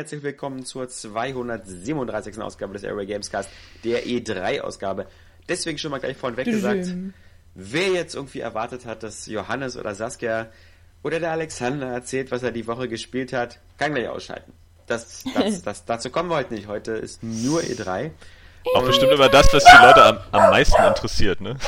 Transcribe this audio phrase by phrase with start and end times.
[0.00, 2.40] Herzlich willkommen zur 237.
[2.40, 3.50] Ausgabe des Airway Gamescast,
[3.84, 5.06] der E3-Ausgabe.
[5.46, 6.86] Deswegen schon mal gleich vorneweg gesagt,
[7.54, 10.48] wer jetzt irgendwie erwartet hat, dass Johannes oder Saskia
[11.02, 14.54] oder der Alexander erzählt, was er die Woche gespielt hat, kann gleich ausschalten.
[14.86, 16.66] Das, das, das, dazu kommen wir heute nicht.
[16.66, 18.10] Heute ist nur E3.
[18.74, 21.58] Auch bestimmt immer das, was die Leute am, am meisten interessiert, ne?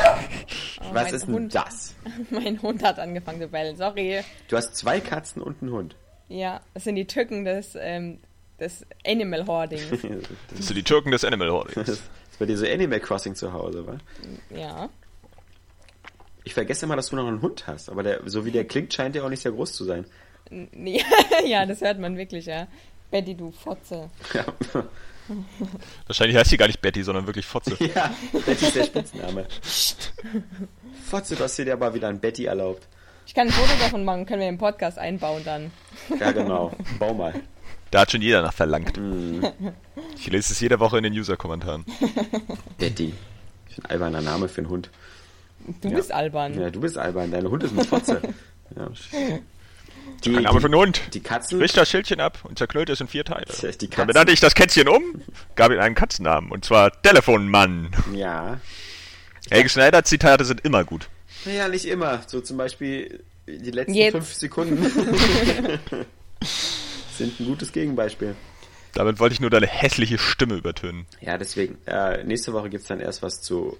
[0.80, 1.95] Oh, was ist denn Hund, das?
[2.30, 4.24] Mein Hund hat angefangen zu bellen, sorry.
[4.48, 5.96] Du hast zwei Katzen und einen Hund.
[6.32, 8.18] Ja, das sind die Tücken des, ähm,
[8.59, 9.80] des Animal Hoarding.
[10.56, 11.74] Das sind die Türken des Animal Hoardings.
[11.74, 13.98] Das ist bei dir so Animal Crossing zu Hause, wa?
[14.50, 14.88] ja.
[16.45, 18.92] Ich vergesse immer, dass du noch einen Hund hast, aber der, so wie der klingt,
[18.92, 20.07] scheint der auch nicht sehr groß zu sein.
[21.46, 22.66] Ja, das hört man wirklich, ja.
[23.10, 24.10] Betty, du Fotze.
[24.35, 24.45] Ja,
[26.07, 27.76] Wahrscheinlich heißt sie gar nicht Betty, sondern wirklich Fotze.
[27.95, 28.12] ja
[28.46, 29.46] das ist der Spitzname.
[31.04, 32.87] Fotze, du hast dir aber wieder ein Betty erlaubt.
[33.26, 35.70] Ich kann ein Foto davon machen, können wir im Podcast einbauen dann.
[36.20, 36.73] Ja, genau.
[36.98, 37.34] Bau mal.
[37.90, 38.98] Da hat schon jeder nach verlangt.
[40.16, 41.84] Ich lese es jede Woche in den User-Kommentaren.
[42.79, 43.14] Ist ein
[43.88, 44.90] alberner Name für einen Hund.
[45.80, 45.96] Du Ja.
[45.96, 46.59] bist albern.
[46.60, 48.20] Ja, du bist albern, dein Hund ist mit Fotze.
[48.74, 48.88] Ja.
[50.24, 51.02] Die, Ein Name für einen Hund.
[51.12, 51.59] die Katzen.
[51.59, 53.45] Bricht das Schildchen ab und zerknüllt es in vier Teile.
[53.46, 54.07] Die Dann Katzen.
[54.07, 55.02] benannte ich das Kätzchen um,
[55.57, 57.90] gab ihm einen Katzennamen, und zwar Telefonmann.
[58.14, 58.60] Ja.
[59.51, 61.09] Helge Schneider-Zitate sind immer gut.
[61.45, 62.23] Naja, nicht immer.
[62.26, 64.12] So zum Beispiel die letzten Jetzt.
[64.12, 64.82] fünf Sekunden
[67.16, 68.34] sind ein gutes Gegenbeispiel.
[68.94, 71.06] Damit wollte ich nur deine hässliche Stimme übertönen.
[71.20, 71.78] Ja, deswegen.
[71.87, 73.78] Äh, nächste Woche gibt's dann erst was zu.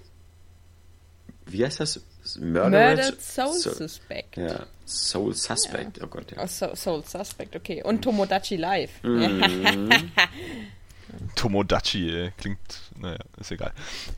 [1.45, 2.01] Wie heißt das?
[2.39, 4.37] Murdered, Murdered Soul So- Suspect.
[4.37, 6.01] Ja, Soul Suspect.
[6.01, 6.41] Oh Gott, ja.
[6.41, 7.83] Oh, Soul, Soul Suspect, okay.
[7.83, 8.91] Und Tomodachi Live.
[9.03, 10.01] Mhm.
[11.35, 12.31] Tomodachi, ey.
[12.37, 12.59] klingt,
[12.97, 13.73] naja, ist egal.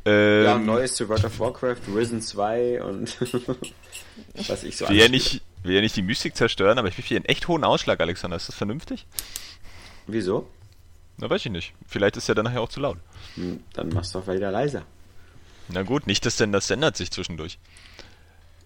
[0.05, 3.17] Ähm, Ja, Neues zu World of Warcraft, Risen 2 und
[4.47, 7.05] was ich so will ja nicht, will ja nicht die Mystik zerstören, aber ich will
[7.05, 8.37] hier einen echt hohen Ausschlag, Alexander.
[8.37, 9.05] Ist das vernünftig?
[10.07, 10.47] Wieso?
[11.17, 11.73] Na, weiß ich nicht.
[11.87, 12.97] Vielleicht ist ja dann nachher auch zu laut.
[13.35, 14.83] Hm, Dann mach's doch wieder leiser.
[15.69, 17.57] Na gut, nicht, dass denn das ändert sich zwischendurch.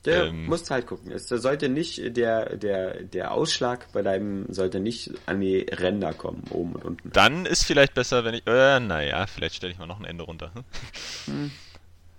[0.06, 0.46] Der Ähm.
[0.46, 1.12] musst halt gucken.
[1.12, 6.44] Es sollte nicht, der, der, der Ausschlag bei deinem sollte nicht an die Ränder kommen,
[6.52, 7.12] oben und unten.
[7.12, 10.24] Dann ist vielleicht besser, wenn ich, äh, naja, vielleicht stelle ich mal noch ein Ende
[10.24, 10.52] runter.
[11.26, 11.52] Hm?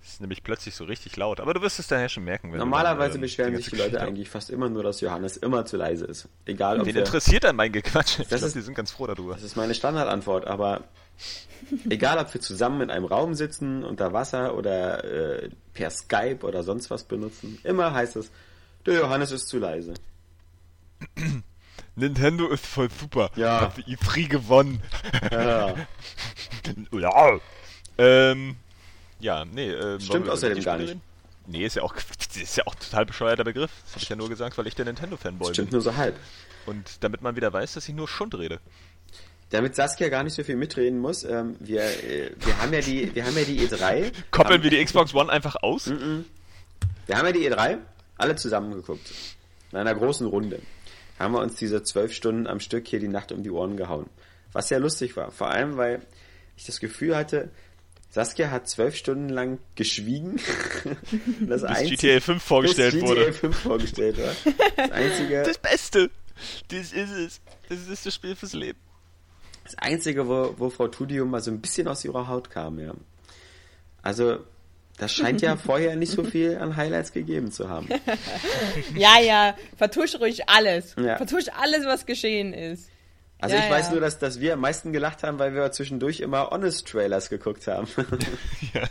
[0.03, 1.39] Ist nämlich plötzlich so richtig laut.
[1.39, 2.51] Aber du wirst es daher schon merken.
[2.55, 5.37] Normalerweise dann, ähm, beschweren die sich die Leute Geschichte- eigentlich fast immer nur, dass Johannes
[5.37, 6.27] immer zu leise ist.
[6.45, 8.19] Egal ob Wen interessiert dann mein Gequatsch?
[8.19, 9.33] Ich Das glaub, ist- die sind ganz froh darüber.
[9.33, 10.83] Das ist meine Standardantwort, aber
[11.89, 16.63] egal ob wir zusammen in einem Raum sitzen, unter Wasser oder äh, per Skype oder
[16.63, 18.31] sonst was benutzen, immer heißt es,
[18.85, 19.93] der Johannes ist zu leise.
[21.95, 23.31] Nintendo ist voll super.
[23.35, 23.61] Ja.
[23.61, 24.81] Hat die E3 gewonnen.
[25.31, 25.75] Ja.
[26.91, 27.39] ja.
[27.97, 28.55] Ähm,
[29.19, 29.71] ja, nee.
[29.73, 30.97] Wollen Stimmt außerdem gar nicht.
[31.47, 33.71] Nee, ist ja auch, ist ja auch total bescheuerter Begriff.
[33.83, 35.77] Das habe ich ja nur gesagt, weil ich der Nintendo-Fanboy Stimmt bin.
[35.77, 36.15] nur so halb.
[36.65, 38.59] Und damit man wieder weiß, dass ich nur Schund rede.
[39.51, 43.13] Damit Saskia gar nicht so viel mitreden muss, ähm, wir, äh, wir haben ja die,
[43.13, 44.11] wir haben ja die E3.
[44.31, 45.87] Koppeln haben, wir die Xbox One einfach aus?
[45.87, 47.77] Wir haben ja die E3
[48.17, 49.11] alle zusammen geguckt.
[49.71, 50.59] In einer großen Runde.
[51.19, 54.09] Haben wir uns diese zwölf Stunden am Stück hier die Nacht um die Ohren gehauen.
[54.53, 55.31] Was sehr lustig war.
[55.31, 56.01] Vor allem, weil
[56.57, 57.49] ich das Gefühl hatte,
[58.09, 60.39] Saskia hat zwölf Stunden lang geschwiegen.
[61.41, 63.21] Das Bis einzige- GTA 5 vorgestellt bis wurde.
[63.25, 64.33] GTA 5 vorgestellt war.
[64.77, 66.09] Das einzige, Das Beste.
[66.69, 67.41] Das ist es.
[67.69, 68.79] Das ist das Spiel fürs Leben.
[69.71, 72.93] Das einzige wo, wo Frau Tudium mal so ein bisschen aus ihrer Haut kam, ja.
[74.01, 74.39] Also,
[74.97, 77.87] das scheint ja vorher nicht so viel an Highlights gegeben zu haben.
[78.95, 80.95] Ja, ja, vertusch ruhig alles.
[80.99, 81.17] Ja.
[81.17, 82.89] Vertusch alles, was geschehen ist.
[83.39, 83.91] Also Ja, ich weiß ja.
[83.93, 87.87] nur, dass, dass wir am meisten gelacht haben, weil wir zwischendurch immer Honest-Trailers geguckt haben.
[88.73, 88.83] Ja.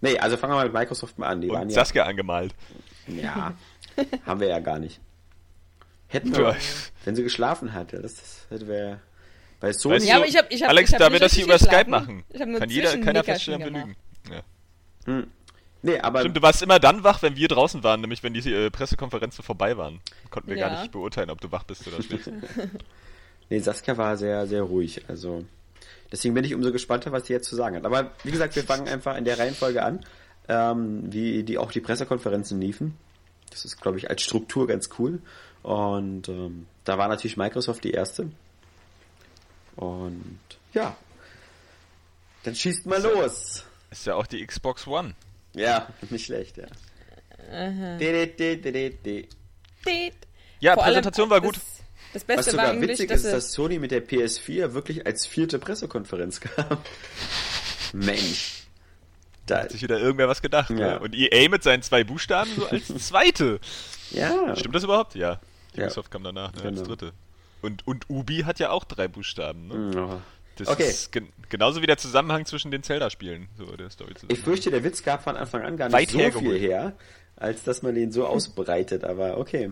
[0.00, 1.40] nee, also fangen wir mal mit Microsoft mal an.
[1.40, 2.54] Die waren Und ja, Saskia angemalt.
[3.06, 3.54] ja,
[4.24, 5.00] haben wir ja gar nicht.
[6.08, 6.38] Hätten Ja.
[6.38, 6.56] wir,
[7.04, 9.00] wenn sie geschlafen hat, ja, das, das hätte wir
[9.60, 9.96] bei Sony.
[9.96, 11.44] Weißt Ja, du, aber ich hab- ich hab- Alex, ich hab da wir das hier
[11.44, 13.96] über Skype machen, Ich hab nur kann jeder, keiner feststellen, wir lügen.
[14.30, 15.22] Ja.
[15.82, 18.52] nee, aber Stimmt, du warst immer dann wach, wenn wir draußen waren, nämlich wenn die
[18.52, 20.00] äh, Pressekonferenzen vorbei waren.
[20.30, 20.80] Konnten wir gar Ja.
[20.80, 22.30] nicht beurteilen, ob du wach bist oder schläfst.
[23.50, 25.02] nee, Saskia war sehr, sehr ruhig.
[25.08, 25.44] Also
[26.12, 27.84] deswegen bin ich umso gespannter, was sie jetzt zu sagen hat.
[27.84, 30.04] Aber wie gesagt, wir fangen einfach in der Reihenfolge an,
[30.48, 32.96] ähm, wie die auch die Pressekonferenzen liefen.
[33.50, 35.20] Das ist, glaube ich, als Struktur ganz cool.
[35.66, 38.30] Und ähm, da war natürlich Microsoft die erste.
[39.74, 40.38] Und
[40.72, 40.96] ja,
[42.44, 43.64] dann schießt mal los.
[43.90, 45.16] ist ja auch die Xbox One.
[45.54, 46.66] Ja, nicht schlecht, ja.
[50.60, 51.56] Ja, Vor Präsentation war gut.
[51.56, 51.64] Das,
[52.12, 55.04] das Was Beste war sogar eigentlich, witzig dass ist, dass Sony mit der PS4 wirklich
[55.04, 56.78] als vierte Pressekonferenz kam.
[57.92, 58.68] Mensch.
[59.46, 60.70] Da, Hat sich wieder irgendwer was gedacht.
[60.70, 60.76] Ja.
[60.76, 60.96] Ja.
[60.98, 63.58] Und EA mit seinen zwei Buchstaben so als zweite.
[64.12, 64.54] ja.
[64.54, 65.16] Stimmt das überhaupt?
[65.16, 65.40] Ja.
[65.76, 65.84] Ja.
[65.84, 66.88] Ubisoft kam danach, ne, als Genau.
[66.88, 67.12] dritte.
[67.62, 69.68] Und, und Ubi hat ja auch drei Buchstaben.
[69.68, 69.90] Ne?
[69.96, 70.20] Oh.
[70.56, 70.88] Das okay.
[70.88, 73.48] ist gen genauso wie der Zusammenhang zwischen den Zelda-Spielen.
[73.58, 76.38] So der Story ich fürchte, der Witz gab von Anfang an gar nicht Weit so
[76.38, 76.94] viel her,
[77.36, 79.70] als dass man den so ausbreitet, aber okay.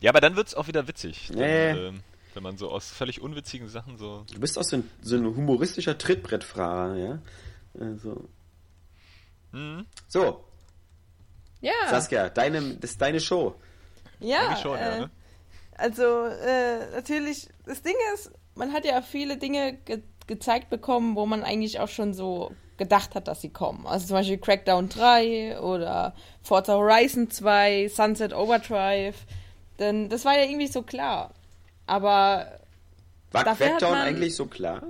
[0.00, 1.28] Ja, aber dann wird es auch wieder witzig.
[1.28, 1.70] Dann, nee.
[1.70, 1.92] äh,
[2.34, 4.24] wenn man so aus völlig unwitzigen Sachen so.
[4.32, 7.18] Du bist auch so ein, so ein humoristischer Trittbrettfahrer, ja?
[7.78, 8.28] Also.
[9.52, 9.84] Mhm.
[10.08, 10.44] So.
[11.60, 11.72] Ja.
[11.90, 13.54] Saskia, deine, das ist deine Show.
[14.18, 14.56] Ja.
[14.56, 15.10] Schon, äh, ja ne?
[15.82, 21.26] Also, äh, natürlich, das Ding ist, man hat ja viele Dinge ge gezeigt bekommen, wo
[21.26, 23.88] man eigentlich auch schon so gedacht hat, dass sie kommen.
[23.88, 29.16] Also zum Beispiel Crackdown 3 oder Forza Horizon 2, Sunset Overdrive.
[29.80, 31.34] Denn das war ja irgendwie so klar.
[31.86, 32.60] Aber.
[33.32, 34.84] War Crackdown man, eigentlich so klar?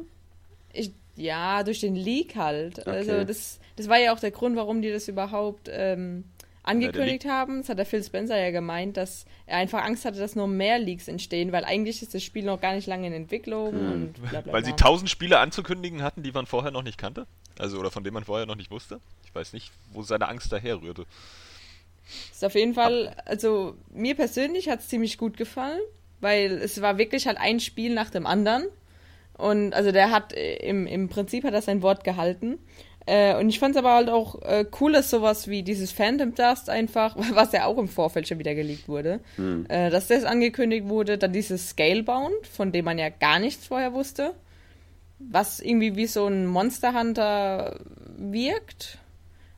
[0.74, 2.80] Ich, ja, durch den Leak halt.
[2.80, 2.90] Okay.
[2.90, 6.24] Also das, das war ja auch der Grund, warum die das überhaupt ähm,
[6.62, 7.58] angekündigt haben.
[7.58, 10.78] Das hat der Phil Spencer ja gemeint, dass er einfach Angst hatte, dass nur mehr
[10.78, 13.92] Leaks entstehen, weil eigentlich ist das Spiel noch gar nicht lange in Entwicklung hm.
[13.92, 17.26] und bla bla Weil sie tausend Spiele anzukündigen hatten, die man vorher noch nicht kannte?
[17.58, 19.00] Also oder von denen man vorher noch nicht wusste?
[19.24, 21.06] Ich weiß nicht, wo seine Angst daher rührte.
[22.30, 25.80] Ist auf jeden Fall, also mir persönlich hat es ziemlich gut gefallen,
[26.20, 28.66] weil es war wirklich halt ein Spiel nach dem anderen.
[29.34, 32.58] Und also der hat äh, im, im Prinzip hat er sein Wort gehalten.
[33.06, 36.34] Äh, und ich fand es aber halt auch äh, cool, dass sowas wie dieses Phantom
[36.34, 39.66] Dust einfach, was ja auch im Vorfeld schon wieder geleakt wurde, hm.
[39.68, 41.18] äh, dass das angekündigt wurde.
[41.18, 44.34] Dann dieses Scalebound, von dem man ja gar nichts vorher wusste,
[45.18, 47.80] was irgendwie wie so ein Monster Hunter
[48.16, 48.98] wirkt.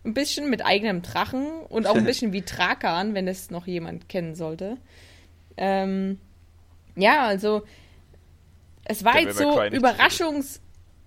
[0.05, 4.09] Ein bisschen mit eigenem Drachen und auch ein bisschen wie Trakan, wenn es noch jemand
[4.09, 4.77] kennen sollte.
[5.57, 6.19] Ähm,
[6.97, 7.63] ja, also
[8.85, 10.61] es war jetzt so Überraschungs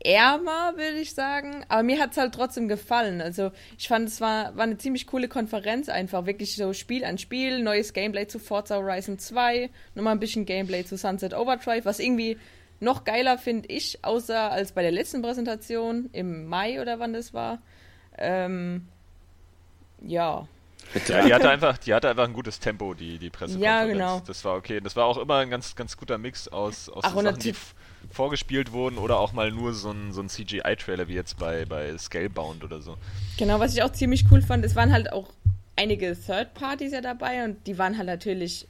[0.03, 1.65] ärmer, würde ich sagen.
[1.69, 3.21] Aber mir hat es halt trotzdem gefallen.
[3.21, 6.25] Also ich fand, es war, war eine ziemlich coole Konferenz einfach.
[6.25, 10.85] Wirklich so Spiel an Spiel, neues Gameplay zu Forza Horizon 2, nochmal ein bisschen Gameplay
[10.85, 12.37] zu Sunset Overdrive, was irgendwie
[12.79, 17.33] noch geiler finde ich, außer als bei der letzten Präsentation im Mai oder wann das
[17.33, 17.59] war.
[18.17, 18.87] Ähm,
[20.01, 20.47] ja.
[21.07, 23.63] Ja, die hatte einfach, die hatte einfach ein gutes Tempo, die, die Pressekonferenz.
[23.63, 24.21] Ja, genau.
[24.25, 24.79] Das war okay.
[24.79, 27.53] Das war auch immer ein ganz, ganz guter Mix aus, aus Ach, Sachen, die
[28.17, 31.95] vorgespielt wurden oder auch mal nur so ein, so ein CGI-Trailer wie jetzt bei, bei
[31.95, 32.97] Scalebound oder so.
[33.37, 35.29] Genau, was ich auch ziemlich cool fand, es waren halt auch
[35.75, 38.67] einige Third Parties ja dabei und die waren halt natürlich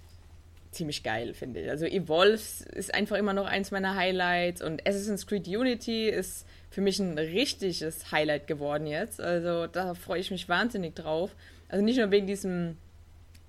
[0.71, 1.69] ziemlich geil, finde ich.
[1.69, 6.81] Also Evolve ist einfach immer noch eins meiner Highlights und Assassin's Creed Unity ist für
[6.81, 9.21] mich ein richtiges Highlight geworden jetzt.
[9.21, 11.31] Also da freue ich mich wahnsinnig drauf.
[11.69, 12.77] Also nicht nur wegen diesem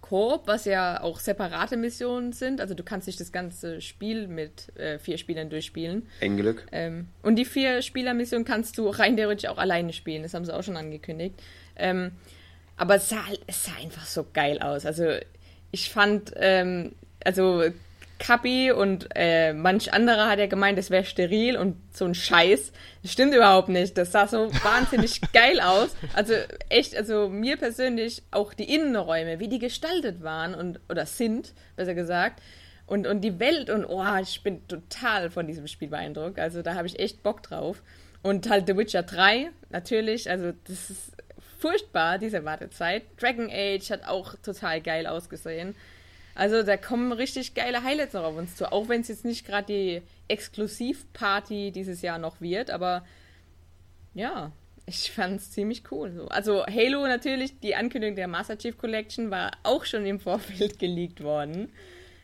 [0.09, 2.63] Koop, was ja auch separate Missionen sind.
[2.63, 6.07] Also du kannst nicht das ganze Spiel mit äh, vier Spielern durchspielen.
[6.21, 6.67] Englück.
[6.73, 10.23] Ähm, und die vier Spieler-Mission kannst du rein theoretisch auch alleine spielen.
[10.23, 11.35] Das haben sie auch schon angekündigt.
[11.77, 12.13] Ähm,
[12.79, 14.87] aber es sah, es sah einfach so geil aus.
[14.87, 15.05] Also
[15.73, 17.65] ich fand, ähm, also
[18.19, 22.73] Kapi und äh, manch anderer hat ja gemeint, das wäre steril und so ein Scheiß.
[23.03, 23.97] Das stimmt überhaupt nicht.
[23.97, 25.95] Das sah so wahnsinnig geil aus.
[26.15, 26.35] Also
[26.69, 31.95] echt, also mir persönlich auch die Innenräume, wie die gestaltet waren und oder sind, besser
[31.95, 32.43] gesagt.
[32.87, 36.39] Und, und die Welt und oh, ich bin total von diesem Spiel beeindruckt.
[36.39, 37.83] Also da habe ich echt Bock drauf.
[38.23, 41.13] Und halt The Witcher 3, natürlich, also das ist
[41.59, 43.05] furchtbar, diese Wartezeit.
[43.21, 45.75] Dragon Age hat auch total geil ausgesehen.
[46.39, 49.45] Also da kommen richtig geile Highlights noch auf uns zu, auch wenn es jetzt nicht
[49.45, 53.05] gerade die Exklusivparty dieses Jahr noch wird, aber
[54.15, 54.53] ja,
[54.87, 56.13] ich fand es ziemlich cool.
[56.13, 56.29] So.
[56.29, 61.25] Also Halo natürlich, die Ankündigung der Master Chief Collection war auch schon im Vorfeld geleakt
[61.25, 61.73] worden.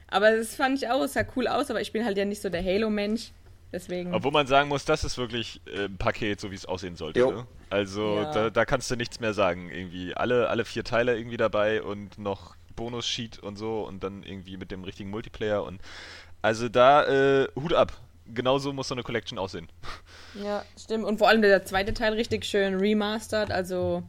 [0.07, 2.41] Aber das fand ich auch, es sah cool aus, aber ich bin halt ja nicht
[2.41, 3.33] so der Halo-Mensch.
[3.73, 4.15] Deswegen.
[4.15, 7.19] Obwohl man sagen muss, das ist wirklich äh, ein Paket, so wie es aussehen sollte.
[7.19, 7.47] Ne?
[7.69, 8.33] Also ja.
[8.33, 9.69] da, da, kannst du nichts mehr sagen.
[9.73, 14.57] Irgendwie alle, alle vier Teile irgendwie dabei und noch Bonus-Sheet und so und dann irgendwie
[14.57, 15.81] mit dem richtigen Multiplayer und
[16.43, 17.93] also da äh, Hut ab.
[18.27, 19.69] Genauso muss so eine Collection aussehen.
[20.43, 21.05] Ja, stimmt.
[21.05, 24.03] Und vor allem der zweite Teil richtig schön remastered, also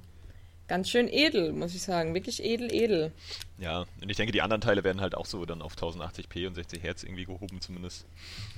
[0.68, 2.14] ganz schön edel, muss ich sagen.
[2.14, 3.12] Wirklich edel, edel.
[3.58, 6.56] Ja, und ich denke, die anderen Teile werden halt auch so dann auf 1080p und
[6.56, 8.06] 60 Hertz irgendwie gehoben zumindest.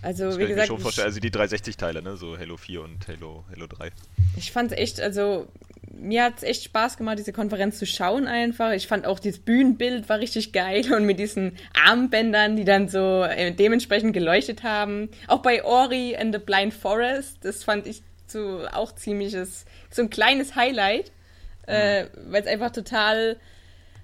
[0.01, 0.65] Also, das wie gesagt.
[0.65, 1.07] Ich mir schon vorstellen.
[1.07, 2.17] Also die 360-Teile, ne?
[2.17, 3.91] So Halo 4 und Halo, Halo 3.
[4.37, 5.47] Ich fand's echt, also
[5.93, 8.71] mir hat es echt Spaß gemacht, diese Konferenz zu schauen einfach.
[8.71, 13.23] Ich fand auch dieses Bühnenbild war richtig geil und mit diesen Armbändern, die dann so
[13.23, 15.09] äh, dementsprechend geleuchtet haben.
[15.27, 20.09] Auch bei Ori and the Blind Forest, das fand ich so auch ziemliches, so ein
[20.09, 21.11] kleines Highlight.
[21.67, 23.37] Äh, weil es einfach total,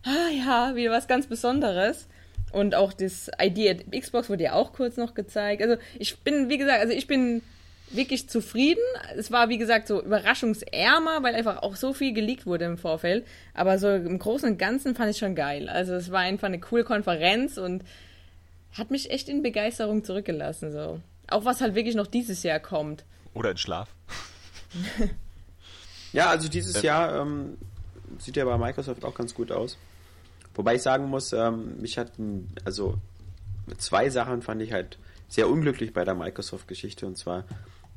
[0.03, 2.07] ah ja, wieder was ganz Besonderes.
[2.51, 5.63] Und auch das ID Xbox wurde ja auch kurz noch gezeigt.
[5.63, 7.41] Also ich bin, wie gesagt, also ich bin
[7.89, 8.83] wirklich zufrieden.
[9.15, 13.25] Es war, wie gesagt, so überraschungsärmer, weil einfach auch so viel geleakt wurde im Vorfeld.
[13.53, 15.67] Aber so im Großen und Ganzen fand ich schon geil.
[15.69, 17.83] Also es war einfach eine coole Konferenz und
[18.73, 20.71] hat mich echt in Begeisterung zurückgelassen.
[20.71, 20.99] So.
[21.29, 23.03] Auch was halt wirklich noch dieses Jahr kommt.
[23.33, 23.89] Oder in Schlaf.
[26.13, 26.83] ja, also dieses ähm.
[26.83, 27.57] Jahr ähm,
[28.19, 29.77] sieht ja bei Microsoft auch ganz gut aus.
[30.55, 32.11] Wobei ich sagen muss, ähm, mich hat,
[32.63, 32.97] also
[33.77, 37.45] zwei Sachen fand ich halt sehr unglücklich bei der Microsoft-Geschichte und zwar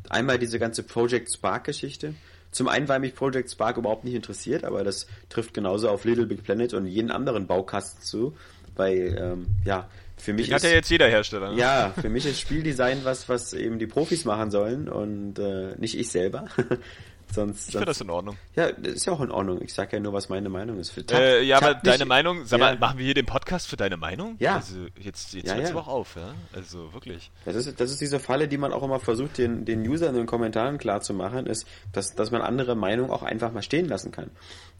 [0.08, 2.14] einmal diese ganze Project Spark-Geschichte.
[2.50, 6.26] Zum einen, weil mich Project Spark überhaupt nicht interessiert, aber das trifft genauso auf Little
[6.26, 8.34] Big Planet und jeden anderen Baukasten zu,
[8.76, 11.52] weil ähm, ja für mich Den ist, hat ja jetzt jeder Hersteller.
[11.52, 11.58] Ne?
[11.58, 15.98] Ja, für mich ist Spieldesign was, was eben die Profis machen sollen und äh, nicht
[15.98, 16.46] ich selber.
[17.32, 18.36] Sonst, ich finde das in Ordnung.
[18.54, 19.60] Ja, das ist ja auch in Ordnung.
[19.62, 20.94] Ich sage ja nur, was meine Meinung ist.
[21.06, 22.66] Tab, äh, ja, aber deine Meinung, sag ja.
[22.66, 24.36] mal, machen wir hier den Podcast für deine Meinung?
[24.38, 24.56] Ja.
[24.56, 25.76] Also jetzt, jetzt ja, hört's ja.
[25.76, 26.34] auch auf, ja?
[26.52, 27.30] Also wirklich.
[27.44, 30.22] Das ist, das ist diese Falle, die man auch immer versucht, den, den Usern in
[30.22, 33.86] den Kommentaren klar zu machen, ist, dass, dass man andere Meinungen auch einfach mal stehen
[33.86, 34.30] lassen kann.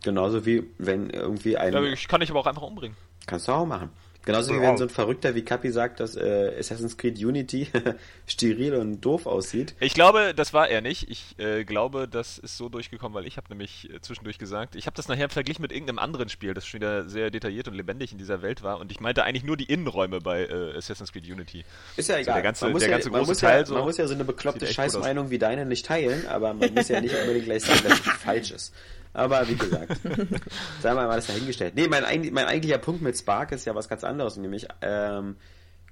[0.03, 1.73] Genauso wie wenn irgendwie ein.
[1.73, 2.97] Ja, ich kann dich aber auch einfach umbringen.
[3.27, 3.91] Kannst du auch machen.
[4.27, 7.69] Genauso wie wenn so ein Verrückter wie Kapi sagt, dass äh, Assassin's Creed Unity
[8.27, 9.77] steril und doof aussieht.
[9.79, 11.09] Ich glaube, das war er nicht.
[11.09, 14.87] Ich äh, glaube, das ist so durchgekommen, weil ich habe nämlich äh, zwischendurch gesagt, ich
[14.87, 18.11] habe das nachher verglichen mit irgendeinem anderen Spiel, das schon wieder sehr detailliert und lebendig
[18.11, 18.81] in dieser Welt war.
[18.81, 21.65] Und ich meinte eigentlich nur die Innenräume bei äh, Assassin's Creed Unity.
[21.97, 22.35] Ist ja egal.
[22.35, 23.75] Also der ganze, man der ja, ganze man große Teil ja, so.
[23.75, 27.01] Man muss ja so eine bekloppte Scheißmeinung wie deine nicht teilen, aber man muss ja
[27.01, 28.75] nicht unbedingt gleich sagen, dass es falsch ist.
[29.17, 29.99] Aber wie gesagt,
[30.83, 31.75] sagen wir mal das dahingestellt.
[31.75, 35.37] Nee, mein, mein eigentlicher Punkt mit Spark ist ja was ganz anderes, nämlich ähm,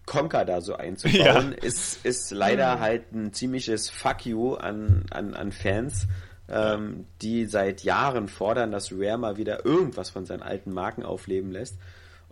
[0.05, 1.67] Conker da so einzubauen, ja.
[1.67, 6.07] ist, ist leider halt ein ziemliches Fuck you an, an, an Fans,
[6.51, 11.51] ähm, die seit Jahren fordern, dass Rare mal wieder irgendwas von seinen alten Marken aufleben
[11.51, 11.79] lässt.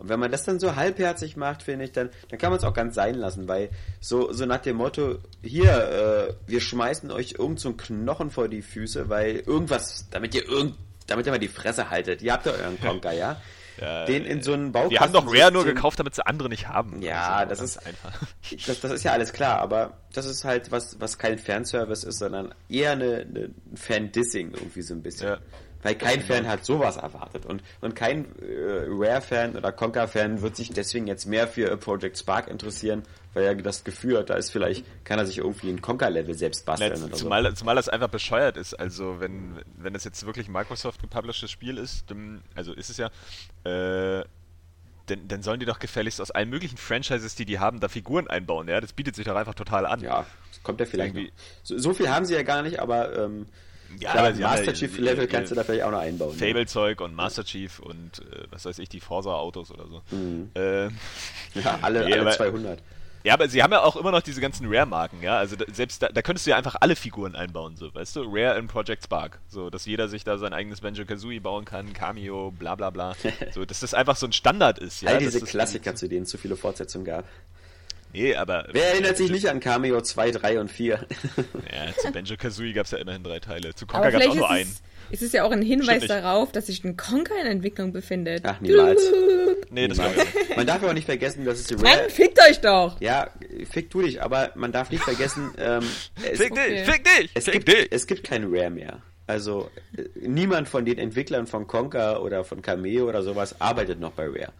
[0.02, 2.64] Und wenn man das dann so halbherzig macht, finde ich, dann, dann kann man es
[2.64, 7.36] auch ganz sein lassen, weil so, so nach dem Motto, hier, äh, wir schmeißen euch
[7.38, 10.74] irgend so einen Knochen vor die Füße, weil irgendwas, damit ihr irgend,
[11.06, 12.20] damit ihr mal die Fresse haltet.
[12.20, 13.40] Ihr habt ja euren Conker, ja?
[13.80, 14.90] Ja, den in so einen Baukasten.
[14.90, 17.00] Die haben doch Rare nur gekauft, damit sie andere nicht haben.
[17.00, 18.12] Ja, also, das ist einfach.
[18.66, 22.18] Das, das ist ja alles klar, aber das ist halt was, was kein Fanservice ist,
[22.18, 25.28] sondern eher eine, eine Fan-Dissing irgendwie so ein bisschen.
[25.28, 25.38] Ja.
[25.82, 30.70] Weil kein Fan hat sowas erwartet und, und kein äh, Rare-Fan oder Conker-Fan wird sich
[30.70, 33.02] deswegen jetzt mehr für Project Spark interessieren,
[33.34, 36.64] weil er das Gefühl hat, da ist vielleicht, kann er sich irgendwie ein Conker-Level selbst
[36.64, 37.52] basteln ja, oder zumal, so.
[37.52, 38.74] Zumal das einfach bescheuert ist.
[38.74, 43.10] Also wenn, wenn es jetzt wirklich Microsoft gepublishedes Spiel ist, dann, also ist es ja,
[43.64, 44.24] äh,
[45.06, 48.28] dann, dann sollen die doch gefälligst aus allen möglichen Franchises, die die haben, da Figuren
[48.28, 48.68] einbauen.
[48.68, 50.00] Ja, das bietet sich doch einfach total an.
[50.00, 51.16] Ja, das kommt ja vielleicht.
[51.62, 53.46] So, so, viel haben sie ja gar nicht, aber ähm,
[53.98, 56.36] ja, Klar, Master Chief Level kannst du da vielleicht auch noch einbauen.
[56.36, 56.46] Ne?
[56.46, 60.02] Fable-Zeug und Master Chief und äh, was weiß ich, die Forza-Autos oder so.
[60.10, 60.50] Mhm.
[60.54, 60.84] Äh,
[61.54, 62.78] ja, alle, alle aber, 200.
[63.24, 65.38] Ja, aber sie haben ja auch immer noch diese ganzen Rare-Marken, ja.
[65.38, 68.22] Also da, selbst da, da könntest du ja einfach alle Figuren einbauen, so, weißt du?
[68.26, 69.38] Rare in Project Spark.
[69.48, 73.14] So, dass jeder sich da sein eigenes Banjo Kazooie bauen kann, Cameo, bla bla bla.
[73.52, 75.10] so, dass das einfach so ein Standard ist, ja.
[75.10, 77.24] All diese Klassiker, zu denen es zu viele Fortsetzungen gab.
[78.12, 78.68] Nee, aber.
[78.72, 81.06] Wer erinnert sich nicht an Cameo 2, 3 und 4?
[81.72, 83.74] ja, zu Banjo Kazooie gab es ja immerhin drei Teile.
[83.74, 84.74] Zu Conker gab es auch nur einen.
[85.10, 88.44] Es ist ja auch ein Hinweis darauf, dass sich ein Conker in Entwicklung befindet.
[88.46, 89.02] Ach, niemals.
[89.70, 90.16] nee, das niemals.
[90.16, 91.82] War man darf aber nicht vergessen, dass es Rare...
[91.82, 92.98] Mann, fickt euch doch!
[93.00, 93.28] Ja,
[93.70, 95.82] fick du dich, aber man darf nicht vergessen, ähm,
[96.22, 96.70] es, fick okay.
[96.70, 97.88] dich, fick dich, es fick gibt, dich!
[97.90, 99.02] Es gibt kein Rare mehr.
[99.26, 104.12] Also, äh, niemand von den Entwicklern von Conker oder von Cameo oder sowas arbeitet noch
[104.12, 104.52] bei Rare.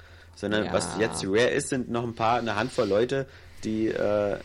[0.43, 0.73] Sondern ja.
[0.73, 3.27] was jetzt Rare ist, sind noch ein paar, eine Handvoll Leute,
[3.63, 4.39] die äh,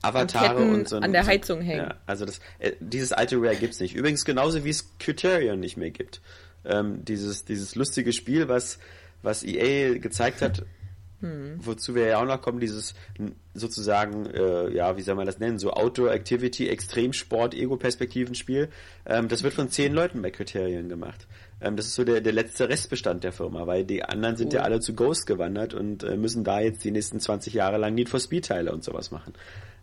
[0.00, 1.88] Avatare und, und so an der Heizung so, hängen.
[1.88, 3.94] Ja, also das, äh, dieses alte Rare gibt's nicht.
[3.94, 6.22] Übrigens genauso wie es Criterion nicht mehr gibt.
[6.64, 8.78] Ähm, dieses, dieses lustige Spiel, was,
[9.20, 10.64] was EA gezeigt hat,
[11.20, 11.58] hm.
[11.58, 12.94] wozu wir ja auch noch kommen, dieses
[13.52, 18.70] sozusagen, äh, ja, wie soll man das nennen, so Outdoor Activity, Extremsport, Ego-Perspektiven-Spiel.
[19.04, 21.26] Ähm, das wird von zehn Leuten bei Criterion gemacht.
[21.62, 24.56] Ähm, das ist so der, der letzte Restbestand der Firma, weil die anderen sind oh.
[24.56, 27.94] ja alle zu Ghost gewandert und äh, müssen da jetzt die nächsten 20 Jahre lang
[27.94, 29.32] Need for Speed-Teile und sowas machen.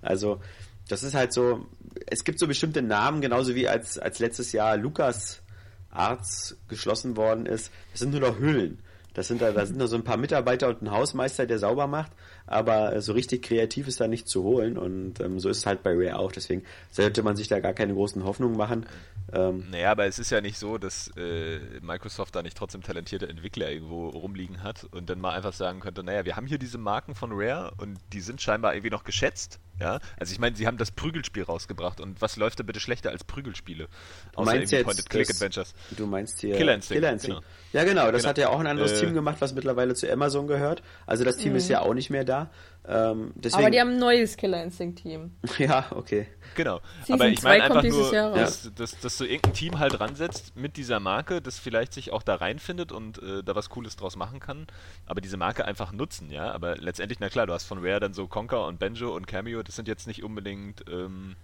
[0.02, 0.42] Also,
[0.88, 1.68] das ist halt so,
[2.08, 5.42] es gibt so bestimmte Namen, genauso wie als, als letztes Jahr Lukas
[5.90, 7.72] Arts geschlossen worden ist.
[7.92, 8.80] Das sind nur noch Hüllen.
[9.14, 11.88] Das sind da, da sind nur so ein paar Mitarbeiter und ein Hausmeister, der sauber
[11.88, 12.12] macht,
[12.50, 15.84] aber so richtig kreativ ist da nicht zu holen und ähm, so ist es halt
[15.84, 16.32] bei Rare auch.
[16.32, 18.86] Deswegen sollte man sich da gar keine großen Hoffnungen machen.
[19.32, 23.30] Ähm, naja, aber es ist ja nicht so, dass äh, Microsoft da nicht trotzdem talentierte
[23.30, 26.80] Entwickler irgendwo rumliegen hat und dann mal einfach sagen könnte, naja, wir haben hier diese
[26.80, 30.68] Marken von Rare und die sind scheinbar irgendwie noch geschätzt ja, also ich meine, sie
[30.68, 33.88] haben das Prügelspiel rausgebracht und was läuft da bitte schlechter als Prügelspiele?
[34.36, 35.74] Du meinst jetzt Point Click Adventures.
[35.92, 37.00] Du meinst hier Killer Instinct.
[37.00, 37.38] Killer Instinct.
[37.38, 37.48] Genau.
[37.72, 38.30] Ja, genau, das genau.
[38.30, 40.84] hat ja auch ein anderes äh, Team gemacht, was mittlerweile zu Amazon gehört.
[41.06, 41.60] Also das Team mhm.
[41.60, 42.39] ist ja auch nicht mehr da.
[42.88, 43.64] Ähm, deswegen...
[43.64, 45.32] Aber die haben ein neues Killer Instinct Team.
[45.58, 46.28] ja, okay.
[46.56, 46.80] Genau.
[47.02, 50.78] Season Aber ich meine einfach nur, dass, dass, dass, du irgendein Team halt ransetzt mit
[50.78, 54.40] dieser Marke, das vielleicht sich auch da reinfindet und äh, da was Cooles draus machen
[54.40, 54.68] kann,
[55.06, 56.52] aber diese Marke einfach nutzen, ja.
[56.52, 59.62] Aber letztendlich, na klar, du hast von Rare dann so Conker und Banjo und Cameo,
[59.62, 61.36] das sind jetzt nicht unbedingt ähm,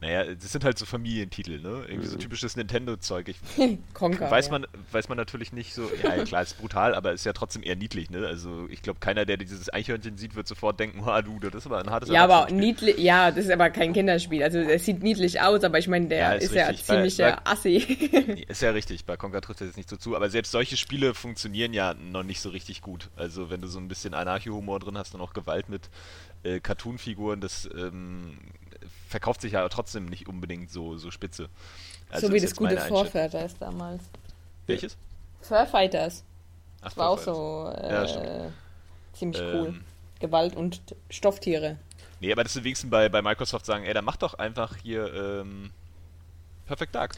[0.00, 1.84] naja, das sind halt so Familientitel, ne?
[1.88, 2.20] Irgendwie so mhm.
[2.20, 3.34] typisches Nintendo-Zeug.
[3.98, 4.52] weiß ja.
[4.52, 5.90] man, weiß man natürlich nicht so.
[6.02, 8.24] Ja, klar, ist brutal, aber ist ja trotzdem eher niedlich, ne?
[8.24, 11.66] Also ich glaube, keiner, der dieses Eichhörnchen sieht, wird sofort denken, ah du, das ist
[11.66, 14.44] aber ein hartes Ja, aber niedlich, ja, das ist aber kein Kinderspiel.
[14.44, 17.32] Also es sieht niedlich aus, aber ich meine, der ja, ist, ist ja ziemlich bei,
[17.32, 17.76] bei, Assi.
[18.48, 21.12] ist ja richtig, bei Conker trifft das jetzt nicht so zu, aber selbst solche Spiele
[21.12, 23.10] funktionieren ja noch nicht so richtig gut.
[23.16, 25.90] Also wenn du so ein bisschen Anarcho-Humor drin hast und auch Gewalt mit
[26.44, 28.38] äh, Cartoon-Figuren, das ähm,
[29.08, 31.48] verkauft sich ja trotzdem nicht unbedingt so, so spitze.
[32.10, 34.02] Also so wie das gute Vorfighters damals.
[34.66, 34.96] Welches?
[35.40, 36.24] Furfighters.
[36.80, 38.52] Ach, das war auch so äh, ja,
[39.12, 39.80] ziemlich ähm, cool.
[40.20, 41.78] Gewalt und Stofftiere.
[42.20, 45.12] Nee, aber das ist wenigstens bei, bei Microsoft sagen, ey, dann mach doch einfach hier
[45.12, 45.70] ähm,
[46.66, 47.16] Perfect Dark.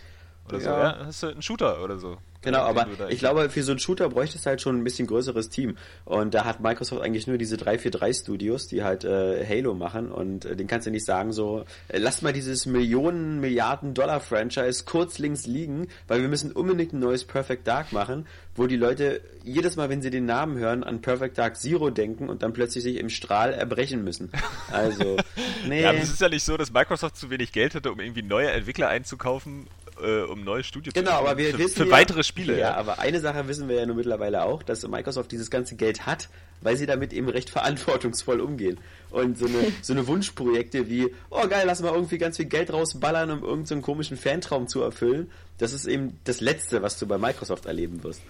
[0.49, 0.63] Oder ja.
[0.63, 1.07] so, ja?
[1.07, 2.19] Hast du einen Shooter oder so.
[2.43, 5.51] Genau, aber ich glaube, für so einen Shooter bräuchte es halt schon ein bisschen größeres
[5.51, 5.77] Team.
[6.07, 10.11] Und da hat Microsoft eigentlich nur diese 343 Studios, die halt äh, Halo machen.
[10.11, 14.21] Und äh, den kannst du nicht sagen so, äh, lass mal dieses Millionen, Milliarden Dollar
[14.21, 18.77] Franchise kurz links liegen, weil wir müssen unbedingt ein neues Perfect Dark machen, wo die
[18.77, 22.55] Leute jedes Mal, wenn sie den Namen hören, an Perfect Dark Zero denken und dann
[22.55, 24.33] plötzlich sich im Strahl erbrechen müssen.
[24.73, 25.19] Also,
[25.69, 25.83] nee.
[25.83, 28.23] Ja, aber es ist ja nicht so, dass Microsoft zu wenig Geld hätte, um irgendwie
[28.23, 29.67] neue Entwickler einzukaufen
[30.03, 32.55] äh, um neue Studio genau, zu Genau, aber wir für, wissen für ja, weitere Spiele.
[32.55, 35.77] Ja, ja, aber eine Sache wissen wir ja nur mittlerweile auch, dass Microsoft dieses ganze
[35.77, 36.29] Geld hat,
[36.63, 38.79] weil sie damit eben recht verantwortungsvoll umgehen.
[39.11, 42.73] Und so eine, so eine Wunschprojekte wie, oh geil, lass mal irgendwie ganz viel Geld
[42.73, 45.31] rausballern, um irgendeinen so komischen Fantraum zu erfüllen.
[45.59, 48.23] Das ist eben das Letzte, was du bei Microsoft erleben wirst.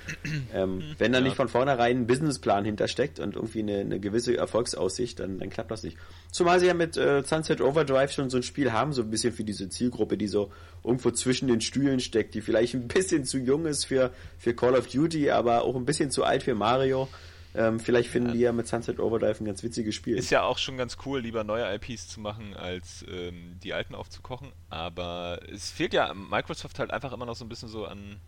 [0.53, 1.25] ähm, wenn da ja.
[1.25, 5.71] nicht von vornherein ein Businessplan hintersteckt und irgendwie eine, eine gewisse Erfolgsaussicht, dann, dann klappt
[5.71, 5.97] das nicht.
[6.33, 9.33] Zumal sie ja mit äh, Sunset Overdrive schon so ein Spiel haben, so ein bisschen
[9.33, 10.51] für diese Zielgruppe, die so
[10.83, 14.75] irgendwo zwischen den Stühlen steckt, die vielleicht ein bisschen zu jung ist für, für Call
[14.75, 17.09] of Duty, aber auch ein bisschen zu alt für Mario.
[17.55, 18.35] Ähm, vielleicht finden ja.
[18.35, 20.17] die ja mit Sunset Overdrive ein ganz witziges Spiel.
[20.17, 23.95] Ist ja auch schon ganz cool, lieber neue IPs zu machen, als ähm, die alten
[23.95, 24.53] aufzukochen.
[24.69, 28.21] Aber es fehlt ja Microsoft halt einfach immer noch so ein bisschen so an.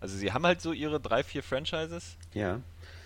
[0.00, 2.16] Also sie haben halt so ihre drei, vier Franchises.
[2.32, 2.60] Ja.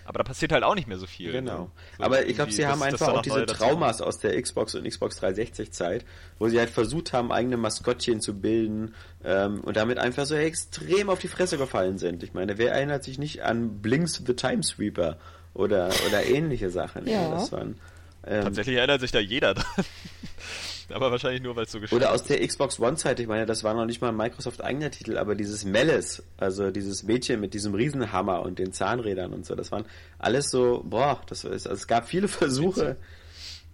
[0.05, 1.31] Aber da passiert halt auch nicht mehr so viel.
[1.31, 1.71] Genau.
[1.97, 5.17] So Aber ich glaube, sie haben einfach auch diese Traumas aus der Xbox und Xbox
[5.17, 6.05] 360 Zeit,
[6.37, 11.09] wo sie halt versucht haben, eigene Maskottchen zu bilden ähm, und damit einfach so extrem
[11.09, 12.21] auf die Fresse gefallen sind.
[12.21, 15.17] Ich meine, wer erinnert sich nicht an Blinks the Time Sweeper
[15.55, 17.07] oder, oder ähnliche Sachen.
[17.07, 17.31] Ja.
[17.31, 17.79] Das waren,
[18.27, 19.65] ähm, Tatsächlich erinnert sich da jeder dran.
[20.93, 21.95] aber wahrscheinlich nur, weil es so geschieht.
[21.95, 25.17] Oder aus der Xbox One-Zeit, ich meine, das war noch nicht mal ein Microsoft-eigener Titel,
[25.17, 29.71] aber dieses Malice, also dieses Mädchen mit diesem Riesenhammer und den Zahnrädern und so, das
[29.71, 29.85] waren
[30.19, 32.97] alles so, boah, das ist, also es gab viele Versuche,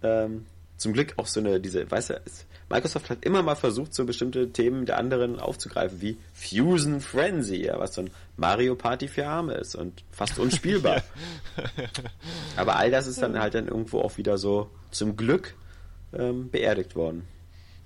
[0.02, 2.20] ähm, zum Glück auch so eine, diese, weißt du,
[2.72, 7.78] Microsoft hat immer mal versucht, so bestimmte Themen der anderen aufzugreifen, wie Fusion Frenzy, ja,
[7.78, 11.02] was so ein Mario Party für Arme ist und fast unspielbar.
[12.56, 15.54] Aber all das ist dann halt dann irgendwo auch wieder so zum Glück
[16.14, 17.28] ähm, beerdigt worden.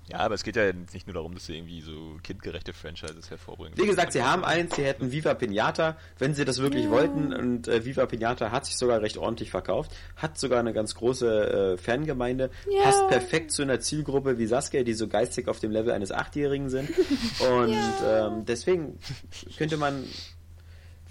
[0.09, 3.77] Ja, aber es geht ja nicht nur darum, dass sie irgendwie so kindgerechte Franchises hervorbringen.
[3.77, 6.91] Wie gesagt, sie haben eins, sie hätten Viva Pinata, wenn sie das wirklich ja.
[6.91, 7.35] wollten.
[7.35, 11.75] Und äh, Viva Pinata hat sich sogar recht ordentlich verkauft, hat sogar eine ganz große
[11.75, 12.85] äh, Fangemeinde, ja.
[12.85, 16.71] passt perfekt zu einer Zielgruppe wie Saskia, die so geistig auf dem Level eines Achtjährigen
[16.71, 16.91] sind.
[17.41, 18.29] Und ja.
[18.29, 18.99] ähm, deswegen
[19.59, 20.05] könnte man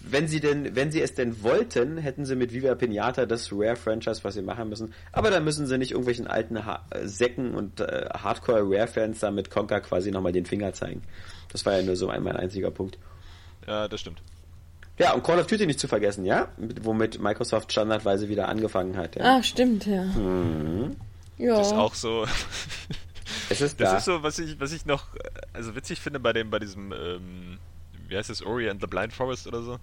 [0.09, 4.23] wenn sie denn, wenn sie es denn wollten, hätten sie mit Viva Pinata das Rare-Franchise,
[4.23, 4.93] was sie machen müssen.
[5.11, 9.81] Aber da müssen sie nicht irgendwelchen alten ha Säcken und äh, Hardcore-Rare-Fans da mit Conker
[9.81, 11.01] quasi nochmal den Finger zeigen.
[11.51, 12.97] Das war ja nur so ein, mein einziger Punkt.
[13.67, 14.21] Ja, das stimmt.
[14.97, 16.49] Ja, und Call of Duty nicht zu vergessen, ja?
[16.57, 19.15] Womit Microsoft standardweise wieder angefangen hat.
[19.15, 19.37] Ja?
[19.37, 20.03] Ah, stimmt, ja.
[20.03, 20.95] Mhm.
[21.37, 21.57] Ja.
[21.57, 22.25] Das ist auch so.
[23.49, 23.97] es ist das da.
[23.97, 25.07] ist so, was ich, was ich noch
[25.53, 27.57] also witzig finde bei dem, bei diesem ähm,
[28.07, 29.79] wie heißt es, Ori and the Blind Forest oder so.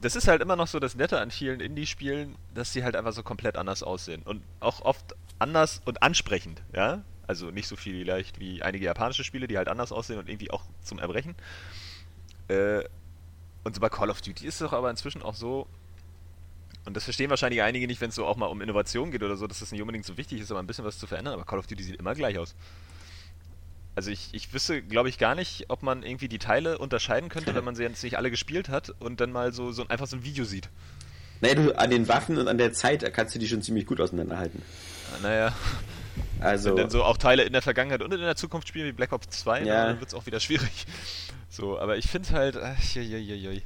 [0.00, 3.12] Das ist halt immer noch so das Nette an vielen Indie-Spielen, dass sie halt einfach
[3.12, 4.22] so komplett anders aussehen.
[4.22, 7.02] Und auch oft anders und ansprechend, ja?
[7.26, 10.50] Also nicht so viel vielleicht wie einige japanische Spiele, die halt anders aussehen und irgendwie
[10.50, 11.34] auch zum Erbrechen.
[12.48, 12.82] Äh,
[13.62, 15.66] und so bei Call of Duty ist es doch aber inzwischen auch so,
[16.86, 19.36] und das verstehen wahrscheinlich einige nicht, wenn es so auch mal um Innovation geht oder
[19.36, 21.44] so, dass das nicht unbedingt so wichtig ist, aber ein bisschen was zu verändern, aber
[21.44, 22.54] Call of Duty sieht immer gleich aus.
[24.00, 27.54] Also ich, ich wüsste, glaube ich, gar nicht, ob man irgendwie die Teile unterscheiden könnte,
[27.54, 30.16] wenn man sie jetzt nicht alle gespielt hat und dann mal so, so einfach so
[30.16, 30.70] ein Video sieht.
[31.42, 34.00] Naja, du, an den Waffen und an der Zeit kannst du die schon ziemlich gut
[34.00, 34.62] auseinanderhalten.
[35.22, 35.54] Naja.
[36.40, 36.70] Also.
[36.70, 39.12] Wenn dann so auch Teile in der Vergangenheit und in der Zukunft spielen wie Black
[39.12, 39.88] Ops 2, ja.
[39.88, 40.86] dann wird es auch wieder schwierig.
[41.50, 43.62] So, aber ich finde halt, ach, joi, joi, joi.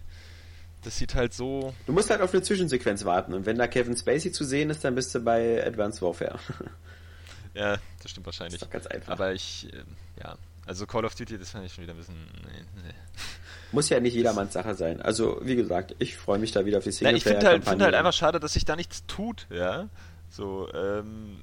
[0.83, 1.73] das sieht halt so.
[1.87, 4.83] Du musst halt auf eine Zwischensequenz warten und wenn da Kevin Spacey zu sehen ist,
[4.83, 6.41] dann bist du bei Advanced Warfare.
[7.55, 8.59] ja, das stimmt wahrscheinlich.
[8.59, 9.13] Das ist doch ganz einfach.
[9.13, 9.85] Aber ich, äh,
[10.23, 12.15] ja, also Call of Duty, das fand ich schon wieder ein bisschen.
[12.15, 12.95] Nee, nee.
[13.73, 15.03] Muss ja nicht jedermanns Sache sein.
[15.03, 17.17] Also, wie gesagt, ich freue mich da wieder auf die Singleplayer.
[17.17, 19.89] Ich finde halt, find halt einfach schade, dass sich da nichts tut, ja.
[20.31, 21.43] So, ähm,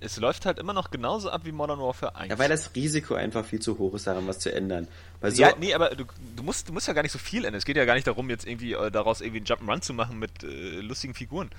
[0.00, 2.30] es läuft halt immer noch genauso ab wie Modern Warfare 1.
[2.30, 4.88] Ja, weil das Risiko einfach viel zu hoch ist, daran was zu ändern.
[5.22, 6.04] So ja, nee, aber du,
[6.36, 7.58] du, musst, du musst ja gar nicht so viel ändern.
[7.58, 10.18] Es geht ja gar nicht darum, jetzt irgendwie äh, daraus irgendwie einen Jump'n'Run zu machen
[10.18, 11.50] mit äh, lustigen Figuren.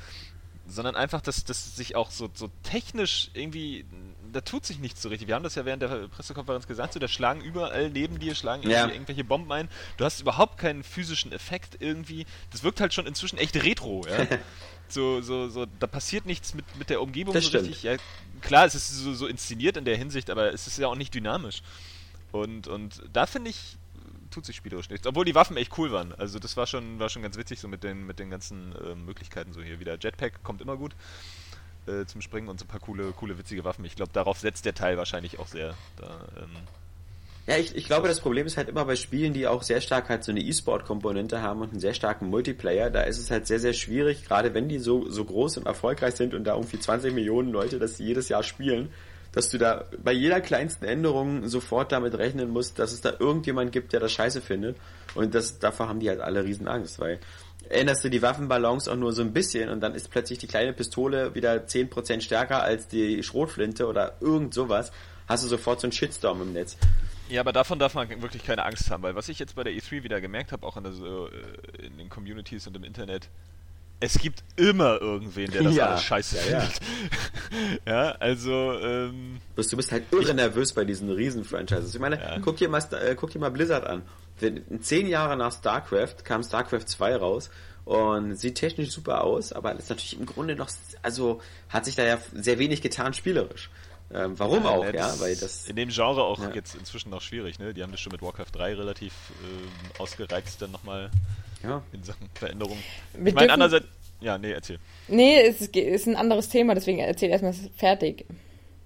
[0.68, 3.86] Sondern einfach, dass das sich auch so, so technisch irgendwie,
[4.38, 5.28] da tut sich nichts so richtig.
[5.28, 8.70] Wir haben das ja während der Pressekonferenz gesagt, so da schlagen überall neben dir, schlagen
[8.70, 8.88] ja.
[8.88, 9.68] irgendwelche Bomben ein.
[9.98, 12.28] Du hast überhaupt keinen physischen Effekt irgendwie.
[12.52, 14.28] Das wirkt halt schon inzwischen echt retro, ja.
[14.90, 17.70] so, so, so, da passiert nichts mit, mit der Umgebung das so stimmt.
[17.70, 17.82] richtig.
[17.82, 17.98] Ja,
[18.42, 21.16] klar, es ist so, so inszeniert in der Hinsicht, aber es ist ja auch nicht
[21.16, 21.64] dynamisch.
[22.32, 23.76] Und, und da finde ich,
[24.30, 25.08] tut sich spielerisch nichts.
[25.08, 26.14] Obwohl die Waffen echt cool waren.
[26.14, 28.94] Also das war schon, war schon ganz witzig, so mit den, mit den ganzen äh,
[28.94, 29.98] Möglichkeiten so hier wieder.
[30.00, 30.94] Jetpack kommt immer gut
[31.88, 33.86] äh, zum Springen und so ein paar coole, coole, witzige Waffen.
[33.86, 35.74] Ich glaube, darauf setzt der Teil wahrscheinlich auch sehr.
[35.98, 36.50] Da, ähm,
[37.48, 40.10] ja, ich, ich glaube, das Problem ist halt immer bei Spielen, die auch sehr stark
[40.10, 43.60] halt so eine E-Sport-Komponente haben und einen sehr starken Multiplayer, da ist es halt sehr,
[43.60, 47.14] sehr schwierig, gerade wenn die so, so groß und erfolgreich sind und da irgendwie 20
[47.14, 48.90] Millionen Leute das jedes Jahr spielen,
[49.32, 53.72] dass du da bei jeder kleinsten Änderung sofort damit rechnen musst, dass es da irgendjemand
[53.72, 54.76] gibt, der das scheiße findet.
[55.16, 57.20] Und das, davor haben die halt alle riesen Angst, weil
[57.70, 60.74] änderst du die Waffenbalance auch nur so ein bisschen und dann ist plötzlich die kleine
[60.74, 64.92] Pistole wieder 10% stärker als die Schrotflinte oder irgend sowas,
[65.28, 66.78] hast du sofort so einen Shitstorm im Netz.
[67.30, 69.74] Ja, aber davon darf man wirklich keine Angst haben, weil was ich jetzt bei der
[69.74, 73.30] E3 wieder gemerkt habe, auch der, äh, in, den Communities und im Internet,
[74.00, 75.88] es gibt immer irgendwen, der das ja.
[75.88, 76.80] alles scheiße ja, findet.
[77.86, 78.80] Ja, ja also.
[78.80, 81.96] Ähm, du bist halt irre nervös bei diesen Riesen-Franchises.
[81.96, 82.40] Ich meine, ja.
[82.40, 84.04] guck, dir mal, äh, guck dir mal Blizzard an.
[84.82, 87.50] Zehn Jahre nach StarCraft kam StarCraft 2 raus
[87.86, 90.70] und sieht technisch super aus, aber ist natürlich im Grunde noch,
[91.02, 93.72] also hat sich da ja sehr wenig getan spielerisch.
[94.14, 95.20] Ähm, warum ja, auch, ja?
[95.20, 96.52] Weil das in dem Genre auch ja.
[96.52, 97.74] jetzt inzwischen noch schwierig, ne?
[97.74, 101.10] Die haben das schon mit Warcraft 3 relativ äh, ausgereizt dann nochmal
[101.64, 101.84] ja.
[101.92, 102.78] in Sachen Veränderung.
[103.14, 103.88] Wir ich meine, andererseits.
[104.20, 104.80] Ja, nee, erzähl.
[105.08, 108.26] Nee, es ist ein anderes Thema, deswegen erzähl erstmal fertig.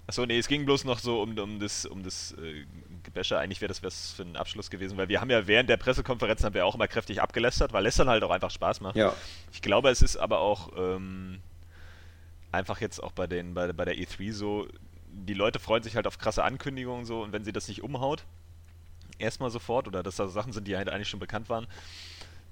[0.08, 2.66] Achso, nee, es ging bloß noch so um, um das, um das äh,
[3.04, 3.38] Gebäsche.
[3.38, 6.44] Eigentlich wäre das was für ein Abschluss gewesen, weil wir haben ja während der Pressekonferenz
[6.44, 8.98] haben wir auch immer kräftig abgelästert, weil Lästern halt auch einfach Spaß macht.
[8.98, 9.16] Ja.
[9.54, 11.40] Ich glaube, es ist aber auch ähm,
[12.52, 14.68] einfach jetzt auch bei, den, bei, bei der E3 so,
[15.08, 18.26] die Leute freuen sich halt auf krasse Ankündigungen so und wenn sie das nicht umhaut,
[19.18, 21.68] erstmal sofort, oder dass da Sachen sind, die halt eigentlich schon bekannt waren,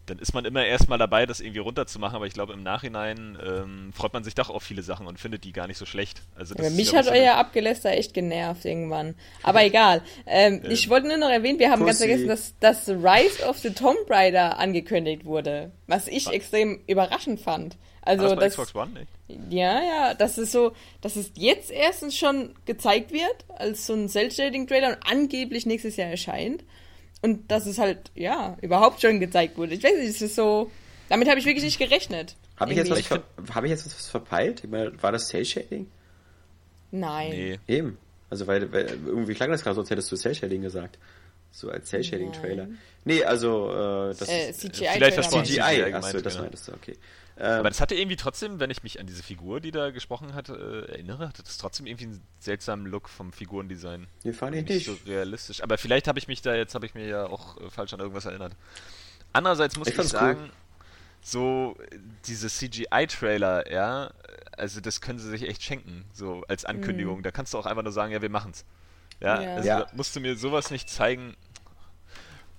[0.09, 3.93] dann ist man immer erstmal dabei, das irgendwie runterzumachen, aber ich glaube, im Nachhinein ähm,
[3.93, 6.21] freut man sich doch auf viele Sachen und findet die gar nicht so schlecht.
[6.35, 9.15] Also ja, mich hat euer Abgeläster echt genervt irgendwann.
[9.43, 10.01] Aber egal.
[10.25, 11.87] Ähm, ähm, ich wollte nur noch erwähnen, wir haben Pussy.
[11.87, 16.33] ganz vergessen, dass das Rise of the Tomb Raider angekündigt wurde, was ich was?
[16.33, 17.77] extrem überraschend fand.
[18.01, 19.51] Also das, das Xbox One, nicht?
[19.51, 24.09] Ja, ja, das ist so, dass es jetzt erstens schon gezeigt wird als so ein
[24.09, 26.63] Cell-Shading-Trailer und angeblich nächstes Jahr erscheint.
[27.21, 29.73] Und dass es halt, ja, überhaupt schon gezeigt wurde.
[29.73, 30.71] Ich weiß nicht, es ist so.
[31.09, 32.35] Damit habe ich wirklich nicht gerechnet.
[32.57, 34.63] Habe ich, jetzt was, ver hab ich jetzt was verpeilt?
[34.63, 35.89] Ich meine, war das Cell-Shading?
[36.91, 37.29] Nein.
[37.29, 37.59] Nee.
[37.67, 37.97] Eben.
[38.29, 40.97] Also, weil, weil irgendwie klang das gerade so, als hättest du Cell-Shading gesagt.
[41.51, 42.67] So als Cell-Shading-Trailer.
[43.05, 44.87] Nee, also, äh, das äh, CGI.
[44.93, 46.43] Vielleicht CGI, CGI achso, das genau.
[46.43, 46.95] meintest du, okay.
[47.39, 50.33] Ähm, Aber das hatte irgendwie trotzdem, wenn ich mich an diese Figur, die da gesprochen
[50.33, 54.07] hat, äh, erinnere, hatte das trotzdem irgendwie einen seltsamen Look vom Figurendesign.
[54.25, 54.85] Nee, fand ich nicht.
[54.85, 55.63] so realistisch.
[55.63, 58.01] Aber vielleicht habe ich mich da, jetzt habe ich mir ja auch äh, falsch an
[58.01, 58.53] irgendwas erinnert.
[59.31, 60.51] Andererseits muss ich, ich sagen, cool.
[61.21, 61.77] so
[62.25, 64.11] diese CGI-Trailer, ja,
[64.57, 67.19] also das können sie sich echt schenken, so als Ankündigung.
[67.19, 67.23] Mhm.
[67.23, 68.65] Da kannst du auch einfach nur sagen, ja, wir machen's.
[69.21, 69.55] Ja, ja.
[69.55, 69.87] also ja.
[69.93, 71.35] musst du mir sowas nicht zeigen.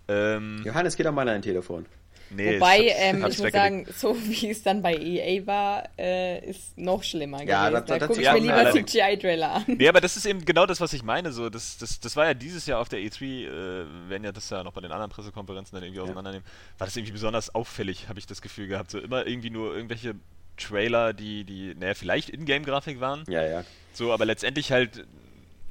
[0.08, 1.84] Ähm, Johannes, geh doch mal an dein Telefon.
[2.30, 6.78] Nee, Wobei, ähm, ich muss sagen, so wie es dann bei EA war, äh, ist
[6.78, 7.86] noch schlimmer ja, gewesen.
[7.86, 9.64] Da, da gucke ich ja, mir lieber CGI-Trailer an.
[9.66, 11.32] Nee, aber das ist eben genau das, was ich meine.
[11.32, 14.48] So, das, das, das war ja dieses Jahr auf der E3, äh, werden ja das
[14.50, 16.46] ja noch bei den anderen Pressekonferenzen dann irgendwie auseinandernehmen,
[16.78, 18.92] war das irgendwie besonders auffällig, habe ich das Gefühl gehabt.
[18.92, 20.14] So immer irgendwie nur irgendwelche
[20.56, 23.24] Trailer, die, die, naja, vielleicht Ingame-Grafik waren.
[23.28, 23.64] Ja, ja.
[23.92, 25.04] So, aber letztendlich halt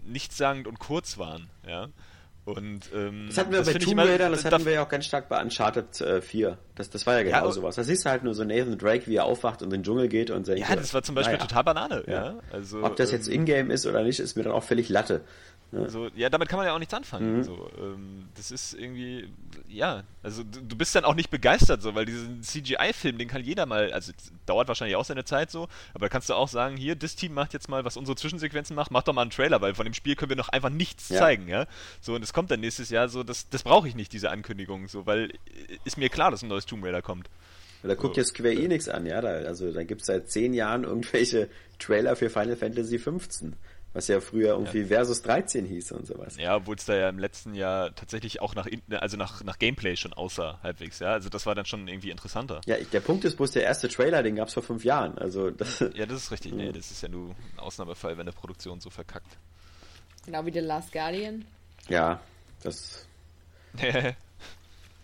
[0.06, 1.88] nichtssagend und kurz waren, ja.
[2.58, 5.06] Und, ähm, das hatten wir das bei Tomb Raider, das hatten wir ja auch ganz
[5.06, 6.58] stark bei Uncharted äh, 4.
[6.76, 7.76] Das, das war ja genau ja, sowas.
[7.76, 10.08] Da siehst du halt nur so Nathan Drake, wie er aufwacht und in den Dschungel
[10.08, 11.46] geht und denkt, Ja, das war zum Beispiel naja.
[11.46, 12.04] total Banane.
[12.08, 12.14] Ja.
[12.14, 12.36] ja.
[12.52, 15.22] Also, Ob das jetzt ähm, Ingame ist oder nicht, ist mir dann auch völlig Latte.
[15.72, 15.88] Ja.
[15.88, 17.38] So, ja, damit kann man ja auch nichts anfangen.
[17.38, 17.44] Mhm.
[17.44, 19.30] So, ähm, das ist irgendwie,
[19.68, 23.44] ja, also du, du, bist dann auch nicht begeistert so, weil diesen CGI-Film, den kann
[23.44, 24.12] jeder mal, also
[24.48, 27.36] dauert wahrscheinlich auch seine Zeit so, aber da kannst du auch sagen, hier, das Team
[27.36, 29.94] macht jetzt mal, was unsere Zwischensequenzen macht, mach doch mal einen Trailer, weil von dem
[29.94, 31.20] Spiel können wir noch einfach nichts ja.
[31.20, 31.68] zeigen, ja.
[32.02, 34.88] So, und es kommt dann nächstes Jahr so, das, das brauche ich nicht, diese Ankündigung,
[34.88, 35.32] so, weil
[35.86, 37.30] ist mir klar, dass ein neues Tomb Raider kommt.
[37.84, 40.84] Da guckt jetzt Square Enix an, ja, da, also da gibt es seit zehn Jahren
[40.84, 43.56] irgendwelche Trailer für Final Fantasy 15.
[43.94, 44.88] Was ja früher irgendwie ja.
[44.88, 46.38] Versus 13 hieß und sowas.
[46.38, 49.96] Ja, obwohl es da ja im letzten Jahr tatsächlich auch nach, also nach, nach Gameplay
[49.96, 51.14] schon aussah, halbwegs, ja.
[51.14, 52.62] Also das war dann schon irgendwie interessanter.
[52.68, 55.18] Ja, der Punkt ist bloß, der erste Trailer, den gab es vor fünf Jahren.
[55.18, 56.54] Also das ja, das ist richtig.
[56.54, 59.38] Nee, das ist ja nur ein Ausnahmefall, wenn eine Produktion so verkackt.
[60.26, 61.46] Genau wie The Last Guardian.
[61.88, 62.20] Ja,
[62.62, 63.08] das.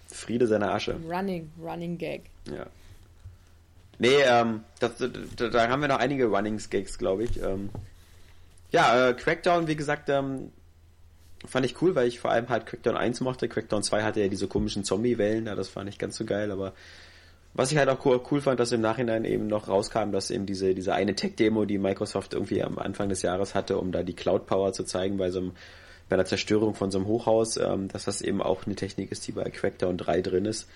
[0.08, 1.00] Friede seiner Asche.
[1.10, 2.30] Running, Running Gag.
[2.46, 2.68] Ja.
[3.98, 7.42] Nee, ähm, das, da, da, haben wir noch einige Running Gags, glaube ich.
[7.42, 7.70] Ähm,
[8.76, 10.52] ja, äh, Crackdown, wie gesagt, ähm,
[11.46, 13.48] fand ich cool, weil ich vor allem halt Crackdown 1 mochte.
[13.48, 16.74] Crackdown 2 hatte ja diese komischen Zombie-Wellen, ja, das fand ich ganz so geil, aber
[17.54, 20.46] was ich halt auch cool, cool fand, dass im Nachhinein eben noch rauskam, dass eben
[20.46, 24.14] diese, diese eine Tech-Demo, die Microsoft irgendwie am Anfang des Jahres hatte, um da die
[24.14, 25.52] Cloud-Power zu zeigen bei so einem,
[26.10, 29.26] bei der Zerstörung von so einem Hochhaus, ähm, dass das eben auch eine Technik ist,
[29.26, 30.68] die bei Crackdown 3 drin ist.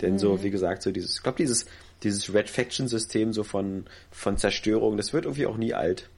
[0.00, 0.18] Denn mhm.
[0.20, 1.66] so, wie gesagt, so dieses, ich glaube, dieses,
[2.04, 6.08] dieses Red Faction-System so von, von Zerstörung, das wird irgendwie auch nie alt.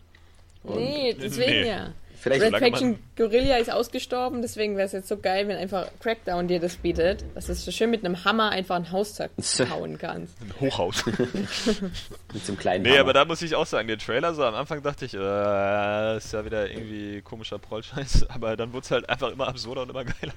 [0.62, 1.68] Und nee, deswegen nee.
[1.68, 1.92] ja.
[2.20, 6.49] Vielleicht Red Faction Guerilla ist ausgestorben, deswegen wäre es jetzt so geil, wenn einfach Crackdown
[6.49, 10.37] dir das bietet, dass du so schön mit einem Hammer einfach ein Haus zerhauen kannst.
[10.42, 11.07] Ein Hochhaus.
[11.07, 13.01] mit so einem kleinen Nee, Hammer.
[13.01, 16.35] aber da muss ich auch sagen, der Trailer so am Anfang dachte ich, äh, ist
[16.35, 20.05] ja wieder irgendwie komischer Prollscheiß, aber dann wurde es halt einfach immer absurder und immer
[20.05, 20.35] geiler.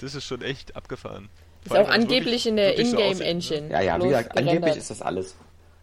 [0.00, 1.30] Das ist schon echt abgefahren.
[1.64, 3.62] Ist auch angeblich wirklich, in der Ingame-Engine.
[3.62, 3.72] Ne?
[3.72, 5.34] Ja, ja, wie gesagt, angeblich ist das alles.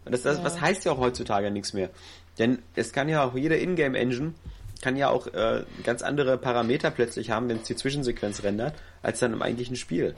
[0.05, 0.43] Und das, das ja.
[0.45, 1.89] was heißt ja auch heutzutage nichts mehr.
[2.39, 4.33] Denn es kann ja auch jede Ingame-Engine
[4.81, 9.19] kann ja auch äh, ganz andere Parameter plötzlich haben, wenn es die Zwischensequenz rendert, als
[9.19, 10.15] dann im eigentlichen Spiel.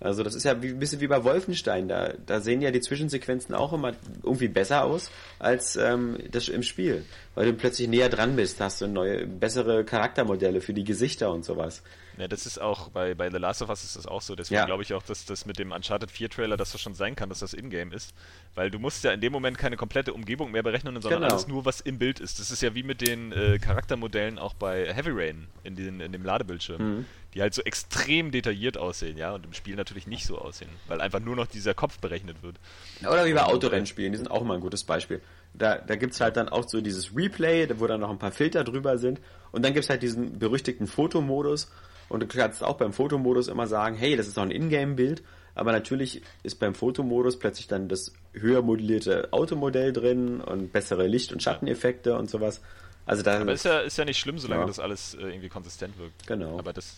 [0.00, 1.86] Also das ist ja wie, ein bisschen wie bei Wolfenstein.
[1.86, 6.62] Da, da sehen ja die Zwischensequenzen auch immer irgendwie besser aus als ähm, das im
[6.62, 7.04] Spiel.
[7.34, 11.44] Weil du plötzlich näher dran bist, hast du neue, bessere Charaktermodelle für die Gesichter und
[11.44, 11.82] sowas.
[12.20, 14.34] Ja, das ist auch, bei, bei The Last of Us ist das auch so.
[14.34, 14.66] Deswegen ja.
[14.66, 17.30] glaube ich auch, dass das mit dem Uncharted 4 Trailer, dass das schon sein kann,
[17.30, 18.12] dass das Ingame ist.
[18.54, 21.32] Weil du musst ja in dem Moment keine komplette Umgebung mehr berechnen, sondern genau.
[21.32, 22.38] alles nur, was im Bild ist.
[22.38, 26.12] Das ist ja wie mit den äh, Charaktermodellen auch bei Heavy Rain in, den, in
[26.12, 26.98] dem Ladebildschirm.
[26.98, 27.06] Mhm.
[27.32, 31.00] Die halt so extrem detailliert aussehen, ja, und im Spiel natürlich nicht so aussehen, weil
[31.00, 32.56] einfach nur noch dieser Kopf berechnet wird.
[33.02, 35.22] Oder wie bei Autorennspielen, die sind auch immer ein gutes Beispiel.
[35.54, 38.32] Da, da gibt es halt dann auch so dieses Replay, wo dann noch ein paar
[38.32, 39.20] Filter drüber sind.
[39.52, 41.70] Und dann gibt es halt diesen berüchtigten Fotomodus.
[42.10, 45.22] Und du kannst auch beim Fotomodus immer sagen, hey, das ist doch ein Ingame-Bild.
[45.54, 51.32] Aber natürlich ist beim Fotomodus plötzlich dann das höher modellierte Automodell drin und bessere Licht-
[51.32, 52.60] und Schatteneffekte und sowas.
[53.06, 54.66] Also da Aber ist ja, ist ja nicht schlimm, solange ja.
[54.66, 56.26] das alles äh, irgendwie konsistent wirkt.
[56.26, 56.58] Genau.
[56.58, 56.96] Aber das,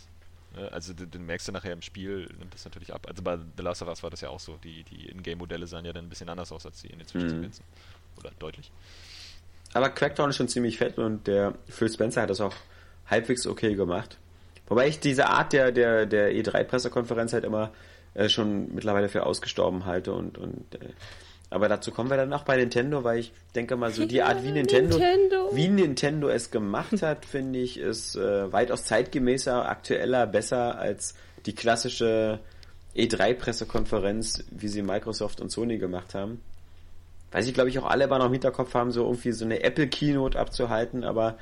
[0.56, 3.06] äh, also den merkst du nachher im Spiel, nimmt das natürlich ab.
[3.06, 4.58] Also bei The Last of Us war das ja auch so.
[4.64, 7.64] Die, die Ingame-Modelle sahen ja dann ein bisschen anders aus als die in den Zwischensequenzen.
[7.66, 8.18] Mhm.
[8.20, 8.70] Oder deutlich.
[9.74, 12.54] Aber Crackdown ist schon ziemlich fett und der Phil Spencer hat das auch
[13.06, 14.18] halbwegs okay gemacht.
[14.72, 17.72] Wobei ich diese Art der, der, der E3-Pressekonferenz halt immer
[18.14, 20.88] äh, schon mittlerweile für ausgestorben halte und, und äh,
[21.50, 24.42] aber dazu kommen wir dann auch bei Nintendo, weil ich denke mal so die Art
[24.42, 25.50] wie Nintendo, Nintendo.
[25.52, 31.54] wie Nintendo es gemacht hat, finde ich, ist äh, weitaus zeitgemäßer, aktueller, besser als die
[31.54, 32.40] klassische
[32.96, 36.40] E3-Pressekonferenz, wie sie Microsoft und Sony gemacht haben.
[37.30, 39.62] Weiß ich, glaube ich, auch alle immer noch im Hinterkopf haben, so irgendwie so eine
[39.62, 41.36] Apple-Keynote abzuhalten, aber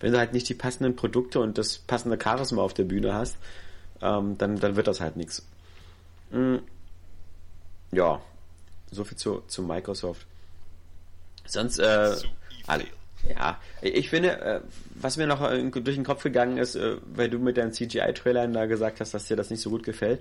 [0.00, 3.36] wenn du halt nicht die passenden Produkte und das passende Charisma auf der Bühne hast,
[4.02, 5.46] ähm, dann, dann wird das halt nichts.
[6.30, 6.60] Mhm.
[7.92, 8.20] Ja,
[8.90, 10.26] so viel zu, zu Microsoft.
[11.46, 12.14] Sonst, äh,
[12.66, 12.84] alle,
[13.28, 14.60] ja, ich finde, äh,
[14.94, 18.66] was mir noch durch den Kopf gegangen ist, äh, weil du mit deinen CGI-Trailern da
[18.66, 20.20] gesagt hast, dass dir das nicht so gut gefällt.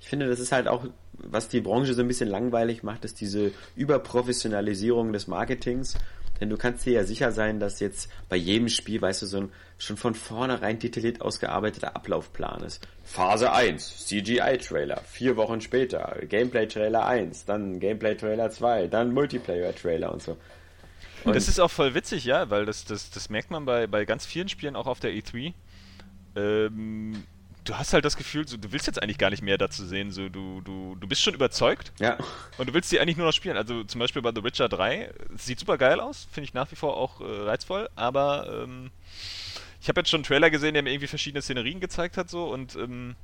[0.00, 3.20] Ich finde, das ist halt auch, was die Branche so ein bisschen langweilig macht, ist
[3.20, 5.96] diese Überprofessionalisierung des Marketings.
[6.42, 9.42] Denn du kannst dir ja sicher sein, dass jetzt bei jedem Spiel, weißt du, so
[9.42, 12.84] ein schon von vornherein detailliert ausgearbeiteter Ablaufplan ist.
[13.04, 20.36] Phase 1, CGI-Trailer, vier Wochen später, Gameplay-Trailer 1, dann Gameplay-Trailer 2, dann Multiplayer-Trailer und so.
[21.22, 24.04] Und das ist auch voll witzig, ja, weil das, das, das merkt man bei, bei
[24.04, 25.54] ganz vielen Spielen auch auf der E3.
[26.34, 27.22] Ähm,
[27.64, 30.10] du hast halt das Gefühl, so, du willst jetzt eigentlich gar nicht mehr dazu sehen.
[30.10, 31.92] So, du, du, du bist schon überzeugt.
[31.98, 32.18] Ja.
[32.58, 33.56] Und du willst sie eigentlich nur noch spielen.
[33.56, 36.76] Also zum Beispiel bei The Witcher 3, sieht super geil aus, finde ich nach wie
[36.76, 38.90] vor auch äh, reizvoll, aber ähm,
[39.80, 42.44] ich habe jetzt schon einen Trailer gesehen, der mir irgendwie verschiedene Szenerien gezeigt hat, so
[42.44, 43.16] und ähm,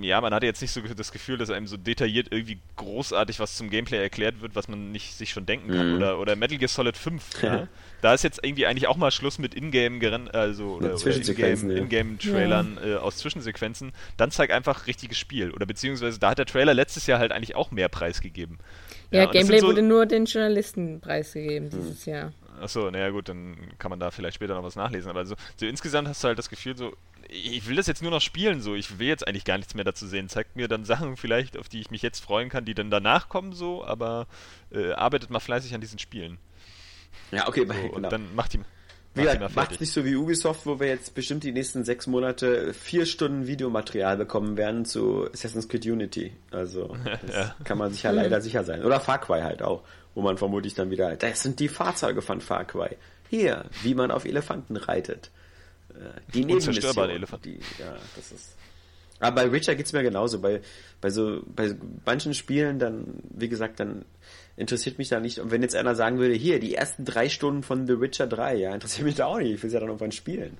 [0.00, 3.56] ja, man hatte jetzt nicht so das Gefühl, dass einem so detailliert irgendwie großartig was
[3.56, 5.90] zum Gameplay erklärt wird, was man nicht sich schon denken kann.
[5.90, 5.96] Mhm.
[5.96, 7.42] Oder, oder Metal Gear Solid 5.
[7.42, 7.68] Ja.
[8.02, 10.00] Da ist jetzt irgendwie eigentlich auch mal Schluss mit Ingame
[10.32, 12.88] also oder, oder Ingame-Trailern ja.
[12.88, 13.92] äh, aus Zwischensequenzen.
[14.16, 15.50] Dann zeig einfach richtiges Spiel.
[15.50, 18.58] Oder beziehungsweise da hat der Trailer letztes Jahr halt eigentlich auch mehr Preis gegeben.
[19.10, 22.12] Ja, ja Gameplay so wurde nur den Journalisten preisgegeben dieses mhm.
[22.12, 22.32] Jahr.
[22.60, 25.10] Achso, naja gut, dann kann man da vielleicht später noch was nachlesen.
[25.10, 26.96] Aber so, so insgesamt hast du halt das Gefühl, so,
[27.28, 28.74] ich will das jetzt nur noch spielen, so.
[28.74, 30.28] Ich will jetzt eigentlich gar nichts mehr dazu sehen.
[30.28, 33.28] Zeigt mir dann Sachen vielleicht, auf die ich mich jetzt freuen kann, die dann danach
[33.28, 34.26] kommen, so, aber
[34.72, 36.38] äh, arbeitet mal fleißig an diesen Spielen.
[37.32, 37.94] Ja, okay, so, genau.
[37.94, 38.60] Und dann macht die.
[39.14, 42.74] Wie gesagt, macht nicht so wie Ubisoft, wo wir jetzt bestimmt die nächsten sechs Monate
[42.74, 46.32] vier Stunden Videomaterial bekommen werden zu Assassin's Creed Unity.
[46.50, 46.94] Also,
[47.26, 47.54] das ja.
[47.64, 48.84] kann man sich ja leider sicher sein.
[48.84, 49.84] Oder Far Cry halt auch,
[50.16, 52.96] wo man vermutlich dann wieder, das sind die Fahrzeuge von Far Cry.
[53.28, 55.30] Hier, wie man auf Elefanten reitet.
[55.90, 57.10] Äh, die Nebenmission.
[57.10, 57.44] Elefant.
[57.44, 58.56] Die, ja, das ist.
[59.20, 60.40] Aber bei Witcher geht's mir genauso.
[60.40, 60.62] Bei,
[61.02, 61.76] bei so, bei
[62.06, 64.06] manchen Spielen dann, wie gesagt, dann
[64.56, 65.38] interessiert mich da nicht.
[65.38, 68.56] Und wenn jetzt einer sagen würde, hier, die ersten drei Stunden von The Witcher 3,
[68.56, 69.52] ja, interessiert mich da auch nicht.
[69.52, 70.56] Ich will ja dann irgendwann spielen.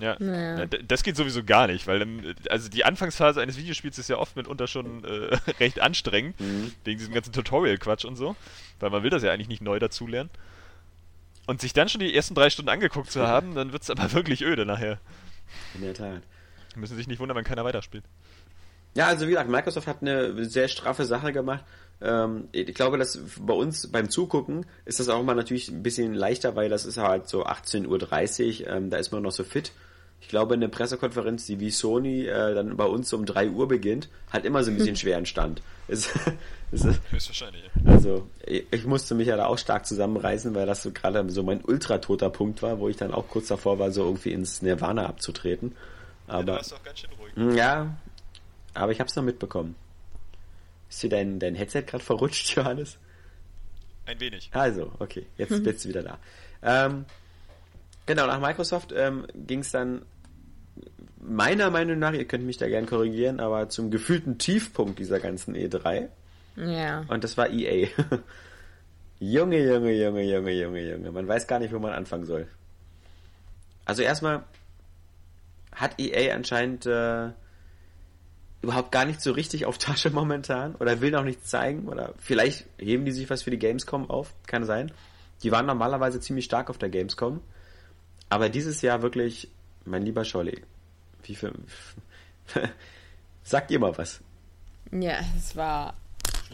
[0.00, 0.66] Ja, naja.
[0.66, 4.36] das geht sowieso gar nicht, weil dann, also die Anfangsphase eines Videospiels ist ja oft
[4.36, 6.72] mitunter schon äh, recht anstrengend, mhm.
[6.84, 8.36] wegen diesem ganzen Tutorial-Quatsch und so,
[8.80, 10.30] weil man will das ja eigentlich nicht neu dazulernen.
[11.46, 14.12] Und sich dann schon die ersten drei Stunden angeguckt zu haben, dann wird es aber
[14.14, 14.98] wirklich öde nachher.
[15.74, 16.22] In der Tat.
[16.74, 18.04] Müssen sich nicht wundern, wenn keiner weiterspielt.
[18.94, 21.64] Ja, also wie gesagt, Microsoft hat eine sehr straffe Sache gemacht.
[22.00, 26.14] Ähm, ich glaube, dass bei uns beim Zugucken ist das auch mal natürlich ein bisschen
[26.14, 29.72] leichter, weil das ist halt so 18.30 Uhr, ähm, da ist man noch so fit.
[30.20, 34.08] Ich glaube, eine Pressekonferenz, die wie Sony äh, dann bei uns um 3 Uhr beginnt,
[34.30, 35.62] hat immer so ein bisschen schweren Stand.
[35.88, 36.10] Ist,
[36.72, 37.62] ist, Höchstwahrscheinlich.
[37.84, 37.92] Ja.
[37.92, 41.62] Also, ich musste mich ja da auch stark zusammenreißen, weil das so gerade so mein
[41.62, 45.76] ultra-toter Punkt war, wo ich dann auch kurz davor war, so irgendwie ins Nirvana abzutreten.
[46.26, 47.36] Aber, ja, da warst du auch ganz schön ruhig.
[47.36, 47.96] Hm, ja,
[48.74, 49.76] aber ich hab's noch mitbekommen.
[50.90, 52.98] Ist dir dein, dein Headset gerade verrutscht, Johannes?
[54.06, 54.50] Ein wenig.
[54.52, 56.18] Also, okay, jetzt bist du wieder da.
[56.62, 57.04] Ähm,
[58.06, 60.02] genau, nach Microsoft ähm, ging es dann
[61.20, 65.54] meiner Meinung nach, ihr könnt mich da gern korrigieren, aber zum gefühlten Tiefpunkt dieser ganzen
[65.54, 66.08] E3.
[66.56, 67.04] Ja.
[67.08, 67.88] Und das war EA.
[69.18, 71.10] Junge, Junge, Junge, Junge, Junge, Junge.
[71.10, 72.46] Man weiß gar nicht, wo man anfangen soll.
[73.84, 74.44] Also erstmal
[75.72, 77.30] hat EA anscheinend äh,
[78.62, 82.66] überhaupt gar nicht so richtig auf Tasche momentan oder will noch nichts zeigen oder vielleicht
[82.78, 84.92] heben die sich was für die Gamescom auf, kann sein.
[85.42, 87.40] Die waren normalerweise ziemlich stark auf der Gamescom,
[88.28, 89.48] aber dieses Jahr wirklich,
[89.84, 90.62] mein lieber Scholli,
[91.24, 91.52] wie viel,
[93.42, 94.20] sagt ihr mal was?
[94.92, 95.94] Ja, es war,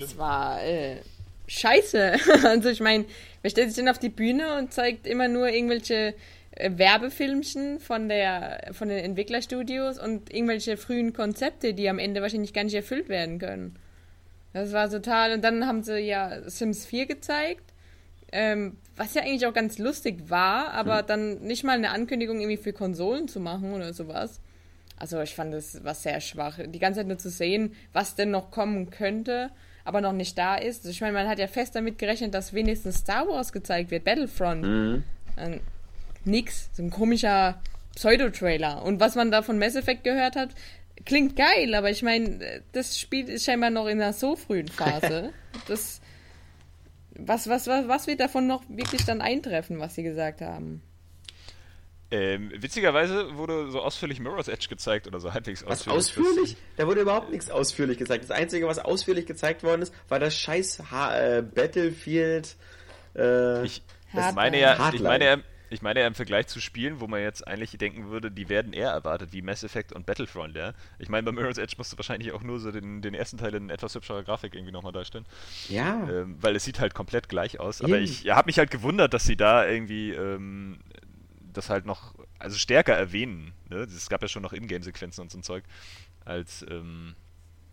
[0.00, 0.98] es war äh,
[1.46, 2.16] scheiße.
[2.44, 3.04] also ich meine,
[3.42, 6.14] wer stellt sich denn auf die Bühne und zeigt immer nur irgendwelche
[6.52, 12.52] äh, Werbefilmchen von der von den Entwicklerstudios und irgendwelche frühen Konzepte, die am Ende wahrscheinlich
[12.52, 13.76] gar nicht erfüllt werden können.
[14.52, 15.32] Das war total.
[15.32, 17.71] Und dann haben sie ja Sims 4 gezeigt,
[18.32, 21.06] ähm, was ja eigentlich auch ganz lustig war, aber hm.
[21.06, 24.40] dann nicht mal eine Ankündigung irgendwie für Konsolen zu machen oder sowas.
[24.96, 26.58] Also ich fand das was sehr schwach.
[26.64, 29.50] Die ganze Zeit nur zu sehen, was denn noch kommen könnte,
[29.84, 30.80] aber noch nicht da ist.
[30.80, 34.04] Also ich meine, man hat ja fest damit gerechnet, dass wenigstens Star Wars gezeigt wird,
[34.04, 34.62] Battlefront.
[34.62, 35.04] Mhm
[36.24, 36.70] nix.
[36.72, 37.60] So ein komischer
[37.94, 38.82] Pseudo-Trailer.
[38.82, 40.50] Und was man da von Mass Effect gehört hat,
[41.04, 45.30] klingt geil, aber ich meine, das Spiel ist scheinbar noch in einer so frühen Phase.
[45.68, 46.00] das,
[47.16, 50.82] was, was, was, was wird davon noch wirklich dann eintreffen, was sie gesagt haben?
[52.10, 55.86] Ähm, witzigerweise wurde so ausführlich Mirror's Edge gezeigt oder so halbwegs ausführlich.
[55.86, 56.56] Was ausführlich?
[56.76, 58.24] Da wurde überhaupt nichts ausführlich gezeigt.
[58.24, 62.54] Das Einzige, was ausführlich gezeigt worden ist, war das scheiß ha äh, Battlefield.
[63.16, 65.36] Äh, ich, ich meine ja, ich meine ja,
[65.72, 68.72] ich meine ja im Vergleich zu Spielen, wo man jetzt eigentlich denken würde, die werden
[68.72, 70.74] eher erwartet, wie Mass Effect und Battlefront, ja.
[70.98, 73.54] Ich meine, bei Mirror's Edge musst du wahrscheinlich auch nur so den, den ersten Teil
[73.54, 75.26] in etwas hübscherer Grafik irgendwie nochmal darstellen.
[75.68, 76.08] Ja.
[76.08, 77.80] Ähm, weil es sieht halt komplett gleich aus.
[77.80, 78.04] Aber Eben.
[78.04, 80.78] ich habe mich halt gewundert, dass sie da irgendwie ähm,
[81.52, 83.52] das halt noch, also stärker erwähnen.
[83.68, 83.78] Ne?
[83.78, 85.64] Es gab ja schon noch Ingame-Sequenzen und so ein Zeug,
[86.24, 87.14] als ähm,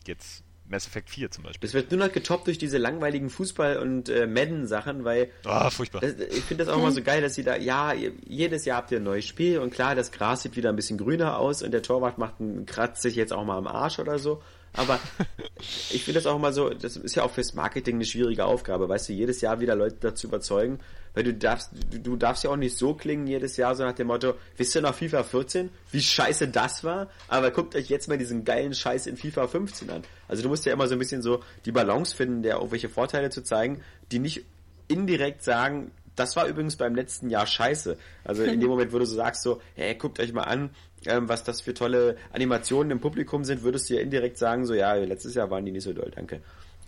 [0.08, 1.68] jetzt Mass Effect 4 zum Beispiel.
[1.68, 5.30] Das wird nur noch getoppt durch diese langweiligen Fußball- und äh, Madden-Sachen, weil.
[5.44, 6.02] Ah, furchtbar.
[6.02, 7.94] Das, ich finde das auch mal so geil, dass sie da, ja,
[8.26, 10.98] jedes Jahr habt ihr ein neues Spiel und klar, das Gras sieht wieder ein bisschen
[10.98, 14.20] grüner aus und der Torwart macht einen, kratzt sich jetzt auch mal am Arsch oder
[14.20, 14.42] so.
[14.74, 15.00] Aber
[15.58, 18.88] ich finde das auch immer so, das ist ja auch fürs Marketing eine schwierige Aufgabe,
[18.88, 20.80] weißt du, jedes Jahr wieder Leute dazu überzeugen,
[21.13, 23.93] weil du darfst, du, du darfst ja auch nicht so klingen jedes Jahr, so nach
[23.93, 27.10] dem Motto, wisst ihr noch FIFA 14, wie scheiße das war?
[27.27, 30.04] Aber guckt euch jetzt mal diesen geilen Scheiß in FIFA 15 an.
[30.27, 33.29] Also du musst ja immer so ein bisschen so die Balance finden, der irgendwelche Vorteile
[33.29, 33.81] zu zeigen,
[34.12, 34.46] die nicht
[34.88, 37.98] indirekt sagen, das war übrigens beim letzten Jahr scheiße.
[38.23, 40.71] Also in dem Moment, wo du so sagst, so, hey, guckt euch mal an,
[41.06, 44.73] ähm, was das für tolle Animationen im Publikum sind, würdest du ja indirekt sagen, so,
[44.73, 46.42] ja, letztes Jahr waren die nicht so doll, danke.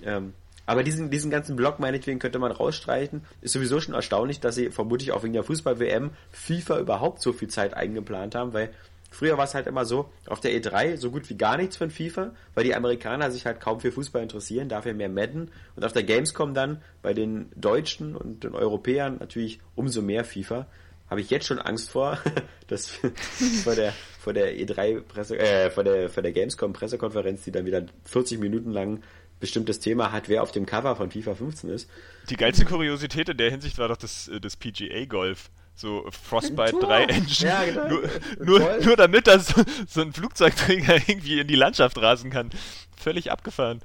[0.03, 0.33] Ähm,
[0.65, 3.23] aber diesen, diesen ganzen Block meinetwegen könnte man rausstreichen.
[3.41, 7.49] Ist sowieso schon erstaunlich, dass sie vermutlich auch wegen der Fußball-WM FIFA überhaupt so viel
[7.49, 8.71] Zeit eingeplant haben, weil
[9.09, 11.91] früher war es halt immer so, auf der E3 so gut wie gar nichts von
[11.91, 15.51] FIFA, weil die Amerikaner sich halt kaum für Fußball interessieren, dafür mehr Madden.
[15.75, 20.67] Und auf der Gamescom dann bei den Deutschen und den Europäern natürlich umso mehr FIFA.
[21.09, 22.17] Habe ich jetzt schon Angst vor,
[22.67, 22.87] dass
[23.63, 27.65] vor der vor der E3 Presse äh, vor der vor der Gamescom Pressekonferenz, die dann
[27.65, 29.01] wieder 40 Minuten lang
[29.41, 31.89] bestimmtes Thema hat, wer auf dem Cover von FIFA 15 ist.
[32.29, 35.49] Die geilste Kuriosität in der Hinsicht war doch das, äh, das PGA Golf.
[35.75, 37.49] So Frostbite 3 Engine.
[37.49, 37.87] Ja, genau.
[37.87, 39.53] Nur, nur, nur damit das
[39.87, 42.51] so ein Flugzeugträger irgendwie in die Landschaft rasen kann.
[42.95, 43.81] Völlig abgefahren.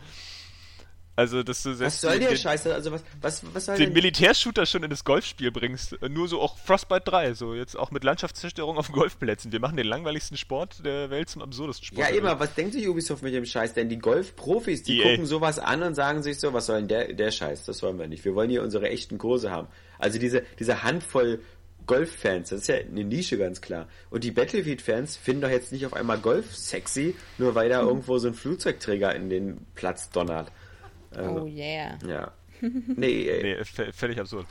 [1.16, 2.74] Also, dass du was soll der Scheiße?
[2.74, 5.96] Also, was, was, was soll den Militärshooter schon in das Golfspiel bringst.
[6.08, 9.50] Nur so auch Frostbite 3, so jetzt auch mit Landschaftszerstörung auf Golfplätzen.
[9.50, 12.06] Wir machen den langweiligsten Sport der Welt zum absurdesten Sport.
[12.06, 13.72] Ja, eben, was denkt sich Ubisoft mit dem Scheiß?
[13.72, 15.10] Denn die Golfprofis, die EA.
[15.10, 17.64] gucken sowas an und sagen sich so, was soll denn der, der Scheiß?
[17.64, 18.24] Das wollen wir nicht.
[18.26, 19.68] Wir wollen hier unsere echten Kurse haben.
[19.98, 21.40] Also diese, diese Handvoll
[21.86, 23.88] Golf-Fans, das ist ja eine Nische ganz klar.
[24.10, 27.88] Und die Battlefield-Fans finden doch jetzt nicht auf einmal Golf sexy, nur weil da hm.
[27.88, 30.50] irgendwo so ein Flugzeugträger in den Platz donnert.
[31.14, 31.98] Also, oh yeah.
[32.06, 32.32] Ja.
[32.62, 34.46] Nee, nee völlig absurd.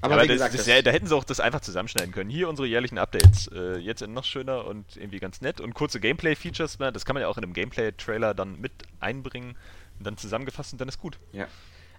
[0.00, 2.30] Aber, Aber gesagt, das, das ja, da hätten sie auch das einfach zusammenschneiden können.
[2.30, 3.48] Hier unsere jährlichen Updates.
[3.48, 5.60] Äh, jetzt noch schöner und irgendwie ganz nett.
[5.60, 6.92] Und kurze Gameplay-Features, ne?
[6.92, 9.56] das kann man ja auch in einem Gameplay-Trailer dann mit einbringen.
[9.98, 11.18] Und dann zusammengefasst und dann ist gut.
[11.32, 11.48] Ja.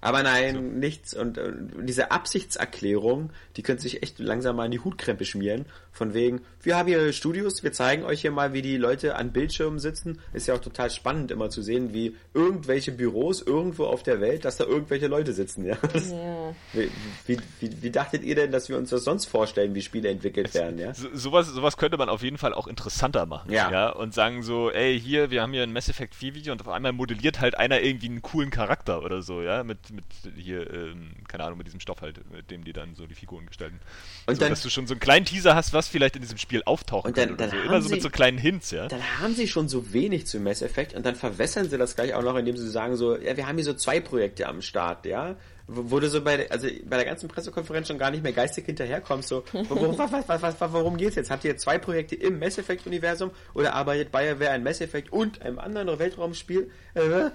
[0.02, 0.62] Aber nein, so.
[0.62, 1.14] nichts.
[1.14, 5.66] Und, und, diese Absichtserklärung, die könnte sich echt langsam mal in die Hutkrempe schmieren.
[5.91, 9.34] Von wegen, wir haben hier Studios, wir zeigen euch hier mal, wie die Leute an
[9.34, 10.20] Bildschirmen sitzen.
[10.32, 14.45] Ist ja auch total spannend immer zu sehen, wie irgendwelche Büros irgendwo auf der Welt,
[14.45, 15.66] dass da irgendwelche Leute sitzen.
[15.66, 15.78] Ja.
[15.93, 16.56] ja.
[16.74, 16.89] Wie,
[17.26, 20.54] wie, wie, wie, dachtet ihr denn, dass wir uns das sonst vorstellen, wie Spiele entwickelt
[20.54, 20.78] werden?
[20.78, 20.93] Ja?
[20.93, 23.52] So, sowas, sowas könnte man auf jeden Fall auch interessanter machen.
[23.52, 23.72] Ja.
[23.72, 23.89] ja.
[23.89, 26.70] Und sagen so, ey, hier, wir haben hier ein Mass Effect 4 Video und auf
[26.70, 31.12] einmal modelliert halt einer irgendwie einen coolen Charakter oder so, ja, mit mit hier, ähm,
[31.28, 33.80] keine Ahnung, mit diesem Stoff halt, mit dem die dann so die Figuren gestalten.
[34.26, 36.38] Und so, dann, dass du schon so einen kleinen Teaser hast, was vielleicht in diesem
[36.38, 37.38] Spiel auftauchen und dann, kann.
[37.38, 37.58] Dann so.
[37.58, 38.88] Immer so mit so kleinen Hints, ja.
[38.88, 42.14] Dann haben sie schon so wenig zu Mass Effect und dann verwässern sie das gleich
[42.14, 45.06] auch noch, indem sie sagen so, ja, wir haben hier so zwei Projekte am Start,
[45.06, 45.36] ja
[45.72, 49.43] wo, so bei, also bei der ganzen Pressekonferenz schon gar nicht mehr geistig hinterherkommst, so,
[49.70, 51.30] worum, was, was, was, worum geht's jetzt?
[51.30, 55.41] Habt ihr zwei Projekte im Mass Effect Universum oder arbeitet BioWare an Mass Effect und
[55.41, 56.72] einem anderen Weltraumspiel?
[56.95, 57.30] Äh,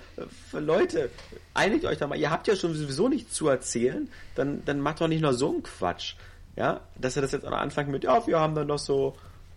[0.53, 1.11] Leute,
[1.55, 5.01] einigt euch doch mal, ihr habt ja schon sowieso nichts zu erzählen, dann, dann macht
[5.01, 6.14] doch nicht nur so einen Quatsch.
[6.57, 9.16] Ja, dass er das jetzt auch noch anfängt mit, ja, wir haben dann noch so,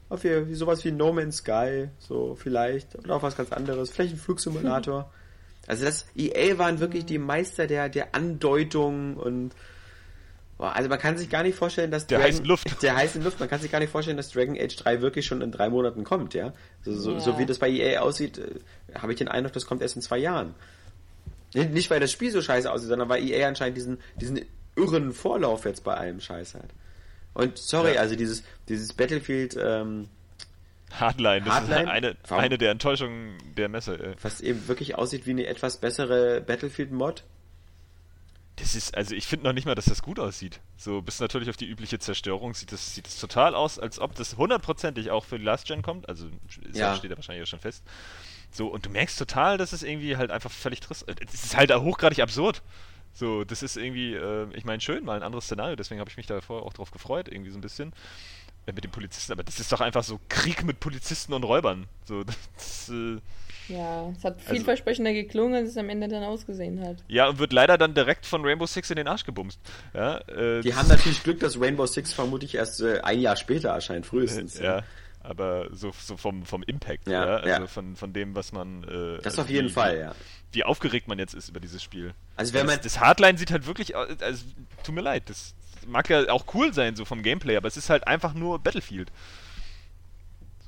[0.10, 4.14] auf hier, sowas wie No Man's Sky, so vielleicht, oder auch was ganz anderes, vielleicht
[4.14, 5.12] ein Flugsimulator.
[5.68, 9.52] Also das EA waren wirklich die Meister der, der Andeutung und
[10.58, 12.82] boah, also man kann sich gar nicht vorstellen, dass der Dragon, heißen Luft.
[12.82, 15.42] Der heißen Luft, man kann sich gar nicht vorstellen, dass Dragon Age 3 wirklich schon
[15.42, 16.54] in drei Monaten kommt, ja.
[16.84, 17.20] So, so, ja.
[17.20, 18.56] so wie das bei EA aussieht, äh,
[18.96, 20.56] habe ich den Eindruck, das kommt erst in zwei Jahren.
[21.54, 24.42] Nicht, weil das Spiel so scheiße aussieht, sondern weil EA anscheinend diesen, diesen
[24.76, 26.70] irren Vorlauf jetzt bei allem Scheiß hat.
[27.34, 28.02] Und sorry, ja.
[28.02, 30.08] also dieses, dieses Battlefield, ähm,
[30.92, 32.10] Hardline, das Hardline?
[32.10, 34.00] ist eine, eine der Enttäuschungen der Messe.
[34.00, 34.16] Ey.
[34.22, 37.24] Was eben wirklich aussieht wie eine etwas bessere Battlefield-Mod.
[38.56, 40.62] Das ist, also ich finde noch nicht mal, dass das gut aussieht.
[40.78, 44.16] So, bis natürlich auf die übliche Zerstörung sieht das, sieht das total aus, als ob
[44.16, 46.10] das hundertprozentig auch für die Last Gen kommt.
[46.10, 46.28] Also
[46.74, 46.96] ja.
[46.96, 47.84] steht ja wahrscheinlich schon fest.
[48.50, 51.06] So, und du merkst total, dass es irgendwie halt einfach völlig trist.
[51.08, 52.64] Es ist halt hochgradig absurd.
[53.14, 56.18] So, das ist irgendwie, äh, ich meine, schön, mal ein anderes Szenario, deswegen habe ich
[56.18, 57.94] mich da vorher auch drauf gefreut, irgendwie so ein bisschen.
[58.68, 61.88] Äh, mit den Polizisten, aber das ist doch einfach so Krieg mit Polizisten und Räubern.
[62.06, 62.24] So,
[62.56, 63.18] das, äh,
[63.70, 66.98] ja, es hat also vielversprechender also, geklungen, als es am Ende dann ausgesehen hat.
[67.08, 69.60] Ja, und wird leider dann direkt von Rainbow Six in den Arsch gebumst.
[69.94, 73.70] Ja, äh, Die haben natürlich Glück, dass Rainbow Six vermutlich erst äh, ein Jahr später
[73.70, 74.60] erscheint, frühestens.
[74.60, 74.84] ja.
[75.22, 77.68] Aber so, so vom, vom Impact, ja, ja also ja.
[77.68, 78.86] Von, von dem, was man.
[78.86, 80.16] Äh, das auf jeden wie, Fall, ja.
[80.54, 82.14] Wie aufgeregt man jetzt ist über dieses Spiel.
[82.38, 84.46] Also wenn man das, das Hardline sieht halt wirklich, also
[84.84, 85.54] tut mir leid, das,
[85.88, 89.12] mag ja auch cool sein, so vom Gameplay, aber es ist halt einfach nur Battlefield.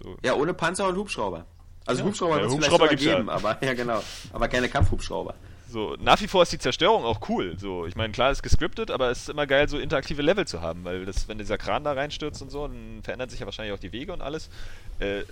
[0.01, 0.17] So.
[0.23, 1.45] Ja, ohne Panzer und Hubschrauber.
[1.85, 2.07] Also ja.
[2.07, 3.33] Hubschrauber ja, wird Hubschrauber vielleicht geben, ja.
[3.33, 4.01] aber ja genau.
[4.31, 5.35] Aber keine Kampfhubschrauber.
[5.67, 7.55] So, nach wie vor ist die Zerstörung auch cool.
[7.59, 10.61] So, ich meine, klar ist gescriptet, aber es ist immer geil, so interaktive Level zu
[10.61, 13.75] haben, weil das, wenn dieser Kran da reinstürzt und so, dann verändern sich ja wahrscheinlich
[13.75, 14.49] auch die Wege und alles.
[14.97, 15.23] Äh,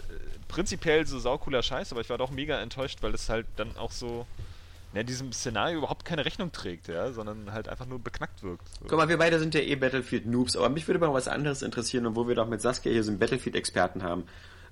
[0.48, 3.92] prinzipiell so saucooler Scheiß, aber ich war doch mega enttäuscht, weil es halt dann auch
[3.92, 4.28] so
[4.94, 8.68] ja, diesem Szenario überhaupt keine Rechnung trägt, ja, sondern halt einfach nur beknackt wirkt.
[8.80, 8.86] So.
[8.88, 12.06] Guck mal, wir beide sind ja eh Battlefield-Noobs, aber mich würde mal was anderes interessieren
[12.06, 14.24] und wo wir doch mit Saskia hier so einen Battlefield-Experten haben.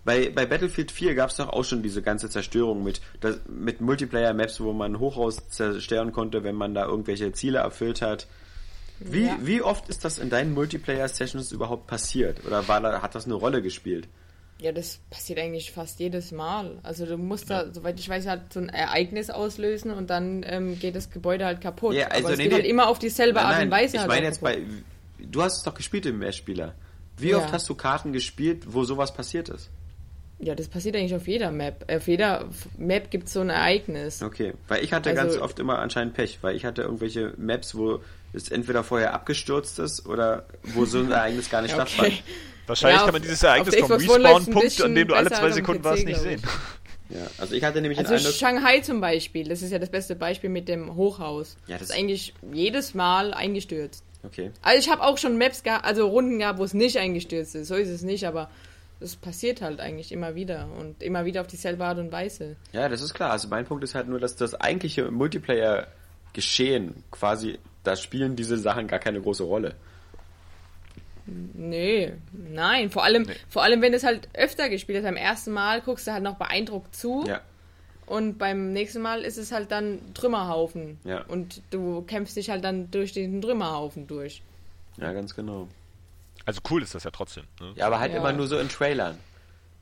[0.05, 3.81] Bei, bei Battlefield 4 gab es doch auch schon diese ganze Zerstörung mit, das, mit
[3.81, 8.27] Multiplayer-Maps, wo man Hochhaus zerstören konnte, wenn man da irgendwelche Ziele erfüllt hat.
[8.99, 9.37] Wie, ja.
[9.41, 12.45] wie oft ist das in deinen Multiplayer-Sessions überhaupt passiert?
[12.45, 14.07] Oder war da, hat das eine Rolle gespielt?
[14.59, 16.79] Ja, das passiert eigentlich fast jedes Mal.
[16.81, 17.63] Also du musst ja.
[17.63, 21.45] da, soweit ich weiß, halt so ein Ereignis auslösen und dann ähm, geht das Gebäude
[21.45, 21.93] halt kaputt.
[21.93, 22.59] Ja, also Aber es nee, geht nee.
[22.59, 23.95] halt immer auf dieselbe nein, Art und Weise.
[23.95, 24.59] Ich halt meine jetzt kaputt.
[25.19, 26.73] bei, du hast es doch gespielt im Mehrspieler.
[27.17, 27.37] Wie ja.
[27.37, 29.69] oft hast du Karten gespielt, wo sowas passiert ist?
[30.39, 31.85] Ja, das passiert eigentlich auf jeder Map.
[31.89, 34.21] Auf jeder Map gibt es so ein Ereignis.
[34.21, 37.75] Okay, weil ich hatte also, ganz oft immer anscheinend Pech, weil ich hatte irgendwelche Maps,
[37.75, 37.99] wo
[38.33, 41.87] es entweder vorher abgestürzt ist oder wo so ein Ereignis gar nicht okay.
[41.87, 42.23] stattfand.
[42.67, 46.05] Wahrscheinlich ja, kann man dieses Ereignis vom Respawn-Punkt, an dem du alle zwei Sekunden warst,
[46.05, 46.41] nicht sehen.
[47.09, 50.49] Ja, also ich hatte nämlich also Shanghai zum Beispiel, das ist ja das beste Beispiel
[50.49, 51.55] mit dem Hochhaus.
[51.67, 54.03] Ja, das, das ist eigentlich jedes Mal eingestürzt.
[54.23, 54.51] Okay.
[54.63, 57.67] Also ich habe auch schon Maps gehabt, also Runden gehabt, wo es nicht eingestürzt ist.
[57.67, 58.49] So ist es nicht, aber
[58.99, 62.55] es passiert halt eigentlich immer wieder und immer wieder auf dieselbe Art und Weise.
[62.71, 63.31] Ja, das ist klar.
[63.31, 68.87] Also mein Punkt ist halt nur, dass das eigentliche Multiplayer-Geschehen quasi, da spielen diese Sachen
[68.87, 69.75] gar keine große Rolle.
[71.27, 72.89] Nee, nein.
[72.89, 73.33] Vor allem, nee.
[73.49, 75.05] vor allem, wenn es halt öfter gespielt hast.
[75.05, 77.23] Beim ersten Mal guckst du halt noch beeindruckt zu.
[77.27, 77.41] Ja.
[78.05, 80.99] Und beim nächsten Mal ist es halt dann Trümmerhaufen.
[81.03, 81.23] Ja.
[81.27, 84.43] Und du kämpfst dich halt dann durch diesen Trümmerhaufen durch.
[84.97, 85.67] Ja, ganz genau.
[86.45, 87.45] Also cool ist das ja trotzdem.
[87.59, 87.73] Ne?
[87.75, 88.19] Ja, aber halt ja.
[88.19, 89.17] immer nur so in Trailern.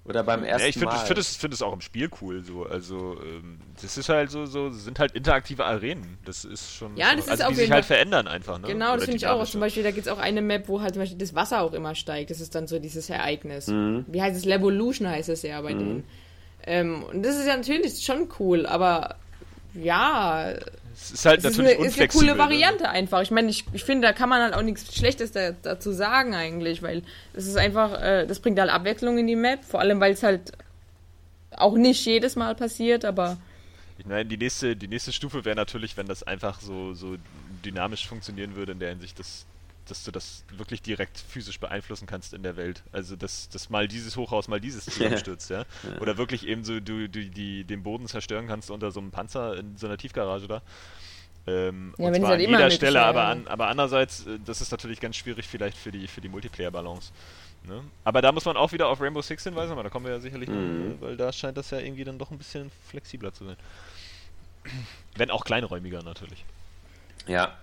[0.05, 0.95] Oder beim ersten ja, ich find, Mal.
[0.97, 2.43] Ich finde es find auch im Spiel cool.
[2.43, 2.65] So.
[2.65, 6.17] Also, ähm, das ist halt so, so, sind halt interaktive Arenen.
[6.25, 6.97] Das ist schon.
[6.97, 8.59] Ja, das so, ist also, auch die sich halt verändern einfach.
[8.59, 8.67] Ne?
[8.67, 9.45] Genau, Oder das finde ich auch.
[9.45, 11.71] Zum Beispiel, da gibt es auch eine Map, wo halt zum Beispiel das Wasser auch
[11.71, 12.31] immer steigt.
[12.31, 13.67] Das ist dann so dieses Ereignis.
[13.67, 14.03] Mhm.
[14.07, 14.43] Wie heißt es?
[14.43, 15.79] Levolution heißt es ja bei mhm.
[15.79, 16.03] denen.
[16.65, 19.15] Ähm, und das ist ja natürlich schon cool, aber
[19.73, 20.53] ja,
[20.93, 22.37] es ist halt es natürlich ist eine, ist eine coole ne?
[22.37, 23.21] Variante einfach.
[23.21, 26.35] Ich meine, ich, ich finde, da kann man halt auch nichts Schlechtes da, dazu sagen
[26.35, 29.99] eigentlich, weil es ist einfach, äh, das bringt halt Abwechslung in die Map, vor allem
[29.99, 30.51] weil es halt
[31.51, 33.37] auch nicht jedes Mal passiert, aber
[33.97, 37.15] ich meine, die nächste, die nächste Stufe wäre natürlich, wenn das einfach so, so
[37.63, 39.45] dynamisch funktionieren würde, in der Hinsicht, dass
[39.85, 42.83] dass du das wirklich direkt physisch beeinflussen kannst in der Welt.
[42.91, 45.59] Also dass, dass mal dieses Hochhaus, mal dieses zusammenstürzt, ja.
[45.59, 46.01] ja.
[46.01, 49.57] Oder wirklich eben so du, du die, den Boden zerstören kannst unter so einem Panzer
[49.57, 50.61] in so einer Tiefgarage da.
[51.45, 54.71] Ähm, ja, und zwar halt an jeder Stelle, aber, an, aber andererseits, äh, das ist
[54.71, 57.11] natürlich ganz schwierig vielleicht für die, für die Multiplayer-Balance.
[57.65, 57.81] Ne?
[58.05, 60.19] Aber da muss man auch wieder auf Rainbow Six hinweisen, aber da kommen wir ja
[60.19, 60.91] sicherlich, mhm.
[60.91, 63.57] noch, weil da scheint das ja irgendwie dann doch ein bisschen flexibler zu sein.
[65.15, 66.45] Wenn auch kleinräumiger natürlich.
[67.27, 67.57] Ja,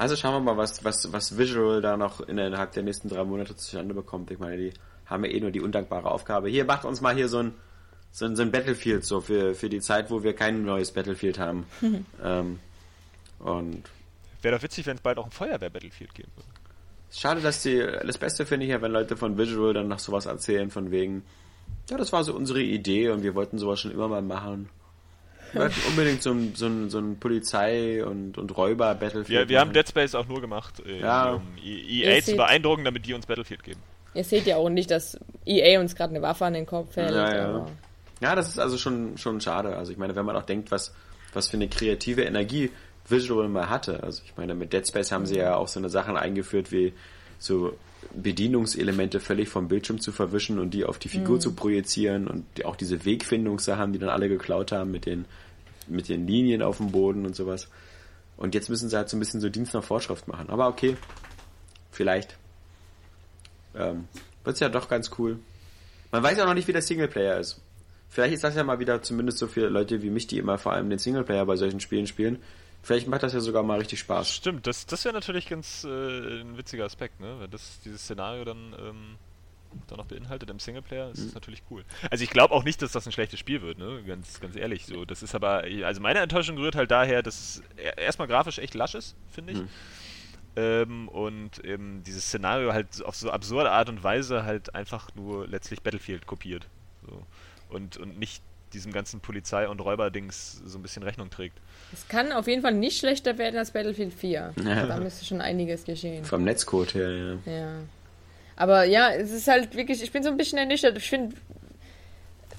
[0.00, 3.54] also schauen wir mal, was, was, was Visual da noch innerhalb der nächsten drei Monate
[3.54, 4.30] zustande bekommt.
[4.30, 4.72] Ich meine, die
[5.04, 6.48] haben ja eh nur die undankbare Aufgabe.
[6.48, 7.52] Hier, macht uns mal hier so ein,
[8.10, 11.38] so ein, so ein Battlefield so für, für die Zeit, wo wir kein neues Battlefield
[11.38, 11.66] haben.
[12.24, 12.60] ähm,
[13.40, 13.90] und
[14.40, 16.48] Wäre doch witzig, wenn es bald auch ein Feuerwehr-Battlefield geben würde.
[17.12, 20.24] Schade, dass die, das Beste finde ich ja, wenn Leute von Visual dann noch sowas
[20.24, 21.24] erzählen, von wegen,
[21.90, 24.70] ja, das war so unsere Idee und wir wollten sowas schon immer mal machen.
[25.52, 29.28] Wir wollten unbedingt so ein, so ein, so ein Polizei- und, und Räuber-Battlefield.
[29.28, 31.32] Ja, wir haben Dead Space auch nur gemacht, äh, ja.
[31.32, 33.80] um EA zu beeindrucken, damit die uns Battlefield geben.
[34.14, 37.12] Ihr seht ja auch nicht, dass EA uns gerade eine Waffe an den Kopf hält.
[37.12, 37.66] Ja, ja.
[38.20, 39.76] ja, das ist also schon, schon schade.
[39.76, 40.94] Also ich meine, wenn man auch denkt, was,
[41.32, 42.70] was für eine kreative Energie
[43.08, 44.02] Visual mal hatte.
[44.02, 46.92] Also ich meine, mit Dead Space haben sie ja auch so eine Sachen eingeführt wie
[47.38, 47.76] so
[48.14, 51.40] Bedienungselemente völlig vom Bildschirm zu verwischen und die auf die Figur mhm.
[51.40, 55.26] zu projizieren und auch diese Wegfindungssachen, die dann alle geklaut haben mit den,
[55.86, 57.68] mit den Linien auf dem Boden und sowas.
[58.36, 60.48] Und jetzt müssen sie halt so ein bisschen so Dienst nach Vorschrift machen.
[60.48, 60.96] Aber okay,
[61.92, 62.36] vielleicht.
[63.74, 64.08] Ähm,
[64.44, 65.38] wird ja doch ganz cool.
[66.10, 67.60] Man weiß ja noch nicht, wie der Singleplayer ist.
[68.08, 70.72] Vielleicht ist das ja mal wieder zumindest so für Leute wie mich, die immer vor
[70.72, 72.38] allem den Singleplayer bei solchen Spielen spielen,
[72.82, 74.32] Vielleicht macht das ja sogar mal richtig Spaß.
[74.32, 77.36] Stimmt, das, das wäre natürlich ganz äh, ein witziger Aspekt, ne?
[77.40, 79.16] Wenn das dieses Szenario dann, ähm,
[79.86, 81.24] dann noch beinhaltet im Singleplayer, ist mhm.
[81.26, 81.84] das natürlich cool.
[82.10, 84.02] Also ich glaube auch nicht, dass das ein schlechtes Spiel wird, ne?
[84.06, 84.86] Ganz, ganz ehrlich.
[84.86, 87.62] So, das ist aber, also meine Enttäuschung rührt halt daher, dass es
[87.96, 89.58] erstmal grafisch echt lasch ist, finde ich.
[89.58, 89.68] Mhm.
[90.56, 95.46] Ähm, und eben dieses Szenario halt auf so absurde Art und Weise halt einfach nur
[95.46, 96.66] letztlich Battlefield kopiert.
[97.06, 97.24] So.
[97.68, 101.58] Und, und nicht diesem ganzen Polizei- und Räuberdings so ein bisschen Rechnung trägt.
[101.92, 104.54] Es kann auf jeden Fall nicht schlechter werden als Battlefield 4.
[104.64, 104.86] Ja.
[104.86, 106.24] Da müsste schon einiges geschehen.
[106.24, 107.52] Vom Netzcode her, ja.
[107.52, 107.72] Ja.
[108.56, 110.96] Aber ja, es ist halt wirklich, ich bin so ein bisschen ernüchtert.
[110.98, 111.34] Ich finde,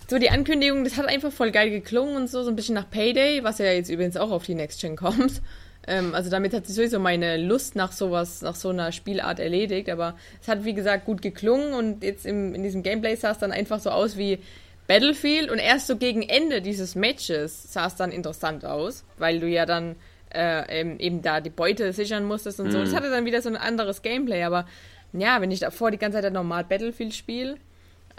[0.09, 2.89] so die Ankündigung, das hat einfach voll geil geklungen und so, so ein bisschen nach
[2.89, 5.41] Payday, was ja jetzt übrigens auch auf die Next Gen kommt.
[5.88, 9.89] Ähm, also damit hat sich sowieso meine Lust nach sowas, nach so einer Spielart erledigt.
[9.89, 13.39] Aber es hat, wie gesagt, gut geklungen und jetzt im, in diesem Gameplay sah es
[13.39, 14.39] dann einfach so aus wie
[14.92, 19.48] Battlefield und erst so gegen Ende dieses Matches sah es dann interessant aus, weil du
[19.48, 19.96] ja dann
[20.34, 22.72] äh, eben, eben, da die Beute sichern musstest und mhm.
[22.72, 22.80] so.
[22.80, 24.66] Das hatte dann wieder so ein anderes Gameplay, aber
[25.14, 27.56] ja, wenn ich davor die ganze Zeit normal Battlefield spiele,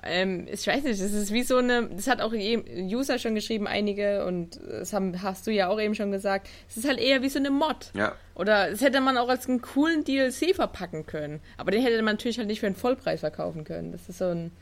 [0.02, 3.66] ähm, ich weiß nicht, das ist wie so eine, das hat auch User schon geschrieben,
[3.66, 7.20] einige, und das haben, hast du ja auch eben schon gesagt, es ist halt eher
[7.20, 7.90] wie so eine Mod.
[7.92, 8.14] Ja.
[8.34, 11.40] Oder das hätte man auch als einen coolen DLC verpacken können.
[11.58, 13.92] Aber den hätte man natürlich halt nicht für einen Vollpreis verkaufen können.
[13.92, 14.52] Das ist so ein,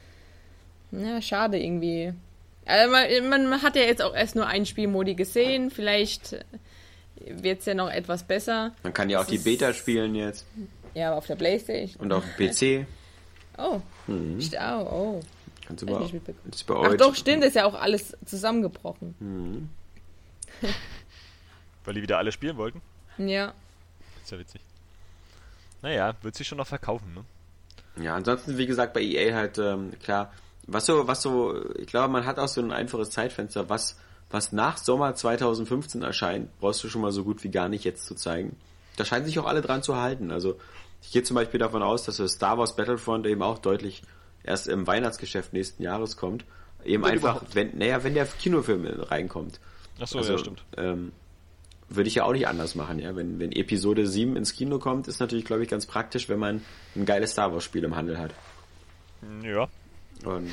[0.92, 2.12] ja, schade irgendwie.
[2.66, 2.90] Also
[3.28, 6.44] man, man hat ja jetzt auch erst nur ein Spielmodi gesehen, vielleicht
[7.16, 8.72] wird es ja noch etwas besser.
[8.82, 10.46] Man kann ja auch das die Beta spielen jetzt.
[10.94, 12.02] Ja, auf der Playstation.
[12.02, 12.86] Und auf dem PC.
[13.58, 13.80] Oh.
[14.06, 14.38] Mhm.
[14.58, 15.20] Oh, oh.
[15.66, 16.20] Kannst du bei,
[16.50, 19.14] ist bei Ach doch, stimmt, ist ja auch alles zusammengebrochen.
[19.20, 19.68] Mhm.
[21.84, 22.82] Weil die wieder alle spielen wollten?
[23.18, 23.54] Ja.
[24.22, 24.60] Ist ja witzig.
[25.82, 27.24] Naja, wird sich schon noch verkaufen, ne?
[28.02, 30.32] Ja, ansonsten, wie gesagt, bei EA halt, ähm, klar,
[30.66, 33.96] was so, was so, ich glaube, man hat auch so ein einfaches Zeitfenster, was,
[34.30, 38.06] was nach Sommer 2015 erscheint, brauchst du schon mal so gut wie gar nicht jetzt
[38.06, 38.56] zu zeigen.
[38.96, 40.30] Da scheinen sich auch alle dran zu halten.
[40.30, 40.56] Also,
[41.02, 44.02] ich gehe zum Beispiel davon aus, dass das Star Wars Battlefront eben auch deutlich
[44.44, 46.44] erst im Weihnachtsgeschäft nächsten Jahres kommt.
[46.84, 47.54] Eben Wenn einfach, überhaupt.
[47.54, 49.60] wenn, naja, wenn der Kinofilm reinkommt.
[50.00, 50.64] Ach so, also, ja, stimmt.
[50.76, 51.12] Ähm,
[51.88, 53.16] würde ich ja auch nicht anders machen, ja.
[53.16, 56.62] Wenn, wenn Episode 7 ins Kino kommt, ist natürlich, glaube ich, ganz praktisch, wenn man
[56.94, 58.32] ein geiles Star Wars Spiel im Handel hat.
[59.42, 59.68] Ja.
[60.24, 60.50] Und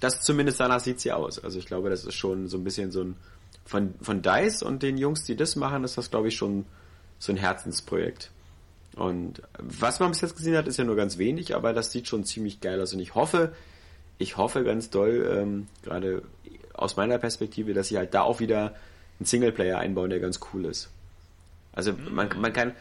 [0.00, 1.42] das zumindest danach sieht sie aus.
[1.42, 3.16] Also ich glaube, das ist schon so ein bisschen so ein,
[3.64, 6.66] von, von DICE und den Jungs, die das machen, ist das, glaube ich, schon
[7.18, 8.30] so ein Herzensprojekt.
[8.96, 12.06] Und was man bis jetzt gesehen hat, ist ja nur ganz wenig, aber das sieht
[12.06, 12.92] schon ziemlich geil aus.
[12.92, 13.52] Und ich hoffe,
[14.18, 16.22] ich hoffe ganz doll, ähm, gerade
[16.74, 18.74] aus meiner Perspektive, dass sie halt da auch wieder
[19.18, 20.90] einen Singleplayer einbauen, der ganz cool ist.
[21.72, 22.72] Also man, man kann,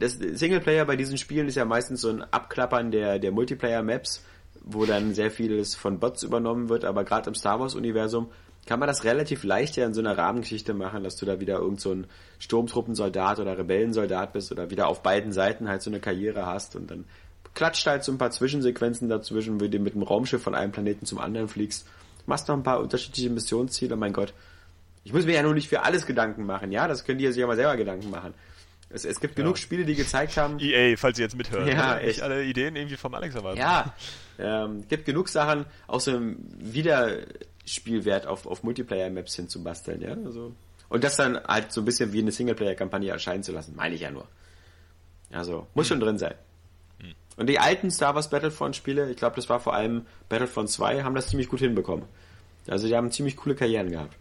[0.00, 4.22] das Singleplayer bei diesen Spielen ist ja meistens so ein Abklappern der, der Multiplayer-Maps,
[4.64, 8.28] wo dann sehr vieles von Bots übernommen wird, aber gerade im Star Wars-Universum
[8.66, 11.58] kann man das relativ leicht ja in so einer Rahmengeschichte machen, dass du da wieder
[11.58, 12.06] irgend so ein
[12.38, 16.90] Sturmtruppensoldat oder Rebellensoldat bist oder wieder auf beiden Seiten halt so eine Karriere hast und
[16.90, 17.04] dann
[17.54, 21.06] klatscht halt so ein paar Zwischensequenzen dazwischen, wie du mit dem Raumschiff von einem Planeten
[21.06, 21.86] zum anderen fliegst.
[22.26, 24.32] Machst noch ein paar unterschiedliche Missionsziele, mein Gott.
[25.04, 26.86] Ich muss mir ja nur nicht für alles Gedanken machen, ja?
[26.86, 28.32] Das könnt ihr sich ja mal selber Gedanken machen.
[28.88, 29.42] Es, es gibt ja.
[29.42, 30.58] genug Spiele, die gezeigt haben.
[30.60, 31.66] EA, falls ihr jetzt mithört.
[31.66, 32.18] Ja, echt.
[32.18, 33.58] Ich alle Ideen irgendwie vom Alex erwarten.
[33.58, 33.92] Ja.
[34.38, 36.18] Ähm, gibt genug Sachen, auch so
[36.58, 37.18] wieder
[37.64, 40.14] Spielwert auf, auf Multiplayer-Maps hinzubasteln, ja.
[40.14, 40.52] Also,
[40.88, 44.02] und das dann halt so ein bisschen wie eine Singleplayer-Kampagne erscheinen zu lassen, meine ich
[44.02, 44.26] ja nur.
[45.30, 45.88] Also, muss hm.
[45.88, 46.34] schon drin sein.
[47.00, 47.14] Hm.
[47.36, 51.14] Und die alten Star Wars Battlefront-Spiele, ich glaube, das war vor allem Battlefront 2, haben
[51.14, 52.06] das ziemlich gut hinbekommen.
[52.68, 54.16] Also, die haben ziemlich coole Karrieren gehabt.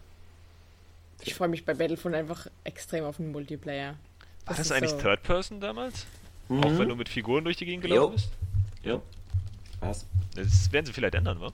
[1.24, 3.96] Ich freue mich bei Battlefront einfach extrem auf den Multiplayer.
[4.46, 6.06] Das war das eigentlich so Third Person damals?
[6.50, 6.64] Mhm.
[6.64, 8.32] Auch wenn du mit Figuren durch die Gegend gelaufen bist?
[8.84, 9.02] Ja.
[9.82, 10.06] Was?
[10.36, 11.52] Das werden sie vielleicht ändern, wa?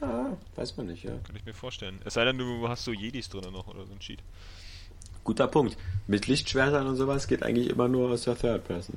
[0.00, 1.16] Ja, weiß man nicht, ja.
[1.24, 2.00] Kann ich mir vorstellen.
[2.04, 4.20] Es sei denn, du hast so Jedis drin noch oder so ein Cheat.
[5.24, 5.76] Guter Punkt.
[6.06, 8.96] Mit Lichtschwertern und sowas geht eigentlich immer nur aus der Third Person,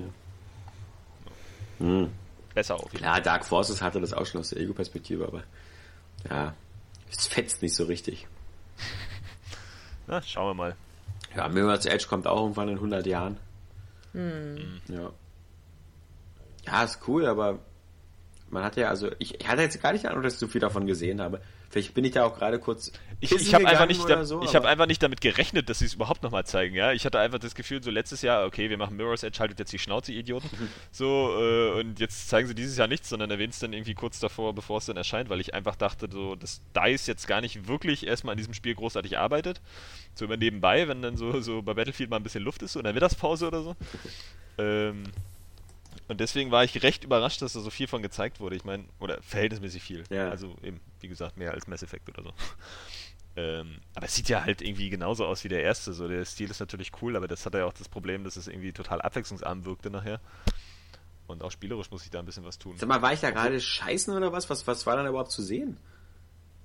[1.80, 1.86] ja.
[1.86, 2.10] Hm.
[2.54, 2.91] Besser auch.
[3.00, 5.43] Ja, Dark Forces hatte das auch schon aus der Ego-Perspektive, aber
[6.30, 6.54] ja,
[7.10, 8.28] es fetzt nicht so richtig.
[10.08, 10.76] Na, schauen wir mal.
[11.36, 13.38] Ja, Mirror's Edge kommt auch irgendwann in 100 Jahren.
[14.14, 14.82] Hm.
[14.88, 15.12] Ja.
[16.66, 17.60] Ja, ist cool, aber
[18.52, 20.62] man hat ja, also ich, ich hatte jetzt gar nicht Ahnung, dass ich so viel
[20.62, 21.41] davon gesehen habe.
[21.70, 22.91] Vielleicht bin ich da auch gerade kurz.
[23.20, 25.86] Ich, ich habe einfach nicht, da, so, ich habe einfach nicht damit gerechnet, dass sie
[25.86, 26.74] es überhaupt nochmal zeigen.
[26.74, 29.60] Ja, ich hatte einfach das Gefühl, so letztes Jahr, okay, wir machen Mirror's Edge, haltet
[29.60, 30.50] jetzt die Schnauze, Idioten.
[30.91, 34.20] so äh, und jetzt zeigen sie dieses Jahr nichts, sondern erwähnen es dann irgendwie kurz
[34.20, 37.68] davor, bevor es dann erscheint, weil ich einfach dachte, so dass Dice jetzt gar nicht
[37.68, 39.62] wirklich erstmal an diesem Spiel großartig arbeitet.
[40.16, 42.80] So immer nebenbei, wenn dann so so bei Battlefield mal ein bisschen Luft ist, so
[42.80, 43.76] in der Mittagspause oder so.
[44.58, 45.04] ähm,
[46.07, 48.55] und deswegen war ich recht überrascht, dass da so viel von gezeigt wurde.
[48.55, 50.03] Ich meine, oder verhältnismäßig viel.
[50.09, 50.29] Ja.
[50.29, 52.33] Also eben, wie gesagt, mehr als Mass Effect oder so.
[53.35, 55.93] ähm, aber es sieht ja halt irgendwie genauso aus wie der erste.
[55.93, 58.47] So, der Stil ist natürlich cool, aber das hat ja auch das Problem, dass es
[58.47, 60.19] irgendwie total abwechslungsarm wirkte nachher.
[61.27, 62.75] Und auch spielerisch muss ich da ein bisschen was tun.
[62.77, 64.49] Sag mal, war ich da gerade scheißen oder was?
[64.49, 65.77] Was, was war dann überhaupt zu sehen?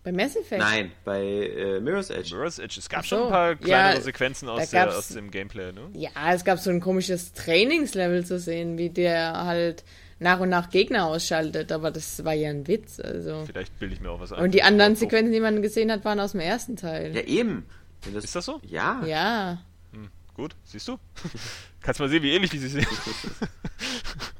[0.04, 0.60] Bei Mass Effect?
[0.60, 2.36] Nein, bei äh, Mirror's Edge.
[2.36, 2.78] Mirror's Edge.
[2.78, 3.16] Es gab so.
[3.16, 5.88] schon ein paar kleinere ja, Sequenzen aus, der, aus, dem Gameplay, ne?
[5.94, 9.82] Ja, es gab so ein komisches Trainingslevel zu sehen, wie der halt
[10.18, 13.44] nach und nach Gegner ausschaltet, aber das war ja ein Witz, also.
[13.46, 14.44] Vielleicht bilde ich mir auch was ein.
[14.44, 17.16] Und die anderen Sequenzen, die man gesehen hat, waren aus dem ersten Teil.
[17.16, 17.64] Ja, eben.
[18.12, 18.60] Das, ist das so?
[18.66, 19.02] Ja.
[19.06, 19.62] Ja.
[19.92, 20.98] Hm, gut, siehst du?
[21.80, 22.86] Kannst mal sehen, wie ähnlich die sich sehen.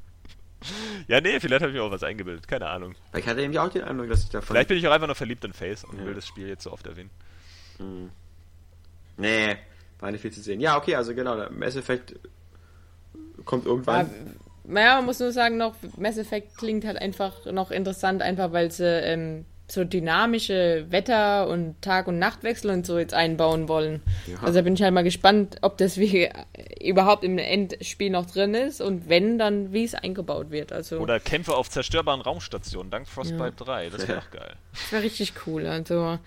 [1.09, 2.49] ja, nee, vielleicht habe ich mir auch was eingebildet.
[2.49, 2.95] Keine Ahnung.
[3.17, 4.55] Ich hatte nämlich auch den Eindruck, dass ich davon.
[4.55, 6.07] Vielleicht bin ich auch einfach noch verliebt in Face und ja.
[6.07, 7.11] will das Spiel jetzt so oft erwähnen.
[7.79, 8.11] Hm.
[9.17, 9.57] Nee,
[10.01, 10.61] war nicht viel zu sehen.
[10.61, 12.17] Ja, okay, also genau, Mass Effect
[13.45, 14.11] kommt irgendwann.
[14.65, 18.71] naja, man muss nur sagen, noch, Mass Effect klingt halt einfach noch interessant, einfach weil
[18.71, 24.03] sie ähm, so dynamische Wetter- und Tag- und Nachtwechsel und so jetzt einbauen wollen.
[24.27, 24.39] Ja.
[24.43, 26.29] Also da bin ich halt mal gespannt, ob das wie
[26.81, 30.73] überhaupt im Endspiel noch drin ist und wenn, dann wie es eingebaut wird.
[30.73, 33.65] Also, Oder Kämpfe auf zerstörbaren Raumstationen, dank Frostbite ja.
[33.65, 33.91] 3.
[33.91, 34.55] Das wäre auch geil.
[34.73, 35.67] Das wäre richtig cool.
[35.67, 36.19] Also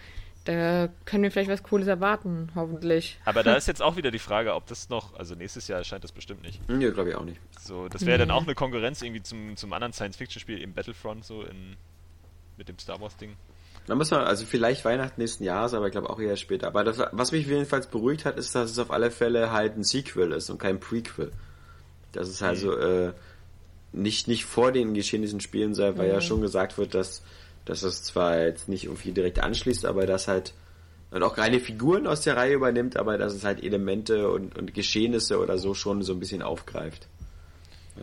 [0.46, 3.20] da können wir vielleicht was Cooles erwarten, hoffentlich.
[3.26, 6.04] Aber da ist jetzt auch wieder die Frage, ob das noch, also nächstes Jahr erscheint
[6.04, 6.62] das bestimmt nicht.
[6.70, 7.40] Ja, glaube ich auch nicht.
[7.60, 8.26] So, das wäre nee.
[8.26, 11.76] dann auch eine Konkurrenz irgendwie zum, zum anderen Science-Fiction-Spiel im Battlefront, so in,
[12.58, 13.36] mit dem Star Wars-Ding.
[13.86, 16.68] Da muss man, also vielleicht Weihnachten nächsten Jahres, aber ich glaube auch eher später.
[16.68, 19.84] Aber das, was mich jedenfalls beruhigt hat, ist, dass es auf alle Fälle halt ein
[19.84, 21.32] Sequel ist und kein Prequel.
[22.12, 22.82] Das ist also mhm.
[22.82, 23.14] äh,
[23.94, 26.14] nicht, nicht vor den geschehnissen Spielen sei, weil mhm.
[26.14, 27.24] ja schon gesagt wird, dass
[27.68, 30.54] dass es zwar jetzt nicht irgendwie direkt anschließt, aber dass halt
[31.10, 34.74] und auch keine Figuren aus der Reihe übernimmt, aber dass es halt Elemente und, und
[34.74, 37.08] Geschehnisse oder so schon so ein bisschen aufgreift.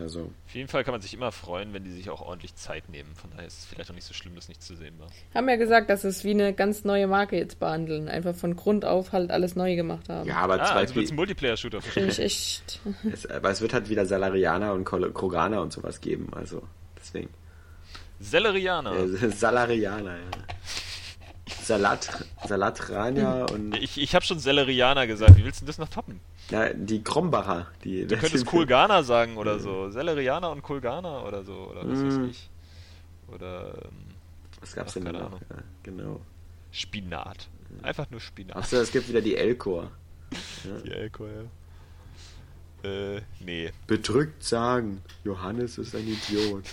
[0.00, 0.30] Also.
[0.46, 3.14] Auf jeden Fall kann man sich immer freuen, wenn die sich auch ordentlich Zeit nehmen.
[3.14, 5.08] Von daher ist es vielleicht auch nicht so schlimm, dass nicht zu sehen war.
[5.34, 8.08] Haben ja gesagt, dass es wie eine ganz neue Marke jetzt behandeln.
[8.08, 10.28] Einfach von Grund auf halt alles neu gemacht haben.
[10.28, 11.80] Ja, aber ah, zwei also ein Multiplayer-Shooter.
[11.96, 12.80] Ich echt.
[13.12, 16.28] es, aber es wird halt wieder Salarianer und Kroganer und sowas geben.
[16.34, 16.62] Also
[16.98, 17.30] deswegen.
[18.20, 18.96] Sellerianer.
[18.96, 20.30] Äh, Salarianer, ja.
[21.62, 23.76] Salat, Salatrania und.
[23.76, 25.36] Ich, ich habe schon Sellerianer gesagt.
[25.36, 26.20] Wie willst du das noch toppen?
[26.50, 27.68] Ja, die Krombacher.
[27.84, 29.90] Die, du könntest Kulgana sagen oder so.
[29.90, 31.54] Sellerianer und Kulgana oder so.
[31.70, 32.06] Oder was mm.
[32.06, 32.50] weiß ich.
[33.32, 33.74] Oder.
[33.84, 33.90] Ähm,
[34.60, 35.40] was gab's denn da noch?
[35.40, 36.20] Ja, genau.
[36.70, 37.48] Spinat.
[37.82, 38.56] Einfach nur Spinat.
[38.56, 39.90] Achso, es gibt wieder die Elkor.
[40.64, 40.78] Ja.
[40.80, 42.88] Die Elkor, ja.
[42.88, 43.70] Äh, nee.
[43.86, 46.64] Bedrückt sagen, Johannes ist ein Idiot.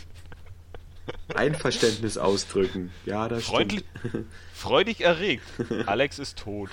[1.36, 2.92] Einverständnis ausdrücken.
[3.06, 4.26] Ja, das Freundlich, stimmt.
[4.54, 5.44] Freudig erregt.
[5.86, 6.70] Alex ist tot.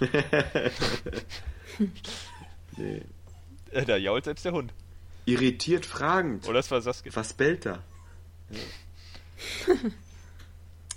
[2.78, 3.02] Nee.
[3.86, 4.72] Da jault selbst der Hund.
[5.26, 6.46] Irritiert fragend.
[6.46, 7.14] Oder das war Saskia.
[7.14, 7.82] Was bellt da?
[8.50, 9.74] Ja.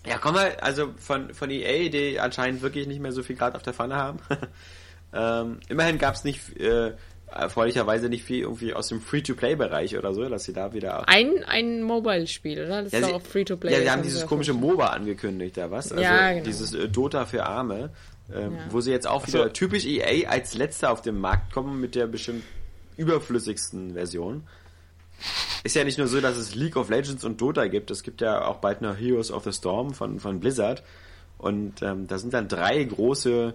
[0.05, 3.55] ja, komm mal, also von, von EA, die anscheinend wirklich nicht mehr so viel Grad
[3.55, 4.19] auf der Pfanne haben.
[5.13, 6.93] ähm, immerhin gab es nicht äh,
[7.31, 11.07] erfreulicherweise nicht viel irgendwie aus dem Free-to-Play-Bereich oder so, dass sie da wieder.
[11.07, 12.83] Ein, ein Mobile-Spiel, oder?
[12.83, 13.71] Das ja, ist sie, auch Free-to-Play.
[13.73, 15.91] Ja, sie haben dieses komische MOBA angekündigt, da was?
[15.91, 16.45] Also ja, genau.
[16.45, 17.91] dieses äh, Dota für Arme,
[18.35, 18.59] ähm, ja.
[18.69, 19.49] wo sie jetzt auch wieder so.
[19.49, 22.43] typisch EA als letzter auf den Markt kommen mit der bestimmt
[22.97, 24.43] überflüssigsten Version.
[25.63, 28.21] Ist ja nicht nur so, dass es League of Legends und Dota gibt, es gibt
[28.21, 30.83] ja auch bald noch Heroes of the Storm von, von Blizzard.
[31.37, 33.53] Und ähm, da sind dann drei große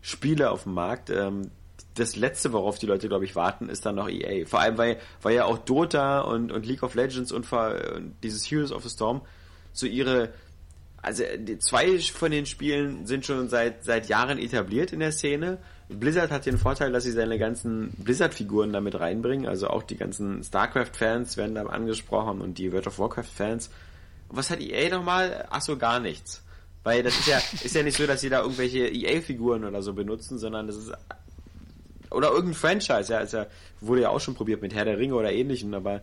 [0.00, 1.10] Spiele auf dem Markt.
[1.10, 1.50] Ähm,
[1.94, 4.46] das letzte, worauf die Leute, glaube ich, warten, ist dann noch EA.
[4.46, 8.50] Vor allem, weil, weil ja auch Dota und, und League of Legends und, und dieses
[8.50, 9.22] Heroes of the Storm
[9.72, 10.32] so ihre,
[11.02, 15.58] also die, zwei von den Spielen sind schon seit, seit Jahren etabliert in der Szene.
[15.88, 20.44] Blizzard hat den Vorteil, dass sie seine ganzen Blizzard-Figuren damit reinbringen, also auch die ganzen
[20.44, 23.70] StarCraft-Fans werden da angesprochen und die World of Warcraft-Fans.
[24.28, 25.46] Was hat EA nochmal?
[25.50, 26.42] Ach so, gar nichts.
[26.84, 29.94] Weil das ist ja, ist ja nicht so, dass sie da irgendwelche EA-Figuren oder so
[29.94, 30.92] benutzen, sondern das ist
[32.10, 33.46] oder irgendein Franchise, ja, ist ja,
[33.80, 36.02] wurde ja auch schon probiert mit Herr der Ringe oder ähnlichem, aber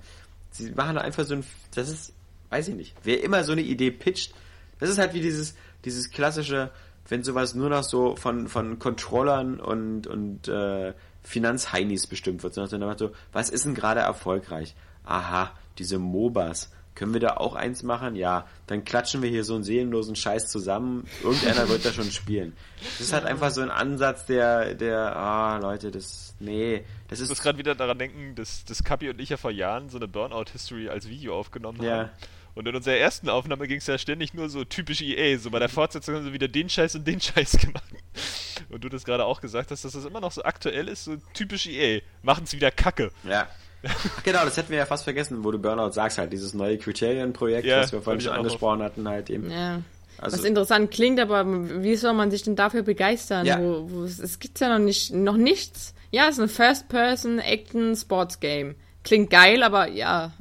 [0.51, 1.43] sie machen einfach so ein,
[1.75, 2.13] das ist,
[2.49, 4.33] weiß ich nicht, wer immer so eine Idee pitcht,
[4.79, 5.55] das ist halt wie dieses,
[5.85, 6.71] dieses klassische,
[7.07, 12.97] wenn sowas nur noch so von, von Controllern und, und äh, Finanzheinis bestimmt wird, sondern
[12.97, 14.75] so, was ist denn gerade erfolgreich?
[15.03, 16.71] Aha, diese MOBAs.
[16.97, 18.15] Können wir da auch eins machen?
[18.15, 21.05] Ja, dann klatschen wir hier so einen seelenlosen Scheiß zusammen.
[21.21, 22.57] Irgendeiner wird da schon spielen.
[22.81, 27.25] Das ist halt einfach so ein Ansatz, der, der, ah, Leute, das, nee, das ist.
[27.25, 29.97] Ich muss gerade wieder daran denken, dass, dass Kapi und ich ja vor Jahren so
[29.97, 31.97] eine Burnout-History als Video aufgenommen ja.
[31.97, 32.09] haben.
[32.57, 35.37] Und in unserer ersten Aufnahme ging es ja ständig nur so typisch EA.
[35.37, 37.83] So bei der Fortsetzung haben sie wieder den Scheiß und den Scheiß gemacht.
[38.69, 41.17] Und du das gerade auch gesagt hast, dass das immer noch so aktuell ist, so
[41.35, 42.01] typisch EA.
[42.23, 43.11] Machen es wieder Kacke.
[43.29, 43.47] Ja.
[44.23, 47.67] genau, das hätten wir ja fast vergessen, wo du Burnout sagst, halt dieses neue Criterion-Projekt,
[47.67, 49.51] ja, was wir vorhin schon angesprochen hatten, halt eben.
[49.51, 49.83] Ja.
[50.17, 51.45] Also, was interessant klingt, aber
[51.83, 53.45] wie soll man sich denn dafür begeistern?
[53.45, 53.59] Ja.
[53.59, 55.93] Wo, wo, es gibt ja noch nicht, noch nichts.
[56.09, 58.73] Ja, es ist ein First-Person-Action-Sports-Game.
[59.07, 60.33] Klingt geil, aber ja.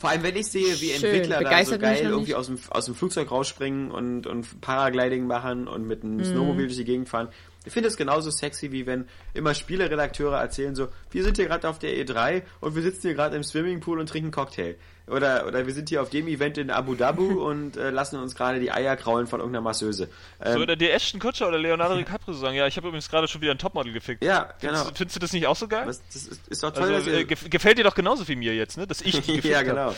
[0.00, 2.96] Vor allem, wenn ich sehe, wie Entwickler da so geil irgendwie aus dem, aus dem
[2.96, 6.24] Flugzeug rausspringen und, und Paragliding machen und mit einem mhm.
[6.24, 7.28] Snowmobil durch die Gegend fahren.
[7.64, 11.68] Ich finde es genauso sexy, wie wenn immer Spieleredakteure erzählen so, wir sind hier gerade
[11.68, 14.76] auf der E3 und wir sitzen hier gerade im Swimmingpool und trinken Cocktail.
[15.10, 18.34] Oder, oder wir sind hier auf dem Event in Abu Dhabi und äh, lassen uns
[18.34, 20.08] gerade die Eier kraulen von irgendeiner Masseuse.
[20.40, 23.28] Ähm, so, oder die Ashton Kutscher oder Leonardo DiCaprio sagen, ja, ich habe übrigens gerade
[23.28, 24.22] schon wieder ein Topmodel gefickt.
[24.22, 24.74] Ja, genau.
[24.74, 25.86] Findest, findest, du das nicht auch so geil?
[25.86, 28.76] Was, das ist, ist doch toll, also, äh, gefällt dir doch genauso wie mir jetzt,
[28.76, 28.86] ne?
[28.86, 29.94] Dass ich die Ja, genau.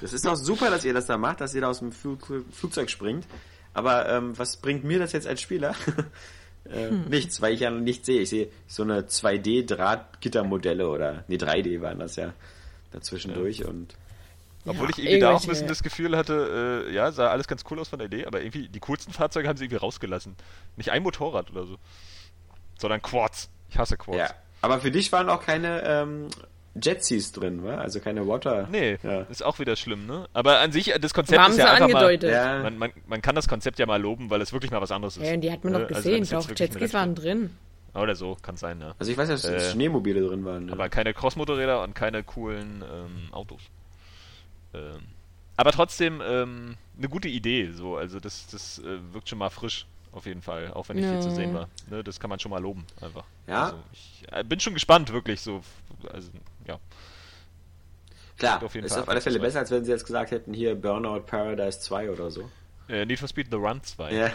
[0.00, 2.26] das ist doch super, dass ihr das da macht, dass ihr da aus dem Flug,
[2.52, 3.26] Flugzeug springt.
[3.72, 5.74] Aber ähm, was bringt mir das jetzt als Spieler?
[6.64, 7.04] Äh, hm.
[7.08, 8.20] Nichts, weil ich ja nichts sehe.
[8.20, 12.34] Ich sehe so eine 2D-Drahtgittermodelle oder, nee, 3D waren das ja
[12.92, 13.68] dazwischendurch ja.
[13.68, 13.94] und
[14.66, 17.48] Obwohl ja, ich irgendwie da auch ein bisschen das Gefühl hatte, äh, ja, sah alles
[17.48, 20.36] ganz cool aus von der Idee, aber irgendwie die coolsten Fahrzeuge haben sie irgendwie rausgelassen.
[20.76, 21.76] Nicht ein Motorrad oder so,
[22.78, 23.50] sondern Quads.
[23.70, 24.18] Ich hasse Quads.
[24.18, 24.30] Ja,
[24.60, 26.28] aber für dich waren auch keine ähm,
[26.74, 27.76] Jetseas drin, wa?
[27.76, 28.68] also keine Water.
[28.70, 29.22] Nee, ja.
[29.22, 30.28] ist auch wieder schlimm, ne?
[30.32, 32.30] Aber an sich, das Konzept Haben ist ja einfach angedeutet.
[32.30, 32.36] mal...
[32.36, 32.62] Ja.
[32.62, 35.16] Man, man, man, kann das Konzept ja mal loben, weil es wirklich mal was anderes
[35.16, 35.26] ist.
[35.26, 35.86] Ja, und die hat man noch ne?
[35.86, 37.50] also gesehen, also, doch, Jetskis waren drin.
[37.94, 38.94] Oder so, kann sein, ja.
[38.98, 40.68] Also ich weiß, dass äh, Schneemobile drin waren.
[40.68, 40.74] Ja.
[40.74, 43.62] Aber keine Crossmotorräder und keine coolen ähm, Autos.
[44.74, 45.00] Ähm,
[45.56, 47.96] aber trotzdem ähm, eine gute Idee, so.
[47.96, 50.72] Also das, das äh, wirkt schon mal frisch, auf jeden Fall.
[50.72, 51.12] Auch wenn nicht ja.
[51.12, 51.68] viel zu sehen war.
[51.90, 53.24] Ne, das kann man schon mal loben, einfach.
[53.46, 53.64] Ja.
[53.64, 55.62] Also ich äh, bin schon gespannt, wirklich, so.
[56.10, 56.30] Also,
[56.66, 56.78] ja.
[58.38, 60.54] Klar, auf jeden ist Fall auf alle Fälle besser, als wenn sie jetzt gesagt hätten,
[60.54, 62.50] hier Burnout Paradise 2 oder so.
[62.88, 64.12] Äh, Need for Speed The Run 2.
[64.12, 64.18] Ja.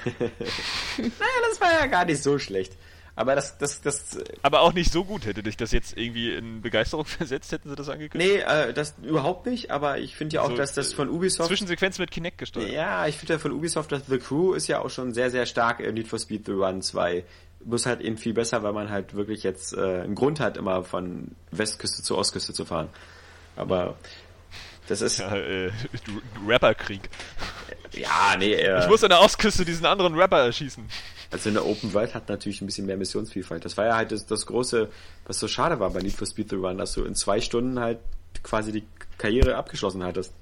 [0.98, 2.78] naja, das war ja gar nicht so schlecht.
[3.18, 4.18] Aber das, das, das.
[4.42, 7.76] Aber auch nicht so gut hätte dich das jetzt irgendwie in Begeisterung versetzt, hätten sie
[7.76, 8.44] das angekündigt?
[8.46, 11.48] Nee, äh, das überhaupt nicht, aber ich finde ja auch, so, dass das von Ubisoft.
[11.48, 12.72] Zwischensequenz mit Kinect gesteuert.
[12.72, 15.46] Ja, ich finde ja von Ubisoft, dass The Crew ist ja auch schon sehr, sehr
[15.46, 17.24] stark in Need for Speed The Run 2.
[17.64, 20.84] Muss halt eben viel besser, weil man halt wirklich jetzt äh, einen Grund hat, immer
[20.84, 22.90] von Westküste zu Ostküste zu fahren.
[23.56, 23.96] Aber
[24.88, 25.20] das ist.
[25.20, 25.72] Ja, äh,
[26.46, 27.10] Rapperkrieg.
[27.94, 30.84] Ja, nee, äh, Ich muss an der Ostküste diesen anderen Rapper erschießen.
[31.32, 33.66] Also in der Open World hat natürlich ein bisschen mehr Missionsvielfalt.
[33.66, 34.90] Das war ja halt das, das große,
[35.26, 37.80] was so schade war bei Need for Speed The Run, dass du in zwei Stunden
[37.80, 38.00] halt
[38.44, 38.84] quasi die
[39.18, 40.34] Karriere abgeschlossen hattest.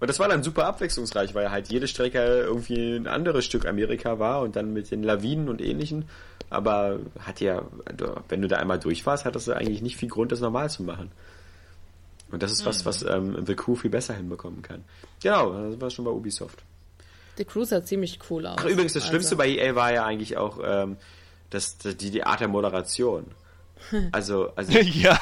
[0.00, 4.18] Und das war dann super abwechslungsreich, weil halt jede Strecke irgendwie ein anderes Stück Amerika
[4.18, 6.08] war und dann mit den Lawinen und ähnlichen.
[6.48, 7.62] Aber hat ja,
[8.28, 10.82] wenn du da einmal durch warst, hattest du eigentlich nicht viel Grund, das normal zu
[10.82, 11.12] machen.
[12.30, 12.88] Und das ist was, mhm.
[12.88, 14.84] was ähm, The Crew viel besser hinbekommen kann.
[15.22, 16.62] Genau, das war schon bei Ubisoft.
[17.36, 18.58] The Crew sah ziemlich cool aus.
[18.60, 19.38] Ach, übrigens, das Schlimmste also.
[19.38, 20.96] bei EA war ja eigentlich auch ähm,
[21.50, 23.24] das, die, die Art der Moderation.
[24.12, 25.18] Also, also ja,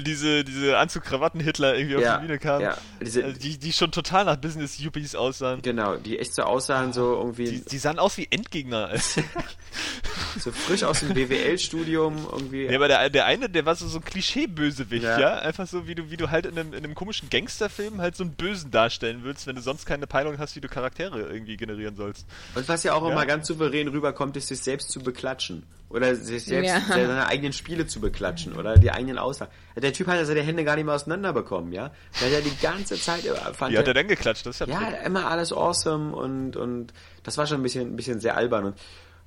[0.00, 3.92] diese, diese Anzug-Krawatten-Hitler irgendwie ja, auf die Bühne kamen, ja, diese, also die, die schon
[3.92, 5.62] total nach Business-Yuppies aussahen.
[5.62, 7.44] Genau, die echt so aussahen, so irgendwie.
[7.44, 8.90] Die, die sahen aus wie Endgegner.
[10.38, 12.64] so frisch aus dem BWL-Studium irgendwie.
[12.66, 15.18] Ja, aber der, der eine, der war so, so ein Klischee-Bösewicht, ja.
[15.18, 15.38] ja.
[15.38, 18.24] Einfach so, wie du, wie du halt in einem, in einem komischen Gangsterfilm halt so
[18.24, 21.96] einen Bösen darstellen willst, wenn du sonst keine Peilung hast, wie du Charaktere irgendwie generieren
[21.96, 22.26] sollst.
[22.54, 25.64] Und was ja auch immer ganz souverän rüberkommt, ist sich selbst zu beklatschen.
[25.88, 26.80] Oder sich selbst ja.
[26.80, 29.52] seine eigenen Spiele zu beklatschen oder die eigenen Aussagen.
[29.76, 31.92] Der Typ hat ja seine Hände gar nicht mehr auseinanderbekommen, ja.
[32.20, 33.20] Der hat ja die ganze Zeit
[33.52, 34.46] fand Wie hat er denn geklatscht?
[34.46, 37.96] Das ist ja, ja immer alles awesome und, und das war schon ein bisschen, ein
[37.96, 38.78] bisschen sehr albern und,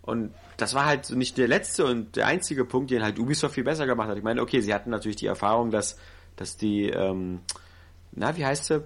[0.02, 3.64] und das war halt nicht der letzte und der einzige Punkt, den halt Ubisoft viel
[3.64, 4.18] besser gemacht hat.
[4.18, 5.98] Ich meine, okay, sie hatten natürlich die Erfahrung, dass,
[6.36, 7.40] dass die, ähm,
[8.12, 8.84] na, wie heißt sie?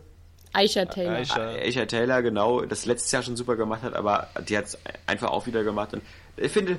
[0.54, 1.14] Aisha Taylor.
[1.14, 1.48] Aisha.
[1.48, 5.32] Aisha Taylor, genau, das letztes Jahr schon super gemacht hat, aber die hat es einfach
[5.32, 5.94] auch wieder gemacht.
[5.94, 6.04] Und
[6.38, 6.78] ich finde,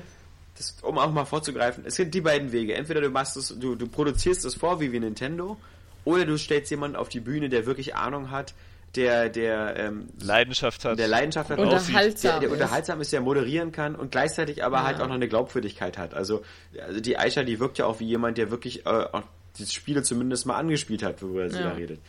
[0.57, 2.75] das, um auch mal vorzugreifen, es gibt die beiden Wege.
[2.75, 5.57] Entweder du machst es, du, du produzierst es vor wie wie Nintendo,
[6.05, 8.53] oder du stellst jemanden auf die Bühne, der wirklich Ahnung hat,
[8.95, 13.71] der, der ähm, Leidenschaft hat, der Leidenschaft hat, unterhaltsam der, der unterhaltsam ist, der moderieren
[13.71, 14.83] kann und gleichzeitig aber ja.
[14.85, 16.13] halt auch noch eine Glaubwürdigkeit hat.
[16.13, 16.43] Also,
[16.79, 19.23] also die Aisha, die wirkt ja auch wie jemand, der wirklich äh, auch
[19.57, 21.69] die Spiele zumindest mal angespielt hat, worüber sie ja.
[21.69, 21.99] da redet.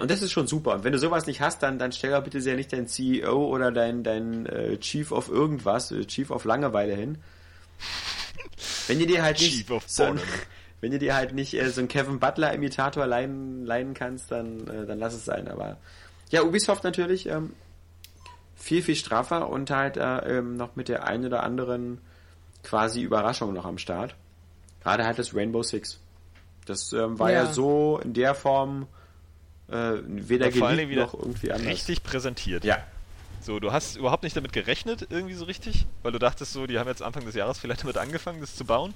[0.00, 0.74] Und das ist schon super.
[0.74, 3.46] Und wenn du sowas nicht hast, dann, dann stell doch bitte sehr nicht dein CEO
[3.46, 7.18] oder dein, dein äh, Chief of irgendwas, äh, Chief of Langeweile hin.
[8.86, 10.20] Wenn ihr dir halt nicht so ein,
[10.80, 14.66] wenn ihr dir halt nicht äh, so einen Kevin Butler Imitator leihen, leihen kannst, dann,
[14.66, 15.48] äh, dann lass es sein.
[15.48, 15.78] Aber
[16.30, 17.52] ja, Ubisoft natürlich ähm,
[18.54, 22.00] viel, viel straffer und halt äh, ähm, noch mit der einen oder anderen
[22.62, 24.14] quasi Überraschung noch am Start.
[24.82, 26.00] Gerade halt das Rainbow Six.
[26.66, 27.44] Das ähm, war ja.
[27.44, 27.52] ja.
[27.52, 28.86] so in der Form
[29.68, 31.72] äh, weder geliebt noch irgendwie anders.
[31.72, 32.64] Richtig präsentiert.
[32.64, 32.78] Ja.
[33.40, 36.78] So, du hast überhaupt nicht damit gerechnet, irgendwie so richtig, weil du dachtest so, die
[36.78, 38.94] haben jetzt Anfang des Jahres vielleicht damit angefangen, das zu bauen.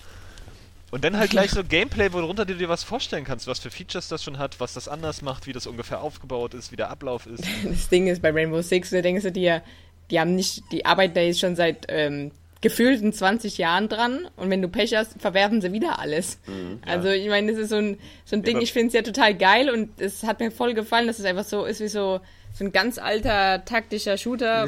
[0.90, 4.08] Und dann halt gleich so Gameplay, worunter du dir was vorstellen kannst, was für Features
[4.08, 7.26] das schon hat, was das anders macht, wie das ungefähr aufgebaut ist, wie der Ablauf
[7.26, 7.42] ist.
[7.64, 9.62] Das Ding ist bei Rainbow Six, du denkst du dir,
[10.10, 12.30] die haben nicht, die arbeiten da jetzt schon seit ähm,
[12.60, 16.38] gefühlten 20 Jahren dran und wenn du Pech hast, verwerfen sie wieder alles.
[16.46, 16.92] Mhm, ja.
[16.92, 19.34] Also ich meine, das ist so ein, so ein Ding, ich finde es ja total
[19.34, 22.20] geil und es hat mir voll gefallen, dass es einfach so ist wie so,
[22.54, 24.66] so ein ganz alter taktischer Shooter.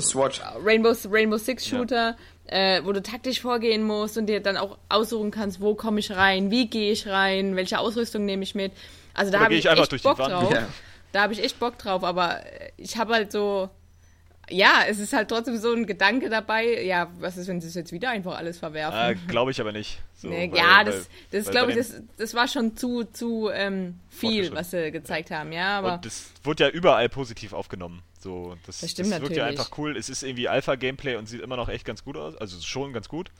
[0.64, 2.10] Rainbow, Rainbow Six Shooter.
[2.10, 2.16] Ja
[2.48, 6.12] äh, wo du taktisch vorgehen musst und dir dann auch aussuchen kannst, wo komme ich
[6.12, 8.72] rein, wie gehe ich rein, welche Ausrüstung nehme ich mit.
[9.14, 10.52] Also da habe ich, ich echt Bock drauf.
[10.52, 10.68] Ja.
[11.12, 12.40] Da habe ich echt Bock drauf, aber
[12.76, 13.70] ich habe halt so,
[14.50, 17.74] ja, es ist halt trotzdem so ein Gedanke dabei, ja, was ist, wenn sie es
[17.74, 18.98] jetzt wieder einfach alles verwerfen?
[18.98, 20.00] Äh, glaube ich aber nicht.
[20.14, 23.98] So, nee, weil, ja, das, das glaube ich, das, das war schon zu, zu ähm,
[24.08, 25.94] viel, was sie gezeigt haben, ja, aber...
[25.94, 28.02] Und das wurde ja überall positiv aufgenommen.
[28.18, 29.38] So, das, das stimmt das wirkt natürlich.
[29.38, 29.96] ja einfach cool.
[29.96, 32.36] Es ist irgendwie Alpha-Gameplay und sieht immer noch echt ganz gut aus.
[32.36, 33.30] Also schon ganz gut.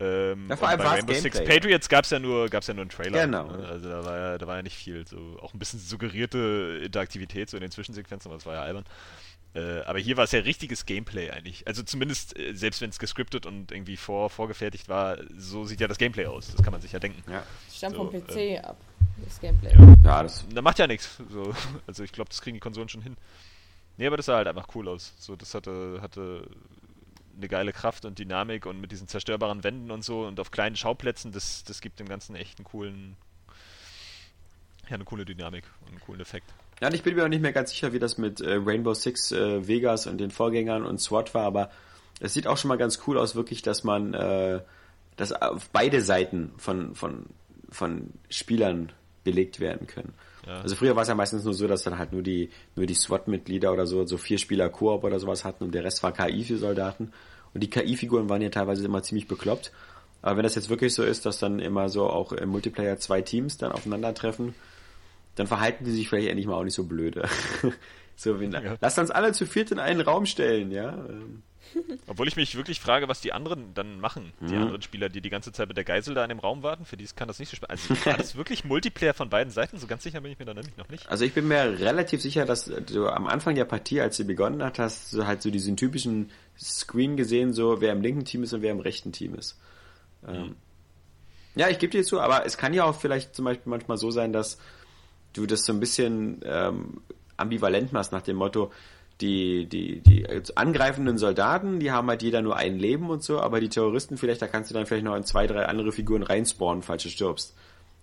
[0.00, 2.90] Ähm, ja, vor allem bei Rainbow Six Patriots gab es ja, nur, ja nur einen
[2.90, 3.24] Trailer.
[3.24, 3.48] Genau.
[3.50, 3.66] Ne?
[3.66, 5.06] Also da war, ja, da war ja nicht viel.
[5.06, 8.84] So, auch ein bisschen suggerierte Interaktivität so in den Zwischensequenzen, aber das war ja albern.
[9.54, 11.66] Äh, aber hier war es ja richtiges Gameplay eigentlich.
[11.66, 15.88] Also zumindest, äh, selbst wenn es gescriptet und irgendwie vor, vorgefertigt war, so sieht ja
[15.88, 16.52] das Gameplay aus.
[16.52, 17.22] Das kann man sich ja denken.
[17.30, 17.42] Ja.
[17.72, 18.76] Stammt so, vom PC äh, ab,
[19.24, 19.72] das Gameplay.
[20.04, 21.18] Ja, das da macht ja nichts.
[21.30, 21.54] So.
[21.86, 23.16] Also ich glaube, das kriegen die Konsolen schon hin.
[23.96, 25.14] Nee, aber das sah halt einfach cool aus.
[25.18, 26.48] So, das hatte, hatte
[27.38, 30.76] eine geile Kraft und Dynamik und mit diesen zerstörbaren Wänden und so und auf kleinen
[30.76, 33.16] Schauplätzen, das, das gibt dem Ganzen echt einen coolen,
[34.88, 36.52] ja, eine coole Dynamik und einen coolen Effekt.
[36.80, 38.94] Ja, und ich bin mir auch nicht mehr ganz sicher, wie das mit äh, Rainbow
[38.94, 41.70] Six äh, Vegas und den Vorgängern und SWAT war, aber
[42.20, 44.60] es sieht auch schon mal ganz cool aus, wirklich, dass man äh,
[45.18, 47.26] dass auf beide Seiten von, von,
[47.70, 48.92] von Spielern
[49.24, 50.14] belegt werden können.
[50.46, 50.60] Ja.
[50.60, 52.94] Also früher war es ja meistens nur so, dass dann halt nur die, nur die
[52.94, 56.44] SWAT-Mitglieder oder so, so vier Spieler Koop oder sowas hatten und der Rest war KI
[56.44, 57.12] für Soldaten.
[57.52, 59.72] Und die KI-Figuren waren ja teilweise immer ziemlich bekloppt.
[60.22, 63.20] Aber wenn das jetzt wirklich so ist, dass dann immer so auch im Multiplayer zwei
[63.20, 64.54] Teams dann aufeinandertreffen,
[65.38, 67.28] dann verhalten die sich vielleicht endlich mal auch nicht so blöde.
[68.16, 68.76] so, wenn, ja.
[68.80, 70.92] lasst uns alle zu viert in einen Raum stellen, ja.
[71.08, 71.42] Ähm.
[72.06, 74.32] Obwohl ich mich wirklich frage, was die anderen dann machen.
[74.40, 74.62] Die mhm.
[74.62, 76.96] anderen Spieler, die die ganze Zeit mit der Geisel da in dem Raum warten, für
[76.96, 77.82] die kann das nicht so spannend.
[77.90, 79.78] Also war das wirklich Multiplayer von beiden Seiten?
[79.78, 81.08] So ganz sicher bin ich mir da nämlich noch nicht.
[81.08, 84.62] Also ich bin mir relativ sicher, dass du am Anfang der Partie, als sie begonnen
[84.62, 88.52] hat, hast du halt so diesen typischen Screen gesehen, so wer im linken Team ist
[88.54, 89.60] und wer im rechten Team ist.
[90.26, 90.40] Ähm, mhm.
[90.40, 90.56] Ähm,
[91.54, 94.10] ja, ich gebe dir zu, aber es kann ja auch vielleicht zum Beispiel manchmal so
[94.10, 94.58] sein, dass
[95.32, 97.00] du das so ein bisschen ähm,
[97.36, 98.72] ambivalent machst nach dem Motto,
[99.20, 103.60] die, die, die angreifenden Soldaten, die haben halt jeder nur ein Leben und so, aber
[103.60, 106.82] die Terroristen vielleicht, da kannst du dann vielleicht noch in zwei, drei andere Figuren reinspawnen,
[106.82, 107.56] falls du stirbst.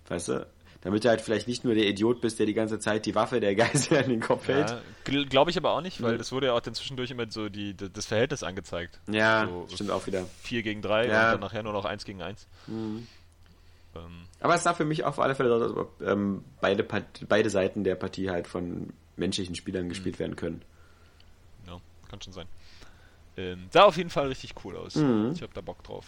[0.09, 0.47] Weißt du?
[0.81, 3.39] Damit du halt vielleicht nicht nur der Idiot bist, der die ganze Zeit die Waffe
[3.39, 4.75] der Geisel an den Kopf hält.
[5.07, 6.17] Ja, Glaube ich aber auch nicht, weil mhm.
[6.19, 8.99] das wurde ja auch dann zwischendurch immer so die, das Verhältnis angezeigt.
[9.09, 10.25] Ja, so stimmt auch wieder.
[10.43, 11.25] 4 gegen 3 ja.
[11.25, 12.47] und dann nachher nur noch 1 gegen 1.
[12.67, 13.07] Mhm.
[13.95, 14.25] Ähm.
[14.39, 16.85] Aber es sah für mich auf alle Fälle aus, als ob ähm, beide,
[17.27, 20.19] beide Seiten der Partie halt von menschlichen Spielern gespielt mhm.
[20.19, 20.61] werden können.
[21.67, 21.79] Ja,
[22.09, 22.47] kann schon sein.
[23.37, 24.95] Ähm, sah auf jeden Fall richtig cool aus.
[24.95, 25.31] Mhm.
[25.33, 26.05] Ich hab da Bock drauf.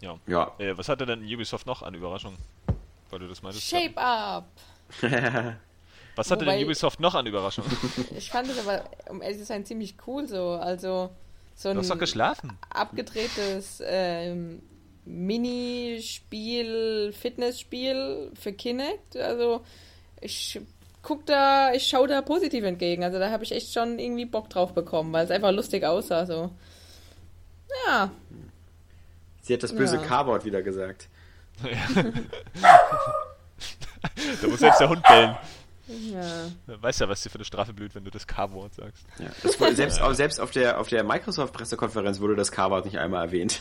[0.00, 0.18] Ja.
[0.26, 0.52] ja.
[0.58, 2.38] Äh, was hatte denn Ubisoft noch an Überraschungen?
[3.10, 3.68] Weil du das meintest.
[3.68, 4.48] Shape Up!
[6.16, 7.70] was hatte Wobei, denn Ubisoft noch an Überraschungen?
[8.16, 10.52] ich fand es aber, um ehrlich zu sein, ziemlich cool so.
[10.52, 11.10] Also,
[11.54, 11.76] so ein.
[11.76, 12.58] Du hast doch geschlafen.
[12.70, 14.62] Abgedrehtes ähm,
[15.04, 16.72] Minispiel,
[17.12, 19.16] Fitnessspiel für Kinect.
[19.16, 19.62] Also
[20.20, 20.60] ich
[21.02, 23.04] guck da, ich schaue da positiv entgegen.
[23.04, 26.26] Also da habe ich echt schon irgendwie Bock drauf bekommen, weil es einfach lustig aussah.
[26.26, 26.50] So.
[27.86, 28.10] Ja.
[29.42, 30.02] Sie hat das böse ja.
[30.02, 31.08] Cardboard wieder gesagt.
[31.64, 32.02] Ja.
[34.40, 35.36] da muss selbst der Hund bellen.
[35.88, 36.48] Ja.
[36.66, 39.04] Weißt ja, was dir für eine Strafe blüht, wenn du das K-Wort sagst.
[39.18, 40.14] Ja, das wurde, selbst, ja.
[40.14, 43.58] selbst auf der, auf der Microsoft-Pressekonferenz wurde das K-Wort nicht einmal erwähnt.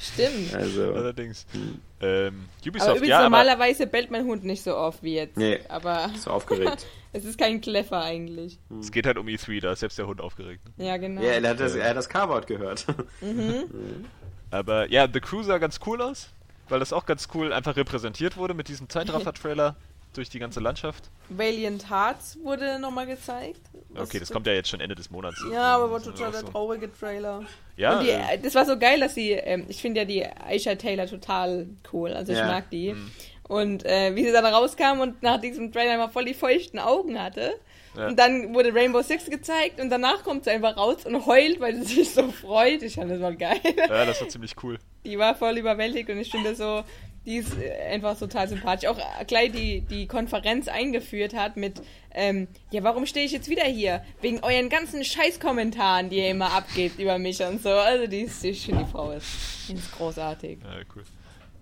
[0.00, 0.54] Stimmt.
[0.54, 1.46] Also, Allerdings.
[1.52, 1.80] Hm.
[2.00, 5.36] Ähm, Ubisoft, aber übrigens, ja, normalerweise bellt mein Hund nicht so oft wie jetzt.
[5.36, 6.86] Nee, aber so aufgeregt.
[7.12, 8.58] es ist kein Kleffer eigentlich.
[8.68, 8.80] Hm.
[8.80, 10.62] Es geht halt um E3, da ist selbst der Hund aufgeregt.
[10.76, 11.22] Ja, genau.
[11.22, 12.86] Ja, er hat das, er hat das K-Wort gehört.
[13.20, 14.06] Mhm.
[14.50, 16.28] aber ja, The Crew sah ganz cool aus,
[16.68, 19.76] weil das auch ganz cool einfach repräsentiert wurde mit diesem Zeitraffer-Trailer
[20.16, 21.10] durch die ganze Landschaft.
[21.28, 23.60] Valiant Hearts wurde nochmal gezeigt.
[23.94, 25.42] Okay, das kommt ja jetzt schon Ende des Monats.
[25.52, 26.48] Ja, aber war total der so.
[26.48, 27.44] traurige Trailer.
[27.76, 28.02] Ja.
[28.02, 31.06] Die, äh, das war so geil, dass sie, ähm, ich finde ja die Aisha Taylor
[31.06, 32.46] total cool, also ich ja.
[32.46, 32.92] mag die.
[32.92, 33.10] Mhm.
[33.46, 37.20] Und äh, wie sie dann rauskam und nach diesem Trailer mal voll die feuchten Augen
[37.20, 37.52] hatte.
[37.96, 38.08] Ja.
[38.08, 41.76] Und dann wurde Rainbow Six gezeigt und danach kommt sie einfach raus und heult, weil
[41.76, 42.82] sie sich so freut.
[42.82, 43.60] Ich fand das war geil.
[43.76, 44.78] Ja, das war ziemlich cool.
[45.04, 46.82] Die war voll überwältigt und ich finde so,
[47.26, 48.88] die ist äh, einfach total sympathisch.
[48.88, 53.64] Auch gleich die, die Konferenz eingeführt hat mit, ähm, ja, warum stehe ich jetzt wieder
[53.64, 54.02] hier?
[54.20, 57.70] Wegen euren ganzen Scheißkommentaren, die ihr immer abgebt über mich und so.
[57.70, 60.58] Also die ist, ich finde die Frau ist, ist großartig.
[60.62, 61.04] Ja, cool.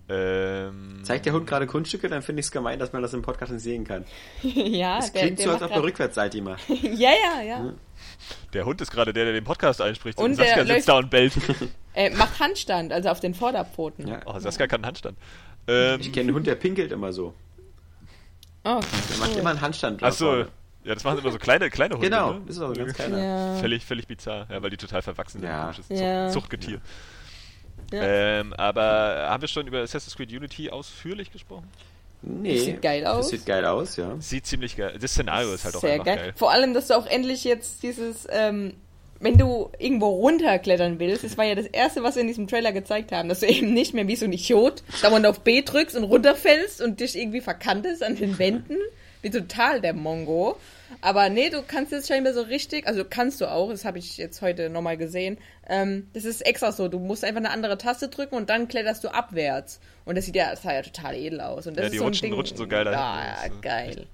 [0.08, 3.22] Ähm, Zeigt der Hund gerade Kunststücke, dann finde ich es gemein, dass man das im
[3.22, 4.04] Podcast nicht sehen kann.
[4.42, 6.56] ja, Es klingt der, so, als ob er Rückwärtsseite immer.
[6.68, 7.72] ja, ja, ja.
[8.52, 10.18] Der Hund ist gerade der, der den Podcast einspricht.
[10.18, 11.32] Und, und Saskia sitzt da und bellt.
[11.94, 14.08] äh, macht Handstand, also auf den Vorderpfoten.
[14.08, 14.20] Ja.
[14.26, 15.16] Oh, Saskia kann Handstand.
[15.68, 17.34] Ähm, ich kenne einen Hund, der pinkelt immer so.
[18.64, 20.02] Oh, der macht immer einen Handstand.
[20.02, 20.44] Achso,
[20.84, 22.08] ja, das machen immer so kleine, kleine Hunde.
[22.08, 22.42] Genau, ne?
[22.46, 23.18] das ist auch so ganz kleiner.
[23.18, 23.56] Ja.
[23.56, 25.48] Völlig, völlig bizarr, ja, weil die total verwachsen sind.
[25.48, 25.72] Ja.
[25.72, 26.28] Zucht, ja.
[26.30, 26.80] Zuchtgetier.
[27.92, 28.02] Ja.
[28.02, 31.68] Ähm, aber haben wir schon über Assassin's Creed Unity ausführlich gesprochen?
[32.22, 32.54] Nee.
[32.54, 33.16] Das sieht geil aus.
[33.18, 34.16] Das sieht geil aus, ja.
[34.20, 34.96] Sieht ziemlich geil.
[35.00, 36.16] Das Szenario ist halt auch Sehr einfach geil.
[36.16, 36.32] geil.
[36.36, 38.74] Vor allem, dass du auch endlich jetzt dieses ähm,
[39.22, 42.72] wenn du irgendwo runterklettern willst, das war ja das erste, was wir in diesem Trailer
[42.72, 45.96] gezeigt haben, dass du eben nicht mehr wie so ein Idiot dauernd auf B drückst
[45.96, 48.76] und runterfällst und dich irgendwie verkantest an den Wänden,
[49.22, 50.58] wie total der Mongo.
[51.00, 54.16] Aber nee, du kannst jetzt scheinbar so richtig, also kannst du auch, das habe ich
[54.16, 55.38] jetzt heute nochmal gesehen.
[55.68, 59.04] Ähm, das ist extra so, du musst einfach eine andere Taste drücken und dann kletterst
[59.04, 59.80] du abwärts.
[60.04, 61.68] Und das sieht ja, das sah ja total edel aus.
[61.68, 63.52] Und das ja, ist die so rutschen, ein Ding, rutschen so geil dahin.
[63.54, 64.06] Ja, geil.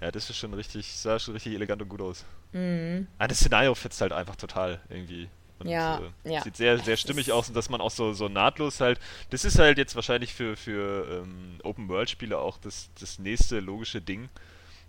[0.00, 2.24] Ja, das ist schon richtig, sah schon richtig elegant und gut aus.
[2.52, 3.06] Mhm.
[3.18, 5.28] Ah, das Szenario fetzt halt einfach total irgendwie.
[5.58, 6.42] Und, Ja, äh, ja.
[6.42, 9.00] Sieht sehr, sehr stimmig aus und dass man auch so, so nahtlos halt.
[9.30, 14.28] Das ist halt jetzt wahrscheinlich für, für ähm, Open-World-Spiele auch das, das nächste logische Ding.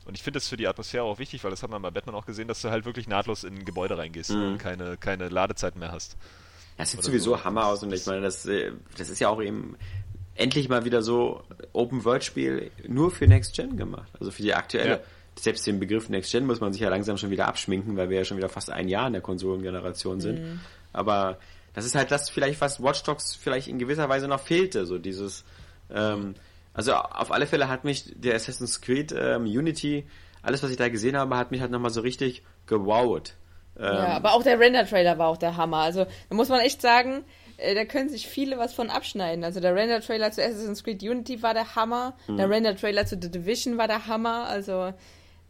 [0.06, 2.16] Und ich finde das für die Atmosphäre auch wichtig, weil das hat man bei Batman
[2.16, 4.44] auch gesehen, dass du halt wirklich nahtlos in ein Gebäude reingehst Mhm.
[4.54, 6.18] und keine, keine Ladezeiten mehr hast.
[6.78, 7.44] Das sieht Oder sowieso so.
[7.44, 9.76] Hammer aus und ich meine, das, äh, das ist ja auch eben
[10.36, 11.44] endlich mal wieder so
[11.74, 14.10] Open-World-Spiel nur für Next Gen gemacht.
[14.20, 14.90] Also für die aktuelle.
[14.90, 15.00] Ja.
[15.44, 18.18] Selbst den Begriff Next Gen muss man sich ja langsam schon wieder abschminken, weil wir
[18.18, 20.60] ja schon wieder fast ein Jahr in der Konsolengeneration sind.
[20.94, 21.38] Aber
[21.74, 24.98] das ist halt das vielleicht, was Watch Dogs vielleicht in gewisser Weise noch fehlte, so
[24.98, 25.46] dieses,
[25.94, 26.36] ähm,
[26.74, 30.06] also auf alle Fälle hat mich der Assassin's Creed ähm, Unity,
[30.42, 33.34] alles was ich da gesehen habe, hat mich halt nochmal so richtig gewowt.
[33.78, 35.78] Ähm, Ja, aber auch der Render-Trailer war auch der Hammer.
[35.78, 37.24] Also, da muss man echt sagen,
[37.58, 39.44] äh, da können sich viele was von abschneiden.
[39.44, 42.16] Also, der Render-Trailer zu Assassin's Creed Unity war der Hammer.
[42.28, 42.38] Mhm.
[42.38, 44.48] Der Render-Trailer zu The Division war der Hammer.
[44.48, 44.94] Also,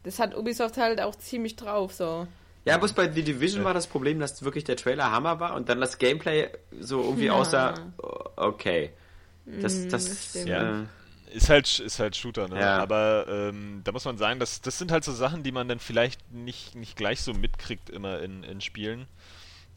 [0.04, 2.28] das hat Ubisoft halt auch ziemlich drauf, so.
[2.66, 5.70] Ja, bloß bei The Division war das Problem, dass wirklich der Trailer Hammer war und
[5.70, 7.34] dann das Gameplay so irgendwie Ja.
[7.34, 8.92] aussah, oh, okay.
[9.46, 10.48] Das, das, das stimmt.
[10.50, 10.82] Ja.
[10.82, 10.86] äh,
[11.36, 12.60] Ist halt, ist halt Shooter, ne?
[12.60, 12.78] Ja.
[12.78, 15.80] Aber ähm, da muss man sagen, das, das sind halt so Sachen, die man dann
[15.80, 19.08] vielleicht nicht, nicht gleich so mitkriegt immer in, in Spielen.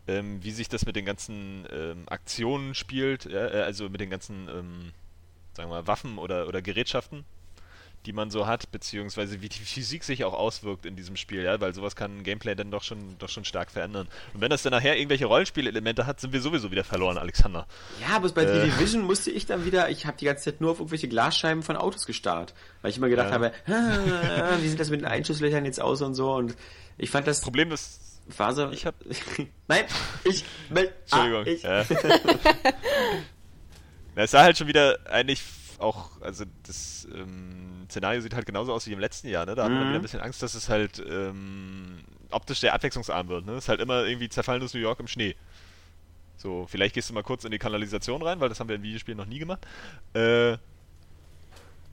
[0.09, 4.11] Ähm, wie sich das mit den ganzen ähm, Aktionen spielt, ja, äh, also mit den
[4.11, 4.93] ganzen, ähm,
[5.55, 7.25] sagen wir mal, Waffen oder, oder Gerätschaften,
[8.07, 11.61] die man so hat, beziehungsweise wie die Physik sich auch auswirkt in diesem Spiel, ja,
[11.61, 14.09] weil sowas kann Gameplay dann doch schon, doch schon stark verändern.
[14.35, 17.67] Und wenn das dann nachher irgendwelche Rollenspielelemente hat, sind wir sowieso wieder verloren, Alexander.
[18.01, 18.61] ja, bloß bei Äh.
[18.65, 21.63] The Division musste ich dann wieder, ich habe die ganze Zeit nur auf irgendwelche Glasscheiben
[21.63, 23.35] von Autos gestarrt, weil ich immer gedacht Ja.
[23.35, 26.57] habe, ah, wie sieht das mit den Einschusslöchern jetzt aus und so und
[26.99, 28.01] ich fand das Problem ist,
[28.53, 28.95] so, ich hab-
[29.69, 29.85] nein,
[30.25, 31.45] ich, Entschuldigung.
[31.45, 31.85] ah, ich, Ja.
[34.15, 35.43] Na, es sah halt schon wieder eigentlich
[35.79, 39.55] auch, also das ähm, Szenario sieht halt genauso aus wie im letzten Jahr, ne?
[39.55, 39.89] Da hat man Mhm.
[39.91, 43.53] wieder ein bisschen Angst, dass es halt ähm, optisch sehr abwechslungsarm wird, ne?
[43.53, 45.37] Es ist halt immer irgendwie zerfallenes New York im Schnee.
[46.37, 48.83] So, vielleicht gehst du mal kurz in die Kanalisation rein, weil das haben wir in
[48.83, 49.65] Videospielen noch nie gemacht.
[50.15, 50.57] Äh,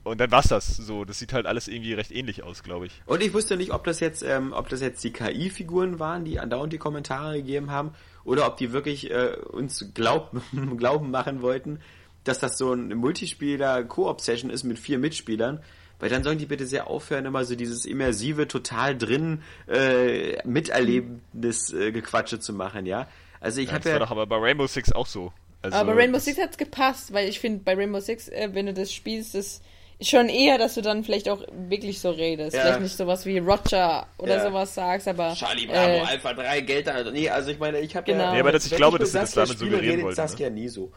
[0.02, 0.66] und dann war's das.
[0.76, 3.02] So, das sieht halt alles irgendwie recht ähnlich aus, glaube ich.
[3.06, 6.40] Und ich wusste nicht, ob das jetzt, ähm, ob das jetzt die KI-Figuren waren, die
[6.40, 7.92] andauernd die Kommentare gegeben haben,
[8.24, 10.32] oder ob die wirklich äh, uns glaub,
[10.78, 11.80] glauben machen wollten,
[12.24, 15.62] dass das so ein Multispieler-Koop-Session ist mit vier Mitspielern.
[16.00, 21.72] Weil dann sollen die bitte sehr aufhören, immer so dieses immersive, total drin äh, miterlebendes
[21.72, 23.06] äh, Gequatsche zu machen, ja.
[23.40, 25.32] Also ich Ja, habe das war ja, doch aber bei Rainbow Six auch so.
[25.62, 28.66] Also, Aber Rainbow das- Six hat's gepasst, weil ich finde, bei Rainbow Six, äh, wenn
[28.66, 29.60] du das spielst, das
[29.98, 32.56] ist schon eher, dass du dann vielleicht auch wirklich so redest.
[32.56, 32.62] Ja.
[32.62, 34.42] Vielleicht nicht sowas wie Roger oder Ja.
[34.48, 35.34] sowas sagst, aber.
[35.34, 37.10] Charlie Bravo, äh, Alpha 3, Geld da.
[37.10, 38.24] Nee, also ich meine, ich habe Genau.
[38.24, 38.32] ja.
[38.32, 40.28] Nee, aber das- ich glaube, dass sie das damit suggerieren redet wollten, ne?
[40.28, 40.90] Saskia nie so.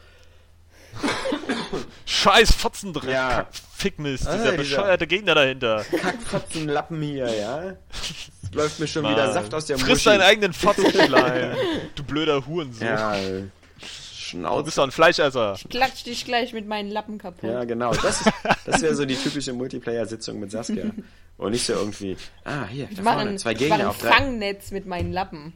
[2.06, 3.48] Scheiß Fotzendreck, Ja.
[3.76, 5.84] Fickmist, Ah, dieser dieser- bescheuerte Gegner dahinter.
[6.02, 7.74] Kackfotzen Lappen hier, ja.
[8.54, 9.14] Läuft mir schon Mann.
[9.14, 10.06] wieder Saft aus der Friss Muschi.
[10.06, 11.56] deinen eigenen Fotzenschleim,
[11.96, 12.88] du blöder Hurensohn.
[12.88, 13.44] Ja, äh,
[13.80, 14.64] Du Schnauze.
[14.64, 15.56] bist doch ein Fleischesser.
[15.70, 17.50] klatsch dich gleich mit meinen Lappen kaputt.
[17.50, 17.94] Ja, genau.
[17.94, 18.24] Das,
[18.66, 20.86] das wäre so die typische Multiplayer-Sitzung mit Saskia.
[21.38, 23.86] Und nicht so irgendwie, ah, hier, Ich da vorne, ein, zwei ich mach Gegner ein
[23.88, 24.12] auf drei.
[24.12, 25.54] Fangnetz mit meinen Lappen,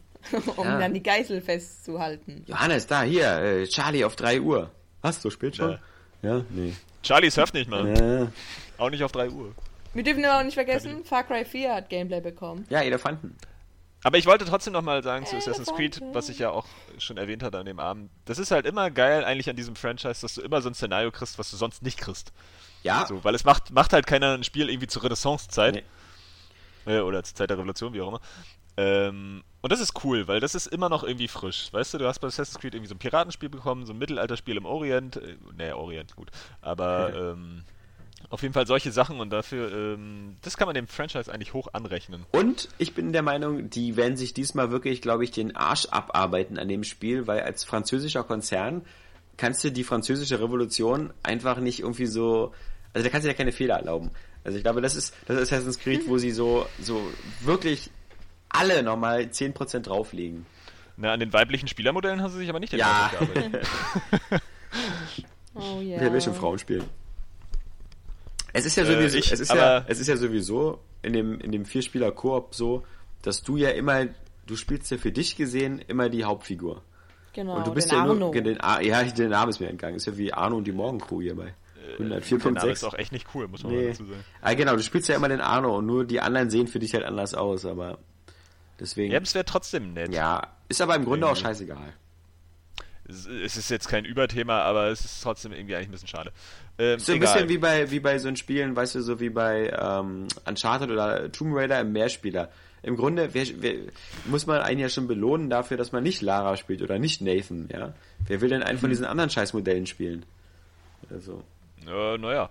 [0.58, 0.78] um Ja.
[0.80, 2.44] dann die Geißel festzuhalten.
[2.46, 4.70] Johannes, da, hier, äh, Charlie auf 3 Uhr.
[5.08, 5.78] Was, so spät schon?
[6.22, 6.74] Ja, nee.
[7.04, 7.88] Charlie surft nicht mal.
[7.98, 8.28] Ja,
[8.78, 9.54] Auch nicht auf 3 Uhr.
[9.94, 12.66] Wir dürfen aber auch nicht vergessen, Far Cry 4 hat Gameplay bekommen.
[12.70, 13.36] ja Elefanten.
[14.04, 16.66] Aber ich wollte trotzdem nochmal sagen zu Assassin's Creed, was ich ja auch
[17.00, 18.10] schon erwähnt hatte an dem Abend.
[18.26, 21.12] Das ist halt immer geil eigentlich an diesem Franchise, dass du immer so ein Szenario
[21.12, 22.32] kriegst, was du sonst nicht kriegst.
[22.84, 25.84] Ja, So, weil es macht, macht halt keiner ein Spiel irgendwie zur Renaissance-Zeit.
[26.86, 26.94] Nee.
[26.94, 28.22] Äh, oder zur Zeit der Revolution, wie auch immer.
[28.78, 31.68] Ähm, und das ist cool, weil das ist immer noch irgendwie frisch.
[31.74, 34.56] Weißt du, du hast bei Assassin's Creed irgendwie so ein Piratenspiel bekommen, so ein Mittelalterspiel
[34.56, 35.18] im Orient.
[35.18, 36.32] Äh, nee, Orient, gut.
[36.62, 37.64] Aber ähm,
[38.30, 41.68] auf jeden Fall solche Sachen und dafür, ähm, das kann man dem Franchise eigentlich hoch
[41.74, 42.26] anrechnen.
[42.32, 46.58] Und ich bin der Meinung, die werden sich diesmal wirklich, glaube ich, den Arsch abarbeiten
[46.58, 48.84] an dem Spiel, weil als französischer Konzern
[49.36, 52.54] kannst du die französische Revolution einfach nicht irgendwie so,
[52.94, 54.12] also da kannst du ja keine Fehler erlauben.
[54.46, 57.02] Also ich glaube, das ist das Assassin's Creed, wo sie so so
[57.42, 57.90] wirklich
[58.50, 60.46] alle nochmal 10% drauflegen.
[60.98, 63.12] Na, an den weiblichen Spielermodellen haben sie sich aber nicht Ja.
[65.56, 66.00] Oh ja.
[66.00, 66.84] Wer will schon Frauen spielen?
[68.54, 71.40] Es ist ja Äh, sowieso, ich, es ist ja, es ist ja sowieso in dem,
[71.40, 72.84] in dem Vierspieler-Koop so,
[73.22, 74.06] dass du ja immer,
[74.46, 76.82] du spielst ja für dich gesehen immer die Hauptfigur.
[77.34, 78.14] Genau, Und du bist den ja Arno.
[78.16, 79.96] nur, den, Ar- ja, der Name ist mir entgangen.
[79.96, 81.54] Ist ja wie Arno und die Morgencrew hierbei.
[82.00, 82.54] 104.6.
[82.62, 83.88] Der ist auch echt nicht cool, muss man nee.
[83.88, 84.24] dazu sagen.
[84.42, 86.94] Ah, genau, du spielst ja immer den Arno und nur die anderen sehen für dich
[86.94, 87.98] halt anders aus, aber
[88.80, 89.12] deswegen.
[89.12, 90.14] Ja, es wäre trotzdem nett.
[90.14, 91.94] Ja, ist aber im Grunde auch scheißegal.
[93.10, 96.34] Es ist jetzt kein Überthema, aber es ist trotzdem irgendwie eigentlich ein bisschen schade.
[96.78, 97.34] Ähm, so ein egal.
[97.34, 101.32] bisschen wie bei, wie bei so Spielen, weißt du, so wie bei ähm, Uncharted oder
[101.32, 102.50] Tomb Raider im Mehrspieler.
[102.84, 103.76] Im Grunde wer, wer,
[104.26, 107.70] muss man einen ja schon belohnen dafür, dass man nicht Lara spielt oder nicht Nathan,
[107.72, 107.94] ja.
[108.28, 108.92] Wer will denn einen von hm.
[108.92, 110.26] diesen anderen Scheißmodellen spielen?
[111.10, 111.44] Also.
[111.88, 112.50] Äh, naja.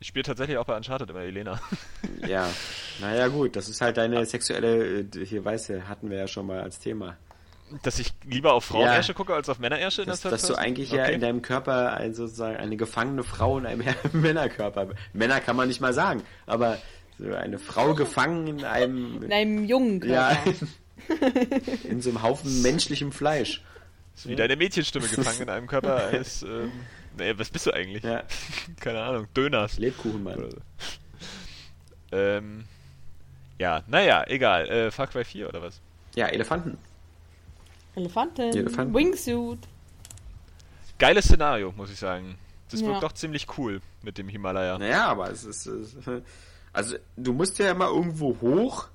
[0.00, 1.60] Ich spiele tatsächlich auch bei Uncharted immer Elena.
[2.26, 2.48] ja,
[3.00, 6.46] naja gut, das ist halt deine sexuelle, äh, hier weißt du, hatten wir ja schon
[6.46, 7.18] mal als Thema.
[7.82, 10.06] Dass ich lieber auf Frauenersche ja, gucke als auf Männerersche?
[10.06, 10.98] Dass, dass du eigentlich okay.
[10.98, 14.88] ja in deinem Körper ein, sozusagen eine gefangene Frau in einem Männerkörper.
[15.12, 16.78] Männer kann man nicht mal sagen, aber
[17.18, 19.22] so eine Frau gefangen in einem.
[19.22, 20.38] In einem jungen Körper.
[20.48, 21.16] Ja,
[21.84, 23.62] in so einem Haufen menschlichem Fleisch.
[24.14, 26.42] Das ist wie deine Mädchenstimme gefangen in einem Körper als.
[26.42, 26.72] Ähm,
[27.16, 28.02] naja, was bist du eigentlich?
[28.02, 28.22] Ja.
[28.80, 29.78] Keine Ahnung, Döners.
[29.78, 30.54] Lebkuchenmann.
[32.12, 32.64] Ähm,
[33.58, 34.68] ja, naja, egal.
[34.68, 35.80] Äh, Far Cry 4 oder was?
[36.14, 36.78] Ja, Elefanten.
[37.94, 38.56] Elefanten.
[38.56, 38.94] Elefanten.
[38.94, 39.60] Wingsuit.
[40.98, 42.36] Geiles Szenario, muss ich sagen.
[42.70, 42.88] Das ja.
[42.88, 44.78] wirkt doch ziemlich cool mit dem Himalaya.
[44.78, 45.68] Naja, aber es ist.
[46.72, 48.88] Also, du musst ja immer irgendwo hoch,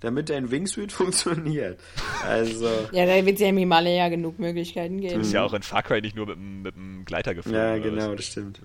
[0.00, 1.80] damit dein Wingsuit funktioniert.
[2.24, 2.88] Also.
[2.92, 5.14] ja, da wird es ja im Himalaya genug Möglichkeiten geben.
[5.14, 7.60] Du bist ja auch in Far Cry nicht nur mit, mit einem Gleiter geflogen.
[7.60, 8.60] Ja, genau, das stimmt.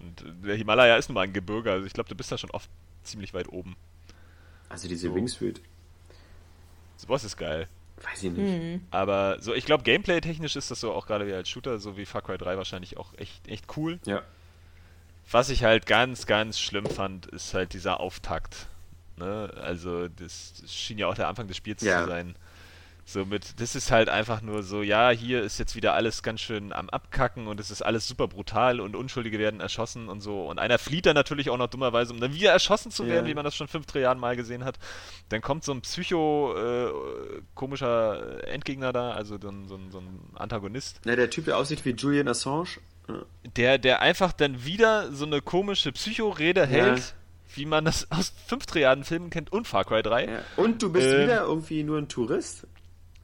[0.00, 2.50] Und der Himalaya ist nun mal ein Gebirge, also ich glaube, du bist da schon
[2.50, 2.68] oft
[3.02, 3.76] ziemlich weit oben.
[4.68, 5.14] Also diese so.
[5.14, 5.60] Wingsuit.
[6.96, 7.68] Sowas ist geil.
[8.02, 8.62] Weiß ich nicht.
[8.62, 8.80] Mhm.
[8.90, 12.06] Aber so, ich glaube, gameplay-technisch ist das so auch gerade wie als Shooter, so wie
[12.06, 13.98] Far Cry 3 wahrscheinlich auch echt, echt cool.
[14.04, 14.22] Ja.
[15.30, 18.66] Was ich halt ganz, ganz schlimm fand, ist halt dieser Auftakt.
[19.16, 19.52] Ne?
[19.62, 22.02] Also, das, das schien ja auch der Anfang des Spiels ja.
[22.02, 22.34] zu sein.
[23.06, 26.72] Somit, das ist halt einfach nur so, ja, hier ist jetzt wieder alles ganz schön
[26.72, 30.46] am Abkacken und es ist alles super brutal und Unschuldige werden erschossen und so.
[30.46, 33.30] Und einer flieht dann natürlich auch noch dummerweise, um dann wieder erschossen zu werden, ja.
[33.30, 34.78] wie man das schon fünf Jahren mal gesehen hat.
[35.28, 36.92] Dann kommt so ein psycho äh,
[37.54, 41.02] komischer Endgegner da, also so ein, so, ein, so ein Antagonist.
[41.04, 42.78] Ja, der Typ, der aussieht wie Julian Assange.
[43.56, 47.14] Der, der einfach dann wieder so eine komische Psycho-Rede hält
[47.56, 50.24] wie man das aus fünf Triaden-Filmen kennt und Far Cry 3.
[50.26, 50.38] Ja.
[50.56, 52.66] Und du bist ähm, wieder irgendwie nur ein Tourist.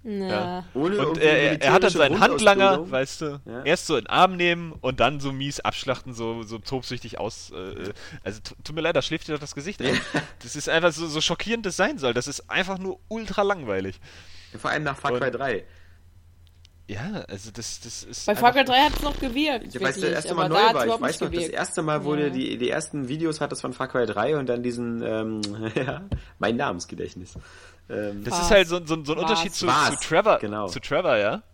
[0.02, 0.64] Ja.
[0.72, 3.62] Ohne und er, er hat dann seinen Handlanger, weißt du, ja.
[3.64, 7.50] erst so in den Arm nehmen und dann so mies abschlachten, so, so tobsüchtig aus.
[7.50, 7.92] Äh,
[8.24, 10.00] also tut mir leid, da schläft dir doch das Gesicht ein.
[10.42, 12.14] Das ist einfach so, so schockierend das sein soll.
[12.14, 14.00] Das ist einfach nur ultra langweilig.
[14.58, 15.64] Vor allem nach Far Cry 3.
[16.90, 18.26] Ja, also das, das ist.
[18.26, 19.72] Bei Far Cry 3 hat es noch gewirkt.
[19.72, 20.84] Ich weiß, das erste Mal neu war.
[20.84, 22.30] Ich weiß noch, das erste Mal, wo ja.
[22.30, 25.40] die, die ersten Videos hat das von Far Cry 3 und dann diesen, ähm,
[25.76, 26.02] ja,
[26.40, 27.38] mein Namensgedächtnis.
[27.88, 30.66] Ähm, das ist halt so, so, so ein Unterschied zu, zu, Trevor, genau.
[30.66, 31.44] zu Trevor, ja.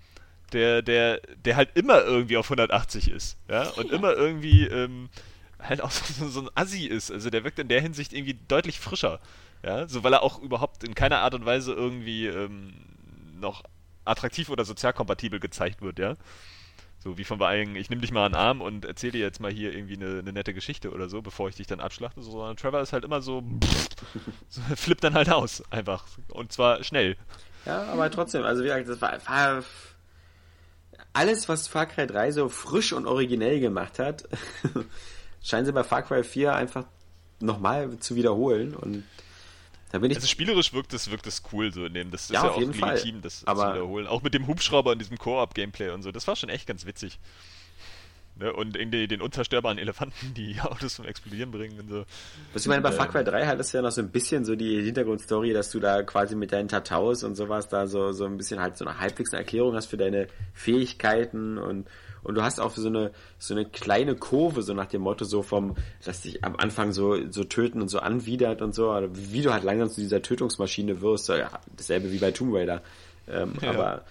[0.55, 5.11] Der, der, der halt immer irgendwie auf 180 ist, ja, und immer irgendwie, ähm,
[5.61, 7.11] halt auch so, so ein Assi ist.
[7.11, 9.21] Also der wirkt in der Hinsicht irgendwie deutlich frischer,
[9.63, 12.73] ja, so weil er auch überhaupt in keiner Art und Weise irgendwie, ähm,
[13.39, 13.65] noch
[14.07, 16.17] attraktiv oder sozial kompatibel gezeigt wird, ja.
[16.99, 19.41] So wie von wegen, ich nehme dich mal an den Arm und erzähle dir jetzt
[19.41, 22.21] mal hier irgendwie eine, eine, nette Geschichte oder so, bevor ich dich dann abschlachte.
[22.23, 23.45] So, sondern Trevor ist halt immer so,
[24.49, 26.05] so, flippt dann halt aus, einfach.
[26.29, 27.17] Und zwar schnell.
[27.65, 29.65] Ja, aber trotzdem, also wie gesagt, das war, war
[31.13, 34.29] alles, was Far Cry 3 so frisch und originell gemacht hat,
[35.43, 36.87] scheinen sie bei Far Cry 4 einfach
[37.41, 39.05] nochmal zu wiederholen und
[39.93, 42.33] da bin ich also spielerisch wirkt es wirkt es cool so in dem das ist
[42.33, 43.21] ja, auch legitim Fall.
[43.23, 46.27] das aber zu wiederholen auch mit dem Hubschrauber und diesem Koop Gameplay und so das
[46.27, 47.19] war schon echt ganz witzig
[48.37, 48.53] ne?
[48.53, 52.05] und irgendwie den unzerstörbaren Elefanten die Autos zum Explodieren bringen und so
[52.53, 54.45] was ich meine bei ähm, Far Cry 3 halt ist ja noch so ein bisschen
[54.45, 58.25] so die Hintergrundstory dass du da quasi mit deinen Tataus und sowas da so so
[58.25, 61.87] ein bisschen halt so eine halbwegs Erklärung hast für deine Fähigkeiten und
[62.27, 65.43] und du hast auch so eine, so eine kleine Kurve, so nach dem Motto, so
[65.43, 69.53] vom, dass dich am Anfang so, so töten und so anwidert und so, wie du
[69.53, 72.83] halt langsam zu dieser Tötungsmaschine wirst, ja, dasselbe wie bei Tomb Raider.
[73.29, 73.71] Ähm, ja.
[73.71, 74.05] Aber,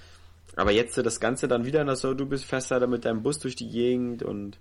[0.56, 3.58] aber jetzt das Ganze dann wieder so, du bist fester da mit deinem Bus durch
[3.58, 4.58] die Gegend und,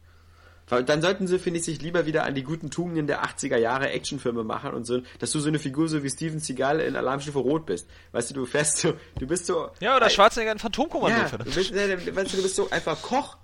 [0.66, 3.90] dann sollten sie, finde ich, sich lieber wieder an die guten Tugenden der 80er Jahre
[3.90, 7.39] Actionfilme machen und so, dass du so eine Figur so wie Steven Seagal in Alarmstufe
[7.39, 7.86] Rot bist.
[8.12, 9.70] Weißt du, du fährst so, du bist so.
[9.81, 11.18] Ja, oder Schwarzenegger in Phantomkommando.
[11.18, 13.36] Ja, du bist, weißt du, du bist so einfach Koch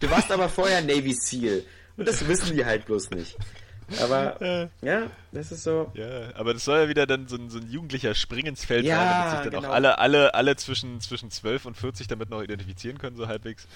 [0.00, 1.64] du warst aber vorher Navy SEAL.
[1.96, 3.36] Und das wissen die halt bloß nicht.
[4.00, 5.90] Aber ja, das ist so.
[5.94, 8.84] Ja, aber das soll ja wieder dann so ein, so ein jugendlicher Spring ins Feld
[8.84, 9.68] ja, sein, damit sich dann genau.
[9.68, 13.66] auch alle, alle, alle zwischen, zwischen 12 und 40 damit noch identifizieren können, so halbwegs.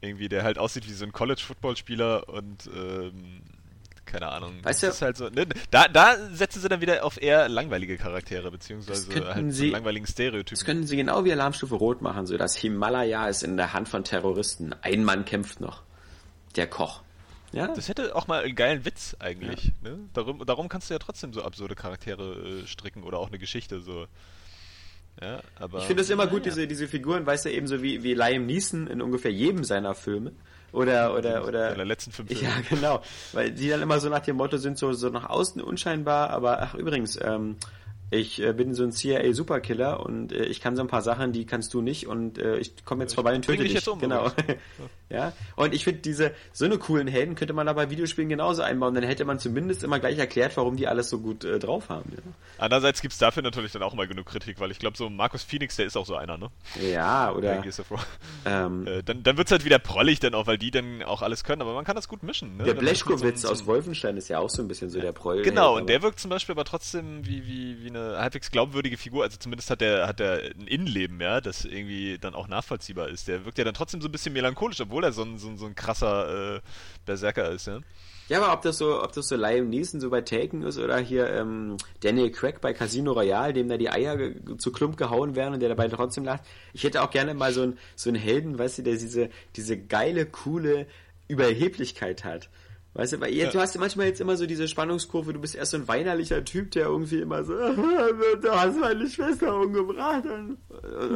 [0.00, 3.42] Irgendwie, der halt aussieht wie so ein College-Football-Spieler und ähm,
[4.08, 4.54] keine Ahnung.
[4.62, 7.48] Weißt das du, ist halt so, ne, da, da setzen sie dann wieder auf eher
[7.48, 10.56] langweilige Charaktere, beziehungsweise halt sie, langweiligen Stereotypen.
[10.56, 13.88] Das könnten sie genau wie Alarmstufe Rot machen, so das Himalaya ist in der Hand
[13.88, 14.74] von Terroristen.
[14.82, 15.82] Ein Mann kämpft noch.
[16.56, 17.02] Der Koch.
[17.52, 17.68] Ja.
[17.68, 19.72] Das hätte auch mal einen geilen Witz eigentlich.
[19.82, 19.90] Ja.
[19.90, 19.98] Ne?
[20.12, 23.80] Darum, darum kannst du ja trotzdem so absurde Charaktere äh, stricken oder auch eine Geschichte
[23.80, 24.06] so.
[25.20, 26.52] Ja, aber, ich finde es immer gut, ja.
[26.52, 30.32] diese, diese Figuren, weißt du, ebenso wie, wie Liam Neeson in ungefähr jedem seiner Filme.
[30.72, 31.70] Oder, oder, oder.
[31.70, 32.44] Seiner letzten fünf Filme.
[32.44, 33.02] Ja, genau.
[33.32, 36.62] Weil die dann immer so nach dem Motto sind, so, so nach außen unscheinbar, aber
[36.62, 37.56] ach, übrigens, ähm,
[38.10, 41.44] ich äh, bin so ein CIA-Superkiller und äh, ich kann so ein paar Sachen, die
[41.44, 43.74] kannst du nicht und äh, ich komme jetzt ich vorbei und töte dich.
[43.74, 44.30] Jetzt um, genau.
[45.10, 45.32] ja.
[45.56, 49.04] Und ich finde diese so eine coolen Helden könnte man aber Videospielen genauso einbauen, dann
[49.04, 52.10] hätte man zumindest immer gleich erklärt, warum die alles so gut äh, drauf haben.
[52.16, 52.22] Ja.
[52.56, 55.76] Andererseits gibt's dafür natürlich dann auch mal genug Kritik, weil ich glaube so Markus Phoenix,
[55.76, 56.48] der ist auch so einer, ne?
[56.80, 57.62] Ja, oder
[58.46, 61.44] ähm, äh, dann dann wird's halt wieder prollig dann auch, weil die dann auch alles
[61.44, 62.64] können, aber man kann das gut mischen, ne?
[62.64, 65.42] Der Blechkowitz so aus Wolfenstein ist ja auch so ein bisschen so der Proll.
[65.42, 68.96] Genau, und der wirkt zum Beispiel aber trotzdem wie wie wie eine eine halbwegs glaubwürdige
[68.96, 73.08] Figur, also zumindest hat er hat er ein Innenleben, ja, das irgendwie dann auch nachvollziehbar
[73.08, 73.28] ist.
[73.28, 75.58] Der wirkt ja dann trotzdem so ein bisschen melancholisch, obwohl er so ein, so ein,
[75.58, 76.60] so ein krasser äh,
[77.04, 77.80] Berserker ist, ja.
[78.28, 80.98] Ja, aber ob das so, ob das so Liam Neeson so bei Taken ist oder
[80.98, 84.18] hier ähm, Daniel Craig bei Casino Royale, dem da die Eier
[84.58, 86.42] zu Klump gehauen werden und der dabei trotzdem lacht.
[86.74, 89.78] Ich hätte auch gerne mal so einen so einen Helden, weißt du, der diese diese
[89.78, 90.86] geile, coole
[91.26, 92.50] Überheblichkeit hat.
[92.94, 93.52] Weißt du, weil jetzt, ja.
[93.52, 96.70] du hast manchmal jetzt immer so diese Spannungskurve, du bist erst so ein weinerlicher Typ,
[96.72, 97.52] der irgendwie immer so,
[98.42, 100.24] du hast meine Schwester umgebracht.
[100.24, 100.58] Und,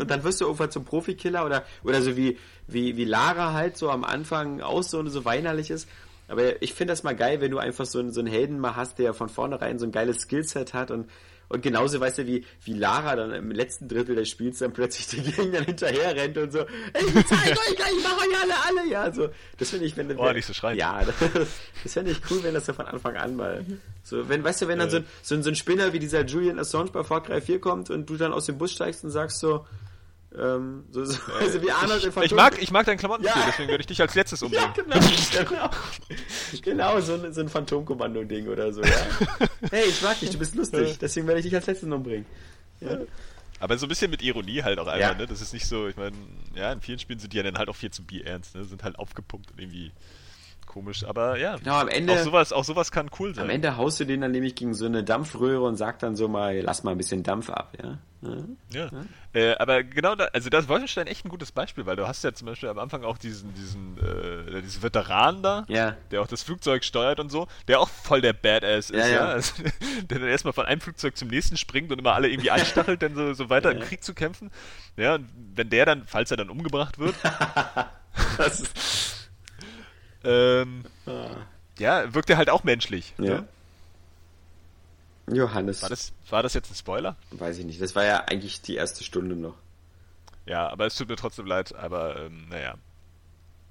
[0.00, 2.38] und dann wirst du irgendwann zum Profikiller oder, oder so wie,
[2.68, 5.88] wie, wie Lara halt so am Anfang auch so, so weinerlich ist.
[6.28, 8.76] Aber ich finde das mal geil, wenn du einfach so, einen, so einen Helden mal
[8.76, 11.10] hast, der von vornherein so ein geiles Skillset hat und
[11.52, 15.06] und genauso, weißt du, wie, wie Lara dann im letzten Drittel des Spiels dann plötzlich
[15.08, 18.54] die Gegner hinterher rennt und so, ey, ich zeig euch gleich, ich mach euch alle,
[18.80, 19.28] alle, ja, so.
[19.58, 20.78] Das finde ich, wenn, oh, wenn, nicht so schreien.
[20.78, 21.04] Ja,
[21.34, 21.48] das,
[21.82, 23.66] das fände ich cool, wenn das so von Anfang an mal,
[24.02, 26.90] so, wenn, weißt du, wenn dann so, so, so ein Spinner wie dieser Julian Assange
[26.90, 29.66] bei Far Cry 4 kommt und du dann aus dem Bus steigst und sagst so,
[30.38, 33.34] ähm, so, so, also wie Arnold ich, ich mag, ich mag deinen Klamotten ja.
[33.46, 34.70] deswegen werde ich dich als letztes umbringen.
[35.32, 35.70] Ja, genau,
[36.60, 36.60] genau.
[36.62, 39.06] genau so, ein, so ein Phantomkommando-Ding oder so, ja.
[39.70, 42.26] hey, ich mag dich, du bist lustig, deswegen werde ich dich als letztes umbringen.
[42.80, 42.98] Ja.
[43.60, 45.14] Aber so ein bisschen mit Ironie halt auch einfach, ja.
[45.14, 45.26] ne?
[45.26, 46.16] Das ist nicht so, ich meine,
[46.56, 48.64] ja, in vielen Spielen sind die ja dann halt auch viel zu ernst, ne?
[48.64, 49.92] Sind halt aufgepumpt und irgendwie
[50.72, 51.56] komisch, aber ja.
[51.56, 52.14] Genau, am Ende.
[52.14, 53.44] Auch sowas, auch sowas kann cool sein.
[53.44, 56.28] Am Ende haust du den dann nämlich gegen so eine Dampfröhre und sagst dann so
[56.28, 57.98] mal, lass mal ein bisschen Dampf ab, ja.
[58.22, 58.36] Ja.
[58.70, 58.90] ja.
[59.32, 62.32] Äh, aber genau da, also das Wolfenstein echt ein gutes Beispiel, weil du hast ja
[62.32, 65.96] zum Beispiel am Anfang auch diesen, diesen, äh, diesen Veteran da, ja.
[66.12, 69.08] der auch das Flugzeug steuert und so, der auch voll der Badass ist, ja.
[69.08, 69.24] ja.
[69.26, 69.54] Also,
[70.10, 73.16] der dann erstmal von einem Flugzeug zum nächsten springt und immer alle irgendwie anstachelt, dann
[73.16, 74.52] so, so weiter im Krieg zu kämpfen.
[74.96, 77.16] Ja, und wenn der dann, falls er dann umgebracht wird.
[78.38, 79.21] das ist
[80.24, 81.36] ähm, ah.
[81.78, 83.14] Ja, wirkt er halt auch menschlich.
[83.18, 83.40] Ja.
[83.40, 83.48] Ne?
[85.30, 85.82] Johannes.
[85.82, 87.16] War das, war das jetzt ein Spoiler?
[87.30, 87.80] Weiß ich nicht.
[87.80, 89.54] Das war ja eigentlich die erste Stunde noch.
[90.46, 92.74] Ja, aber es tut mir trotzdem leid, aber ähm, naja.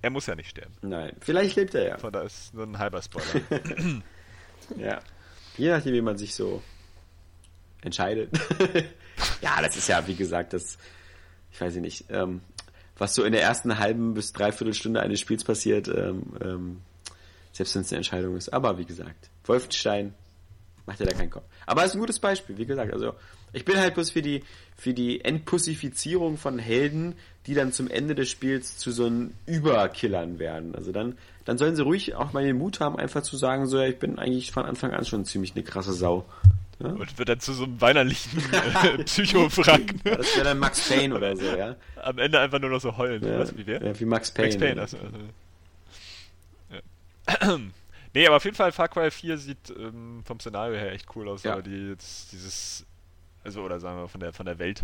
[0.02, 0.74] Er muss ja nicht sterben.
[0.82, 1.98] Nein, vielleicht lebt er ja.
[1.98, 3.44] Von da ist nur ein halber Spoiler.
[4.78, 5.00] ja.
[5.58, 6.64] Je nachdem, wie man sich so
[7.82, 8.32] entscheidet.
[9.42, 10.80] ja, das ist ja, wie gesagt, das,
[11.52, 12.42] ich weiß nicht, ähm,
[13.02, 16.82] was so in der ersten halben bis dreiviertel Stunde eines Spiels passiert, ähm, ähm,
[17.52, 18.54] selbst wenn es eine Entscheidung ist.
[18.54, 20.14] Aber wie gesagt, Wolfenstein
[20.86, 21.46] macht ja da keinen Kopf.
[21.66, 22.94] Aber ist ein gutes Beispiel, wie gesagt.
[22.94, 23.16] Also
[23.54, 24.44] ich bin halt bloß für die
[24.78, 27.16] für die Entpussifizierung von Helden,
[27.48, 30.76] die dann zum Ende des Spiels zu so einen Überkillern werden.
[30.76, 33.80] Also dann dann sollen sie ruhig auch mal den Mut haben, einfach zu sagen, so
[33.80, 36.26] ja, ich bin eigentlich von Anfang an schon ziemlich eine krasse Sau.
[36.80, 36.90] Ja?
[36.90, 39.96] Und wird dann zu so einem weinerlichen äh, Psychofrank.
[40.04, 41.76] Ja, das wäre dann Max Payne oder so, ja.
[42.02, 43.24] Am Ende einfach nur noch so heulen.
[43.24, 43.84] Ja, was, wie wer?
[43.84, 44.48] Ja, wie Max Payne.
[44.48, 45.18] Max Payne, also, also.
[46.72, 47.60] Ja.
[48.14, 51.30] nee, aber auf jeden Fall Far Cry 4 sieht ähm, vom Szenario her echt cool
[51.30, 51.54] aus, ja.
[51.54, 52.86] aber die jetzt dieses,
[53.44, 54.84] also oder sagen wir von der von der Welt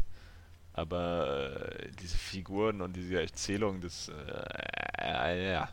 [0.78, 5.70] aber äh, diese Figuren und diese Erzählung, das, äh, äh, ja.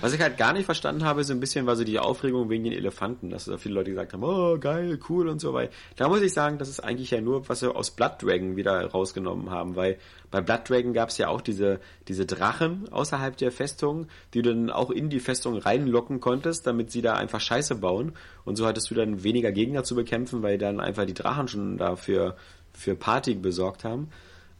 [0.00, 2.64] Was ich halt gar nicht verstanden habe, so ein bisschen war so die Aufregung wegen
[2.64, 6.08] den Elefanten, dass da viele Leute gesagt haben, oh, geil, cool und so, weil da
[6.08, 9.50] muss ich sagen, das ist eigentlich ja nur, was wir aus Blood Dragon wieder rausgenommen
[9.50, 9.98] haben, weil
[10.32, 11.78] bei Blood Dragon gab es ja auch diese,
[12.08, 16.90] diese Drachen außerhalb der Festung, die du dann auch in die Festung reinlocken konntest, damit
[16.90, 18.14] sie da einfach Scheiße bauen
[18.44, 21.78] und so hattest du dann weniger Gegner zu bekämpfen, weil dann einfach die Drachen schon
[21.78, 22.34] dafür
[22.72, 24.08] für Party besorgt haben.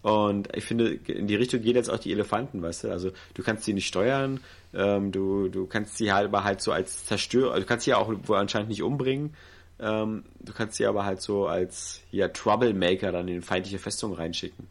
[0.02, 2.90] Und ich finde, in die Richtung geht jetzt auch die Elefanten, weißt du?
[2.90, 4.40] Also du kannst sie nicht steuern,
[4.72, 7.90] ähm, du, du kannst sie halt aber halt so als Zerstörer, also du kannst sie
[7.90, 9.35] ja auch wohl anscheinend nicht umbringen.
[9.78, 14.68] Ähm, du kannst sie aber halt so als ja, Troublemaker dann in feindliche Festungen reinschicken.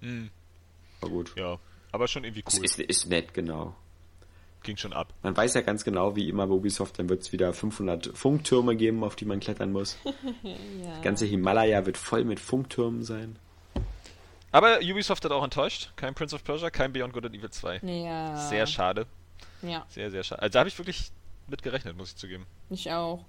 [0.00, 0.30] Mhm.
[1.00, 1.32] War gut.
[1.36, 1.58] Ja,
[1.92, 2.64] aber schon irgendwie cool.
[2.64, 3.74] Ist, ist nett, genau.
[4.64, 5.14] Ging schon ab.
[5.22, 8.76] Man weiß ja ganz genau, wie immer bei Ubisoft, dann wird es wieder 500 Funktürme
[8.76, 9.98] geben, auf die man klettern muss.
[10.42, 10.54] ja.
[10.94, 13.38] Das ganze Himalaya wird voll mit Funktürmen sein.
[14.50, 15.92] Aber Ubisoft hat auch enttäuscht.
[15.96, 17.80] Kein Prince of Persia, kein Beyond Good and Evil 2.
[17.82, 18.36] Ja.
[18.36, 19.06] Sehr schade.
[19.62, 19.84] Ja.
[19.88, 20.42] Sehr, sehr schade.
[20.42, 21.10] Also da habe ich wirklich
[21.48, 22.46] mit gerechnet, muss ich zugeben.
[22.70, 23.24] Ich auch.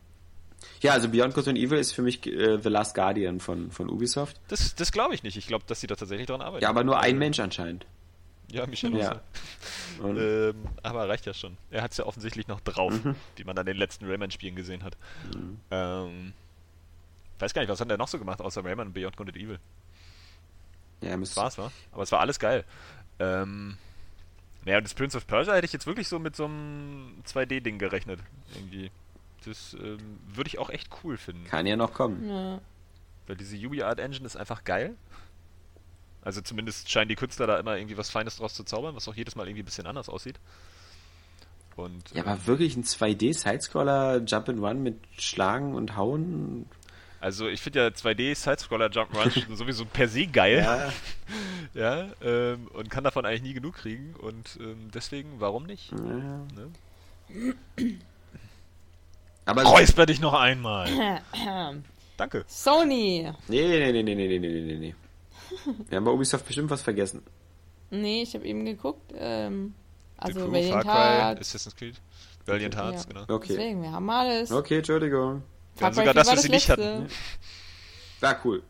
[0.81, 3.89] Ja, also Beyond Good and Evil ist für mich äh, The Last Guardian von, von
[3.89, 4.39] Ubisoft.
[4.49, 5.37] Das, das glaube ich nicht.
[5.37, 6.63] Ich glaube, dass sie da tatsächlich dran arbeiten.
[6.63, 7.85] Ja, aber nur ein Mensch anscheinend.
[8.51, 9.21] Ja, Michel ja.
[10.03, 11.57] ähm, aber reicht ja schon.
[11.69, 13.15] Er hat es ja offensichtlich noch drauf, mhm.
[13.35, 14.97] wie man an den letzten Rayman-Spielen gesehen hat.
[15.35, 15.59] Mhm.
[15.69, 16.33] Ähm,
[17.37, 19.37] weiß gar nicht, was hat er noch so gemacht, außer Rayman und Beyond Good and
[19.37, 19.59] Evil?
[21.01, 21.71] Ja, das war's, war.
[21.91, 22.65] Aber es war alles geil.
[23.19, 23.77] Ähm,
[24.65, 27.79] naja, und das Prince of Persia hätte ich jetzt wirklich so mit so einem 2D-Ding
[27.79, 28.19] gerechnet.
[28.53, 28.91] Irgendwie.
[29.45, 31.45] Das ähm, würde ich auch echt cool finden.
[31.45, 32.27] Kann ja noch kommen.
[32.29, 32.61] Ja.
[33.27, 34.95] Weil diese UbiArt Engine ist einfach geil.
[36.21, 39.15] Also zumindest scheinen die Künstler da immer irgendwie was Feines draus zu zaubern, was auch
[39.15, 40.39] jedes Mal irgendwie ein bisschen anders aussieht.
[41.77, 46.65] Und, ja, äh, aber wirklich ein 2D-Sidescroller Jump and Run mit Schlagen und Hauen?
[47.21, 50.59] Also ich finde ja 2D Sidescroller Jump Run sowieso per se geil.
[50.59, 50.91] Ja,
[51.73, 55.91] ja ähm, und kann davon eigentlich nie genug kriegen und ähm, deswegen, warum nicht?
[55.91, 55.97] Ja.
[55.97, 57.95] Ne?
[59.45, 61.21] Aber Räusper dich noch einmal.
[62.17, 62.45] Danke.
[62.47, 63.31] Sony.
[63.47, 64.95] Nee, nee, nee, nee, nee, nee, nee, nee.
[65.87, 67.23] Wir haben bei Ubisoft bestimmt was vergessen.
[67.89, 69.13] Nee, ich habe eben geguckt.
[69.15, 69.73] Ähm,
[70.17, 71.95] also Crew, Valiant Far Cry, Assassin's Creed.
[72.45, 73.13] Valiant Hearts, ja.
[73.21, 73.33] genau.
[73.35, 73.47] Okay.
[73.49, 74.51] Deswegen, wir haben alles.
[74.51, 75.43] Okay, Entschuldigung.
[75.79, 77.07] Wir sogar das, was das sie nicht hatten.
[78.19, 78.63] War cool.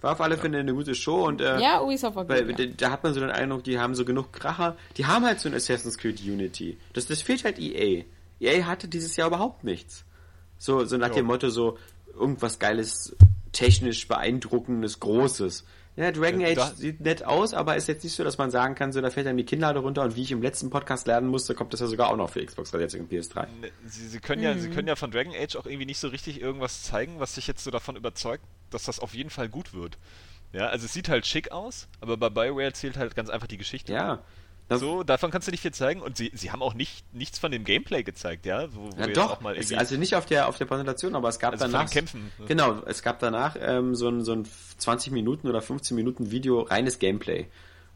[0.00, 2.66] War auf alle Fälle eine gute Show und äh, ja, Ubisoft war gut, weil, ja.
[2.76, 4.76] da hat man so den Eindruck, die haben so genug Kracher.
[4.96, 6.78] Die haben halt so ein Assassin's Creed Unity.
[6.92, 8.04] Das, das fehlt halt EA.
[8.38, 10.04] EA hatte dieses Jahr überhaupt nichts.
[10.58, 11.14] So, so nach jo.
[11.14, 11.78] dem Motto so
[12.14, 13.16] irgendwas geiles,
[13.52, 15.64] technisch beeindruckendes, großes.
[15.96, 18.74] Ja, Dragon Age da, sieht nett aus, aber ist jetzt nicht so, dass man sagen
[18.74, 21.28] kann, so da fällt dann die Kinnlade runter und wie ich im letzten Podcast lernen
[21.28, 23.46] musste, kommt das ja sogar auch noch für Xbox 360 und PS3.
[23.60, 24.46] Ne, sie, sie, können mhm.
[24.46, 27.34] ja, sie können ja von Dragon Age auch irgendwie nicht so richtig irgendwas zeigen, was
[27.34, 29.96] sich jetzt so davon überzeugt, dass das auf jeden Fall gut wird.
[30.52, 33.58] Ja, also es sieht halt schick aus, aber bei Bioware zählt halt ganz einfach die
[33.58, 33.92] Geschichte.
[33.92, 34.22] Ja,
[34.68, 37.52] so, davon kannst du nicht viel zeigen und sie, sie haben auch nicht, nichts von
[37.52, 38.66] dem Gameplay gezeigt, ja?
[38.74, 41.52] Wo, wo ja doch, es, also nicht auf der, auf der Präsentation, aber es gab
[41.52, 41.88] also danach...
[41.88, 42.32] Kämpfen.
[42.38, 42.46] Ne?
[42.46, 44.44] Genau, es gab danach ähm, so, ein, so ein
[44.78, 47.46] 20 Minuten oder 15 Minuten Video, reines Gameplay.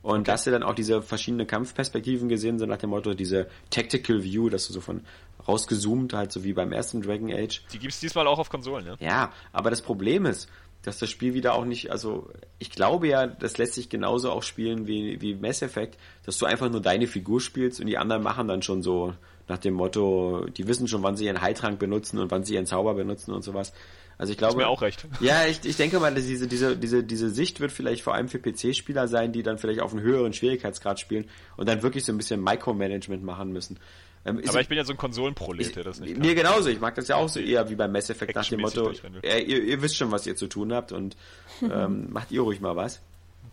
[0.02, 0.22] Und okay.
[0.24, 4.22] da hast du dann auch diese verschiedenen Kampfperspektiven gesehen, so nach dem Motto, diese Tactical
[4.22, 5.02] View, dass du so von
[5.46, 7.62] rausgezoomt, halt so wie beim ersten Dragon Age.
[7.72, 8.96] Die gibt's diesmal auch auf Konsolen, ja?
[9.00, 10.48] Ja, aber das Problem ist,
[10.82, 14.42] dass das Spiel wieder auch nicht, also ich glaube ja, das lässt sich genauso auch
[14.42, 18.22] spielen wie, wie Mass Effect, dass du einfach nur deine Figur spielst und die anderen
[18.22, 19.14] machen dann schon so
[19.48, 22.66] nach dem Motto, die wissen schon, wann sie ihren Heiltrank benutzen und wann sie ihren
[22.66, 23.72] Zauber benutzen und sowas.
[24.16, 24.52] Also ich glaube.
[24.52, 25.06] Ist mir auch recht.
[25.20, 28.28] Ja, ich, ich denke mal, dass diese, diese, diese, diese Sicht wird vielleicht vor allem
[28.28, 31.24] für PC-Spieler sein, die dann vielleicht auf einen höheren Schwierigkeitsgrad spielen
[31.56, 33.78] und dann wirklich so ein bisschen Micromanagement machen müssen.
[34.24, 36.22] Ähm, aber ich bin ja so ein Konsolenprolet, der das nicht kann.
[36.22, 38.60] Mir genauso, ich mag das ja auch so eher wie beim Mass Effect nach dem
[38.60, 38.92] Motto,
[39.22, 41.16] äh, ihr, ihr, wisst schon, was ihr zu tun habt und
[41.62, 43.00] ähm, macht ihr ruhig mal was.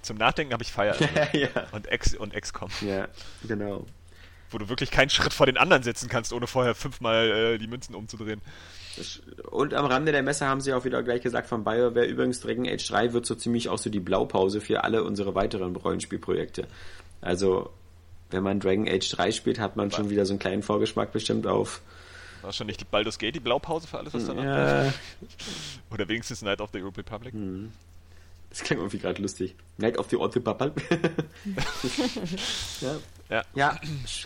[0.01, 0.95] Zum Nachdenken habe ich Fire
[1.33, 1.49] ja.
[1.71, 2.69] und X und XCOM.
[2.81, 3.07] Ja,
[3.47, 3.85] genau.
[4.49, 7.67] Wo du wirklich keinen Schritt vor den anderen setzen kannst, ohne vorher fünfmal äh, die
[7.67, 8.41] Münzen umzudrehen.
[9.49, 12.67] Und am Rande der Messe haben sie auch wieder gleich gesagt von BioWare, übrigens Dragon
[12.67, 16.67] Age 3 wird so ziemlich auch so die Blaupause für alle unsere weiteren Rollenspielprojekte.
[17.21, 17.71] Also
[18.29, 21.47] wenn man Dragon Age 3 spielt, hat man schon wieder so einen kleinen Vorgeschmack bestimmt
[21.47, 21.81] auf.
[22.41, 24.83] War schon nicht die Baldur's Gate die Blaupause für alles, was danach ja.
[24.83, 24.93] kommt?
[25.91, 27.33] Oder wenigstens Night of the Old Republic?
[27.33, 27.71] Hm.
[28.49, 29.55] Das klingt irgendwie gerade lustig.
[29.77, 30.73] Night of the Old Republic.
[32.81, 32.95] ja.
[33.29, 33.43] ja.
[33.53, 33.79] Ja,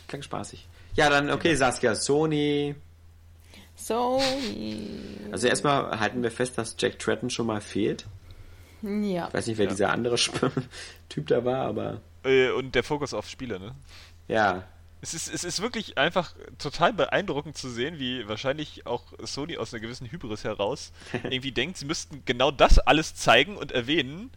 [0.07, 0.67] klingt spaßig.
[0.95, 2.75] Ja, dann, okay, Saskia, Sony.
[3.75, 4.77] Sony.
[5.31, 8.05] Also erstmal halten wir fest, dass Jack Tretton schon mal fehlt.
[8.81, 9.27] Ja.
[9.27, 9.71] Ich weiß nicht, wer ja.
[9.71, 10.15] dieser andere
[11.09, 12.01] Typ da war, aber.
[12.23, 13.75] Äh, und der Fokus auf Spiele, ne?
[14.27, 14.63] Ja.
[15.03, 19.73] Es ist, es ist wirklich einfach total beeindruckend zu sehen, wie wahrscheinlich auch Sony aus
[19.73, 20.91] einer gewissen Hybris heraus
[21.23, 24.29] irgendwie denkt, sie müssten genau das alles zeigen und erwähnen,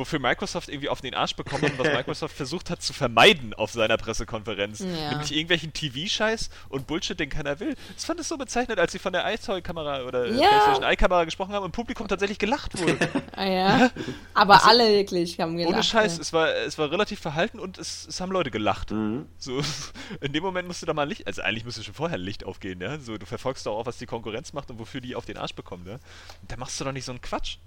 [0.00, 3.70] wofür Microsoft irgendwie auf den Arsch bekommen hat, was Microsoft versucht hat zu vermeiden auf
[3.70, 4.80] seiner Pressekonferenz.
[4.80, 5.10] Ja.
[5.10, 7.76] Nämlich irgendwelchen TV-Scheiß und Bullshit, den keiner will.
[7.94, 10.48] Das fand ich so bezeichnet, als sie von der iToy-Kamera oder ja.
[10.48, 12.98] PlayStation Eye-Kamera gesprochen haben und im Publikum tatsächlich gelacht wurde.
[13.36, 13.90] ah, ja.
[14.34, 15.74] Aber also, alle wirklich haben gelacht.
[15.74, 16.22] Ohne Scheiß, ja.
[16.22, 18.90] es, war, es war relativ verhalten und es, es haben Leute gelacht.
[18.90, 19.26] Mhm.
[19.38, 19.60] So,
[20.20, 22.98] in dem Moment musste da mal Licht, also eigentlich müsste schon vorher Licht aufgehen, ja.
[22.98, 25.54] So, du verfolgst doch auch, was die Konkurrenz macht und wofür die auf den Arsch
[25.54, 25.94] bekommen, ja.
[25.94, 27.58] Und da machst du doch nicht so einen Quatsch.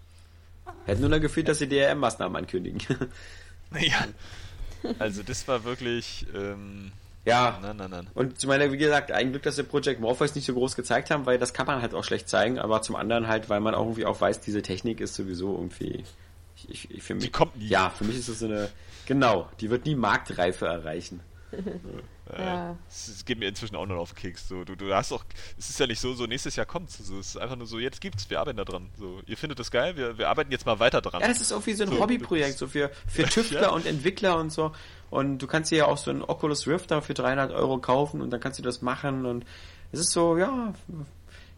[0.85, 2.81] Hätte nur noch gefühlt, dass sie DRM-Maßnahmen ankündigen.
[3.79, 4.05] Ja.
[4.99, 6.27] Also das war wirklich.
[6.35, 6.91] Ähm,
[7.25, 7.57] ja.
[7.61, 8.07] Nein, nein, nein.
[8.13, 11.09] Und zu meiner, wie gesagt, ein Glück, dass sie Project Morpheus nicht so groß gezeigt
[11.09, 13.73] haben, weil das kann man halt auch schlecht zeigen, aber zum anderen halt, weil man
[13.73, 16.03] auch irgendwie auch weiß, diese Technik ist sowieso irgendwie.
[16.55, 17.67] Ich, ich, ich für mich, die kommt nie.
[17.67, 18.69] Ja, für mich ist das so eine.
[19.05, 21.21] Genau, die wird nie Marktreife erreichen.
[22.37, 22.77] Ja.
[22.87, 24.47] Es geht mir inzwischen auch noch auf den Keks.
[24.47, 25.25] So, du, du hast auch,
[25.57, 26.97] es ist ja nicht so, so nächstes Jahr kommt's.
[26.97, 28.89] So, es ist einfach nur so, jetzt gibt's, wir arbeiten da dran.
[28.97, 31.21] So, ihr findet das geil, wir, wir arbeiten jetzt mal weiter dran.
[31.21, 33.69] Ja, das ist auch wie so ein so, Hobbyprojekt, so für, für Tüftler ja.
[33.71, 34.71] und Entwickler und so.
[35.09, 38.21] Und du kannst dir ja auch so ein Oculus Rift da für 300 Euro kaufen
[38.21, 39.45] und dann kannst du das machen und
[39.91, 40.73] Es ist so, ja,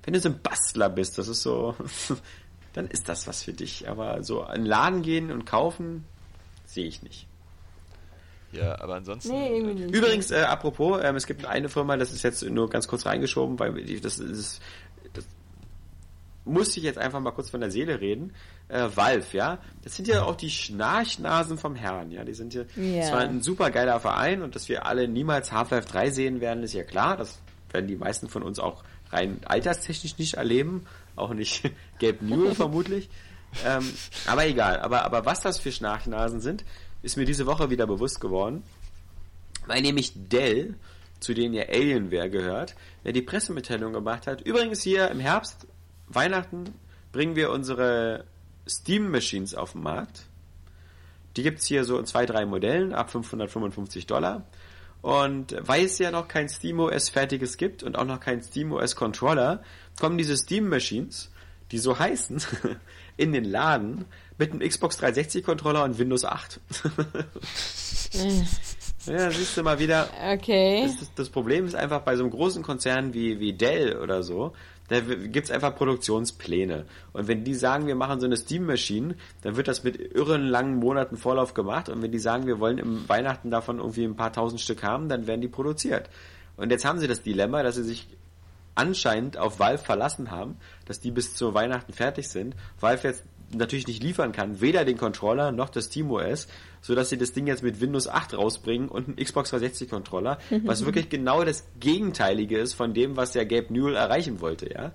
[0.04, 1.76] wenn du so ein Bastler bist, das ist so,
[2.74, 3.88] dann ist das was für dich.
[3.88, 6.06] Aber so in den Laden gehen und kaufen,
[6.66, 7.28] sehe ich nicht.
[8.58, 9.32] Ja, aber ansonsten.
[9.34, 9.96] Nee, irgendwie nicht.
[9.96, 13.60] Übrigens, äh, apropos, ähm, es gibt eine Firma, das ist jetzt nur ganz kurz reingeschoben,
[13.60, 14.62] weil die- das ist,
[15.14, 15.26] das
[16.46, 18.34] musste ich jetzt einfach mal kurz von der Seele reden.
[18.68, 22.64] Äh, Valve, ja, das sind ja auch die Schnarchnasen vom Herrn, ja, die sind ja,
[22.76, 23.04] Ja.
[23.10, 26.74] zwar ein super geiler Verein und dass wir alle niemals Half-Life 3 sehen werden, ist
[26.74, 27.40] ja klar, das
[27.72, 31.64] werden die meisten von uns auch rein alterstechnisch nicht erleben, auch nicht
[32.00, 33.10] Gabe Newell vermutlich.
[33.66, 33.88] Ähm,
[34.28, 36.66] aber egal, aber, aber was das für Schnarchnasen sind,
[37.06, 38.64] ist mir diese Woche wieder bewusst geworden
[39.68, 40.76] weil nämlich Dell,
[41.20, 44.42] zu denen ja Alienware gehört, der die Pressemitteilung gemacht hat.
[44.42, 45.68] Übrigens hier im Herbst,
[46.08, 46.74] Weihnachten,
[47.12, 48.26] bringen wir unsere
[48.68, 50.26] Steam Machines auf den Markt.
[51.38, 54.46] Die gibt's hier so in zwei, drei Modellen ab 555 Dollar.
[55.02, 59.62] Und weil es ja noch kein SteamOS fertiges gibt und auch noch kein SteamOS Controller,
[60.00, 61.32] kommen diese Steam Machines,
[61.72, 62.42] die so heißen,
[63.18, 64.06] in den Laden
[64.38, 66.60] mit einem Xbox 360 Controller und Windows 8.
[69.08, 70.84] ja, siehst du mal wieder, Okay.
[70.86, 74.24] das, das, das Problem ist einfach bei so einem großen Konzern wie, wie Dell oder
[74.24, 74.54] so,
[74.88, 76.86] da gibt's einfach Produktionspläne.
[77.12, 80.76] Und wenn die sagen, wir machen so eine Steam-Maschine, dann wird das mit irren langen
[80.76, 81.90] Monaten Vorlauf gemacht.
[81.90, 85.10] Und wenn die sagen, wir wollen im Weihnachten davon irgendwie ein paar tausend Stück haben,
[85.10, 86.10] dann werden die produziert.
[86.56, 88.08] Und jetzt haben sie das Dilemma, dass sie sich
[88.76, 92.56] anscheinend auf Valve verlassen haben, dass die bis zu Weihnachten fertig sind.
[92.80, 93.24] Valve jetzt
[93.54, 96.48] natürlich nicht liefern kann, weder den Controller noch das TeamOS,
[96.82, 100.40] so dass sie das Ding jetzt mit Windows 8 rausbringen und einen Xbox 360 Controller,
[100.64, 104.92] was wirklich genau das Gegenteilige ist von dem, was der Gabe Newell erreichen wollte, ja.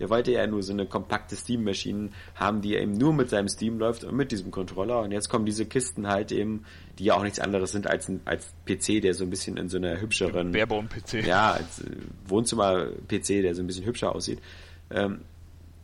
[0.00, 3.78] Der wollte ja nur so eine kompakte Steam-Maschine haben, die eben nur mit seinem Steam
[3.78, 5.00] läuft und mit diesem Controller.
[5.00, 6.64] Und jetzt kommen diese Kisten halt eben,
[6.98, 9.68] die ja auch nichts anderes sind als ein als PC, der so ein bisschen in
[9.68, 11.24] so einer hübscheren Barebone-PC.
[11.26, 11.90] ja, als äh,
[12.26, 14.40] Wohnzimmer-PC, der so ein bisschen hübscher aussieht.
[14.90, 15.20] Ähm,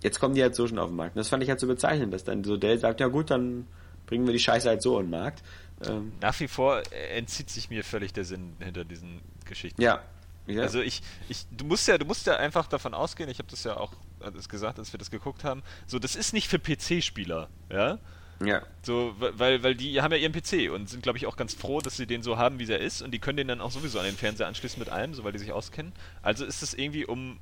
[0.02, 1.16] jetzt kommen die halt so schon auf den Markt.
[1.16, 3.66] Und das fand ich halt so bezeichnend, dass dann so Dell sagt, ja gut, dann
[4.06, 5.42] bringen wir die Scheiße halt so in den Markt.
[5.86, 9.80] Ähm, Nach wie vor äh, entzieht sich mir völlig der Sinn hinter diesen Geschichten.
[9.80, 10.02] ja.
[10.46, 10.62] ja.
[10.62, 13.64] Also ich, ich, du musst ja, du musst ja einfach davon ausgehen, ich habe das
[13.64, 17.48] ja auch alles gesagt, als wir das geguckt haben, so, das ist nicht für PC-Spieler,
[17.70, 17.98] ja?
[18.44, 18.62] ja.
[18.82, 21.80] So, weil, weil die haben ja ihren PC und sind, glaube ich, auch ganz froh,
[21.80, 23.98] dass sie den so haben, wie er ist und die können den dann auch sowieso
[23.98, 25.92] an den Fernseher anschließen mit allem, so weil die sich auskennen.
[26.22, 27.38] Also ist es irgendwie, um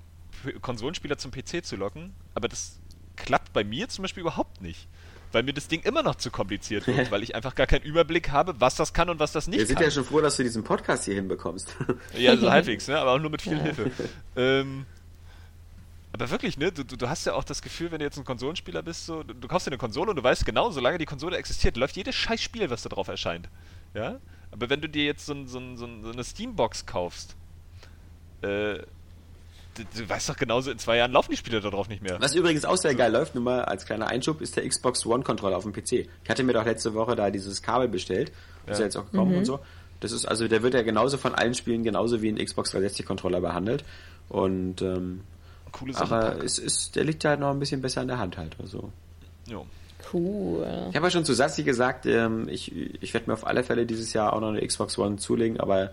[0.61, 2.79] Konsolenspieler zum PC zu locken, aber das
[3.17, 4.89] klappt bei mir zum Beispiel überhaupt nicht.
[5.31, 8.31] Weil mir das Ding immer noch zu kompliziert wird, weil ich einfach gar keinen Überblick
[8.31, 9.85] habe, was das kann und was das nicht Wir sind kann.
[9.85, 11.77] ja schon froh, dass du diesen Podcast hier hinbekommst.
[12.17, 12.99] Ja, so halbwegs, ne?
[12.99, 13.91] aber auch nur mit viel Hilfe.
[14.37, 14.87] Ähm,
[16.13, 16.73] aber wirklich, ne?
[16.73, 19.35] Du, du, hast ja auch das Gefühl, wenn du jetzt ein Konsolenspieler bist, so, du,
[19.35, 22.15] du kaufst dir eine Konsole und du weißt genau, solange die Konsole existiert, läuft jedes
[22.15, 23.49] scheiß Spiel, was da drauf erscheint.
[23.95, 24.19] Ja?
[24.51, 27.37] Aber wenn du dir jetzt so, ein, so, ein, so eine Steambox kaufst,
[28.43, 28.79] äh,
[29.85, 32.21] du, weißt doch genauso, in zwei Jahren laufen die Spiele da drauf nicht mehr.
[32.21, 35.23] Was übrigens auch sehr geil läuft, nur mal als kleiner Einschub, ist der Xbox One
[35.23, 35.93] Controller auf dem PC.
[35.93, 38.33] Ich hatte mir doch letzte Woche da dieses Kabel bestellt.
[38.67, 39.61] Ist ja jetzt auch gekommen und so.
[40.01, 43.07] Das ist, also der wird ja genauso von allen Spielen genauso wie ein Xbox 360
[43.07, 43.85] Controller behandelt.
[44.29, 45.23] Und ähm,
[45.73, 46.15] Coole Sache.
[46.15, 48.57] aber es ist, der liegt halt noch ein bisschen besser in der Hand halt.
[48.61, 48.93] Also.
[49.47, 49.67] Jo.
[50.13, 50.67] Cool.
[50.91, 53.85] Ich habe ja schon zu Sassi gesagt, ähm, ich, ich werde mir auf alle Fälle
[53.85, 55.91] dieses Jahr auch noch eine Xbox One zulegen, aber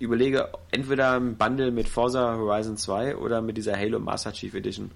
[0.00, 4.90] überlege entweder ein Bundle mit Forza Horizon 2 oder mit dieser Halo Master Chief Edition.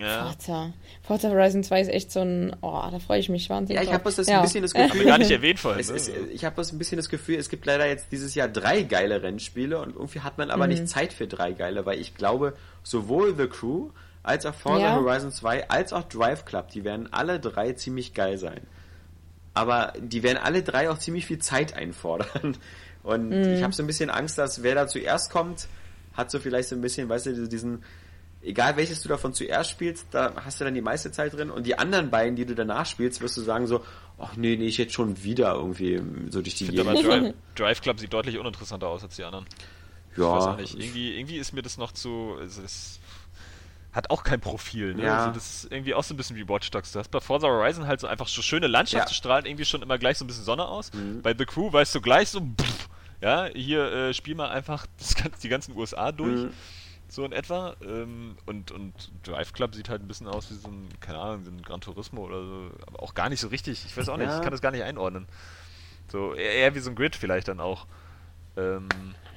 [0.00, 0.24] Ja.
[0.24, 0.72] Forza.
[1.02, 3.82] Forza Horizon 2 ist echt so ein, oh, da freue ich mich wahnsinnig.
[3.82, 4.38] Ja, ich habe bloß das Ja.
[4.38, 5.80] ein bisschen das Haben wir Gefühl, gar nicht erwähnt vorhin.
[5.80, 5.96] Es ne?
[5.96, 8.82] ist, ich habe bloß ein bisschen das Gefühl, es gibt leider jetzt dieses Jahr drei
[8.82, 12.54] geile Rennspiele und irgendwie hat man aber nicht Zeit für drei geile, weil ich glaube,
[12.82, 13.90] sowohl The Crew
[14.22, 14.96] als auch Forza Ja.
[14.96, 18.62] Horizon 2 als auch Drive Club, die werden alle drei ziemlich geil sein.
[19.54, 22.56] Aber die werden alle drei auch ziemlich viel Zeit einfordern.
[23.02, 25.66] Und ich habe so ein bisschen Angst, dass wer da zuerst kommt,
[26.14, 27.82] hat so vielleicht so ein bisschen, weißt du, diesen,
[28.42, 31.66] egal welches du davon zuerst spielst, da hast du dann die meiste Zeit drin und
[31.66, 33.82] die anderen beiden, die du danach spielst, wirst du sagen so,
[34.18, 36.00] ach nee, nee, ich jetzt schon wieder irgendwie
[36.30, 37.10] so durch die Ich finde aber Gegend.
[37.10, 39.46] Drive, Drive Club sieht deutlich uninteressanter aus als die anderen.
[40.12, 40.78] Ich weiß Ja, auch nicht.
[40.78, 42.36] Irgendwie, irgendwie ist mir das noch zu.
[42.44, 43.00] Es ist,
[43.92, 44.94] hat auch kein Profil.
[44.94, 45.04] Ne?
[45.04, 45.18] Ja.
[45.20, 46.92] Also das ist irgendwie auch so ein bisschen wie Watch Dogs.
[46.92, 49.14] Du hast bei Forza Horizon halt so einfach so schöne Landschaft, Ja.
[49.14, 50.90] strahlen irgendwie schon immer gleich so ein bisschen Sonne aus.
[51.22, 52.88] Bei The Crew weißt du gleich so, pff,
[53.22, 56.42] ja, hier äh, spiel mal einfach das, die ganzen USA durch.
[56.42, 56.52] Mhm.
[57.08, 57.76] So in etwa.
[57.82, 58.92] Ähm, und, und
[59.22, 61.80] Drive Club sieht halt ein bisschen aus wie so ein, keine Ahnung, so ein Gran
[61.80, 62.70] Turismo oder so.
[62.86, 63.84] Aber auch gar nicht so richtig.
[63.86, 64.36] Ich weiß auch nicht, Ja.
[64.36, 65.26] ich kann das gar nicht einordnen.
[66.10, 67.86] So, eher, eher wie so ein Grid vielleicht dann auch.
[68.56, 68.88] Ähm,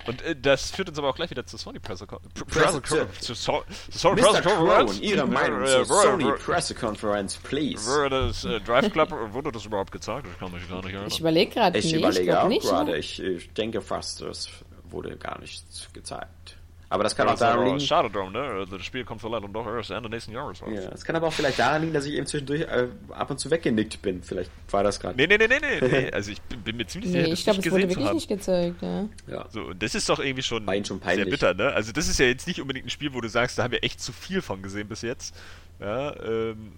[0.08, 2.80] und äh, das führt uns aber auch gleich wieder zur Sony Pressekonferenz.
[2.82, 2.82] Presse-
[3.20, 4.22] Zu So- zu Sony.
[4.22, 5.00] Pressekonferenz.
[5.00, 7.86] Ihre Meinung Äh, zur Sony Pressekonferenz, please.
[7.90, 10.28] Wurde das äh, Drive Club, wurde das überhaupt gezeigt?
[10.28, 11.08] Das kann mich gar nicht erinnern.
[11.08, 12.62] Ich überlege gerade, Ich nee, überlege ich auch nicht.
[12.64, 14.50] gerade, ich, ich denke fast, es
[14.90, 16.58] wurde gar nichts gezeigt.
[16.96, 17.80] Aber das kann auch daran liegen.
[17.80, 18.66] Shadow Drone, ne?
[18.70, 20.70] Das Spiel kommt vielleicht doch erst Ende nächsten Jahres raus.
[20.74, 23.40] Ja, es kann aber auch vielleicht daran liegen, dass ich eben zwischendurch äh, ab und
[23.40, 24.24] zu weggenickt bin.
[24.24, 25.18] Vielleicht war das gerade.
[25.18, 26.10] Nee, nee, nee, nee, nee.
[26.14, 28.82] Also ich bin, bin mir ziemlich sicher, nee, ich glaube, es wurde wirklich nicht gezeigt,
[28.82, 29.10] ja.
[29.28, 29.46] ja.
[29.50, 31.74] So, und das ist doch irgendwie schon, schon sehr bitter, ne?
[31.74, 33.84] Also das ist ja jetzt nicht unbedingt ein Spiel, wo du sagst, da haben wir
[33.84, 35.36] echt zu viel von gesehen bis jetzt.
[35.80, 36.72] Ja, ähm,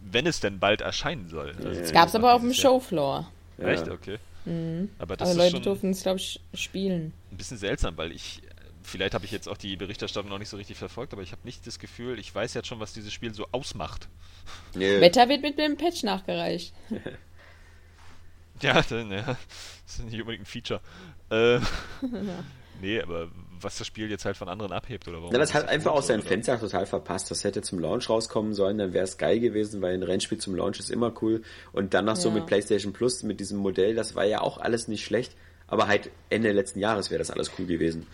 [0.00, 1.54] wenn es denn bald erscheinen soll.
[1.64, 3.28] Also es gab es aber auf dem Showfloor.
[3.58, 3.66] Ja.
[3.66, 3.88] Echt?
[3.88, 4.18] Okay.
[4.44, 4.90] Mhm.
[4.98, 7.12] Aber, das aber Leute durften es, glaube ich, spielen.
[7.32, 8.40] Ein bisschen seltsam, weil ich
[8.86, 11.42] vielleicht habe ich jetzt auch die Berichterstattung noch nicht so richtig verfolgt, aber ich habe
[11.44, 14.08] nicht das Gefühl, ich weiß jetzt schon, was dieses Spiel so ausmacht.
[14.74, 15.00] Nee.
[15.00, 16.72] Wetter wird mit dem Patch nachgereicht.
[18.62, 19.36] ja, dann, ja,
[19.86, 20.80] das ist nicht unbedingt ein Feature.
[21.30, 21.58] Äh,
[22.80, 23.28] nee, aber
[23.60, 25.32] was das Spiel jetzt halt von anderen abhebt oder warum?
[25.32, 27.30] Ja, das hat einfach aus seinem Fenster total verpasst.
[27.30, 30.54] Das hätte zum Launch rauskommen sollen, dann wäre es geil gewesen, weil ein Rennspiel zum
[30.54, 31.42] Launch ist immer cool.
[31.72, 32.20] Und dann noch ja.
[32.20, 35.34] so mit PlayStation Plus, mit diesem Modell, das war ja auch alles nicht schlecht.
[35.68, 38.06] Aber halt Ende letzten Jahres wäre das alles cool gewesen.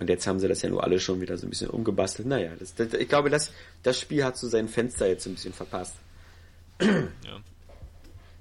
[0.00, 2.28] Und jetzt haben sie das ja nur alle schon wieder so ein bisschen umgebastelt.
[2.28, 3.52] Naja, das, das, ich glaube, das,
[3.82, 5.94] das Spiel hat so sein Fenster jetzt ein bisschen verpasst.
[6.80, 7.40] Ja.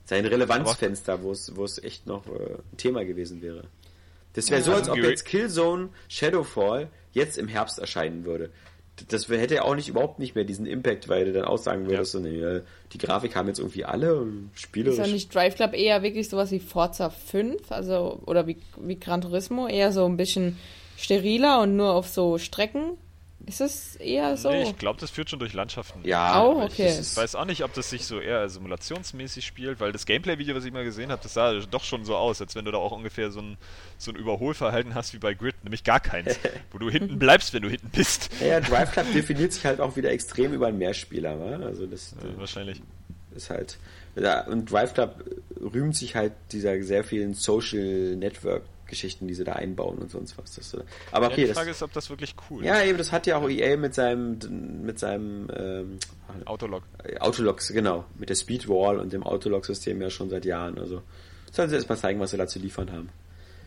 [0.06, 3.66] Sein Relevanzfenster, wo es, wo es echt noch äh, ein Thema gewesen wäre.
[4.32, 8.52] Das wäre ja, so, als ob jetzt Killzone Shadowfall jetzt im Herbst erscheinen würde.
[9.10, 11.88] Das hätte ja auch nicht überhaupt nicht mehr diesen Impact, weil du dann auch sagen
[11.88, 12.22] würdest, ja.
[12.22, 12.62] so, nee,
[12.94, 14.98] die Grafik haben jetzt irgendwie alle und spielerisch.
[14.98, 18.98] Ist ja nicht Drive Club eher wirklich sowas wie Forza 5, also oder wie, wie
[18.98, 20.58] Gran Turismo, eher so ein bisschen
[20.98, 22.98] steriler und nur auf so Strecken?
[23.46, 24.50] Ist es eher so?
[24.50, 26.02] Nee, ich glaube, das führt schon durch Landschaften.
[26.04, 26.94] Ja, oh, okay.
[27.00, 30.66] Ich weiß auch nicht, ob das sich so eher simulationsmäßig spielt, weil das Gameplay-Video, was
[30.66, 32.92] ich mal gesehen habe, das sah doch schon so aus, als wenn du da auch
[32.92, 33.58] ungefähr so ein,
[33.98, 36.38] so ein Überholverhalten hast wie bei Grid, nämlich gar keins,
[36.72, 38.30] wo du hinten bleibst, wenn du hinten bist.
[38.46, 41.66] Ja, Drive Club definiert sich halt auch wieder extrem über einen Mehrspieler, wa?
[41.66, 42.82] Also das ja, wahrscheinlich.
[43.34, 43.78] Ist halt.
[44.18, 45.24] Ja, und Drive Club
[45.62, 50.38] rühmt sich halt dieser sehr vielen Social Network Geschichten, die sie da einbauen und sonst
[50.38, 50.56] was.
[50.56, 50.78] Das,
[51.12, 52.80] aber okay, ja, die Frage das, ist, ob das wirklich cool ja, ist.
[52.80, 54.40] Ja, eben, das hat ja auch EA mit seinem
[54.84, 56.00] mit seinem ähm,
[56.46, 56.84] Autolog.
[57.20, 60.78] Autologs, genau, mit der Speedwall und dem Autolog-System ja schon seit Jahren.
[60.80, 61.02] Also
[61.52, 63.10] sollen sie erst mal zeigen, was sie da zu liefern haben.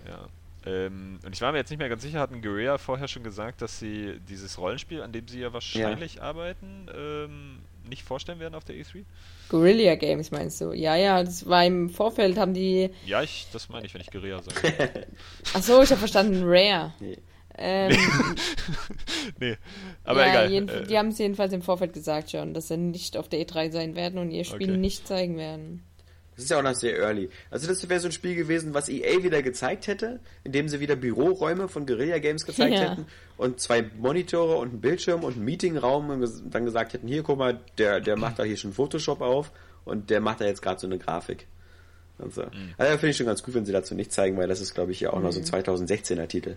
[0.09, 0.28] Ja.
[0.66, 3.62] Ähm, und ich war mir jetzt nicht mehr ganz sicher, hatten Guerilla vorher schon gesagt,
[3.62, 6.22] dass sie dieses Rollenspiel, an dem sie ja wahrscheinlich ja.
[6.22, 7.59] arbeiten, ähm,
[7.90, 9.04] nicht vorstellen werden auf der E3?
[9.50, 10.72] Guerilla Games meinst du?
[10.72, 12.90] Ja, ja, das war im Vorfeld, haben die.
[13.04, 15.06] Ja, ich, das meine ich, wenn ich Guerilla sage.
[15.52, 16.94] Achso, ich habe verstanden, Rare.
[17.00, 17.18] Nee.
[17.58, 17.94] Ähm,
[19.40, 19.56] nee,
[20.04, 20.50] aber ja, egal.
[20.50, 23.44] Jeden, äh, die haben es jedenfalls im Vorfeld gesagt schon, dass sie nicht auf der
[23.44, 24.78] E3 sein werden und ihr Spiel okay.
[24.78, 25.84] nicht zeigen werden.
[26.40, 27.28] Das ist ja auch noch sehr early.
[27.50, 30.96] Also das wäre so ein Spiel gewesen, was EA wieder gezeigt hätte, indem sie wieder
[30.96, 32.90] Büroräume von Guerilla Games gezeigt ja.
[32.90, 33.04] hätten
[33.36, 37.38] und zwei Monitore und einen Bildschirm und einen Meetingraum und dann gesagt hätten, hier guck
[37.38, 39.52] mal, der, der macht da hier schon Photoshop auf
[39.84, 41.46] und der macht da jetzt gerade so eine Grafik.
[42.16, 42.42] Und so.
[42.42, 42.74] Mhm.
[42.78, 44.92] Also finde ich schon ganz gut, wenn sie dazu nicht zeigen, weil das ist, glaube
[44.92, 45.24] ich, ja auch mhm.
[45.24, 46.56] noch so ein 2016er Titel.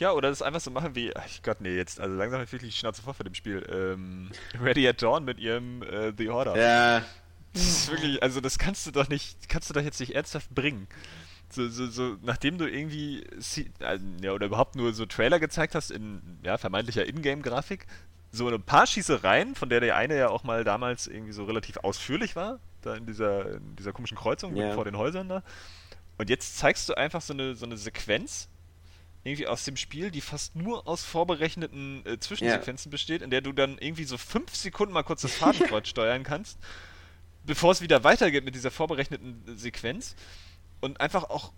[0.00, 2.52] Ja, oder das einfach so machen wie, ach Gott, nee, jetzt, also langsam habe ich
[2.52, 3.62] wirklich die Schnauze vor für dem Spiel.
[3.70, 4.30] Ähm,
[4.62, 6.56] Ready at Dawn mit ihrem äh, The Order.
[6.56, 7.04] Ja,
[7.52, 10.54] das ist wirklich, also das kannst du doch nicht, kannst du doch jetzt nicht ernsthaft
[10.54, 10.86] bringen.
[11.52, 13.24] So, so, so, nachdem du irgendwie,
[13.80, 17.86] also, ja, oder überhaupt nur so Trailer gezeigt hast in, ja, vermeintlicher Ingame-Grafik,
[18.30, 21.78] so ein paar Schießereien, von der der eine ja auch mal damals irgendwie so relativ
[21.78, 24.74] ausführlich war, da in dieser, in dieser komischen Kreuzung yeah.
[24.74, 25.42] vor den Häusern da.
[26.18, 28.48] Und jetzt zeigst du einfach so eine, so eine Sequenz,
[29.24, 32.92] irgendwie aus dem Spiel, die fast nur aus vorberechneten äh, Zwischensequenzen yeah.
[32.92, 36.58] besteht, in der du dann irgendwie so fünf Sekunden mal kurz das Fadenkreuz steuern kannst
[37.44, 40.14] bevor es wieder weitergeht mit dieser vorberechneten Sequenz.
[40.80, 41.52] Und einfach auch,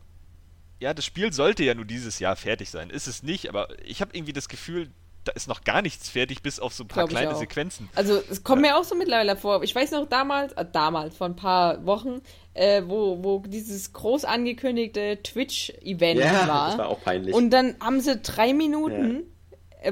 [0.80, 2.90] ja, das Spiel sollte ja nur dieses Jahr fertig sein.
[2.90, 4.90] Ist es nicht, aber ich habe irgendwie das Gefühl,
[5.24, 7.88] da ist noch gar nichts fertig, bis auf so ein paar Glaub kleine Sequenzen.
[7.94, 8.72] Also es kommt ja.
[8.72, 9.62] mir auch so mittlerweile vor.
[9.62, 12.20] Ich weiß noch damals, äh, damals, vor ein paar Wochen,
[12.54, 16.68] äh, wo, wo dieses groß angekündigte Twitch-Event ja, war.
[16.70, 17.34] Das war auch peinlich.
[17.34, 19.24] Und dann haben sie drei Minuten äh,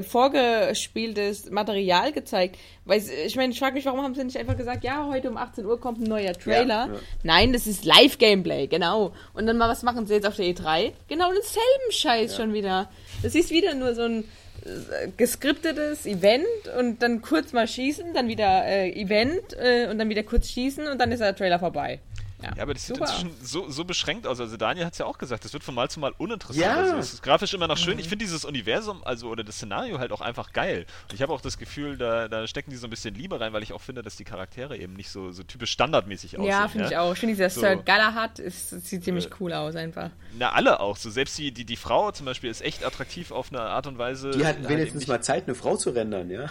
[0.01, 2.57] vorgespieltes Material gezeigt.
[2.85, 5.37] Weil ich meine, ich frage mich, warum haben sie nicht einfach gesagt, ja, heute um
[5.37, 6.87] 18 Uhr kommt ein neuer Trailer.
[6.87, 6.99] Ja, ja.
[7.23, 9.13] Nein, das ist Live-Gameplay, genau.
[9.33, 10.91] Und dann mal, was machen sie jetzt auf der E3?
[11.07, 12.37] Genau denselben Scheiß ja.
[12.37, 12.89] schon wieder.
[13.23, 14.23] Das ist wieder nur so ein
[14.63, 16.45] äh, geskriptetes Event
[16.77, 20.87] und dann kurz mal schießen, dann wieder äh, Event äh, und dann wieder kurz schießen
[20.87, 21.99] und dann ist der Trailer vorbei.
[22.41, 23.07] Ja, ja aber das Super.
[23.07, 24.39] sieht inzwischen so, so beschränkt aus.
[24.39, 26.65] Also Daniel hat es ja auch gesagt, das wird von Mal zu Mal uninteressant.
[26.65, 26.75] Ja.
[26.75, 27.95] Also es ist grafisch immer noch schön.
[27.95, 27.99] Mhm.
[27.99, 30.85] Ich finde dieses Universum, also oder das Szenario halt auch einfach geil.
[31.09, 33.53] Und ich habe auch das Gefühl, da, da stecken die so ein bisschen Liebe rein,
[33.53, 36.49] weil ich auch finde, dass die Charaktere eben nicht so, so typisch standardmäßig aussehen.
[36.49, 36.91] Ja, finde ja?
[36.91, 37.13] ich auch.
[37.13, 40.09] Ich finde, dieser so, Sir Galahad ist, sieht ziemlich äh, cool aus einfach.
[40.37, 40.97] Na, alle auch.
[40.97, 43.97] So selbst die, die, die Frau zum Beispiel ist echt attraktiv auf eine Art und
[43.97, 44.31] Weise.
[44.31, 46.45] Die hatten wenigstens halt mal Zeit, eine Frau zu rendern, ja.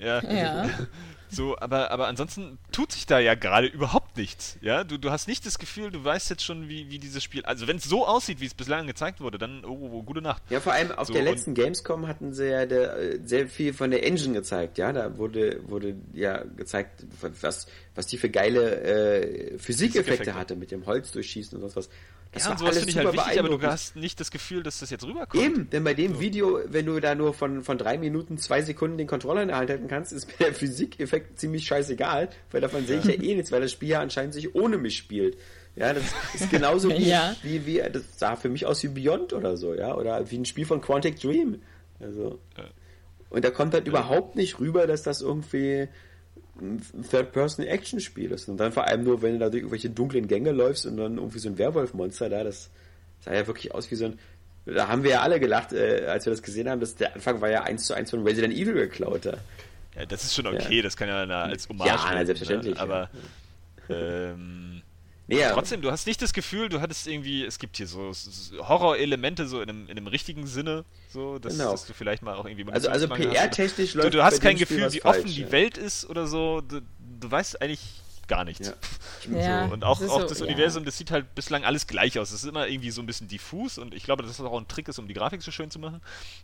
[0.00, 0.22] Ja.
[0.22, 0.68] ja.
[1.32, 4.58] So, aber, aber ansonsten tut sich da ja gerade überhaupt nichts.
[4.60, 7.42] Ja, du, du hast nicht das Gefühl, du weißt jetzt schon, wie, wie dieses Spiel.
[7.44, 10.42] Also wenn es so aussieht, wie es bislang gezeigt wurde, dann oh, oh, gute Nacht.
[10.50, 13.72] Ja, vor allem auf so, der letzten Gamescom hatten sie ja der, äh, sehr viel
[13.72, 14.76] von der Engine gezeigt.
[14.76, 17.04] Ja, da wurde wurde ja gezeigt,
[17.40, 21.88] was was die für geile äh, Physikeffekte Physik hatte mit dem Holz durchschießen und was.
[22.32, 24.80] Das ja, und sowas finde ich halt wichtig, aber du hast nicht das Gefühl, dass
[24.80, 25.42] das jetzt rüberkommt.
[25.42, 26.20] Eben, denn bei dem so.
[26.20, 29.58] Video, wenn du da nur von, von drei Minuten, zwei Sekunden den Controller in der
[29.58, 33.34] Hand halten kannst, ist mir der Physikeffekt ziemlich scheißegal, weil davon sehe ich ja eh
[33.34, 35.36] nichts, weil das Spiel ja anscheinend sich ohne mich spielt.
[35.76, 37.36] Ja, das ist genauso wie, ja.
[37.42, 40.46] wie, wie, das sah für mich aus wie Beyond oder so, ja, oder wie ein
[40.46, 41.60] Spiel von Quantic Dream.
[42.00, 42.38] Also.
[43.28, 43.90] Und da kommt halt ja.
[43.90, 45.88] überhaupt nicht rüber, dass das irgendwie
[47.10, 48.48] Third-Person-Action-Spiel ist.
[48.48, 51.16] Und dann vor allem nur, wenn du da durch irgendwelche dunklen Gänge läufst und dann
[51.16, 52.70] irgendwie so ein Werwolf-Monster da, das
[53.20, 54.18] sah ja wirklich aus wie so ein.
[54.64, 57.40] Da haben wir ja alle gelacht, äh, als wir das gesehen haben, dass der Anfang
[57.40, 59.24] war ja eins zu eins von Resident Evil geklaut.
[59.24, 60.82] Ja, das ist schon okay, ja.
[60.82, 62.74] das kann ja als Hommage Ja, na, selbstverständlich.
[62.74, 62.80] Ne?
[62.80, 63.10] Aber
[63.88, 64.82] ähm,
[65.38, 65.52] ja.
[65.52, 68.12] trotzdem, du hast nicht das Gefühl, du hattest irgendwie, es gibt hier so
[68.58, 71.72] Horror-Elemente so in einem, in einem richtigen Sinne, so, dass, genau.
[71.72, 74.92] dass du vielleicht mal auch irgendwie Also, also PR-technisch läuft Du, du hast kein Gefühl,
[74.92, 76.60] wie falsch, offen die Welt ist oder so.
[76.60, 76.80] Du,
[77.20, 77.80] du weißt eigentlich
[78.28, 78.68] gar nichts.
[78.68, 78.74] Ja.
[79.24, 79.72] So.
[79.72, 82.32] Und auch, auch so, das Universum, das sieht halt bislang alles gleich aus.
[82.32, 84.66] Es ist immer irgendwie so ein bisschen diffus und ich glaube, dass das auch ein
[84.66, 86.00] Trick ist, um die Grafik so schön zu machen.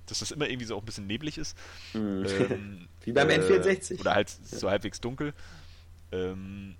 [0.06, 1.58] Dass das immer irgendwie so auch ein bisschen neblig ist.
[1.92, 2.24] Mhm.
[2.24, 3.98] Ähm, Wie beim äh, N64.
[3.98, 5.34] Oder halt so halbwegs dunkel.
[6.12, 6.76] Ähm,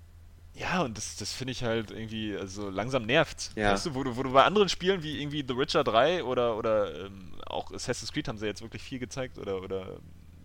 [0.59, 3.51] ja, und das, das finde ich halt irgendwie, also langsam nervt.
[3.55, 3.71] Ja.
[3.71, 6.57] Weißt du, wo du, wo du bei anderen Spielen wie irgendwie The Witcher 3 oder,
[6.57, 9.99] oder ähm, auch Assassin's Creed haben sie jetzt wirklich viel gezeigt oder, oder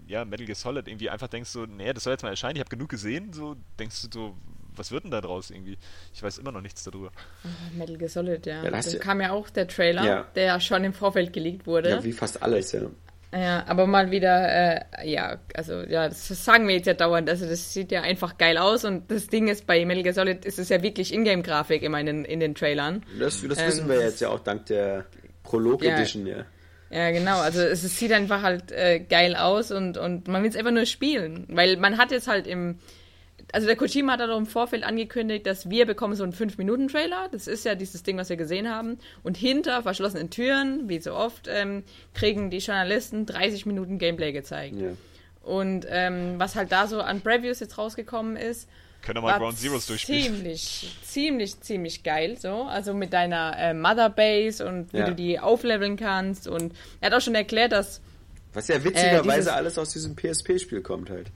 [0.07, 2.61] ja, Metal Gear Solid irgendwie einfach denkst du, nee, das soll jetzt mal erscheinen, ich
[2.61, 4.37] habe genug gesehen, so denkst du so,
[4.77, 5.79] was wird denn da draus irgendwie?
[6.13, 7.11] Ich weiß immer noch nichts darüber.
[7.77, 8.63] Metal Gear Solid, ja.
[8.63, 10.23] ja da kam ja auch der Trailer, ja.
[10.35, 11.91] der ja schon im Vorfeld geleakt wurde.
[11.91, 12.83] Ja, wie fast alles, ja.
[13.35, 17.29] Ja, aber mal wieder, äh, ja, also ja, das sagen wir jetzt ja dauernd.
[17.29, 20.45] Also das sieht ja einfach geil aus und das Ding ist, bei Metal Gear Solid
[20.45, 23.05] ist es ja wirklich Ingame-Grafik immer in den, in den Trailern.
[23.19, 25.07] Das, das ähm, wissen wir jetzt ja auch dank der
[25.43, 26.45] Prolog-Edition, ja.
[26.91, 27.41] Ja, genau.
[27.41, 30.71] Also es, es sieht einfach halt äh, geil aus und, und man will es einfach
[30.71, 31.47] nur spielen.
[31.49, 32.79] Weil man hat jetzt halt im,
[33.53, 37.29] also der Kojima hat auch im Vorfeld angekündigt, dass wir bekommen so einen 5-Minuten-Trailer.
[37.33, 38.99] Das ist ja dieses Ding, was wir gesehen haben.
[39.23, 41.85] Und hinter verschlossenen Türen, wie so oft, ähm,
[42.15, 44.77] kriegen die Journalisten 30 Minuten Gameplay gezeigt.
[44.81, 44.89] Ja.
[45.43, 48.69] Und ähm, was halt da so an Previews jetzt rausgekommen ist,
[49.05, 50.37] können wir mal Ground Zeroes durchspielen.
[50.37, 52.63] Ziemlich, ziemlich, ziemlich geil so.
[52.63, 55.07] Also mit deiner äh, Mother Base und wie ja.
[55.07, 56.49] du die aufleveln kannst.
[56.49, 58.01] Und er hat auch schon erklärt, dass.
[58.55, 61.31] Was ja witzigerweise äh, alles aus diesem PSP-Spiel kommt halt.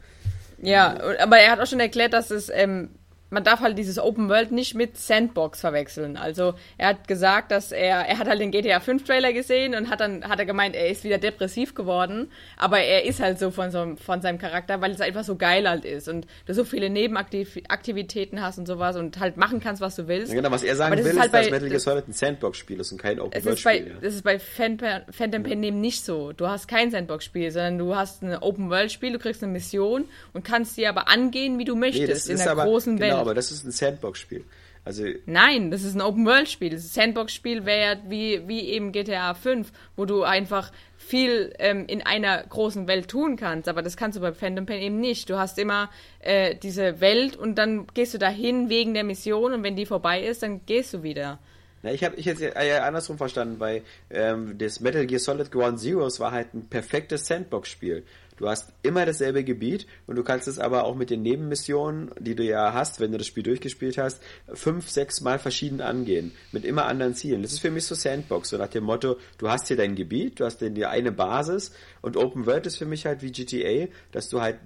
[0.61, 2.98] Ja, aber er hat auch schon erklärt, dass es ähm,
[3.31, 6.17] man darf halt dieses Open World nicht mit Sandbox verwechseln.
[6.17, 9.91] Also er hat gesagt, dass er, er hat halt den GTA 5 Trailer gesehen und
[9.91, 13.51] hat dann, hat er gemeint, er ist wieder depressiv geworden, aber er ist halt so
[13.51, 16.65] von, so, von seinem Charakter, weil es einfach so geil halt ist und du so
[16.65, 20.33] viele Nebenaktivitäten hast und sowas und halt machen kannst, was du willst.
[20.33, 22.93] Ja, genau, was er sagen will, ist, halt dass Metal Gear Solid ein Sandbox-Spiel ist
[22.93, 23.89] und kein Open World Spiel.
[23.89, 23.95] Ja.
[24.01, 26.33] Das ist bei Phantom Pain eben nicht so.
[26.33, 30.07] Du hast kein Sandbox-Spiel, sondern du hast ein Open World Spiel, du kriegst eine Mission
[30.33, 33.18] und kannst die aber angehen, wie du möchtest, nee, in der aber, großen genau, Welt
[33.21, 34.45] aber das ist ein Sandbox-Spiel.
[34.85, 36.71] Also Nein, das ist ein Open-World-Spiel.
[36.71, 42.01] Das Sandbox-Spiel wäre ja wie, wie eben GTA 5, wo du einfach viel ähm, in
[42.03, 43.69] einer großen Welt tun kannst.
[43.69, 45.29] Aber das kannst du bei Phantom Pain eben nicht.
[45.29, 45.91] Du hast immer
[46.21, 50.25] äh, diese Welt und dann gehst du dahin wegen der Mission und wenn die vorbei
[50.25, 51.39] ist, dann gehst du wieder.
[51.83, 55.81] Ja, ich habe ich jetzt äh, andersrum verstanden, weil ähm, das Metal Gear Solid Ground
[55.81, 58.05] Zeroes war halt ein perfektes Sandbox-Spiel.
[58.39, 62.35] Du hast immer dasselbe Gebiet und du kannst es aber auch mit den Nebenmissionen, die
[62.35, 64.23] du ja hast, wenn du das Spiel durchgespielt hast,
[64.55, 66.33] fünf, sechs Mal verschieden angehen.
[66.53, 67.43] Mit immer anderen Zielen.
[67.43, 70.41] Das ist für mich so Sandbox, so nach dem Motto, du hast hier dein Gebiet,
[70.41, 74.29] du hast dir eine Basis und Open World ist für mich halt wie GTA, dass
[74.29, 74.59] du halt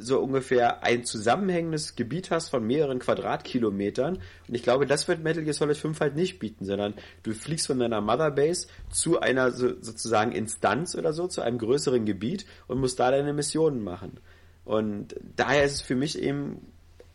[0.00, 4.16] so ungefähr ein zusammenhängendes Gebiet hast von mehreren Quadratkilometern.
[4.16, 7.66] Und ich glaube, das wird Metal Gear Solid 5 halt nicht bieten, sondern du fliegst
[7.66, 12.46] von deiner Mother Base zu einer so, sozusagen Instanz oder so, zu einem größeren Gebiet
[12.66, 14.18] und musst da deine Missionen machen.
[14.64, 16.60] Und daher ist es für mich eben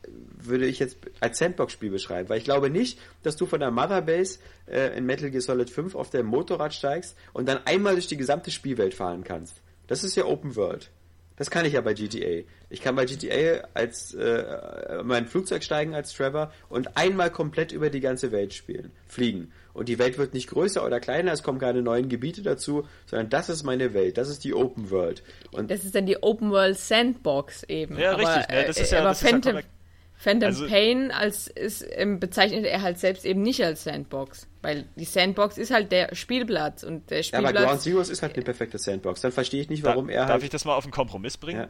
[0.08, 4.02] würde ich jetzt als Sandbox-Spiel beschreiben, weil ich glaube nicht, dass du von der Mother
[4.02, 8.08] Base äh, in Metal Gear Solid 5 auf dein Motorrad steigst und dann einmal durch
[8.08, 9.62] die gesamte Spielwelt fahren kannst.
[9.88, 10.92] Das ist ja Open World.
[11.38, 12.44] Das kann ich ja bei GTA.
[12.70, 17.90] Ich kann bei GTA als äh, mein Flugzeug steigen als Trevor und einmal komplett über
[17.90, 19.52] die ganze Welt spielen, fliegen.
[19.74, 23.30] Und die Welt wird nicht größer oder kleiner, es kommen keine neuen Gebiete dazu, sondern
[23.30, 25.22] das ist meine Welt, das ist die Open World.
[25.52, 28.00] Und das ist dann die Open World Sandbox eben.
[28.00, 28.50] Ja, aber, richtig.
[28.50, 28.64] Ne?
[28.68, 29.70] Das ist ja, aber das Phantom, ist ja
[30.18, 34.86] Phantom also, Pain als ist, ähm, bezeichnet er halt selbst eben nicht als Sandbox, weil
[34.96, 37.54] die Sandbox ist halt der Spielplatz und der Spielplatz.
[37.54, 39.22] Ja, aber Ground Zeroes ist halt eine perfekte Sandbox.
[39.22, 40.20] Dann verstehe ich nicht, warum da, er.
[40.22, 41.68] Darf halt ich das mal auf einen Kompromiss bringen?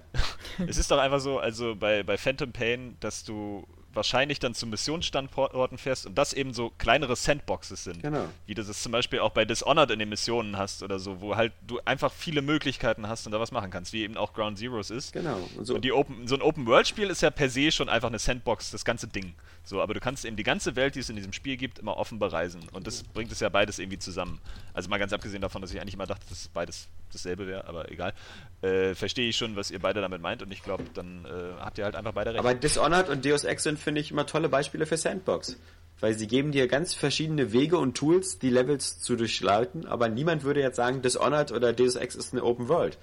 [0.57, 0.65] Ja.
[0.67, 3.65] es ist doch einfach so, also bei, bei Phantom Pain, dass du
[3.95, 8.01] wahrscheinlich dann zu Missionsstandorten fährst und das eben so kleinere Sandboxes sind.
[8.01, 8.25] Genau.
[8.45, 11.35] Wie du das zum Beispiel auch bei Dishonored in den Missionen hast oder so, wo
[11.35, 14.57] halt du einfach viele Möglichkeiten hast und da was machen kannst, wie eben auch Ground
[14.57, 15.13] Zeroes ist.
[15.13, 15.37] Genau.
[15.55, 18.19] Und so, und die Open, so ein Open-World-Spiel ist ja per se schon einfach eine
[18.19, 19.33] Sandbox, das ganze Ding.
[19.63, 21.97] So, aber du kannst eben die ganze Welt, die es in diesem Spiel gibt, immer
[21.97, 22.61] offen bereisen.
[22.71, 24.39] Und das bringt es ja beides irgendwie zusammen.
[24.73, 27.91] Also mal ganz abgesehen davon, dass ich eigentlich immer dachte, dass beides dasselbe wäre, aber
[27.91, 28.13] egal.
[28.61, 31.77] Äh, verstehe ich schon, was ihr beide damit meint und ich glaube, dann äh, habt
[31.77, 32.39] ihr halt einfach beide recht.
[32.39, 35.57] Aber Dishonored und Deus Ex sind, finde ich, immer tolle Beispiele für Sandbox.
[36.01, 40.43] Weil sie geben dir ganz verschiedene Wege und Tools, die Levels zu durchschreiten, aber niemand
[40.43, 42.97] würde jetzt sagen, Dishonored oder Deus Ex ist eine Open World.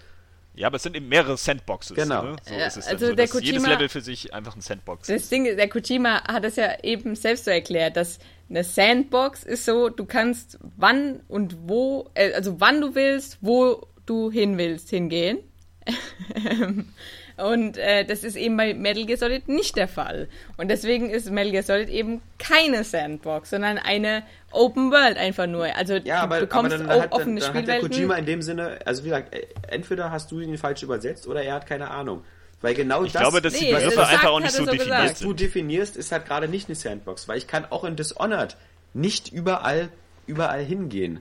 [0.54, 1.96] Ja, aber es sind eben mehrere Sandboxes.
[1.96, 2.22] Genau.
[2.22, 2.36] Ne?
[2.46, 5.08] So ja, ist es also so, der Kojima, jedes Level für sich einfach ein Sandbox
[5.08, 8.18] Das Ding ist, der Kojima hat es ja eben selbst so erklärt, dass
[8.50, 13.86] eine Sandbox ist so, du kannst wann und wo, äh, also wann du willst, wo
[14.12, 15.38] du hin willst, hingehen.
[17.38, 20.28] Und äh, das ist eben bei Metal Gear Solid nicht der Fall.
[20.58, 25.74] Und deswegen ist Metal Gear Solid eben keine Sandbox, sondern eine Open World einfach nur.
[25.74, 28.26] Also ja, aber, du bekommst aber dann, hat, offene dann, dann hat der Kojima in
[28.26, 31.66] dem Sinne, also wie gesagt, äh, entweder hast du ihn falsch übersetzt oder er hat
[31.66, 32.22] keine Ahnung.
[32.60, 33.22] Weil genau ich das.
[33.22, 35.10] Ich glaube, dass die Begriffe einfach auch nicht so, definiert gesagt.
[35.10, 38.56] Was du definierst, ist halt gerade nicht eine Sandbox, weil ich kann auch in Dishonored
[38.94, 39.88] nicht überall,
[40.26, 41.20] überall hingehen.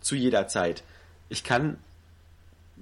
[0.00, 0.84] Zu jeder Zeit.
[1.28, 1.78] Ich kann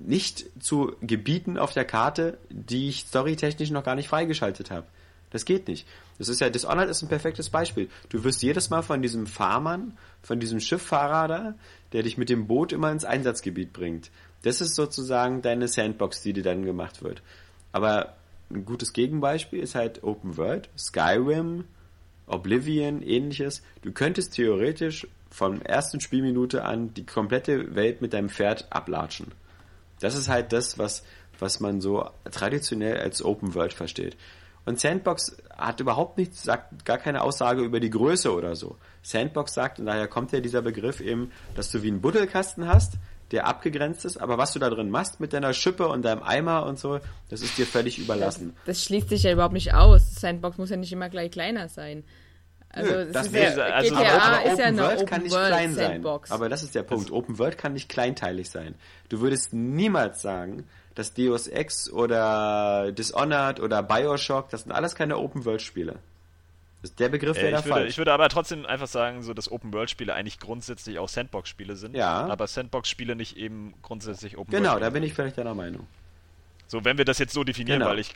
[0.06, 4.86] nicht zu Gebieten auf der Karte, die ich storytechnisch noch gar nicht freigeschaltet habe.
[5.30, 5.86] Das geht nicht.
[6.18, 7.88] Das ist ja, Dishonored ist ein perfektes Beispiel.
[8.08, 11.54] Du wirst jedes Mal von diesem Fahrmann, von diesem Schifffahrer da,
[11.92, 14.10] der dich mit dem Boot immer ins Einsatzgebiet bringt.
[14.42, 17.22] Das ist sozusagen deine Sandbox, die dir dann gemacht wird.
[17.72, 18.16] Aber
[18.50, 21.64] ein gutes Gegenbeispiel ist halt Open World, Skyrim,
[22.26, 23.62] Oblivion, ähnliches.
[23.82, 29.28] Du könntest theoretisch von ersten Spielminute an die komplette Welt mit deinem Pferd ablatschen.
[30.00, 31.04] Das ist halt das, was,
[31.38, 34.16] was man so traditionell als Open World versteht.
[34.66, 38.76] Und Sandbox hat überhaupt nichts, sagt gar keine Aussage über die Größe oder so.
[39.02, 42.94] Sandbox sagt, und daher kommt ja dieser Begriff eben, dass du wie einen Buddelkasten hast,
[43.30, 46.66] der abgegrenzt ist, aber was du da drin machst mit deiner Schippe und deinem Eimer
[46.66, 48.54] und so, das ist dir völlig überlassen.
[48.66, 50.14] Das, das schließt sich ja überhaupt nicht aus.
[50.16, 52.04] Sandbox muss ja nicht immer gleich kleiner sein.
[52.72, 55.48] Also, Nö, das, ist ja, also GTA ist ja eine World Open kann nicht World
[55.48, 56.28] klein Sandbox.
[56.28, 56.36] sein.
[56.36, 57.06] Aber das ist der Punkt.
[57.06, 58.76] Das Open World kann nicht kleinteilig sein.
[59.08, 65.18] Du würdest niemals sagen, dass Deus Ex oder Dishonored oder Bioshock, das sind alles keine
[65.18, 65.96] Open World Spiele.
[66.98, 69.72] Der Begriff wäre äh, ich, würde, ich würde aber trotzdem einfach sagen, so dass Open
[69.72, 71.94] World Spiele eigentlich grundsätzlich auch Sandbox Spiele sind.
[71.94, 72.26] Ja.
[72.26, 74.78] Aber Sandbox Spiele nicht eben grundsätzlich Open genau, World.
[74.78, 75.86] Genau, da bin ich vielleicht deiner Meinung.
[76.70, 77.90] So, wenn wir das jetzt so definieren, genau.
[77.90, 78.12] weil ich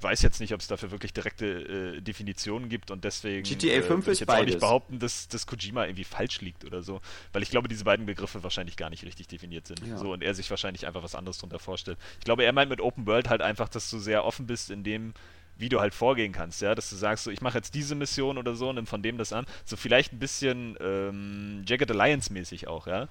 [0.00, 4.06] weiß jetzt nicht, ob es dafür wirklich direkte äh, Definitionen gibt und deswegen GTA 5
[4.06, 4.40] äh, ist jetzt beides.
[4.40, 7.02] auch nicht behaupten, dass, dass Kojima irgendwie falsch liegt oder so,
[7.34, 9.86] weil ich glaube, diese beiden Begriffe wahrscheinlich gar nicht richtig definiert sind.
[9.86, 9.98] Ja.
[9.98, 11.98] So und er sich wahrscheinlich einfach was anderes darunter vorstellt.
[12.18, 14.82] Ich glaube, er meint mit Open World halt einfach, dass du sehr offen bist in
[14.82, 15.12] dem,
[15.58, 18.38] wie du halt vorgehen kannst, ja, dass du sagst, so ich mache jetzt diese Mission
[18.38, 22.66] oder so, nimm von dem das an, so vielleicht ein bisschen ähm, Jagged Alliance mäßig
[22.66, 23.08] auch, ja.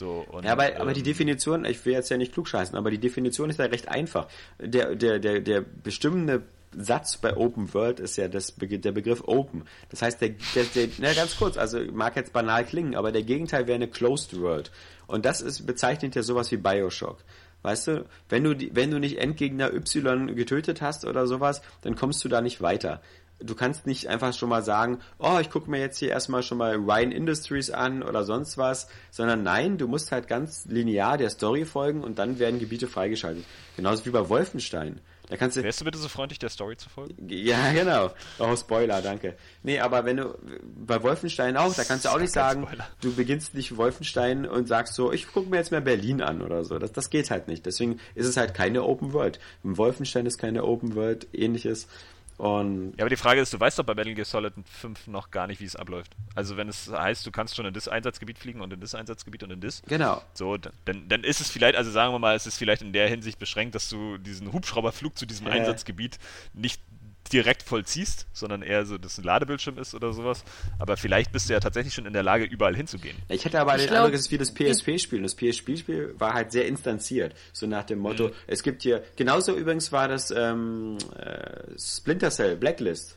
[0.00, 2.74] So, und, ja, aber, ähm, aber die ähm, Definition, ich will jetzt ja nicht klugscheißen,
[2.74, 4.28] aber die Definition ist ja recht einfach.
[4.58, 6.42] Der, der, der, der bestimmende
[6.74, 9.64] Satz bei Open World ist ja das, der Begriff Open.
[9.90, 13.24] Das heißt, der, der, der na ganz kurz, also mag jetzt banal klingen, aber der
[13.24, 14.70] Gegenteil wäre eine Closed World.
[15.06, 17.18] Und das ist bezeichnet ja sowas wie Bioshock.
[17.60, 22.24] Weißt du, wenn du, wenn du nicht Endgegner Y getötet hast oder sowas, dann kommst
[22.24, 23.02] du da nicht weiter
[23.42, 26.58] du kannst nicht einfach schon mal sagen, oh, ich gucke mir jetzt hier erstmal schon
[26.58, 31.30] mal Ryan Industries an oder sonst was, sondern nein, du musst halt ganz linear der
[31.30, 33.44] Story folgen und dann werden Gebiete freigeschaltet.
[33.76, 35.00] Genauso wie bei Wolfenstein.
[35.30, 37.14] Da kannst du, Wärst du bitte so freundlich, der Story zu folgen?
[37.28, 38.10] Ja, genau.
[38.40, 39.36] Oh, Spoiler, danke.
[39.62, 40.36] Nee, aber wenn du,
[40.84, 42.88] bei Wolfenstein auch, da kannst du auch nicht sagen, Spoiler.
[43.00, 46.64] du beginnst nicht Wolfenstein und sagst so, ich gucke mir jetzt mal Berlin an oder
[46.64, 46.80] so.
[46.80, 47.64] Das, das geht halt nicht.
[47.64, 49.38] Deswegen ist es halt keine Open World.
[49.62, 51.86] Im Wolfenstein ist keine Open World, ähnliches.
[52.40, 55.30] Und ja, aber die Frage ist, du weißt doch bei Metal Gear Solid 5 noch
[55.30, 56.16] gar nicht, wie es abläuft.
[56.34, 59.42] Also wenn es heißt, du kannst schon in das Einsatzgebiet fliegen und in das Einsatzgebiet
[59.42, 59.82] und in das.
[59.82, 60.22] Genau.
[60.32, 63.08] So, dann, dann ist es vielleicht, also sagen wir mal, es ist vielleicht in der
[63.08, 65.50] Hinsicht beschränkt, dass du diesen Hubschrauberflug zu diesem äh.
[65.50, 66.18] Einsatzgebiet
[66.54, 66.80] nicht
[67.32, 70.44] direkt vollziehst, sondern eher so, dass ein Ladebildschirm ist oder sowas.
[70.78, 73.16] Aber vielleicht bist du ja tatsächlich schon in der Lage, überall hinzugehen.
[73.28, 75.22] Ich hätte aber ich den glaub, Eindruck, es ist wie das PSP-Spiel.
[75.22, 77.34] Das PSP-Spiel war halt sehr instanziert.
[77.52, 78.32] So nach dem Motto, mhm.
[78.46, 83.16] es gibt hier, genauso übrigens war das ähm, äh, Splinter Cell, Blacklist.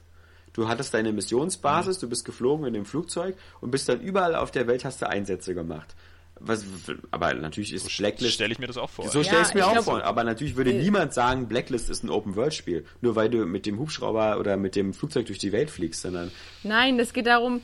[0.53, 2.01] Du hattest deine Missionsbasis, mhm.
[2.01, 5.09] du bist geflogen in dem Flugzeug und bist dann überall auf der Welt hast du
[5.09, 5.95] Einsätze gemacht.
[6.39, 6.65] Was,
[7.11, 8.34] aber natürlich ist so Blacklist.
[8.34, 9.07] stelle ich mir das auch vor.
[9.07, 10.03] So ja, stelle ich es mir auch glaub, vor.
[10.03, 12.85] Aber natürlich würde äh, niemand sagen, Blacklist ist ein Open-World-Spiel.
[13.01, 16.31] Nur weil du mit dem Hubschrauber oder mit dem Flugzeug durch die Welt fliegst, sondern.
[16.64, 17.61] Nein, das geht darum,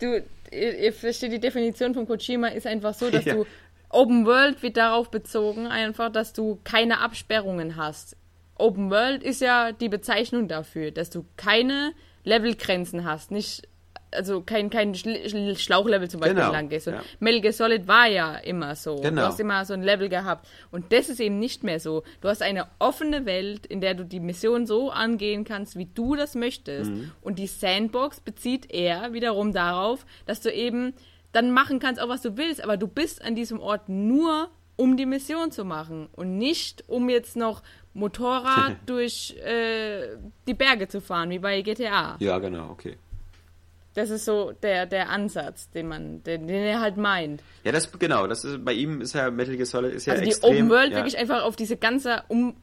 [0.00, 3.34] du, ihr, ihr versteht, die Definition von Kojima ist einfach so, dass ja.
[3.34, 3.46] du.
[3.88, 8.16] Open World wird darauf bezogen, einfach, dass du keine Absperrungen hast.
[8.56, 11.92] Open World ist ja die Bezeichnung dafür, dass du keine
[12.24, 13.68] Levelgrenzen hast, nicht
[14.12, 16.86] also kein, kein Schlauchlevel zum Beispiel genau, lang gehst.
[16.86, 17.02] Ja.
[17.20, 18.96] Metal Gear Solid war ja immer so.
[18.96, 19.22] Genau.
[19.22, 20.48] Du hast immer so ein Level gehabt.
[20.70, 22.02] Und das ist eben nicht mehr so.
[22.20, 26.16] Du hast eine offene Welt, in der du die Mission so angehen kannst, wie du
[26.16, 26.90] das möchtest.
[26.90, 27.12] Mhm.
[27.22, 30.94] Und die Sandbox bezieht eher wiederum darauf, dass du eben
[31.32, 34.96] dann machen kannst, auch was du willst, aber du bist an diesem Ort nur, um
[34.96, 37.62] die Mission zu machen und nicht, um jetzt noch
[37.92, 40.16] Motorrad durch äh,
[40.46, 42.16] die Berge zu fahren, wie bei GTA.
[42.20, 42.96] Ja, genau, okay.
[43.96, 47.42] Das ist so der, der Ansatz, den man, den, den er halt meint.
[47.64, 50.24] Ja, das genau, das ist bei ihm ist ja Metal Gear Solid ist ja also
[50.26, 50.52] extrem.
[50.52, 50.98] die Open World ja.
[50.98, 52.56] wirklich einfach auf diese ganze um,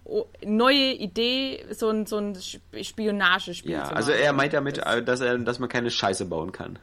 [0.45, 2.37] neue Idee, so ein, so ein
[2.83, 3.71] Spionagespiel.
[3.71, 6.77] Ja, also er meint damit, das, dass er, dass man keine Scheiße bauen kann.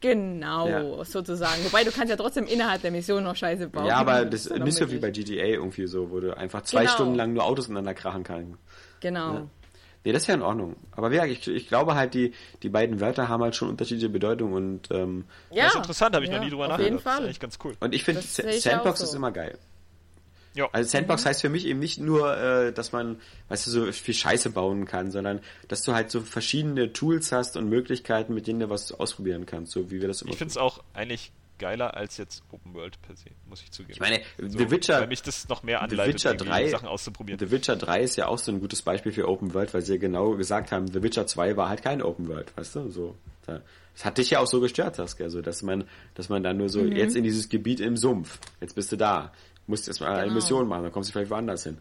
[0.00, 1.04] Genau, ja.
[1.04, 1.64] sozusagen.
[1.64, 3.86] Wobei du kannst ja trotzdem innerhalb der Mission noch Scheiße bauen.
[3.86, 6.82] Ja, aber das ist nicht so wie bei GTA irgendwie so, wo du einfach zwei
[6.82, 6.92] genau.
[6.92, 8.56] Stunden lang nur Autos ineinander krachen kannst.
[9.00, 9.34] Genau.
[9.34, 9.46] Ja.
[10.04, 10.76] Nee, das ist ja in Ordnung.
[10.92, 14.52] Aber ja, ich, ich glaube halt, die, die beiden Wörter haben halt schon unterschiedliche Bedeutung
[14.52, 17.06] und ähm, ja, das ist interessant, habe ich ja, noch nie drüber nachgedacht.
[17.06, 17.76] Das ist eigentlich ganz cool.
[17.78, 19.04] Und ich finde, Sandbox so.
[19.04, 19.58] ist immer geil.
[20.54, 20.68] Ja.
[20.72, 21.28] Also Sandbox mhm.
[21.28, 24.84] heißt für mich eben nicht nur, äh, dass man, weißt du, so viel Scheiße bauen
[24.84, 28.92] kann, sondern dass du halt so verschiedene Tools hast und Möglichkeiten, mit denen du was
[28.92, 30.32] ausprobieren kannst, so wie wir das immer.
[30.32, 31.32] Ich finde es auch eigentlich
[31.62, 33.92] geiler als jetzt Open World per se, muss ich zugeben.
[33.92, 36.88] Ich meine, so, The Witcher, weil mich das noch mehr anleitet, The Witcher 3, Sachen
[36.88, 37.38] auszuprobieren.
[37.38, 39.92] The Witcher 3 ist ja auch so ein gutes Beispiel für Open World, weil sie
[39.92, 43.14] ja genau gesagt haben, The Witcher 2 war halt kein Open World, weißt du, so.
[43.46, 45.84] Das hat dich ja auch so gestört, Saskia, so, dass man,
[46.14, 46.92] dass man dann nur so, mhm.
[46.92, 49.32] jetzt in dieses Gebiet im Sumpf, jetzt bist du da,
[49.68, 50.22] musst erstmal genau.
[50.22, 51.78] eine Mission machen, dann kommst du vielleicht woanders hin.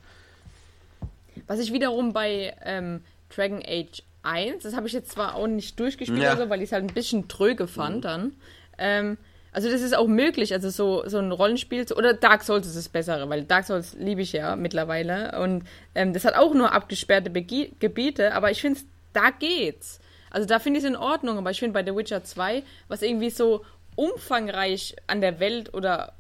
[1.48, 3.02] Was ich wiederum bei ähm,
[3.36, 6.32] Dragon Age 1, das habe ich jetzt zwar auch nicht durchgespielt, ja.
[6.32, 8.02] also, weil ich es halt ein bisschen tröge fand mhm.
[8.02, 8.34] dann,
[8.78, 9.18] ähm,
[9.52, 12.90] also das ist auch möglich, also so, so ein Rollenspiel, oder Dark Souls ist das
[12.90, 15.64] Bessere, weil Dark Souls liebe ich ja mittlerweile und
[15.94, 18.80] ähm, das hat auch nur abgesperrte Bege Gebiete, aber ich finde,
[19.14, 20.00] da geht's.
[20.30, 23.02] Also da finde ich es in Ordnung, aber ich finde bei The Witcher 2, was
[23.02, 23.66] irgendwie so
[23.96, 26.14] umfangreich an der Welt oder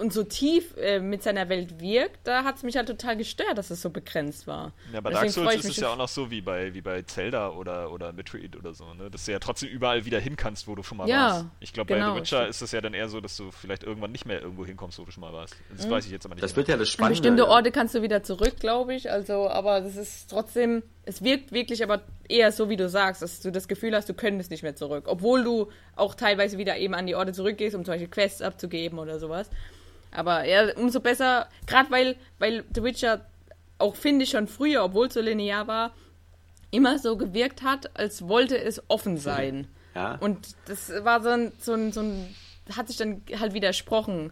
[0.00, 3.58] und so tief äh, mit seiner Welt wirkt, da hat es mich halt total gestört,
[3.58, 4.72] dass es so begrenzt war.
[4.92, 7.50] Ja, bei Dark Souls ist es ja auch noch so wie bei, wie bei Zelda
[7.50, 9.10] oder, oder Metroid oder so, ne?
[9.10, 11.46] dass du ja trotzdem überall wieder hin kannst, wo du schon mal ja, warst.
[11.60, 13.82] Ich glaube, genau, bei The Witcher ist es ja dann eher so, dass du vielleicht
[13.82, 15.54] irgendwann nicht mehr irgendwo hinkommst, wo du schon mal warst.
[15.76, 15.90] Das mhm.
[15.90, 16.44] weiß ich jetzt aber nicht.
[16.44, 16.56] Das mehr.
[16.58, 17.18] wird ja das Spannende.
[17.18, 21.24] An bestimmte Orte kannst du wieder zurück, glaube ich, also, aber das ist trotzdem, es
[21.24, 24.50] wirkt wirklich aber eher so, wie du sagst, dass du das Gefühl hast, du könntest
[24.50, 27.94] nicht mehr zurück, obwohl du auch teilweise wieder eben an die Orte zurückgehst, um zum
[27.94, 29.48] Beispiel Quests abzugeben oder sowas.
[30.12, 33.24] Aber ja, umso besser, gerade weil, weil The Witcher
[33.78, 35.94] auch, finde ich, schon früher, obwohl es so linear war,
[36.70, 39.66] immer so gewirkt hat, als wollte es offen sein.
[39.94, 40.16] Ja.
[40.16, 42.34] Und das war so ein, so ein, so ein
[42.76, 44.30] hat sich dann halt widersprochen.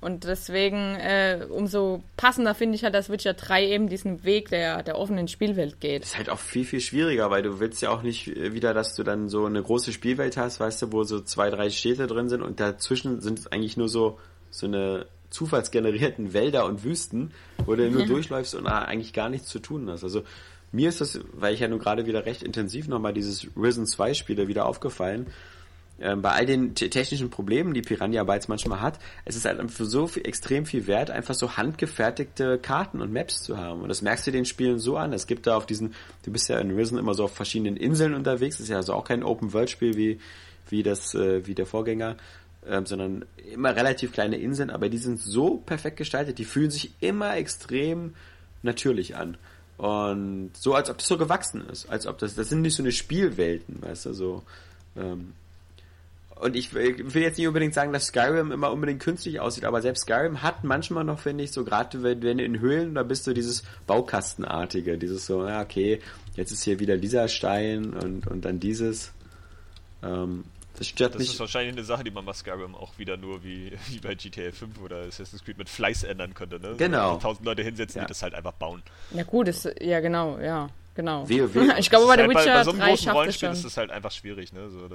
[0.00, 4.82] Und deswegen, äh, umso passender finde ich halt, dass Witcher 3 eben diesen Weg der,
[4.82, 6.02] der offenen Spielwelt geht.
[6.02, 8.72] Das ist halt auch viel, viel schwieriger, weil du willst ja auch nicht äh, wieder,
[8.72, 12.06] dass du dann so eine große Spielwelt hast, weißt du, wo so zwei, drei Städte
[12.06, 14.18] drin sind und dazwischen sind es eigentlich nur so
[14.50, 17.32] so eine zufallsgenerierten Wälder und Wüsten,
[17.64, 20.02] wo du nur durchläufst und eigentlich gar nichts zu tun hast.
[20.02, 20.22] Also
[20.72, 24.14] mir ist das, weil ich ja nun gerade wieder recht intensiv nochmal dieses Risen 2
[24.14, 25.26] spiele, wieder aufgefallen.
[26.00, 29.84] Ähm, bei all den technischen Problemen, die Piranha Bytes manchmal hat, es ist halt für
[29.84, 33.82] so viel, extrem viel wert, einfach so handgefertigte Karten und Maps zu haben.
[33.82, 35.12] Und das merkst du den Spielen so an.
[35.12, 35.94] Es gibt da auf diesen,
[36.24, 38.56] du bist ja in Risen immer so auf verschiedenen Inseln unterwegs.
[38.56, 40.20] Das ist ja also auch kein Open-World-Spiel wie,
[40.70, 42.16] wie das, äh, wie der Vorgänger
[42.66, 46.92] ähm, sondern immer relativ kleine Inseln, aber die sind so perfekt gestaltet, die fühlen sich
[47.00, 48.14] immer extrem
[48.62, 49.36] natürlich an.
[49.78, 51.88] Und so, als ob das so gewachsen ist.
[51.88, 54.42] Als ob das, das sind nicht so eine Spielwelten, weißt du, so.
[54.94, 55.32] Ähm,
[56.40, 60.02] und ich will, jetzt nicht unbedingt sagen, dass Skyrim immer unbedingt künstlich aussieht, aber selbst
[60.02, 63.26] Skyrim hat manchmal noch, finde ich, so gerade wenn, wenn du in Höhlen, da bist
[63.26, 66.00] du dieses Baukastenartige, dieses so, ja, okay,
[66.36, 69.12] jetzt ist hier wieder dieser Stein und, und dann dieses.
[70.02, 70.44] Ähm,
[70.78, 71.28] das stört das mich.
[71.28, 74.14] Das ist wahrscheinlich eine Sache, die man bei Skyrim auch wieder nur wie, wie bei
[74.14, 76.58] GTA 5 oder Assassin's Creed mit Fleiß ändern könnte.
[76.58, 76.74] Ne?
[76.78, 77.08] Genau.
[77.08, 78.06] Also tausend Leute hinsetzen, ja.
[78.06, 78.82] die das halt einfach bauen.
[79.12, 80.70] Ja gut, ist, ja genau, ja.
[80.94, 81.28] Genau.
[81.28, 81.70] Wie, wie.
[81.78, 83.90] Ich glaube, bei The Witcher bei, bei so einem 3 großen Rollenspiel ist es halt
[83.90, 84.70] einfach schwierig, ne?
[84.70, 84.88] So,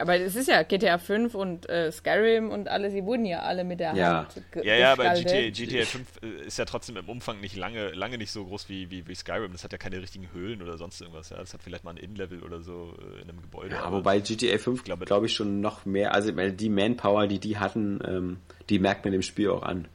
[0.00, 3.64] aber es ist ja GTA 5 und äh, Skyrim und alle, sie wurden ja alle
[3.64, 4.28] mit der ja.
[4.34, 7.90] Hand Ja, ja, aber GTA, GTA 5 äh, ist ja trotzdem im Umfang nicht lange,
[7.90, 9.52] lange nicht so groß wie, wie, wie Skyrim.
[9.52, 11.30] Das hat ja keine richtigen Höhlen oder sonst irgendwas.
[11.30, 13.76] Ja, das hat vielleicht mal ein Innenlevel oder so äh, in einem Gebäude.
[13.76, 17.58] Ja, wobei GTA 5, glaube glaub ich, schon noch mehr, also die Manpower, die die
[17.58, 19.88] hatten, ähm, die merkt man dem Spiel auch an.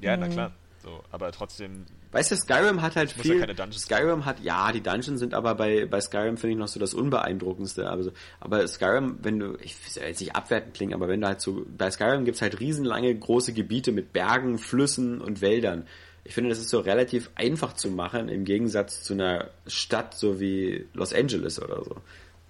[0.00, 0.52] Ja, na klar.
[0.82, 1.86] So, aber trotzdem.
[2.12, 3.40] Weißt du, Skyrim hat halt viel.
[3.40, 6.78] Ja Skyrim hat, ja, die Dungeons sind aber bei, bei Skyrim finde ich noch so
[6.78, 7.88] das Unbeeindruckendste.
[7.88, 11.40] Also, aber Skyrim, wenn du, ich will jetzt nicht abwertend klingen, aber wenn du halt
[11.40, 15.86] so, bei Skyrim gibt's halt riesenlange große Gebiete mit Bergen, Flüssen und Wäldern.
[16.24, 20.38] Ich finde, das ist so relativ einfach zu machen, im Gegensatz zu einer Stadt so
[20.38, 21.96] wie Los Angeles oder so.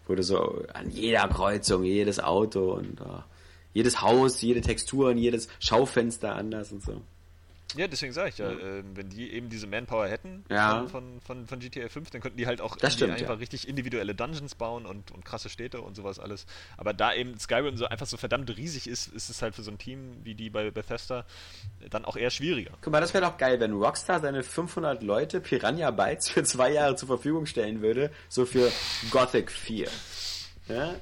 [0.09, 3.23] Wo du so an jeder Kreuzung, jedes Auto und uh,
[3.73, 7.01] jedes Haus, jede Textur und jedes Schaufenster anders und so.
[7.77, 10.87] Ja, deswegen sage ich ja, äh, wenn die eben diese Manpower hätten ja.
[10.87, 13.35] von, von, von GTA 5, dann könnten die halt auch stimmt, einfach ja.
[13.35, 16.47] richtig individuelle Dungeons bauen und, und krasse Städte und sowas alles.
[16.77, 19.71] Aber da eben Skyrim so einfach so verdammt riesig ist, ist es halt für so
[19.71, 21.25] ein Team wie die bei Bethesda
[21.91, 22.73] dann auch eher schwieriger.
[22.81, 26.73] Guck mal, das wäre doch geil, wenn Rockstar seine 500 Leute Piranha Bytes für zwei
[26.73, 28.71] Jahre zur Verfügung stellen würde, so für
[29.11, 29.89] Gothic 4.
[30.69, 30.95] Ja?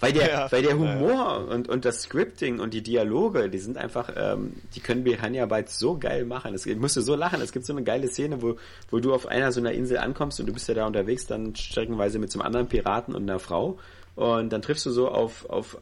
[0.00, 1.36] Weil der, ja, weil der Humor ja.
[1.36, 5.78] und, und das Scripting und die Dialoge, die sind einfach, ähm, die können Piranha Bytes
[5.78, 6.52] so geil machen.
[6.52, 7.40] Es, ich musste so lachen.
[7.40, 8.56] Es gibt so eine geile Szene, wo,
[8.90, 11.54] wo du auf einer so einer Insel ankommst und du bist ja da unterwegs, dann
[11.54, 13.78] streckenweise mit so einem anderen Piraten und einer Frau.
[14.16, 15.78] Und dann triffst du so auf, auf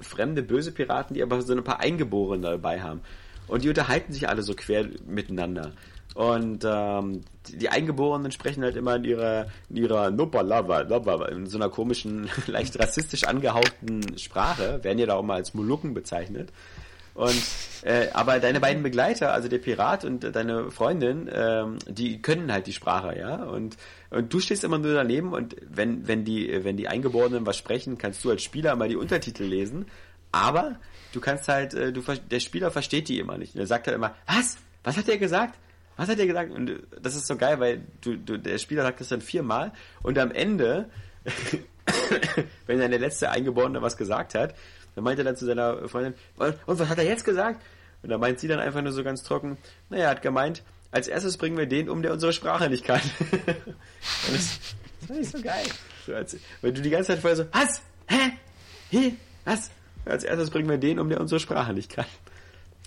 [0.00, 3.00] fremde, böse Piraten, die aber so ein paar Eingeborene dabei haben.
[3.46, 5.72] Und die unterhalten sich alle so quer miteinander.
[6.14, 11.68] Und ähm, die Eingeborenen sprechen halt immer in ihrer, in ihrer Nopalava, in so einer
[11.68, 16.52] komischen, leicht rassistisch angehauchten Sprache, werden ja da auch mal als Molukken bezeichnet.
[17.14, 17.42] Und
[17.82, 22.66] äh, aber deine beiden Begleiter, also der Pirat und deine Freundin, ähm, die können halt
[22.66, 23.44] die Sprache, ja.
[23.44, 23.76] Und,
[24.10, 27.98] und du stehst immer nur daneben und wenn, wenn die, wenn die Eingeborenen was sprechen,
[27.98, 29.86] kannst du als Spieler mal die Untertitel lesen.
[30.32, 30.76] Aber
[31.12, 33.54] du kannst halt, äh, du, der Spieler versteht die immer nicht.
[33.54, 34.58] Und er sagt halt immer, was?
[34.82, 35.56] Was hat er gesagt?
[35.96, 36.50] Was hat er gesagt?
[36.52, 39.72] Und das ist so geil, weil du, du, der Spieler sagt das dann viermal
[40.02, 40.90] und am Ende,
[42.66, 44.54] wenn dann der letzte Eingeborene was gesagt hat,
[44.94, 47.60] dann meint er dann zu seiner Freundin, und was hat er jetzt gesagt?
[48.02, 49.56] Und dann meint sie dann einfach nur so ganz trocken,
[49.88, 53.00] naja, er hat gemeint, als erstes bringen wir den um, der unsere Sprache nicht kann.
[54.30, 54.60] das,
[55.08, 55.64] das ist so geil.
[56.06, 57.82] So als, wenn du die ganze Zeit vorher so, was?
[58.06, 58.32] Hä?
[58.90, 59.16] Hä?
[59.44, 59.70] Was?
[60.04, 62.04] Als erstes bringen wir den um, der unsere Sprache nicht kann.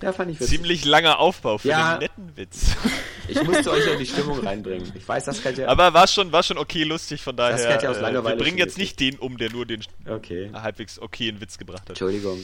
[0.02, 0.58] Ja, fand ich witzig.
[0.58, 2.76] Ziemlich langer Aufbau für ja, einen netten Witz.
[3.30, 4.90] Ich musste euch ja in die Stimmung reinbringen.
[4.96, 5.68] Ich weiß, das ja.
[5.68, 7.58] Aber war schon, war schon okay lustig, von daher.
[7.58, 10.50] Das ja aus Langeweile äh, wir bringen jetzt nicht den um, der nur den okay.
[10.54, 11.90] halbwegs okayen Witz gebracht hat.
[11.90, 12.40] Entschuldigung.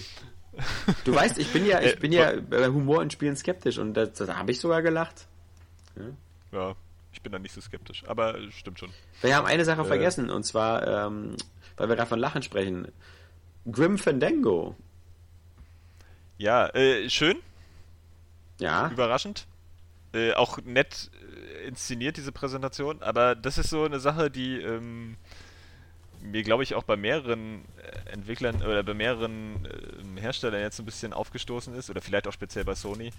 [1.04, 3.96] Du weißt, ich bin ja, ich äh, bin ja bei Humor und Spielen skeptisch und
[3.96, 5.26] da, da habe ich sogar gelacht.
[5.96, 6.60] Ja.
[6.60, 6.76] ja.
[7.12, 8.90] ich bin da nicht so skeptisch, aber stimmt schon.
[9.22, 11.38] Wir haben eine Sache äh, vergessen und zwar, ähm,
[11.78, 12.88] weil wir gerade von Lachen sprechen.
[13.72, 14.76] Grim Fandango
[16.38, 17.38] ja, äh, schön.
[18.60, 18.90] Ja.
[18.90, 19.48] Überraschend.
[20.14, 21.10] Äh, auch nett
[21.64, 23.02] äh, inszeniert, diese Präsentation.
[23.02, 25.18] Aber das ist so eine Sache, die ähm,
[26.22, 30.86] mir, glaube ich, auch bei mehreren äh, Entwicklern oder bei mehreren äh, Herstellern jetzt ein
[30.86, 31.90] bisschen aufgestoßen ist.
[31.90, 33.12] Oder vielleicht auch speziell bei Sony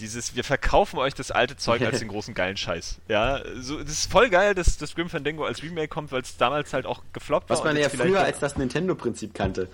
[0.00, 2.98] dieses, wir verkaufen euch das alte Zeug als den großen geilen Scheiß.
[3.08, 6.36] Ja, so, das ist voll geil, dass das Grim Fandango als Remake kommt, weil es
[6.36, 7.66] damals halt auch gefloppt Was war.
[7.66, 9.68] Was man ja früher als das Nintendo-Prinzip kannte.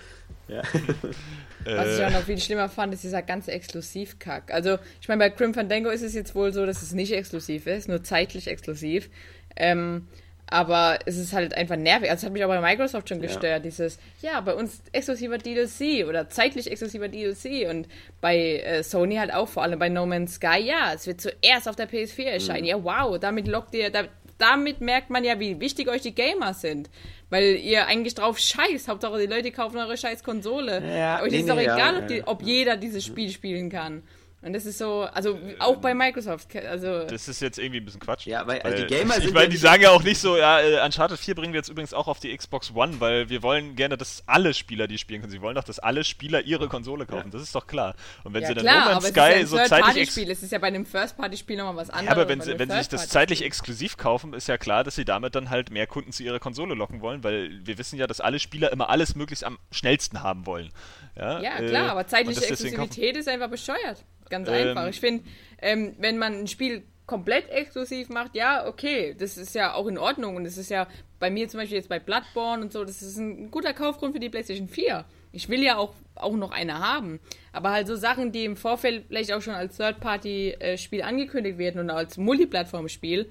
[0.48, 0.62] Ja.
[1.64, 4.52] Was ich auch noch viel schlimmer fand, ist dieser ganze Exklusivkack.
[4.52, 7.66] Also, ich meine, bei Grim Fandango ist es jetzt wohl so, dass es nicht exklusiv
[7.66, 9.08] ist, nur zeitlich exklusiv.
[9.54, 10.08] Ähm,
[10.52, 12.10] aber es ist halt einfach nervig.
[12.10, 13.44] Also, das hat mich auch bei Microsoft schon gestört.
[13.44, 13.58] Ja.
[13.58, 17.68] Dieses, ja, bei uns exklusiver DLC oder zeitlich exklusiver DLC.
[17.68, 17.88] Und
[18.20, 21.68] bei äh, Sony halt auch, vor allem bei No Man's Sky, ja, es wird zuerst
[21.68, 22.62] auf der PS4 erscheinen.
[22.62, 22.68] Mhm.
[22.68, 24.04] Ja, wow, damit lockt ihr, da,
[24.38, 26.90] damit merkt man ja, wie wichtig euch die Gamer sind.
[27.30, 28.88] Weil ihr eigentlich drauf scheißt.
[28.88, 30.82] Hauptsache, die Leute kaufen eure scheiß Konsole.
[30.86, 33.70] Ja, euch nee, ist doch nee, egal, ja, ob, die, ob jeder dieses Spiel spielen
[33.70, 34.02] kann.
[34.44, 37.04] Und das ist so, also auch bei Microsoft, also.
[37.04, 38.26] Das ist jetzt irgendwie ein bisschen Quatsch.
[38.26, 39.26] Ja, weil, also die Gamer sind.
[39.26, 41.68] Ich meine, die sagen ja auch nicht so, ja, äh, Uncharted 4 bringen wir jetzt
[41.68, 45.20] übrigens auch auf die Xbox One, weil wir wollen gerne, dass alle Spieler die spielen
[45.20, 45.30] können.
[45.30, 47.28] Sie wollen doch, dass alle Spieler ihre Konsole kaufen.
[47.28, 47.30] Ja.
[47.30, 47.94] Das ist doch klar.
[48.24, 50.10] Und wenn ja, sie dann klar, No Man's Sky ja so zeitlich.
[50.10, 50.28] Spiel.
[50.28, 52.06] Es ist ja bei einem First-Party-Spiel nochmal was anderes.
[52.06, 54.96] Ja, aber wenn, sie, wenn sie sich das zeitlich exklusiv kaufen, ist ja klar, dass
[54.96, 58.08] sie damit dann halt mehr Kunden zu ihrer Konsole locken wollen, weil wir wissen ja,
[58.08, 60.70] dass alle Spieler immer alles möglichst am schnellsten haben wollen.
[61.16, 64.04] Ja, ja klar, äh, aber zeitliche Exklusivität ist einfach bescheuert.
[64.32, 64.88] Ganz ähm, einfach.
[64.88, 65.24] Ich finde,
[65.60, 69.98] ähm, wenn man ein Spiel komplett exklusiv macht, ja, okay, das ist ja auch in
[69.98, 70.36] Ordnung.
[70.36, 70.88] Und das ist ja
[71.18, 74.20] bei mir zum Beispiel jetzt bei Bloodborne und so, das ist ein guter Kaufgrund für
[74.20, 75.04] die PlayStation 4.
[75.32, 77.20] Ich will ja auch, auch noch eine haben.
[77.52, 81.90] Aber halt so Sachen, die im Vorfeld vielleicht auch schon als Third-Party-Spiel angekündigt werden und
[81.90, 83.28] als Multiplattform-Spiel,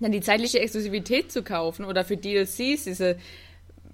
[0.00, 3.18] dann die zeitliche Exklusivität zu kaufen oder für DLCs diese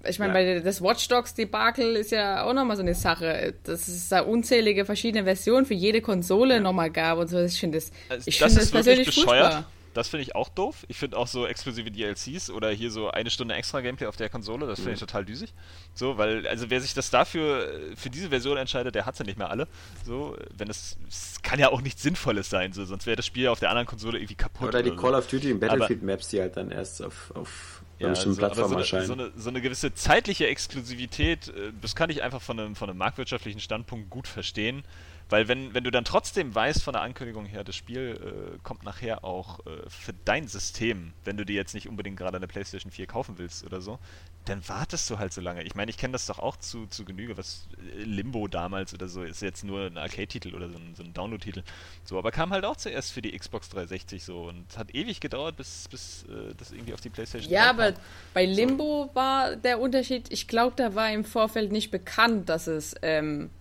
[0.07, 0.55] ich meine, ja.
[0.55, 4.21] bei das Watch Dogs Debakel ist ja auch nochmal so eine Sache, dass es da
[4.21, 6.59] unzählige verschiedene Versionen für jede Konsole ja.
[6.59, 7.39] nochmal gab und so.
[7.39, 9.53] Ich finde das, also, ich das, find das persönlich bescheuert.
[9.53, 9.71] Furchtbar.
[9.93, 10.85] Das finde ich auch doof.
[10.87, 14.29] Ich finde auch so exklusive DLCs oder hier so eine Stunde extra Gameplay auf der
[14.29, 15.07] Konsole, das finde ich mhm.
[15.07, 15.53] total düsig.
[15.93, 19.37] So, weil, also wer sich das dafür, für diese Version entscheidet, der hat ja nicht
[19.37, 19.67] mehr alle.
[20.05, 23.47] So, wenn es, es kann ja auch nichts Sinnvolles sein, so, sonst wäre das Spiel
[23.47, 24.69] auf der anderen Konsole irgendwie kaputt.
[24.69, 25.17] Oder die oder Call so.
[25.17, 28.75] of Duty und Battlefield Maps, die halt dann erst auf, auf ja, so, Plattform so,
[28.75, 32.75] eine, so, eine, so eine gewisse zeitliche Exklusivität, äh, das kann ich einfach von einem,
[32.75, 34.83] von einem marktwirtschaftlichen Standpunkt gut verstehen.
[35.29, 38.83] Weil wenn, wenn du dann trotzdem weißt von der Ankündigung her, das Spiel äh, kommt
[38.83, 42.91] nachher auch äh, für dein System, wenn du dir jetzt nicht unbedingt gerade eine PlayStation
[42.91, 43.99] 4 kaufen willst oder so,
[44.45, 45.63] dann wartest du halt so lange.
[45.63, 49.07] Ich meine, ich kenne das doch auch zu, zu Genüge, was äh, Limbo damals oder
[49.07, 51.61] so ist jetzt nur ein Arcade-Titel oder so ein, so ein Download-Titel.
[52.03, 55.57] So, aber kam halt auch zuerst für die Xbox 360 so und hat ewig gedauert,
[55.57, 58.01] bis, bis äh, das irgendwie auf die PlayStation Ja, aber kam.
[58.33, 59.15] bei Limbo so.
[59.15, 63.51] war der Unterschied, ich glaube, da war im Vorfeld nicht bekannt, dass es ähm,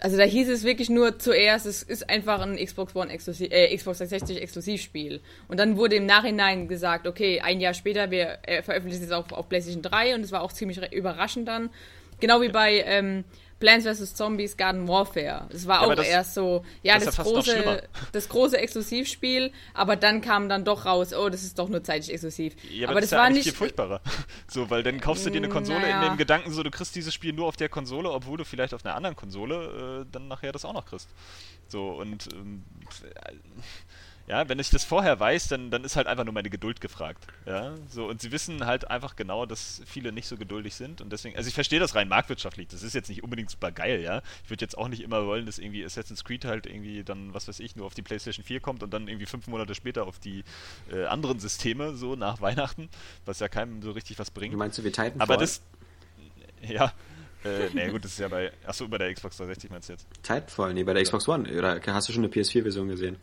[0.00, 3.76] also da hieß es wirklich nur zuerst, es ist einfach ein Xbox One Exklusiv, äh,
[3.76, 5.20] Xbox 360 Exklusivspiel.
[5.48, 9.30] Und dann wurde im Nachhinein gesagt, okay, ein Jahr später, wir äh, veröffentlichen es auch
[9.32, 11.70] auf PlayStation 3 und es war auch ziemlich überraschend dann.
[12.20, 13.24] Genau wie bei ähm,
[13.58, 14.14] Plants vs.
[14.14, 15.46] Zombies Garden Warfare.
[15.50, 17.82] Das war ja, auch das, erst so, ja, das, das große,
[18.12, 22.12] das große Exklusivspiel, aber dann kam dann doch raus, oh, das ist doch nur zeitlich
[22.12, 22.54] exklusiv.
[22.70, 24.00] Ja, aber, aber das, das war nicht viel furchtbarer.
[24.50, 26.02] So, weil dann kaufst du dir eine Konsole naja.
[26.02, 28.72] in dem Gedanken, so du kriegst dieses Spiel nur auf der Konsole, obwohl du vielleicht
[28.72, 31.08] auf einer anderen Konsole äh, dann nachher das auch noch kriegst.
[31.68, 32.62] So und ähm,
[34.28, 37.26] ja, wenn ich das vorher weiß, dann, dann ist halt einfach nur meine Geduld gefragt.
[37.46, 41.10] Ja, so, und sie wissen halt einfach genau, dass viele nicht so geduldig sind und
[41.10, 44.20] deswegen, also ich verstehe das rein marktwirtschaftlich, das ist jetzt nicht unbedingt super geil, ja.
[44.44, 47.48] Ich würde jetzt auch nicht immer wollen, dass irgendwie Assassin's Creed halt irgendwie dann, was
[47.48, 50.18] weiß ich, nur auf die PlayStation 4 kommt und dann irgendwie fünf Monate später auf
[50.18, 50.44] die
[50.92, 52.90] äh, anderen Systeme, so nach Weihnachten,
[53.24, 54.54] was ja keinem so richtig was bringt.
[54.54, 55.22] Meinst du, wie Titanfall?
[55.22, 55.62] Aber das,
[56.68, 56.92] ja,
[57.44, 60.06] äh, naja, gut, das ist ja bei, achso, bei der Xbox 360 meinst du jetzt?
[60.22, 63.16] Titanfall, nee, bei der Xbox One, oder hast du schon eine PS4-Version gesehen?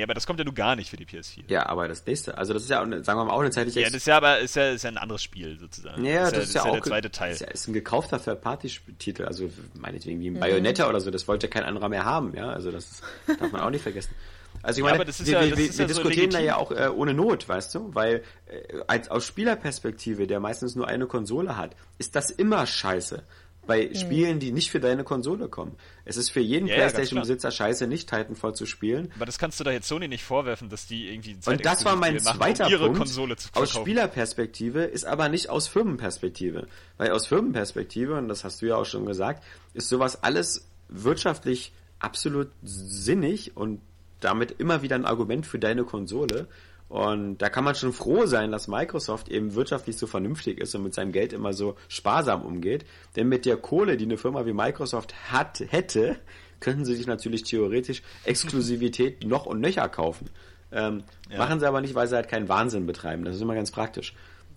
[0.00, 1.42] Nee, aber das kommt ja nur gar nicht für die PS4.
[1.48, 3.80] Ja, aber das nächste, also das ist ja, sagen wir mal, auch eine zeitliche...
[3.80, 6.02] Ja, das ist ja aber ist ja, ist ja ein anderes Spiel sozusagen.
[6.06, 7.32] Ja, das, das ist ja, ist ja auch der zweite Teil.
[7.32, 10.40] Das ist, ja, ist ein gekaufter Third-Party-Titel, also meinetwegen wie ein mhm.
[10.40, 13.02] Bayonetta oder so, das wollte kein anderer mehr haben, ja, also das
[13.38, 14.14] darf man auch nicht vergessen.
[14.62, 16.88] Also ich meine, ja, wir, ja, wir, wir, wir diskutieren so da ja auch äh,
[16.88, 21.76] ohne Not, weißt du, weil äh, als aus Spielerperspektive, der meistens nur eine Konsole hat,
[21.98, 23.22] ist das immer scheiße
[23.70, 23.94] bei mhm.
[23.94, 25.76] Spielen, die nicht für deine Konsole kommen.
[26.04, 29.12] Es ist für jeden ja, Playstation-Besitzer scheiße, nicht Titanfall zu spielen.
[29.14, 31.94] Aber das kannst du da jetzt Sony nicht vorwerfen, dass die irgendwie Und das war
[31.94, 32.98] mein zweiter machen, um Punkt.
[32.98, 36.66] Konsole zu aus Spielerperspektive ist aber nicht aus Firmenperspektive.
[36.96, 41.72] Weil aus Firmenperspektive, und das hast du ja auch schon gesagt, ist sowas alles wirtschaftlich
[42.00, 43.80] absolut sinnig und
[44.18, 46.48] damit immer wieder ein Argument für deine Konsole.
[46.90, 50.82] Und da kann man schon froh sein, dass Microsoft eben wirtschaftlich so vernünftig ist und
[50.82, 52.84] mit seinem Geld immer so sparsam umgeht.
[53.14, 56.18] Denn mit der Kohle, die eine Firma wie Microsoft hat, hätte,
[56.58, 60.30] könnten sie sich natürlich theoretisch Exklusivität noch und nöcher kaufen.
[60.72, 61.38] Ähm, ja.
[61.38, 63.24] Machen sie aber nicht, weil sie halt keinen Wahnsinn betreiben.
[63.24, 64.12] Das ist immer ganz praktisch.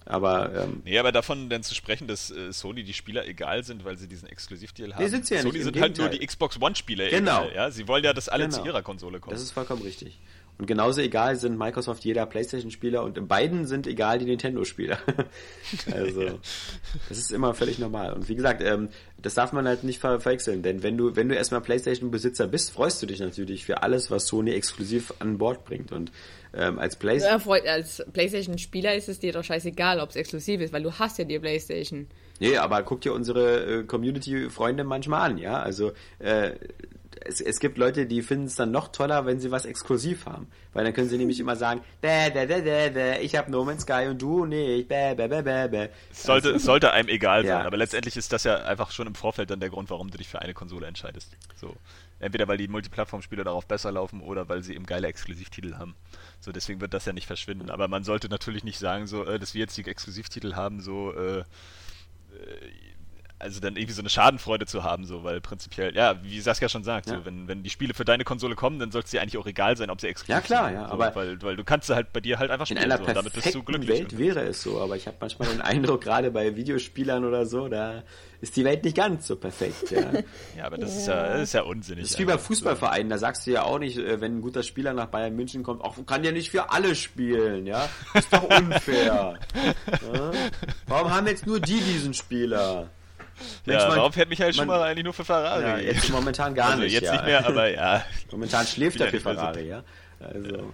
[0.06, 3.86] Aber, ähm, nee, aber davon dann zu sprechen, dass äh, Sony die Spieler egal sind,
[3.86, 5.04] weil sie diesen Exklusivdeal haben.
[5.04, 7.44] Nee, sind sie ja Sony nicht, sind halt nur die Xbox One-Spieler genau.
[7.44, 7.56] egal.
[7.56, 7.72] Ja?
[7.72, 8.58] Sie wollen ja, dass alle genau.
[8.58, 9.36] zu ihrer Konsole kommen.
[9.36, 10.20] Das ist vollkommen richtig.
[10.60, 15.00] Und genauso egal sind Microsoft jeder PlayStation-Spieler und in beiden sind egal die Nintendo-Spieler.
[15.92, 16.40] also,
[17.10, 18.14] das ist immer völlig normal.
[18.14, 18.90] Und wie gesagt, ähm,
[19.20, 22.72] das darf man halt nicht ver verwechseln, denn wenn du, wenn du erstmal PlayStation-Besitzer bist,
[22.72, 25.92] freust du dich natürlich für alles, was Sony exklusiv an Bord bringt.
[25.92, 26.12] Und
[26.54, 30.72] ähm, als, Play ja, als PlayStation-Spieler ist es dir doch scheißegal, ob es exklusiv ist,
[30.72, 32.08] weil du hast ja die PlayStation.
[32.40, 35.60] Nee, aber guck dir unsere äh, Community-Freunde manchmal an, ja.
[35.60, 36.52] Also äh,
[37.22, 40.48] es, es gibt Leute, die finden es dann noch toller, wenn sie was exklusiv haben.
[40.74, 43.64] Weil dann können sie nämlich immer sagen, bäh, bäh, bäh, bäh, bäh, ich habe No
[43.64, 45.90] Man's Sky und du nicht, bäh, bäh, bäh, bäh, bäh.
[46.12, 47.66] Sollte, also, sollte einem egal sein, ja.
[47.66, 50.28] aber letztendlich ist das ja einfach schon im Vorfeld dann der Grund, warum du dich
[50.28, 51.32] für eine Konsole entscheidest.
[51.56, 51.76] So.
[52.20, 55.96] Entweder weil die Multiplattform-Spiele darauf besser laufen oder weil sie eben geile Exklusivtitel haben.
[56.40, 57.70] So, deswegen wird das ja nicht verschwinden.
[57.70, 61.14] Aber man sollte natürlich nicht sagen, so, äh, dass wir jetzt die Exklusivtitel haben, so,
[61.14, 61.44] äh, äh
[63.44, 66.84] also dann irgendwie so eine Schadenfreude zu haben, so, weil prinzipiell, ja, wie Saskia schon
[66.84, 67.18] sagt, ja.
[67.18, 69.46] so, wenn, wenn die Spiele für deine Konsole kommen, dann soll es dir eigentlich auch
[69.46, 70.56] egal sein, ob sie exklusiv sind.
[70.56, 71.14] Ja, klar, ja, so, aber.
[71.16, 73.54] Weil, weil du kannst halt bei dir halt einfach spielen, in einer so, damit bist
[73.54, 73.90] du glücklich.
[73.90, 77.68] Welt wäre es so, aber ich habe manchmal den Eindruck, gerade bei Videospielern oder so,
[77.68, 78.04] da
[78.40, 80.02] ist die Welt nicht ganz so perfekt, ja.
[80.58, 82.04] ja, aber das ist ja, das ist ja unsinnig.
[82.04, 84.64] Das ist wie bei Fußballvereinen, da sagst du ja auch nicht, äh, wenn ein guter
[84.64, 87.90] Spieler nach Bayern München kommt, auch kann ja nicht für alle spielen, ja.
[88.14, 89.40] Ist doch unfair.
[90.14, 90.32] ja?
[90.88, 92.90] Warum haben jetzt nur die diesen Spieler?
[93.66, 95.64] Mensch, ja, man, warum fährt Michael Schumacher eigentlich nur für Ferrari?
[95.64, 96.94] Ja, jetzt momentan gar also nicht.
[96.94, 97.14] Jetzt ja.
[97.14, 98.06] nicht mehr, aber ja.
[98.32, 99.84] Momentan schläft er für Ferrari, ja.
[100.24, 100.74] Also,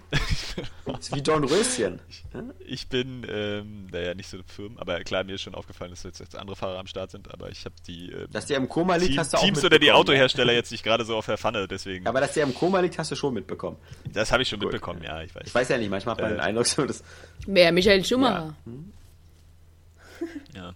[0.99, 1.99] ist wie Don Röschen.
[2.59, 6.35] Ich bin, ähm, naja, nicht so firm, aber klar, mir ist schon aufgefallen, dass jetzt
[6.35, 8.11] andere Fahrer am Start sind, aber ich habe die.
[8.11, 10.71] Ähm, dass der im Koma liegt, Team, hast du auch Teams oder die Autohersteller jetzt
[10.71, 12.05] nicht gerade so auf der Pfanne, deswegen.
[12.05, 13.77] Aber dass der im Koma liegt, hast du schon mitbekommen.
[14.13, 14.71] Das habe ich schon Gut.
[14.71, 15.43] mitbekommen, ja, ich weiß.
[15.47, 17.03] Ich weiß ja nicht, manchmal hat man äh, den Eindruck, so dass.
[17.47, 17.71] Wer?
[17.71, 18.55] Michael Schumacher.
[18.65, 18.71] Ja.
[18.71, 18.93] Hm?
[20.55, 20.73] ja.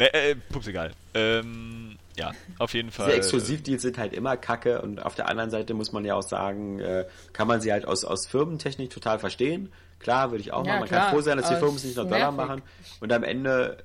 [0.00, 0.92] Ne, äh, pups egal.
[1.12, 3.06] Ähm, ja, auf jeden Fall.
[3.06, 6.22] Diese Exklusivdeals sind halt immer kacke und auf der anderen Seite muss man ja auch
[6.22, 7.04] sagen, äh,
[7.34, 9.70] kann man sie halt aus, aus Firmentechnik total verstehen.
[9.98, 10.80] Klar, würde ich auch ja, machen.
[10.80, 11.00] Man klar.
[11.02, 12.62] kann froh sein, dass die Firmen es nicht noch Dollar machen.
[13.00, 13.76] Und am Ende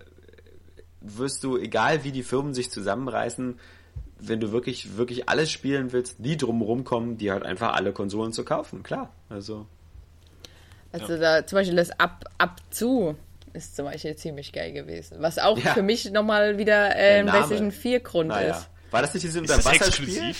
[1.01, 3.59] wirst du, egal wie die Firmen sich zusammenreißen,
[4.19, 8.31] wenn du wirklich, wirklich alles spielen willst, die drumherum kommen, die halt einfach alle Konsolen
[8.31, 8.83] zu kaufen.
[8.83, 9.65] Klar, also.
[10.93, 11.19] Also ja.
[11.19, 13.17] da zum Beispiel das Ab, Ab zu
[13.55, 15.17] ist zum Beispiel ziemlich geil gewesen.
[15.19, 15.73] Was auch ja.
[15.73, 18.57] für mich nochmal wieder äh, ein PlayStation 4 Grund naja.
[18.57, 18.69] ist.
[18.91, 20.35] War das nicht dieses Unterwasserspiel?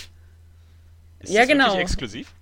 [1.20, 1.78] Ist ja, das genau.
[1.78, 2.32] exklusiv?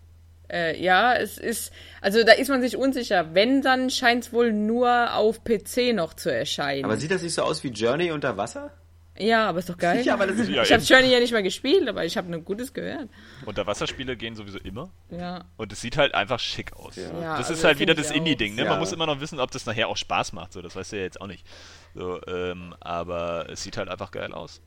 [0.50, 3.34] Äh, ja, es ist, also da ist man sich unsicher.
[3.34, 6.84] Wenn, dann scheint es wohl nur auf PC noch zu erscheinen.
[6.84, 8.70] Aber sieht das nicht so aus wie Journey unter Wasser?
[9.16, 10.04] Ja, aber ist doch geil.
[10.04, 12.28] ja, aber das ist, ja, ich habe Journey ja nicht mal gespielt, aber ich habe
[12.28, 13.08] nur Gutes gehört.
[13.46, 14.90] Unterwasserspiele gehen sowieso immer.
[15.10, 15.44] Ja.
[15.56, 16.96] Und es sieht halt einfach schick aus.
[16.96, 17.02] Ja.
[17.02, 18.56] Ja, das also ist halt wieder das Indie-Ding.
[18.56, 18.64] Ne?
[18.64, 20.52] Man muss immer noch wissen, ob das nachher auch Spaß macht.
[20.52, 21.46] So, das weißt du ja jetzt auch nicht.
[21.94, 24.60] So, ähm, aber es sieht halt einfach geil aus.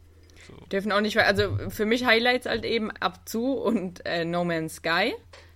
[0.48, 0.66] So.
[0.68, 4.76] Dürfen auch nicht, also für mich Highlights halt eben ab zu und äh, No Man's
[4.76, 5.14] Sky.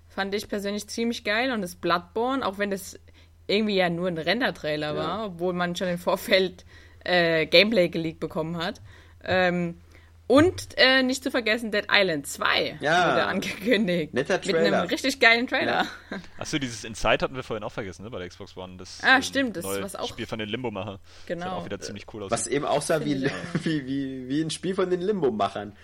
[0.09, 1.53] Fand ich persönlich ziemlich geil.
[1.53, 2.99] Und das Bloodborne, auch wenn das
[3.47, 6.65] irgendwie ja nur ein Render-Trailer war, obwohl man schon im Vorfeld
[7.03, 8.81] äh, Gameplay geleakt bekommen hat.
[9.23, 9.75] Ähm,
[10.31, 13.11] und äh, nicht zu vergessen, Dead Island 2 ja.
[13.11, 14.13] wurde angekündigt.
[14.13, 14.61] Netter Trailer.
[14.61, 15.85] Mit einem richtig geilen Trailer.
[16.09, 16.17] Ja.
[16.37, 18.77] Achso, dieses Inside hatten wir vorhin auch vergessen, ne, bei der Xbox One.
[18.77, 20.07] Das, ah, ähm, stimmt, das neue was auch.
[20.07, 20.99] Spiel von den Limbo-Machern.
[21.25, 21.43] Genau.
[21.43, 22.31] Das auch wieder ziemlich cool aus.
[22.31, 23.29] Was eben auch sah wie,
[23.63, 25.75] wie, wie, wie ein Spiel von den Limbo-Machern.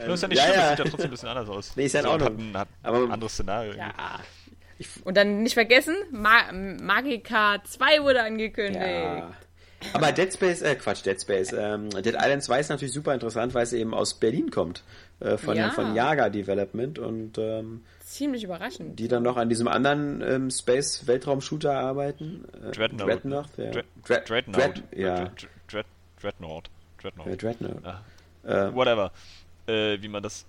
[0.00, 0.60] Ähm, ist ja nicht ja, schlimm, ja.
[0.60, 1.72] das sieht ja trotzdem ein bisschen anders aus.
[1.76, 2.26] Nee, ist ja so, auch noch.
[2.26, 3.74] Hat ein, hat aber, ein anderes Szenario.
[3.74, 3.92] Ja.
[5.02, 8.80] Und dann nicht vergessen, Ma Magica 2 wurde angekündigt.
[8.80, 9.32] Ja.
[9.92, 13.54] Aber Dead Space, äh, Quatsch, Dead Space, ähm, Dead Island 2 ist natürlich super interessant,
[13.54, 14.82] weil es eben aus Berlin kommt,
[15.20, 15.70] äh, von, ja.
[15.70, 18.98] von Jaga Development und ähm, ziemlich überraschend.
[18.98, 22.44] Die dann noch an diesem anderen ähm, Space Weltraum-Shooter arbeiten.
[22.54, 23.08] Äh, Dreadnought.
[23.08, 23.70] Dreadnought, ja.
[23.70, 24.56] Dread, Dreadnought.
[24.56, 25.30] Dread, ja.
[25.68, 25.86] Dread,
[26.20, 26.70] Dreadnought.
[27.00, 27.42] Dreadnought.
[27.42, 27.84] Dreadnought.
[27.84, 28.02] Ah.
[28.44, 29.12] Äh, Whatever.
[29.66, 30.44] Äh, wie man das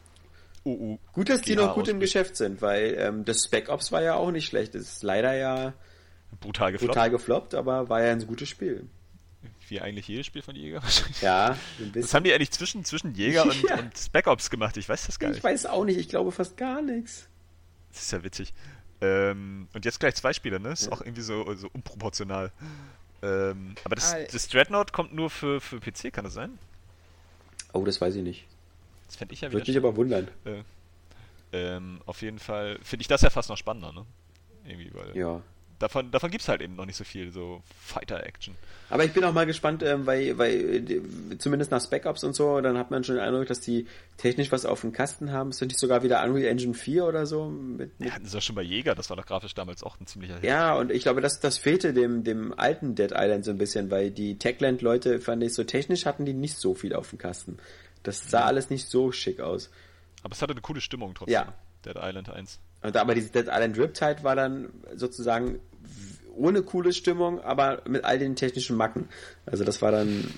[0.65, 0.97] UU.
[1.13, 4.15] Gut, dass die noch gut im Geschäft sind, weil ähm, das Spec Ops war ja
[4.15, 4.75] auch nicht schlecht.
[4.75, 5.73] Das ist leider ja
[6.41, 6.93] brutal gefloppt.
[6.93, 8.87] brutal gefloppt, aber war ja ein gutes Spiel
[9.69, 11.21] wie eigentlich jedes Spiel von Jäger wahrscheinlich.
[11.21, 12.03] Ja, ein bisschen.
[12.03, 13.79] Was haben die eigentlich zwischen, zwischen Jäger und, ja.
[13.79, 14.77] und Spec Ops gemacht?
[14.77, 15.37] Ich weiß das gar nicht.
[15.37, 17.27] Ich weiß auch nicht, ich glaube fast gar nichts.
[17.91, 18.53] Das ist ja witzig.
[19.01, 20.69] Ähm, und jetzt gleich zwei Spiele, ne?
[20.69, 20.91] Ist ja.
[20.91, 22.51] auch irgendwie so, so unproportional.
[23.21, 26.57] Ähm, aber das, ah, das Dreadnought kommt nur für, für PC, kann das sein?
[27.73, 28.47] Oh, das weiß ich nicht.
[29.07, 29.59] Das fände ich ja wieder.
[29.59, 30.27] Würde mich aber wundern.
[30.45, 30.63] Äh,
[31.51, 34.05] ähm, auf jeden Fall finde ich das ja fast noch spannender, ne?
[34.65, 35.17] Irgendwie, weil.
[35.17, 35.41] Ja
[35.79, 38.55] davon, davon gibt es halt eben noch nicht so viel, so Fighter-Action.
[38.89, 40.83] Aber ich bin auch mal gespannt, ähm, weil, weil
[41.37, 43.87] zumindest nach Spec-Ops und so, dann hat man schon den Eindruck, dass die
[44.17, 45.51] technisch was auf dem Kasten haben.
[45.51, 47.49] Sind die sogar wieder Unreal Engine 4 oder so?
[47.49, 49.99] Mit, mit ja, hatten sie ja schon bei Jäger, das war doch grafisch damals auch
[49.99, 50.43] ein ziemlicher Hit.
[50.43, 53.89] Ja, und ich glaube, das, das fehlte dem, dem alten Dead Island so ein bisschen,
[53.91, 57.57] weil die Techland-Leute, fand ich, so technisch hatten die nicht so viel auf dem Kasten.
[58.03, 59.69] Das sah alles nicht so schick aus.
[60.23, 61.33] Aber es hatte eine coole Stimmung trotzdem.
[61.33, 61.53] Ja.
[61.85, 62.59] Dead Island 1.
[62.81, 65.59] Und aber dieses Dead Island Riptide war dann sozusagen
[66.35, 69.09] ohne coole Stimmung, aber mit all den technischen Macken.
[69.45, 70.33] Also das war dann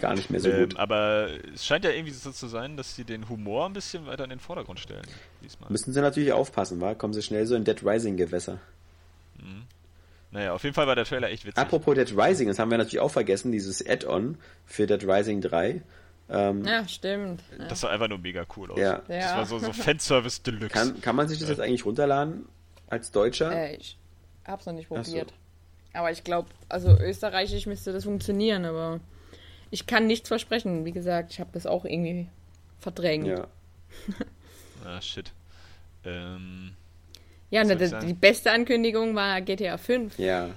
[0.00, 0.76] gar nicht mehr so ähm, gut.
[0.76, 4.24] Aber es scheint ja irgendwie so zu sein, dass sie den Humor ein bisschen weiter
[4.24, 5.06] in den Vordergrund stellen.
[5.42, 5.70] Diesmal.
[5.70, 6.94] Müssen sie natürlich aufpassen, wa?
[6.94, 8.58] Kommen sie schnell so in Dead Rising Gewässer.
[9.38, 9.64] Mhm.
[10.32, 11.58] Naja, auf jeden Fall war der Trailer echt witzig.
[11.58, 15.82] Apropos Dead Rising, das haben wir natürlich auch vergessen, dieses Add-on für Dead Rising 3.
[16.32, 17.42] Ähm, ja, stimmt.
[17.68, 18.78] Das sah einfach nur mega cool aus.
[18.78, 19.02] Ja.
[19.08, 20.68] Das war so, so Fanservice Deluxe.
[20.68, 22.46] Kann, kann man sich das jetzt eigentlich runterladen
[22.86, 23.50] als Deutscher?
[23.50, 23.96] Äh, ich
[24.50, 25.30] hab's noch nicht probiert.
[25.30, 25.98] So.
[25.98, 29.00] Aber ich glaube, also österreichisch müsste das funktionieren, aber
[29.70, 30.84] ich kann nichts versprechen.
[30.84, 32.28] Wie gesagt, ich habe das auch irgendwie
[32.78, 33.26] verdrängt.
[33.26, 33.46] Ja.
[34.84, 35.32] ah, shit.
[36.04, 36.72] Ähm,
[37.50, 40.18] ja, ne, die, die beste Ankündigung war GTA 5.
[40.18, 40.50] Ja.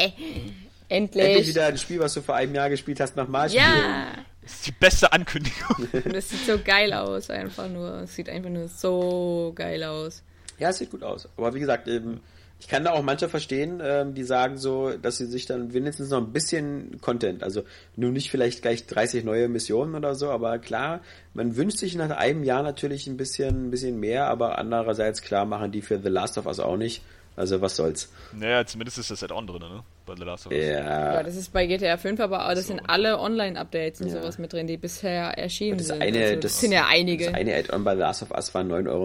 [0.88, 1.24] Endlich.
[1.24, 3.64] Endlich wieder ein Spiel, was du vor einem Jahr gespielt hast, nochmal spielen.
[3.64, 4.06] Ja.
[4.42, 5.88] Das ist die beste Ankündigung.
[5.92, 8.02] Und es sieht so geil aus, einfach nur.
[8.02, 10.22] Es sieht einfach nur so geil aus.
[10.58, 11.28] Ja, es sieht gut aus.
[11.36, 12.20] Aber wie gesagt, eben,
[12.58, 16.10] ich kann da auch manche verstehen, ähm, die sagen so, dass sie sich dann wenigstens
[16.10, 17.62] noch ein bisschen Content, also
[17.96, 21.00] nur nicht vielleicht gleich 30 neue Missionen oder so, aber klar,
[21.34, 25.44] man wünscht sich nach einem Jahr natürlich ein bisschen, ein bisschen mehr, aber andererseits klar
[25.44, 27.02] machen die für The Last of Us auch nicht.
[27.36, 28.10] Also was soll's.
[28.32, 29.82] Naja, zumindest ist das Add-on drin, ne?
[30.06, 30.64] Bei The Last of Us.
[30.64, 31.14] Ja.
[31.14, 32.74] ja, das ist bei GTA 5, aber das so.
[32.74, 34.14] sind alle Online-Updates und ja.
[34.14, 36.00] sowas mit drin, die bisher erschienen das sind.
[36.00, 37.26] Eine, also, das, das sind ja einige.
[37.26, 39.04] Das eine Add-on bei The Last of Us war 9,99 Euro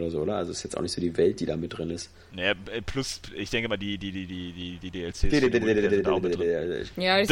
[0.00, 0.36] oder so, oder?
[0.36, 2.10] Also ist jetzt auch nicht so die Welt, die da mit drin ist.
[2.32, 2.54] Naja,
[2.84, 5.22] plus, ich denke mal, die, die, die, die, die, die DLCs.
[6.96, 7.24] Ja,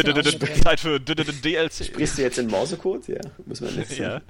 [0.63, 1.73] Zeit für DLC.
[1.87, 3.09] Sprichst du jetzt in Morsecode?
[3.09, 3.99] Ja, muss man jetzt.
[3.99, 4.23] Ja.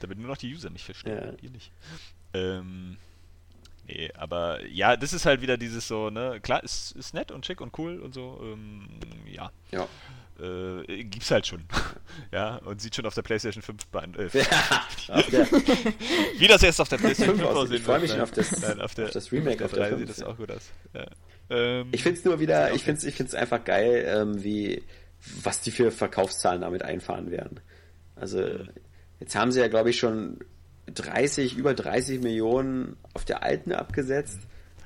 [0.00, 1.16] Damit nur noch die User nicht verstehen.
[1.16, 1.32] Ja.
[1.32, 1.70] Die nicht.
[2.34, 2.96] Ähm.
[3.94, 7.44] Nee, aber ja, das ist halt wieder dieses so, ne, klar, ist, ist nett und
[7.44, 8.88] schick und cool und so, ähm,
[9.30, 9.50] ja.
[9.70, 9.86] Ja.
[10.40, 11.64] Äh, gibt's halt schon.
[12.32, 15.18] ja, und sieht schon auf der PlayStation 5 bein, äh, ja,
[16.38, 18.80] Wie das jetzt auf der PlayStation 5 aussehen Ich freue mich schon auf das, Nein,
[18.80, 20.70] auf, der, auf das Remake auf der 3 sieht das auch gut aus.
[20.94, 21.06] Ja.
[21.50, 24.82] Ähm, ich find's nur wieder, ich find's, ich find's einfach geil, ähm, wie,
[25.42, 27.60] was die für Verkaufszahlen damit einfahren werden.
[28.16, 28.70] Also, mhm.
[29.20, 30.38] jetzt haben sie ja, glaube ich, schon
[30.86, 34.40] 30, über 30 Millionen auf der alten abgesetzt.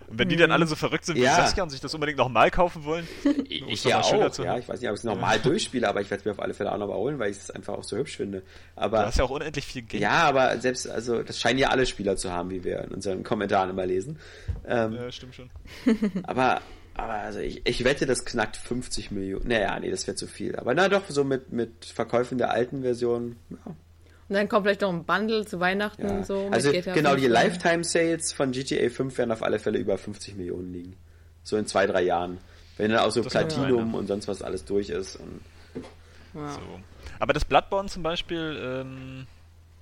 [0.08, 1.34] Und wenn die dann alle so verrückt sind wie ja.
[1.34, 3.08] Saskia und sich das unbedingt nochmal kaufen wollen,
[3.48, 4.38] ich, ja auch.
[4.38, 6.40] Ja, ich weiß nicht, ob ich es nochmal durchspiele, aber ich werde es mir auf
[6.40, 8.42] alle Fälle auch nochmal holen, weil ich es einfach auch so hübsch finde.
[8.76, 10.00] Aber, du hast ja auch unendlich viel Geld.
[10.02, 13.24] Ja, aber selbst, also das scheinen ja alle Spieler zu haben, wie wir in unseren
[13.24, 14.18] Kommentaren immer lesen.
[14.66, 15.50] Ähm, ja, stimmt schon.
[16.22, 16.60] aber,
[16.94, 19.48] aber also ich, ich wette, das knackt 50 Millionen.
[19.48, 20.54] Naja, nee, das wäre zu viel.
[20.54, 23.74] Aber na doch, so mit, mit Verkäufen der alten Version, ja,
[24.28, 26.22] und dann kommt vielleicht noch ein Bundle zu Weihnachten ja.
[26.22, 26.48] so.
[26.50, 30.72] Also genau, die Lifetime Sales von GTA 5 werden auf alle Fälle über 50 Millionen
[30.72, 30.96] liegen.
[31.44, 32.38] So in zwei, drei Jahren.
[32.76, 35.16] Wenn dann auch so das Platinum und sonst was alles durch ist.
[35.16, 35.40] Und
[36.32, 36.52] wow.
[36.52, 36.60] so.
[37.20, 39.26] Aber das Bloodborne zum Beispiel, ähm,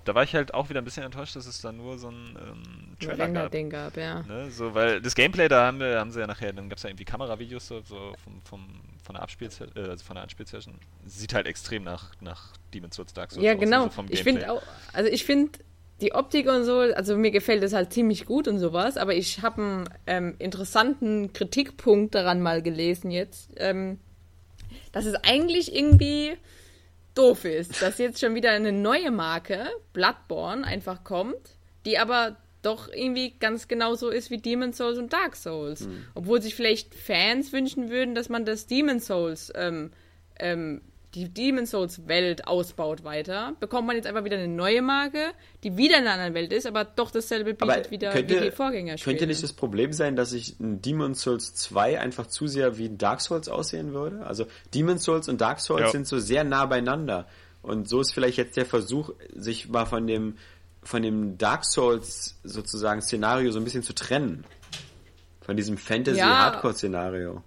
[0.04, 2.38] da war ich halt auch wieder ein bisschen enttäuscht, dass es da nur so ein
[2.38, 3.50] ähm, Trailer gab.
[3.50, 4.22] Ding gab, ja.
[4.22, 4.50] Ne?
[4.50, 6.90] So, weil das Gameplay, da haben, wir, haben sie ja nachher, dann gab es ja
[6.90, 8.66] irgendwie Kameravideos so, so vom, vom,
[9.02, 10.74] von der Abspielsession, äh, also von der Anspielsession.
[11.06, 13.86] Sieht halt extrem nach, nach Demon's Souls Dark Souls Ja, genau.
[13.86, 14.62] Aus, also ich finde auch,
[14.92, 15.58] also ich finde
[16.00, 19.42] die Optik und so, also mir gefällt das halt ziemlich gut und sowas, aber ich
[19.42, 23.98] habe einen ähm, interessanten Kritikpunkt daran mal gelesen jetzt, ähm,
[24.92, 26.36] dass es eigentlich irgendwie
[27.14, 32.88] doof ist, dass jetzt schon wieder eine neue Marke, Bloodborne, einfach kommt, die aber doch
[32.88, 35.86] irgendwie ganz genauso ist wie Demon's Souls und Dark Souls.
[35.86, 36.06] Mhm.
[36.14, 39.92] Obwohl sich vielleicht Fans wünschen würden, dass man das Demon's Souls ähm,
[40.38, 40.80] ähm,
[41.14, 45.30] die Demon's Souls Welt ausbaut weiter, bekommt man jetzt einfach wieder eine neue Marke,
[45.62, 48.44] die wieder in einer anderen Welt ist, aber doch dasselbe bietet aber wieder könnte, wie
[48.46, 49.16] die Vorgängerspiele.
[49.16, 52.86] Könnte nicht das Problem sein, dass sich ein Demon's Souls 2 einfach zu sehr wie
[52.86, 54.26] ein Dark Souls aussehen würde?
[54.26, 55.90] Also Demon's Souls und Dark Souls ja.
[55.90, 57.28] sind so sehr nah beieinander.
[57.62, 60.36] Und so ist vielleicht jetzt der Versuch, sich mal von dem,
[60.82, 64.44] von dem Dark Souls sozusagen Szenario so ein bisschen zu trennen.
[65.40, 67.34] Von diesem Fantasy-Hardcore-Szenario.
[67.34, 67.42] Ja,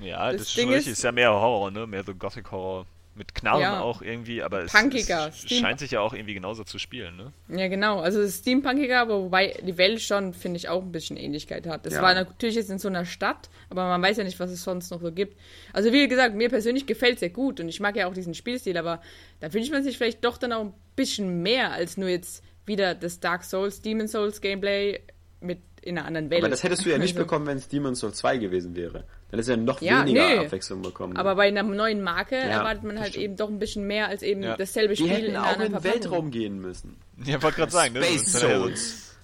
[0.00, 0.92] das, das ist schon richtig.
[0.92, 1.86] Ist, ist ja mehr Horror, ne?
[1.86, 2.86] Mehr so Gothic Horror.
[3.16, 3.80] Mit Knarren ja.
[3.80, 7.32] auch irgendwie, aber es, es scheint sich ja auch irgendwie genauso zu spielen, ne?
[7.48, 7.98] Ja, genau.
[7.98, 11.66] Also es ist steampunkiger, aber wobei die Welt schon, finde ich, auch ein bisschen Ähnlichkeit
[11.66, 11.86] hat.
[11.86, 12.02] Es ja.
[12.02, 14.90] war natürlich jetzt in so einer Stadt, aber man weiß ja nicht, was es sonst
[14.90, 15.36] noch so gibt.
[15.72, 18.32] Also wie gesagt, mir persönlich gefällt es sehr gut und ich mag ja auch diesen
[18.32, 19.02] Spielstil, aber
[19.40, 22.94] da wünscht man sich vielleicht doch dann auch ein bisschen mehr als nur jetzt wieder
[22.94, 25.00] das Dark Souls, Demon Souls Gameplay
[25.40, 26.42] mit in einer anderen Welt.
[26.42, 29.04] Aber das hättest du ja nicht also, bekommen, wenn es Demon's Souls 2 gewesen wäre.
[29.30, 30.38] Dann ist ja noch ja, weniger nee.
[30.38, 31.16] Abwechslung bekommen.
[31.16, 34.22] Aber bei einer neuen Marke ja, erwartet man halt eben doch ein bisschen mehr als
[34.22, 34.56] eben ja.
[34.56, 35.08] dasselbe Spiel.
[35.08, 36.96] Die hätten in auch in den Weltraum gehen müssen.
[37.22, 37.96] Ja, wollte gerade sagen.
[37.96, 38.40] Space ne?
[38.40, 39.16] Souls.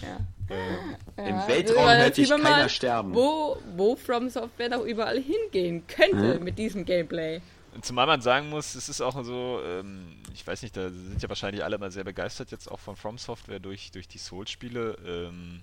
[0.00, 0.16] ja.
[0.48, 3.14] Äh, Im Weltraum hört sich keiner mal, sterben.
[3.14, 6.44] Wo, wo From Software noch überall hingehen könnte hm?
[6.44, 7.40] mit diesem Gameplay.
[7.82, 11.28] Zumal man sagen muss, es ist auch so, ähm, ich weiß nicht, da sind ja
[11.28, 14.96] wahrscheinlich alle mal sehr begeistert jetzt auch von From Software durch, durch die Souls-Spiele.
[15.06, 15.60] Ähm,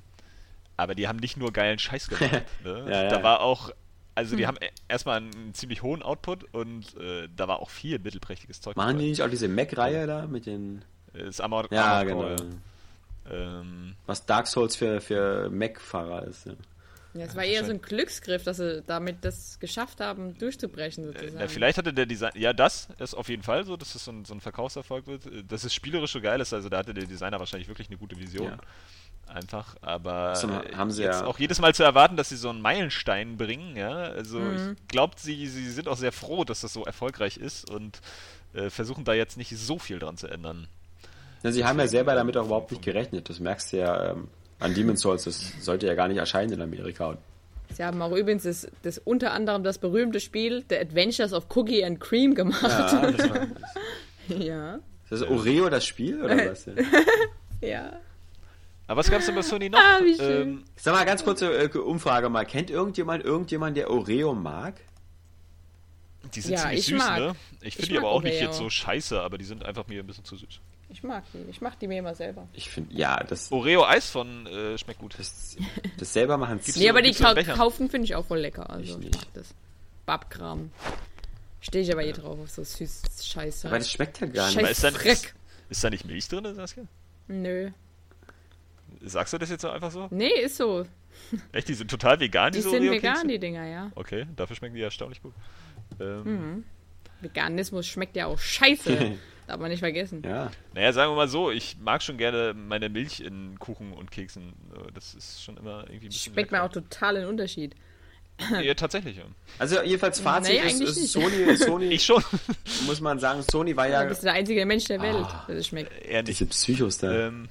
[0.77, 2.43] aber die haben nicht nur geilen Scheiß gemacht.
[2.63, 2.85] Ne?
[2.89, 3.09] ja, ja.
[3.09, 3.71] Da war auch,
[4.15, 4.47] also die hm.
[4.47, 8.75] haben e-, erstmal einen ziemlich hohen Output und äh, da war auch viel mittelprächtiges Zeug.
[8.75, 10.83] Machen die nicht auch diese Mac-Reihe da mit den.
[11.13, 12.55] Das Armored, ja, Armored genau.
[13.29, 16.53] Ähm, Was Dark Souls für, für Mac-Fahrer ist, ja.
[17.15, 21.39] Ja, es war eher so ein Glücksgriff, dass sie damit das geschafft haben, durchzubrechen sozusagen.
[21.39, 24.11] Ja, vielleicht hatte der Design, ja, das ist auf jeden Fall so, dass es so
[24.11, 25.49] ein, so ein Verkaufserfolg wird.
[25.49, 28.19] Dass es spielerisch so geil ist, also da hatte der Designer wahrscheinlich wirklich eine gute
[28.19, 28.59] Vision.
[29.27, 32.49] Einfach, aber so, haben sie jetzt ja auch jedes Mal zu erwarten, dass sie so
[32.49, 33.91] einen Meilenstein bringen, ja.
[33.91, 34.77] Also mhm.
[34.79, 37.99] ich glaube, sie, sie sind auch sehr froh, dass das so erfolgreich ist und
[38.53, 40.67] äh, versuchen da jetzt nicht so viel dran zu ändern.
[41.43, 43.29] Ja, sie haben ja selber damit auch überhaupt nicht gerechnet.
[43.29, 44.11] Das merkst du ja.
[44.11, 44.29] Ähm
[44.59, 45.23] an Demon's Souls.
[45.25, 47.17] Das sollte ja gar nicht erscheinen in Amerika.
[47.73, 51.83] Sie haben auch übrigens das, das unter anderem das berühmte Spiel The Adventures of Cookie
[51.83, 52.61] and Cream gemacht.
[52.63, 53.11] Ja.
[53.17, 53.47] Das war,
[54.39, 54.75] ja.
[54.75, 56.67] Ist das Oreo das Spiel oder was?
[57.61, 57.93] ja.
[58.87, 59.79] Aber was gab es denn bei Sony noch?
[59.79, 60.41] Ah, wie schön.
[60.41, 62.45] Ähm, Sag mal, ganz kurze äh, Umfrage mal.
[62.45, 64.75] Kennt irgendjemand irgendjemand, der Oreo mag?
[66.33, 67.19] Die sind ja, ziemlich süß, mag.
[67.19, 67.35] ne?
[67.61, 68.29] Ich finde die aber auch Oreo.
[68.29, 70.59] nicht jetzt so scheiße, aber die sind einfach mir ein bisschen zu süß.
[70.89, 71.49] Ich mag die.
[71.49, 72.47] Ich mach die mir immer selber.
[72.53, 73.51] Ich finde, ja, das.
[73.51, 75.15] Oreo-Eis von äh, schmeckt gut.
[75.17, 75.57] Das,
[75.97, 78.69] das selber machen Gibt's Nee, aber die kau kaufen finde ich auch voll lecker.
[78.69, 79.29] Also, ich nicht.
[79.33, 79.53] das.
[80.05, 80.71] Babkram.
[81.59, 83.67] Stehe ich aber eh drauf auf so süß Scheiße.
[83.67, 84.59] Aber das schmeckt ja gar nicht.
[84.59, 85.33] Scheiß ist, da, ist,
[85.69, 86.83] ist da nicht Milch drin, Saskia?
[87.27, 87.71] Nö.
[89.05, 90.07] Sagst du das jetzt so einfach so?
[90.11, 90.85] Nee, ist so.
[91.51, 93.91] Echt, die sind total vegan, die, die sind vegan, die Dinger, ja.
[93.95, 95.33] Okay, dafür schmecken die erstaunlich gut.
[95.99, 96.63] Ähm, mhm.
[97.21, 99.17] Veganismus schmeckt ja auch scheiße.
[99.47, 100.23] Darf man nicht vergessen.
[100.25, 100.51] Ja.
[100.73, 104.53] Naja, sagen wir mal so, ich mag schon gerne meine Milch in Kuchen und Keksen.
[104.93, 106.33] Das ist schon immer irgendwie ein bisschen.
[106.33, 107.75] Schmeckt mir auch total den Unterschied.
[108.61, 109.23] Ja, tatsächlich, ja.
[109.59, 111.85] Also jedenfalls Fazit nee, ist, ist Sony, Sony.
[111.85, 112.21] ich schon.
[112.85, 114.03] Muss man sagen, Sony war ja.
[114.03, 115.89] Du bist der einzige Mensch der Welt, ah, der das schmeckt.
[116.05, 116.41] Eher nicht.
[116.41, 117.27] Diese Psychos da.
[117.27, 117.47] Ähm.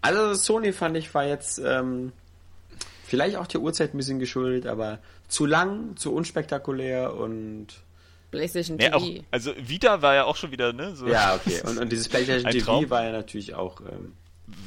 [0.00, 2.12] Also Sony fand ich war jetzt ähm,
[3.04, 4.98] vielleicht auch der Uhrzeit ein bisschen geschuldet, aber
[5.28, 7.68] zu lang, zu unspektakulär und
[8.30, 8.96] PlayStation TV.
[8.96, 10.94] Auch, also Vita war ja auch schon wieder, ne?
[10.94, 11.62] So ja, okay.
[11.64, 12.90] Und, und dieses PlayStation TV Traum.
[12.90, 13.80] war ja natürlich auch.
[13.80, 14.12] Ähm,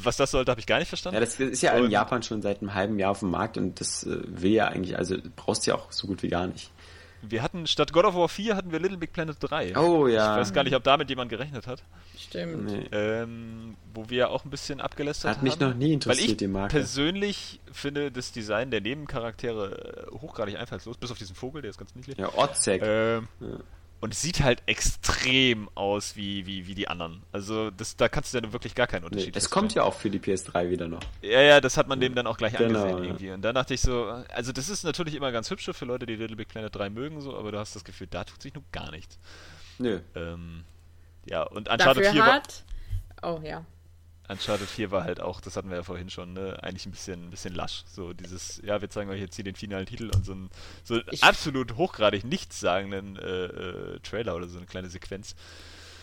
[0.01, 1.15] Was das sollte, habe ich gar nicht verstanden.
[1.15, 3.57] Ja, das ist ja und in Japan schon seit einem halben Jahr auf dem Markt
[3.57, 6.47] und das äh, will ja eigentlich, also brauchst du ja auch so gut wie gar
[6.47, 6.71] nicht.
[7.21, 9.77] Wir hatten statt God of War 4 hatten wir Little Big Planet 3.
[9.77, 10.33] Oh ja.
[10.33, 11.83] Ich weiß gar nicht, ob damit jemand gerechnet hat.
[12.17, 12.65] Stimmt.
[12.65, 12.87] Nee.
[12.91, 15.37] Ähm, wo wir auch ein bisschen abgelästert haben.
[15.37, 16.71] Hat mich noch nie interessiert, weil ich die Marke.
[16.71, 21.77] persönlich finde das Design der Nebencharaktere äh, hochgradig einfallslos, bis auf diesen Vogel, der ist
[21.77, 22.17] ganz niedlich.
[22.17, 22.81] Ja, Otzek.
[22.83, 23.47] Ähm, ja.
[24.01, 27.21] Und es sieht halt extrem aus wie, wie, wie die anderen.
[27.33, 29.93] Also das, da kannst du ja wirklich gar keinen Unterschied nee, Es kommt ja auch
[29.93, 31.01] für die PS3 wieder noch.
[31.21, 33.03] Ja, ja, das hat man dem dann auch gleich genau, angesehen ja.
[33.03, 33.31] irgendwie.
[33.31, 36.15] Und dann dachte ich so, also das ist natürlich immer ganz hübsch für Leute, die
[36.15, 38.63] Little Big Planet 3 mögen, so, aber du hast das Gefühl, da tut sich nur
[38.71, 39.19] gar nichts.
[39.79, 39.99] Nö.
[40.15, 40.63] Ähm,
[41.25, 42.63] ja, und Uncharted Dafür 4 hat...
[43.21, 43.65] Oh ja.
[44.29, 47.27] Uncharted 4 war halt auch, das hatten wir ja vorhin schon, ne, eigentlich ein bisschen,
[47.27, 47.83] ein bisschen lasch.
[47.87, 50.49] So dieses, ja, wir zeigen euch jetzt hier den finalen Titel und so einen
[50.83, 55.35] so absolut hochgradig nichtssagenden äh, äh, Trailer oder so eine kleine Sequenz.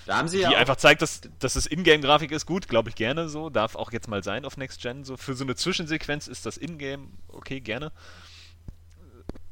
[0.07, 2.95] Da haben sie die ja einfach zeigt, dass, dass es Ingame-Grafik ist, gut, glaube ich
[2.95, 5.05] gerne so, darf auch jetzt mal sein auf Next Gen.
[5.05, 7.93] So für so eine Zwischensequenz ist das Ingame okay, gerne.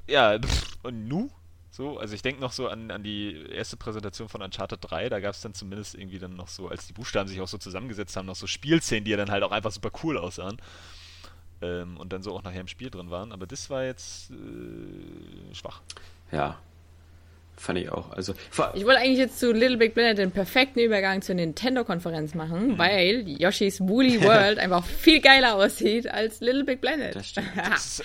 [0.08, 0.38] Ja,
[0.82, 1.30] und nu?
[1.74, 5.18] So, also ich denke noch so an, an die erste Präsentation von Uncharted 3, da
[5.18, 8.16] gab es dann zumindest irgendwie dann noch so, als die Buchstaben sich auch so zusammengesetzt
[8.16, 10.58] haben, noch so Spielszenen, die ja dann halt auch einfach super cool aussahen.
[11.62, 13.32] Ähm, und dann so auch nachher im Spiel drin waren.
[13.32, 15.82] Aber das war jetzt äh, schwach.
[16.30, 16.60] Ja.
[17.56, 18.12] Fand ich auch.
[18.12, 18.34] Also,
[18.74, 22.78] ich wollte eigentlich jetzt zu Little Big Planet den perfekten Übergang zur Nintendo-Konferenz machen, mhm.
[22.78, 27.16] weil Yoshi's Woolly World einfach viel geiler aussieht als Little Big Planet.
[27.16, 27.48] Das stimmt.
[27.56, 28.04] Das ist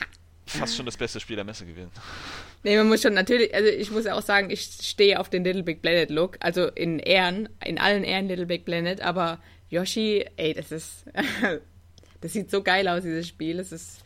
[0.50, 1.92] fast schon das beste Spiel der Messe gewesen.
[2.64, 5.64] Nee, man muss schon natürlich, also ich muss auch sagen, ich stehe auf den Little
[5.64, 9.40] Big Planet Look, also in Ehren, in allen Ehren Little Big Planet, aber
[9.70, 11.06] Yoshi, ey, das ist,
[12.22, 14.00] das sieht so geil aus, dieses Spiel, das ist,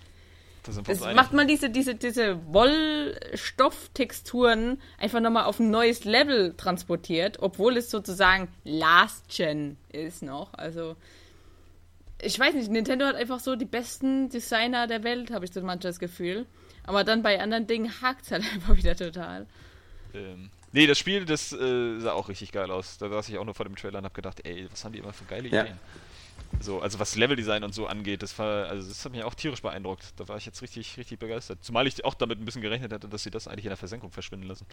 [0.63, 7.39] das, das macht man diese, diese, diese Wollstofftexturen einfach nochmal auf ein neues Level transportiert,
[7.41, 10.95] obwohl es sozusagen Last Gen ist noch, also,
[12.23, 15.61] ich weiß nicht, Nintendo hat einfach so die besten Designer der Welt, habe ich so
[15.61, 16.45] manchmal das Gefühl.
[16.83, 19.47] Aber dann bei anderen Dingen hakt es halt einfach wieder total.
[20.13, 22.97] Ähm, nee, das Spiel, das äh, sah auch richtig geil aus.
[22.97, 24.99] Da saß ich auch nur vor dem Trailer und hab gedacht, ey, was haben die
[24.99, 25.63] immer für geile ja.
[25.63, 25.79] Ideen.
[26.59, 29.61] So, also was Leveldesign und so angeht, das war, also das hat mich auch tierisch
[29.61, 30.13] beeindruckt.
[30.17, 31.63] Da war ich jetzt richtig, richtig begeistert.
[31.63, 34.11] Zumal ich auch damit ein bisschen gerechnet hätte, dass sie das eigentlich in der Versenkung
[34.11, 34.65] verschwinden lassen.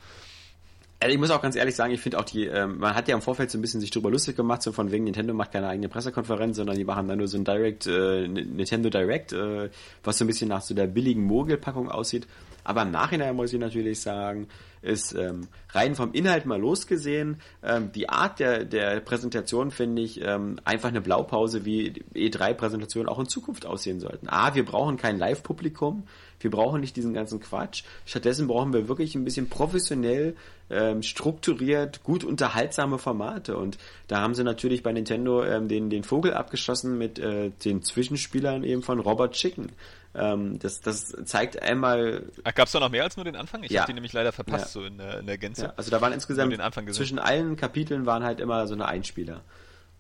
[1.09, 3.23] Ich muss auch ganz ehrlich sagen, ich finde auch die, ähm, man hat ja im
[3.23, 5.89] Vorfeld so ein bisschen sich drüber lustig gemacht, so von wegen Nintendo macht keine eigene
[5.89, 9.71] Pressekonferenz, sondern die machen dann nur so ein Direct, äh, Nintendo Direct, äh,
[10.05, 12.27] was so ein bisschen nach so der billigen Mogelpackung aussieht.
[12.65, 14.49] Aber im Nachhinein muss ich natürlich sagen,
[14.83, 20.21] ist ähm, rein vom Inhalt mal losgesehen, ähm, die Art der, der Präsentation finde ich
[20.21, 24.29] ähm, einfach eine Blaupause, wie E3-Präsentationen auch in Zukunft aussehen sollten.
[24.29, 26.05] A, wir brauchen kein Live-Publikum,
[26.41, 27.85] wir brauchen nicht diesen ganzen Quatsch.
[28.07, 30.37] Stattdessen brauchen wir wirklich ein bisschen professionell,
[30.71, 33.57] ähm, strukturiert, gut unterhaltsame Formate.
[33.57, 37.83] Und da haben sie natürlich bei Nintendo ähm, den, den Vogel abgeschossen mit äh, den
[37.83, 39.73] Zwischenspielern eben von Robert Chicken.
[40.15, 42.25] Ähm, das, das zeigt einmal.
[42.55, 43.63] Gab es da noch mehr als nur den Anfang?
[43.63, 43.83] Ich ja.
[43.83, 44.81] habe die nämlich leider verpasst, ja.
[44.81, 45.67] so in der, in der Gänze.
[45.67, 46.57] Ja, also da waren insgesamt
[46.93, 49.43] zwischen allen Kapiteln waren halt immer so eine Einspieler.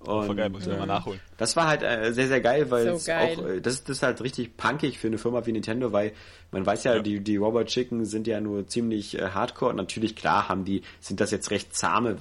[0.01, 1.21] Und, Voll geil, muss ich äh, mal nachholen.
[1.37, 3.37] Das war halt äh, sehr, sehr geil, weil so geil.
[3.39, 6.13] auch, äh, das, das ist halt richtig punkig für eine Firma wie Nintendo, weil
[6.53, 7.03] man weiß ja, ja.
[7.03, 10.83] die, die Robot Chicken sind ja nur ziemlich äh, hardcore und natürlich, klar, haben die,
[11.01, 12.17] sind das jetzt recht zahme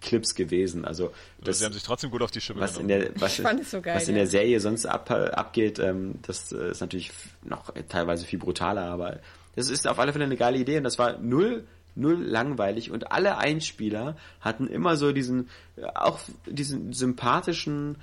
[0.00, 0.86] Clips gewesen.
[0.86, 1.12] Also
[1.44, 2.90] das, sie haben sich trotzdem gut auf die Schippe was genommen.
[2.90, 6.70] In der, was, so geil, was in der Serie sonst ab, abgeht, ähm, das äh,
[6.70, 7.12] ist natürlich
[7.44, 9.18] noch teilweise viel brutaler, aber
[9.56, 13.12] das ist auf alle Fälle eine geile Idee und das war null null langweilig und
[13.12, 15.48] alle Einspieler hatten immer so diesen,
[15.94, 17.96] auch diesen sympathischen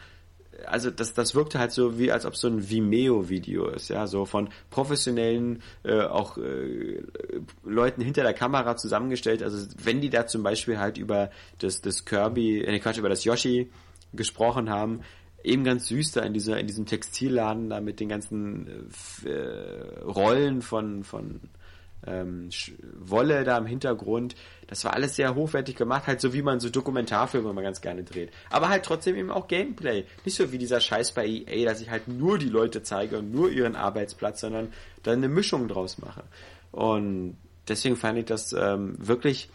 [0.65, 4.25] also das, das wirkte halt so wie, als ob so ein Vimeo-Video ist, ja, so
[4.25, 7.01] von professionellen, äh, auch äh,
[7.63, 9.43] Leuten hinter der Kamera zusammengestellt.
[9.43, 13.23] Also wenn die da zum Beispiel halt über das, das Kirby, äh, Quatsch, über das
[13.23, 13.69] Yoshi
[14.13, 15.01] gesprochen haben,
[15.43, 18.89] eben ganz süß da in dieser, in diesem Textilladen da mit den ganzen
[19.25, 21.41] äh, Rollen von, von
[22.05, 22.49] ähm,
[22.99, 24.35] Wolle da im Hintergrund.
[24.67, 28.03] Das war alles sehr hochwertig gemacht, halt so wie man so Dokumentarfilme immer ganz gerne
[28.03, 28.31] dreht.
[28.49, 30.05] Aber halt trotzdem eben auch Gameplay.
[30.25, 33.31] Nicht so wie dieser Scheiß bei EA, dass ich halt nur die Leute zeige und
[33.31, 36.23] nur ihren Arbeitsplatz, sondern da eine Mischung draus mache.
[36.71, 37.37] Und
[37.67, 39.49] deswegen fand ich das ähm, wirklich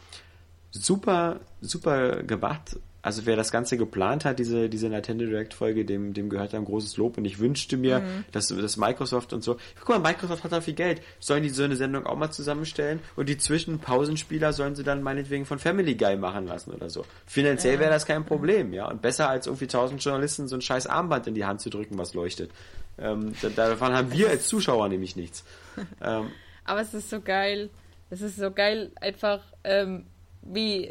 [0.70, 6.14] super, super gemacht also wer das Ganze geplant hat, diese, diese Nintendo Direct Folge, dem,
[6.14, 8.24] dem gehört ein großes Lob und ich wünschte mir, mhm.
[8.30, 11.64] dass, dass Microsoft und so, guck mal, Microsoft hat da viel Geld, sollen die so
[11.64, 16.16] eine Sendung auch mal zusammenstellen und die Zwischenpausenspieler sollen sie dann meinetwegen von Family Guy
[16.16, 17.04] machen lassen oder so.
[17.26, 20.86] Finanziell wäre das kein Problem, ja, und besser als irgendwie tausend Journalisten so ein scheiß
[20.86, 22.50] Armband in die Hand zu drücken, was leuchtet.
[22.98, 25.44] Ähm, davon haben wir als Zuschauer nämlich nichts.
[26.02, 26.30] Ähm,
[26.64, 27.70] Aber es ist so geil.
[28.10, 30.04] Es ist so geil, einfach, ähm,
[30.42, 30.90] wie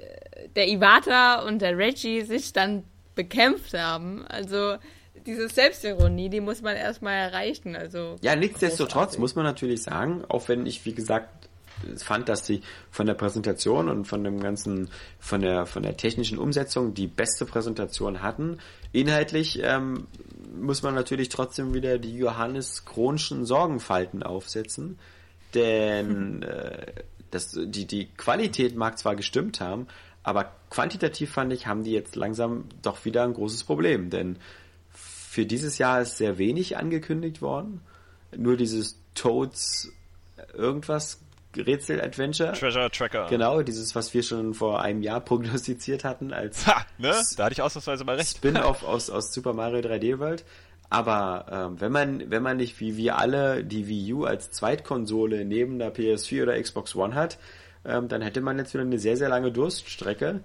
[0.55, 2.83] der Iwata und der Reggie sich dann
[3.15, 4.25] bekämpft haben.
[4.27, 4.77] Also
[5.25, 7.75] diese Selbstironie, die muss man erstmal erreichen.
[7.75, 11.49] Also ja, nichtsdestotrotz muss man natürlich sagen, auch wenn ich, wie gesagt,
[11.97, 16.37] fand, dass sie von der Präsentation und von dem ganzen, von der, von der technischen
[16.37, 18.59] Umsetzung die beste Präsentation hatten.
[18.91, 20.07] Inhaltlich ähm,
[20.59, 24.99] muss man natürlich trotzdem wieder die Johannes Kronschen Sorgenfalten aufsetzen.
[25.53, 26.85] Denn äh,
[27.31, 29.87] das, die, die Qualität mag zwar gestimmt haben,
[30.23, 34.37] aber quantitativ fand ich, haben die jetzt langsam doch wieder ein großes Problem, denn
[34.91, 37.81] für dieses Jahr ist sehr wenig angekündigt worden.
[38.35, 39.91] Nur dieses Toads
[40.53, 41.21] irgendwas
[41.55, 42.53] Rätsel-Adventure.
[42.53, 43.27] Treasure Tracker.
[43.29, 47.13] Genau, dieses, was wir schon vor einem Jahr prognostiziert hatten als ha, ne?
[47.35, 48.37] Da hatte ich ausnahmsweise mal recht.
[48.37, 50.45] Spin-off aus, aus Super Mario 3D World.
[50.91, 55.45] Aber ähm, wenn man wenn man nicht wie wir alle die Wii U als Zweitkonsole
[55.45, 57.39] neben der PS4 oder Xbox One hat,
[57.85, 60.41] ähm, dann hätte man jetzt wieder eine sehr sehr lange Durststrecke,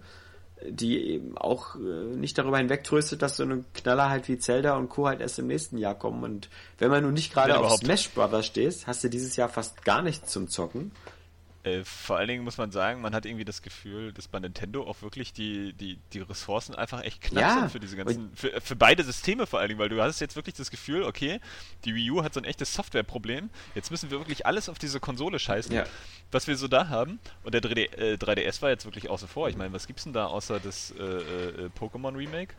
[0.65, 1.79] die eben auch äh,
[2.15, 5.49] nicht darüber hinwegtröstet, dass so eine Knaller halt wie Zelda und Co halt erst im
[5.49, 6.23] nächsten Jahr kommen.
[6.23, 6.49] Und
[6.79, 10.01] wenn man nun nicht gerade auf Smash Brothers stehst, hast du dieses Jahr fast gar
[10.01, 10.93] nichts zum Zocken.
[11.67, 14.87] Äh, vor allen Dingen muss man sagen, man hat irgendwie das Gefühl, dass bei Nintendo
[14.87, 17.59] auch wirklich die, die, die Ressourcen einfach echt knapp ja.
[17.59, 20.37] sind für diese ganzen, für, für beide Systeme vor allen Dingen, weil du hast jetzt
[20.37, 21.41] wirklich das Gefühl, okay,
[21.85, 25.01] die Wii U hat so ein echtes Softwareproblem, jetzt müssen wir wirklich alles auf diese
[25.01, 25.87] Konsole scheißen, ja.
[26.31, 27.19] was wir so da haben.
[27.43, 29.49] Und der 3D, äh, 3DS war jetzt wirklich außer vor.
[29.49, 32.55] Ich meine, was gibt's denn da außer das äh, äh, Pokémon Remake?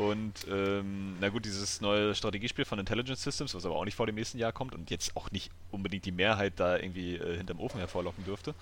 [0.00, 4.06] Und ähm, na gut, dieses neue Strategiespiel von Intelligence Systems, was aber auch nicht vor
[4.06, 7.60] dem nächsten Jahr kommt und jetzt auch nicht unbedingt die Mehrheit da irgendwie äh, hinterm
[7.60, 8.54] Ofen hervorlocken dürfte.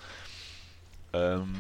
[1.13, 1.55] Ähm,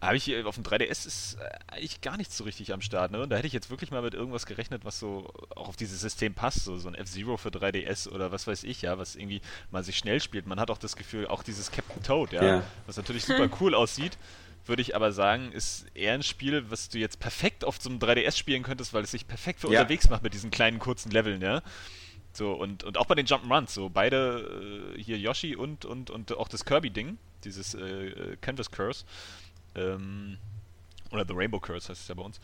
[0.00, 3.12] habe ich hier auf dem 3DS ist äh, eigentlich gar nicht so richtig am Start,
[3.12, 3.22] ne?
[3.22, 6.00] Und da hätte ich jetzt wirklich mal mit irgendwas gerechnet, was so auch auf dieses
[6.00, 9.40] System passt, so, so ein F-Zero für 3DS oder was weiß ich, ja, was irgendwie
[9.70, 10.48] mal sich schnell spielt.
[10.48, 12.62] Man hat auch das Gefühl, auch dieses Captain Toad, ja, ja.
[12.86, 14.18] was natürlich super cool aussieht
[14.66, 17.98] würde ich aber sagen, ist eher ein Spiel, was du jetzt perfekt auf so einem
[17.98, 19.80] 3DS spielen könntest, weil es sich perfekt für ja.
[19.80, 21.62] unterwegs macht mit diesen kleinen kurzen Leveln, ja.
[22.32, 26.36] So, und, und auch bei den Jump'n'Runs, so beide, äh, hier Yoshi und, und, und
[26.36, 29.04] auch das Kirby-Ding, dieses äh, äh Canvas Curse,
[29.74, 30.38] ähm,
[31.10, 32.40] oder The Rainbow Curse heißt es ja bei uns,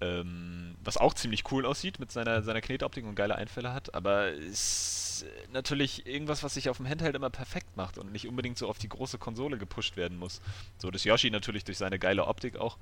[0.00, 4.30] ähm, was auch ziemlich cool aussieht mit seiner, seiner Knetoptik und geile Einfälle hat, aber
[4.30, 8.68] ist natürlich irgendwas, was sich auf dem Handheld immer perfekt macht und nicht unbedingt so
[8.68, 10.40] auf die große Konsole gepusht werden muss.
[10.78, 12.78] So, das Yoshi natürlich durch seine geile Optik auch.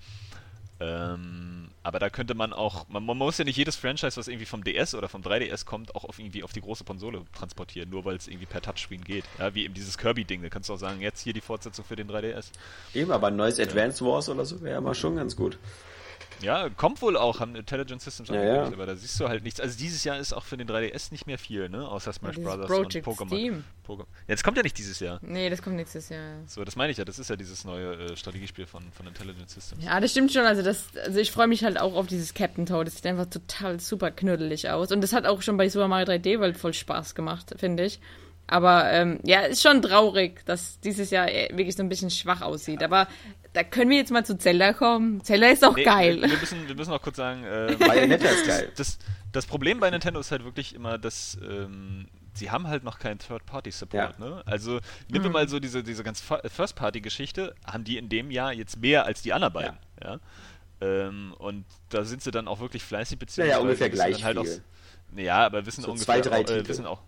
[0.81, 4.47] Ähm, aber da könnte man auch, man, man, muss ja nicht jedes Franchise, was irgendwie
[4.47, 8.05] vom DS oder vom 3DS kommt, auch auf irgendwie auf die große Konsole transportieren, nur
[8.05, 9.25] weil es irgendwie per Touchscreen geht.
[9.39, 11.97] Ja, wie eben dieses Kirby-Ding, da kannst du auch sagen, jetzt hier die Fortsetzung für
[11.97, 12.53] den 3DS.
[12.95, 15.59] Eben, aber ein neues Advance Wars oder so wäre ja mal schon ganz gut.
[16.41, 18.65] Ja, kommt wohl auch, haben Intelligent Systems ja, ja.
[18.65, 19.61] aber da siehst du halt nichts.
[19.61, 21.89] Also dieses Jahr ist auch für den 3DS nicht mehr viel, ne?
[21.89, 23.63] Außer Smash ja, Brothers Project und Pokémon.
[23.87, 24.07] Pokémon.
[24.27, 25.19] Ja, das kommt ja nicht dieses Jahr.
[25.23, 26.43] Nee, das kommt nächstes Jahr.
[26.47, 29.51] So, das meine ich ja, das ist ja dieses neue äh, Strategiespiel von, von Intelligent
[29.51, 29.85] Systems.
[29.85, 30.45] Ja, das stimmt schon.
[30.45, 32.87] Also, das, also ich freue mich halt auch auf dieses Captain Toad.
[32.87, 34.93] Das sieht einfach total super knüttelig aus.
[34.93, 38.01] Und das hat auch schon bei Super Mario 3D World voll Spaß gemacht, finde ich.
[38.49, 42.41] Aber ähm, ja, ist schon traurig, dass dieses Jahr äh, wirklich so ein bisschen schwach
[42.41, 42.83] aussieht.
[42.83, 43.07] Aber
[43.53, 45.23] da können wir jetzt mal zu Zelda kommen.
[45.23, 46.23] Zelda ist auch nee, geil.
[46.23, 48.73] Wir, wir, müssen, wir müssen auch kurz sagen, äh, Bayonetta ist geil.
[48.77, 48.99] Das,
[49.33, 53.19] das Problem bei Nintendo ist halt wirklich immer, dass ähm, sie haben halt noch keinen
[53.19, 54.19] Third-Party-Support.
[54.19, 54.25] Ja.
[54.25, 54.43] Ne?
[54.47, 55.33] Also nimm mhm.
[55.33, 59.35] mal so diese, diese ganz First-Party-Geschichte, haben die in dem Jahr jetzt mehr als die
[59.35, 59.79] anderen beiden.
[60.03, 60.13] Ja.
[60.15, 60.21] ja?
[60.81, 64.41] Ähm, und da sind sie dann auch wirklich fleißig beziehungsweise ja, ja, ungefähr gleich halt
[64.41, 64.63] viel.
[65.13, 67.03] Auch, ja, aber wissen so ungefähr zwei, drei auch, äh, wissen auch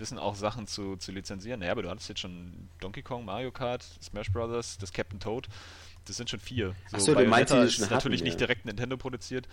[0.00, 1.60] wissen auch Sachen zu, zu lizenzieren.
[1.60, 5.48] Naja, aber du hattest jetzt schon Donkey Kong, Mario Kart, Smash Brothers, das Captain Toad.
[6.06, 6.74] Das sind schon vier.
[6.96, 8.46] So, du meinst, die ist natürlich hatten, nicht ja.
[8.46, 9.46] direkt Nintendo produziert.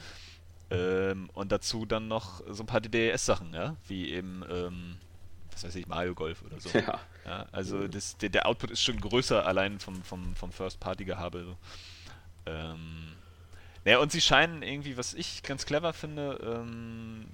[0.72, 4.98] Ähm, und dazu dann noch so ein paar DDS-Sachen, ja, wie eben, ähm,
[5.52, 6.70] was weiß ich, Mario Golf oder so.
[6.74, 7.00] Ja.
[7.26, 11.44] ja also das, der, der, Output ist schon größer allein vom, vom, vom First-Party-Gehabe.
[11.46, 11.58] So.
[12.48, 13.14] Ähm,
[13.84, 17.28] naja, und sie scheinen irgendwie, was ich ganz clever finde, ähm,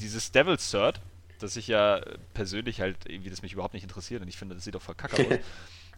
[0.00, 1.00] dieses Devil's Third,
[1.38, 2.00] das ich ja
[2.32, 4.94] persönlich halt irgendwie, das mich überhaupt nicht interessiert und ich finde, das sieht doch voll
[4.94, 5.38] kacke aus.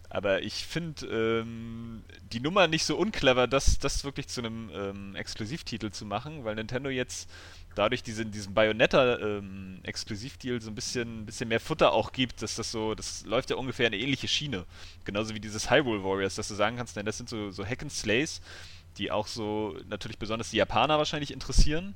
[0.08, 5.15] Aber ich finde ähm, die Nummer nicht so unclever, das, das wirklich zu einem ähm,
[5.16, 7.28] Exklusivtitel zu machen, weil Nintendo jetzt
[7.74, 12.70] dadurch diesen, diesen Bayonetta-Exklusivdeal ähm, so ein bisschen, bisschen mehr Futter auch gibt, dass das
[12.70, 14.65] so, das läuft ja ungefähr eine ähnliche Schiene.
[15.05, 17.82] Genauso wie dieses Hyrule Warriors, dass du sagen kannst, denn das sind so, so Hack
[17.82, 18.40] and Slays,
[18.98, 21.94] die auch so natürlich besonders die Japaner wahrscheinlich interessieren.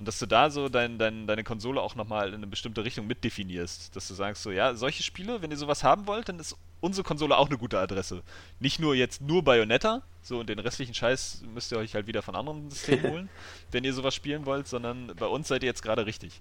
[0.00, 3.06] Und dass du da so dein, dein, deine Konsole auch nochmal in eine bestimmte Richtung
[3.06, 3.94] mitdefinierst.
[3.94, 7.06] Dass du sagst so, ja, solche Spiele, wenn ihr sowas haben wollt, dann ist unsere
[7.06, 8.22] Konsole auch eine gute Adresse.
[8.60, 12.22] Nicht nur jetzt nur Bayonetta, so und den restlichen Scheiß müsst ihr euch halt wieder
[12.22, 13.28] von anderen Systemen holen,
[13.72, 16.40] wenn ihr sowas spielen wollt, sondern bei uns seid ihr jetzt gerade richtig.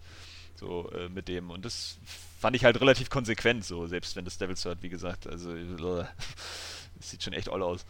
[0.55, 1.51] So äh, mit dem.
[1.51, 1.97] Und das
[2.39, 5.53] fand ich halt relativ konsequent, so, selbst wenn das Devil's Third, wie gesagt, also
[6.97, 7.85] es sieht schon echt all aus.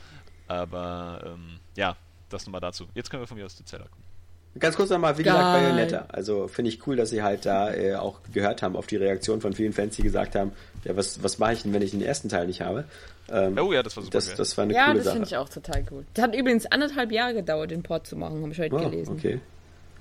[0.47, 1.95] Aber ähm, ja,
[2.29, 2.87] das nochmal dazu.
[2.95, 4.08] Jetzt können wir von mir aus die Zeller gucken.
[4.57, 5.33] Ganz kurz nochmal, wie Geil.
[5.33, 6.05] gesagt, Bayonetta.
[6.09, 9.41] Also finde ich cool, dass sie halt da äh, auch gehört haben auf die Reaktion
[9.41, 10.51] von vielen Fans, die gesagt haben,
[10.83, 12.85] ja, was, was mache ich denn, wenn ich den ersten Teil nicht habe?
[13.31, 14.17] Ähm, oh ja, das war super.
[14.17, 14.97] Das, das war eine ja, coole Sache.
[14.97, 16.05] Ja, das finde ich auch total cool.
[16.13, 19.13] Das hat übrigens anderthalb Jahre gedauert, den Port zu machen, habe ich heute oh, gelesen.
[19.13, 19.39] okay.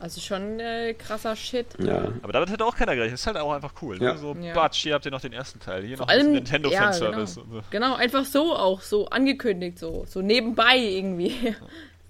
[0.00, 1.66] Also schon äh, krasser Shit.
[1.80, 2.12] Ja.
[2.22, 3.14] Aber damit hätte auch keiner gerechnet.
[3.14, 3.98] Das ist halt auch einfach cool.
[3.98, 4.04] Ne?
[4.04, 4.12] Ja.
[4.12, 4.18] Ne?
[4.18, 4.54] So, ja.
[4.54, 5.82] Batsch, hier habt ihr noch den ersten Teil.
[5.82, 7.34] Hier Vor noch allem, Nintendo ja, Fanservice.
[7.34, 7.56] Genau.
[7.56, 7.62] So.
[7.70, 11.34] genau, einfach so auch, so angekündigt, so, so nebenbei irgendwie.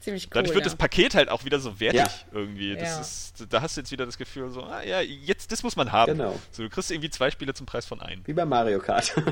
[0.01, 0.31] Ziemlich cool.
[0.35, 0.70] Dadurch wird ja.
[0.70, 2.10] das Paket halt auch wieder so wertig ja.
[2.33, 2.75] irgendwie.
[2.75, 3.01] Das ja.
[3.01, 5.91] ist, da hast du jetzt wieder das Gefühl, so, ah ja, jetzt, das muss man
[5.91, 6.17] haben.
[6.17, 6.39] Genau.
[6.52, 8.27] So, du kriegst irgendwie zwei Spiele zum Preis von einem.
[8.27, 9.15] Wie bei Mario Kart.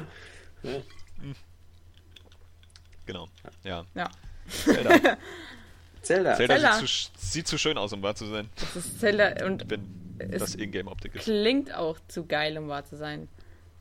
[3.07, 3.28] Genau.
[3.62, 3.85] Ja.
[3.95, 4.11] Ja.
[4.49, 4.91] Zelda.
[4.91, 5.17] Zelda.
[6.03, 6.73] Zelda, Zelda.
[6.75, 8.51] Sieht, zu, sieht, zu, schön aus, um wahr zu sein.
[8.57, 11.25] Das ist Zelda und Wenn das Ingame-Optik ist.
[11.25, 13.28] Klingt auch zu geil, um wahr zu sein.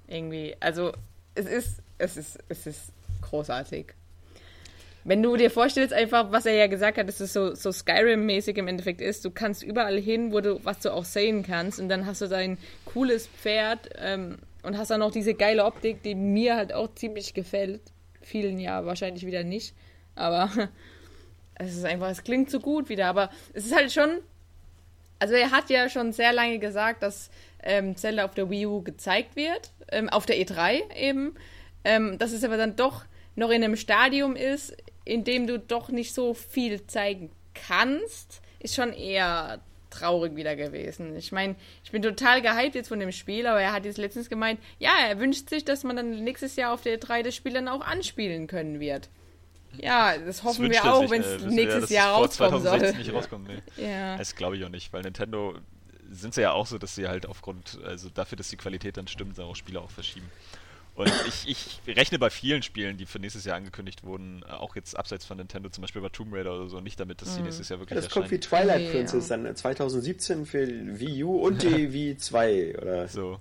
[0.07, 0.55] Irgendwie.
[0.59, 0.93] Also,
[1.33, 2.91] es ist, es ist, es ist
[3.21, 3.93] großartig.
[5.07, 8.57] Wenn du dir vorstellst, einfach, was er ja gesagt hat, dass es so, so Skyrim-mäßig
[8.57, 11.89] im Endeffekt ist, du kannst überall hin, wo du, was du auch sehen kannst, und
[11.89, 16.15] dann hast du dein cooles Pferd ähm, und hast dann noch diese geile Optik, die
[16.15, 17.81] mir halt auch ziemlich gefällt.
[18.21, 19.75] Vielen ja wahrscheinlich wieder nicht,
[20.15, 20.49] aber
[21.55, 24.21] es ist einfach, es klingt so gut wieder, aber es ist halt schon,
[25.19, 27.29] also er hat ja schon sehr lange gesagt, dass
[27.61, 31.35] ähm, Zelda auf der Wii U gezeigt wird, ähm, auf der E3 eben,
[31.83, 34.75] ähm, dass es aber dann doch noch in einem Stadium ist,
[35.05, 39.61] in dem du doch nicht so viel zeigen kannst, ist schon eher
[39.91, 41.15] traurig wieder gewesen.
[41.15, 44.29] Ich meine, ich bin total gehypt jetzt von dem Spiel, aber er hat jetzt letztens
[44.29, 47.53] gemeint, ja, er wünscht sich, dass man dann nächstes Jahr auf der 3 das Spiel
[47.53, 49.09] dann auch anspielen können wird.
[49.77, 52.93] Ja, das hoffen das wir auch, wenn es äh, nächstes ja, Jahr rauskommen soll.
[52.93, 53.61] Nicht rauskommt, nee.
[53.77, 54.17] ja.
[54.17, 55.55] Das glaube ich auch nicht, weil Nintendo
[56.09, 59.07] sind sie ja auch so, dass sie halt aufgrund, also dafür, dass die Qualität dann
[59.07, 60.29] stimmt, auch Spiele auch verschieben.
[60.95, 64.97] Und ich, ich rechne bei vielen Spielen, die für nächstes Jahr angekündigt wurden, auch jetzt
[64.97, 67.47] abseits von Nintendo, zum Beispiel bei Tomb Raider oder so, nicht damit, dass sie mhm.
[67.47, 70.67] nächstes Jahr wirklich ja, Das kommt wie Twilight Princess dann 2017 äh, für
[70.99, 73.07] Wii U und die Wii 2, oder?
[73.09, 73.39] So.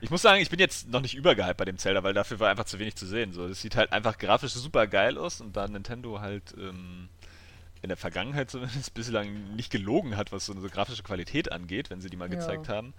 [0.00, 2.50] Ich muss sagen, ich bin jetzt noch nicht übergehypt bei dem Zelda, weil dafür war
[2.50, 3.32] einfach zu wenig zu sehen.
[3.32, 7.08] So, das sieht halt einfach grafisch super geil aus und da Nintendo halt ähm,
[7.82, 11.90] in der Vergangenheit zumindest bislang nicht gelogen hat, was so eine so grafische Qualität angeht,
[11.90, 12.34] wenn sie die mal ja.
[12.34, 12.94] gezeigt haben,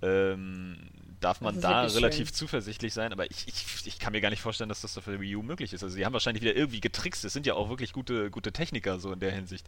[0.00, 0.78] ähm,
[1.22, 2.34] darf man da relativ schön.
[2.34, 5.36] zuversichtlich sein, aber ich, ich, ich kann mir gar nicht vorstellen, dass das für Wii
[5.36, 5.82] U möglich ist.
[5.82, 7.24] Also sie haben wahrscheinlich wieder irgendwie getrickst.
[7.24, 9.66] Es sind ja auch wirklich gute, gute Techniker so in der Hinsicht.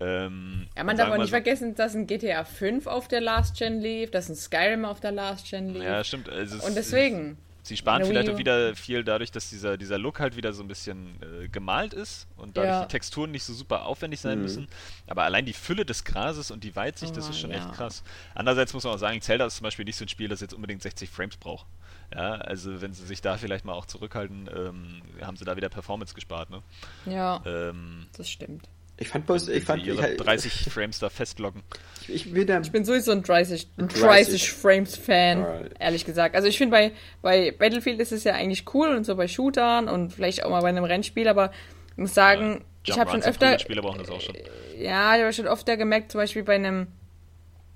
[0.00, 3.58] Ähm, ja, man darf auch nicht so, vergessen, dass ein GTA 5 auf der Last
[3.58, 5.82] Gen lief, dass ein Skyrim auf der Last Gen lief.
[5.82, 6.28] Ja, stimmt.
[6.28, 7.36] Also und deswegen.
[7.70, 10.66] Sie sparen vielleicht auch wieder viel dadurch, dass dieser, dieser Look halt wieder so ein
[10.66, 12.82] bisschen äh, gemalt ist und dadurch ja.
[12.82, 14.42] die Texturen nicht so super aufwendig sein mhm.
[14.42, 14.68] müssen.
[15.06, 17.58] Aber allein die Fülle des Grases und die Weitsicht, oh, das ist schon ja.
[17.58, 18.02] echt krass.
[18.34, 20.52] Andererseits muss man auch sagen, Zelda ist zum Beispiel nicht so ein Spiel, das jetzt
[20.52, 21.64] unbedingt 60 Frames braucht.
[22.12, 25.68] Ja, also wenn sie sich da vielleicht mal auch zurückhalten, ähm, haben sie da wieder
[25.68, 26.64] Performance gespart, ne?
[27.06, 28.68] Ja, ähm, das stimmt.
[29.00, 31.62] Ich fand bloß, ich fand ihre ich, 30 Frames da festloggen.
[32.02, 35.72] Ich, ich, bin, ich bin sowieso ein 30, 30, 30 Frames Fan, Alright.
[35.80, 36.36] ehrlich gesagt.
[36.36, 39.88] Also ich finde bei, bei Battlefield ist es ja eigentlich cool und so bei Shootern
[39.88, 41.50] und vielleicht auch mal bei einem Rennspiel, aber
[41.92, 43.58] ich muss sagen, ja, ich habe schon öfter.
[43.58, 44.34] Spiele brauchen das auch schon.
[44.78, 46.88] Ja, ich habe schon öfter gemerkt, zum Beispiel bei einem.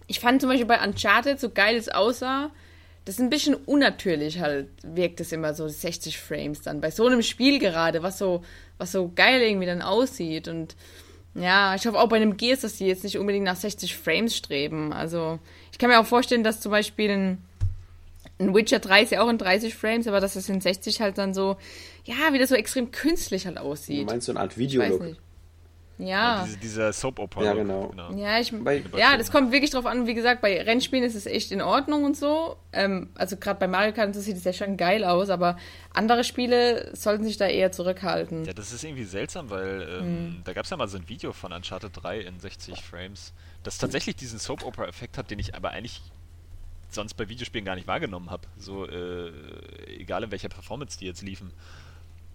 [0.07, 2.51] Ich fand zum Beispiel bei Uncharted, so geil es aussah,
[3.07, 6.83] das ist ein bisschen unnatürlich halt, wirkt es immer so 60 Frames dann.
[6.83, 8.43] Bei so einem Spiel gerade, was so,
[8.77, 10.77] was so geil irgendwie dann aussieht und
[11.35, 14.37] ja, ich hoffe auch bei einem Gears, dass die jetzt nicht unbedingt nach 60 Frames
[14.37, 14.93] streben.
[14.93, 15.39] Also,
[15.73, 17.39] ich kann mir auch vorstellen, dass zum Beispiel ein,
[18.39, 21.19] ein Witcher 3 ist ja auch in 30 Frames, aber dass es in 60 halt
[21.19, 21.57] dann so,
[22.05, 24.03] ja, wieder so extrem künstlich halt aussieht.
[24.03, 25.17] Du meinst so eine Art Videolook?
[25.99, 26.45] Ja.
[26.45, 27.45] Diese, dieser Soap Opera.
[27.45, 27.89] Ja, genau.
[27.89, 28.13] genau.
[28.15, 28.53] Ja, ich,
[28.97, 30.07] ja, das kommt wirklich drauf an.
[30.07, 32.57] Wie gesagt, bei Rennspielen ist es echt in Ordnung und so.
[32.73, 35.57] Ähm, also gerade bei Mario Kart sieht es ja schon geil aus, aber
[35.93, 38.45] andere Spiele sollten sich da eher zurückhalten.
[38.45, 40.41] Ja, das ist irgendwie seltsam, weil ähm, hm.
[40.45, 43.33] da gab es ja mal so ein Video von Uncharted 3 in 60 Frames,
[43.63, 46.03] das tatsächlich diesen Soap Opera Effekt hat, den ich aber eigentlich
[46.91, 48.47] sonst bei Videospielen gar nicht wahrgenommen habe.
[48.57, 49.33] So, äh,
[49.97, 51.53] egal in welcher Performance die jetzt liefen.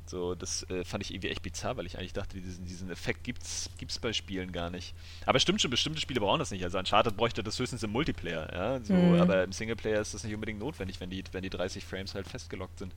[0.09, 3.23] So, das äh, fand ich irgendwie echt bizarr, weil ich eigentlich dachte, diesen, diesen Effekt
[3.23, 4.95] gibt's, gibt's bei Spielen gar nicht.
[5.27, 6.63] Aber stimmt schon, bestimmte Spiele brauchen das nicht.
[6.63, 8.83] Also Uncharted bräuchte das höchstens im Multiplayer, ja.
[8.83, 9.21] So, mhm.
[9.21, 12.27] Aber im Singleplayer ist das nicht unbedingt notwendig, wenn die, wenn die 30 Frames halt
[12.27, 12.91] festgelockt sind.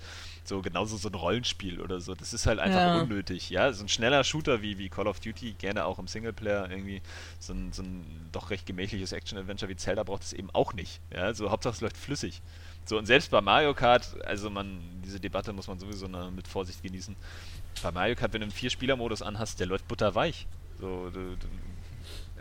[0.45, 2.15] So, genauso so ein Rollenspiel oder so.
[2.15, 3.01] Das ist halt einfach ja.
[3.03, 3.71] unnötig, ja.
[3.75, 7.03] So ein schneller Shooter wie, wie Call of Duty, gerne auch im Singleplayer irgendwie,
[7.39, 10.99] so ein, so ein doch recht gemächliches Action-Adventure wie Zelda braucht es eben auch nicht.
[11.15, 12.41] Ja, so Hauptsache es läuft flüssig.
[12.85, 16.83] So, und selbst bei Mario Kart, also man, diese Debatte muss man sowieso mit Vorsicht
[16.83, 17.15] genießen.
[17.83, 20.47] Bei Mario Kart, wenn du einen Vier-Spieler-Modus anhast, der läuft butterweich.
[20.81, 21.47] So, du, du,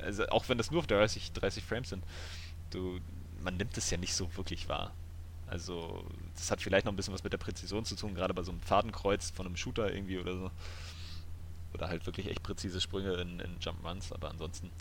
[0.01, 2.03] also auch wenn das nur auf 30, 30 Frames sind,
[2.71, 2.99] du,
[3.43, 4.91] man nimmt es ja nicht so wirklich wahr.
[5.47, 6.05] Also,
[6.35, 8.51] das hat vielleicht noch ein bisschen was mit der Präzision zu tun, gerade bei so
[8.51, 10.51] einem Fadenkreuz von einem Shooter irgendwie oder so.
[11.73, 14.71] Oder halt wirklich echt präzise Sprünge in, in Jump-Runs, aber ansonsten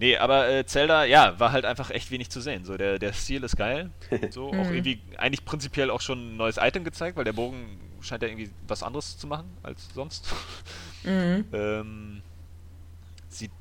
[0.00, 2.64] Nee, aber äh, Zelda, ja, war halt einfach echt wenig zu sehen.
[2.64, 3.90] So, der, der Stil ist geil.
[4.30, 4.74] So, auch mhm.
[4.74, 8.50] irgendwie eigentlich prinzipiell auch schon ein neues Item gezeigt, weil der Bogen scheint ja irgendwie
[8.66, 10.26] was anderes zu machen als sonst.
[11.02, 11.46] Mhm.
[11.54, 12.22] ähm,
[13.30, 13.52] sieht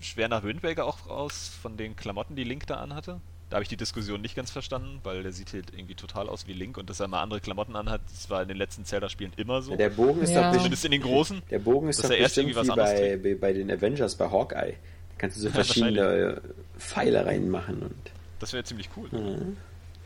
[0.00, 3.20] schwer nach Wind Waker auch aus, von den Klamotten, die Link da anhatte.
[3.48, 6.48] Da habe ich die Diskussion nicht ganz verstanden, weil der sieht halt irgendwie total aus
[6.48, 9.34] wie Link und dass er mal andere Klamotten anhat, das war in den letzten Zelda-Spielen
[9.36, 9.70] immer so.
[9.70, 10.50] Ja, der Bogen ist ja.
[10.50, 11.42] doch zumindest in den großen.
[11.48, 14.74] Der Bogen ist doch bestimmt wie bei, bei den Avengers bei Hawkeye
[15.18, 16.40] kannst du so verschiedene
[16.78, 18.10] Pfeile reinmachen und.
[18.40, 19.08] Das wäre ziemlich cool.
[19.10, 19.56] Mhm.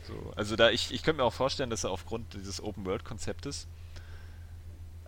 [0.07, 3.03] So, also da ich, ich könnte mir auch vorstellen, dass er aufgrund dieses Open World
[3.03, 3.67] Konzeptes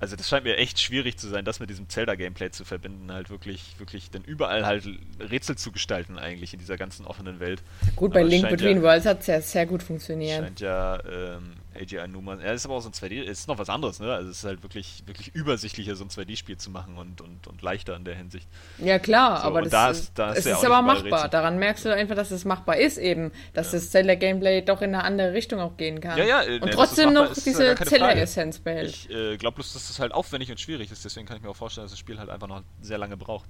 [0.02, 3.30] also das scheint mir echt schwierig zu sein, das mit diesem Zelda-Gameplay zu verbinden, halt
[3.30, 4.90] wirklich, wirklich dann überall halt
[5.20, 7.62] Rätsel zu gestalten eigentlich in dieser ganzen offenen Welt.
[7.96, 10.40] Gut, bei Link Between ja, Worlds hat es ja sehr gut funktioniert.
[10.40, 13.70] Scheint ja ähm, AGI Numa, ja, ist aber auch so ein 2D, ist noch was
[13.70, 14.14] anderes, ne?
[14.14, 17.62] Also es ist halt wirklich, wirklich übersichtlicher, so ein 2D-Spiel zu machen und, und, und
[17.62, 18.48] leichter in der Hinsicht.
[18.78, 21.20] Ja klar, so, aber das da ist, da ist, es ist aber machbar.
[21.20, 21.30] Rätsel.
[21.30, 23.80] Daran merkst du einfach, dass es machbar ist eben, dass ja.
[23.80, 26.18] das Zelda-Gameplay doch in eine andere Richtung auch gehen kann.
[26.18, 28.90] Ja, ja, und ne, trotzdem noch diese Zelda-Essenz behält.
[28.90, 31.50] Ich äh, glaube bloß, dass das halt aufwendig und schwierig ist, deswegen kann ich mir
[31.50, 33.50] auch vorstellen, dass das Spiel halt einfach noch sehr lange braucht.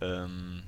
[0.00, 0.62] Ähm,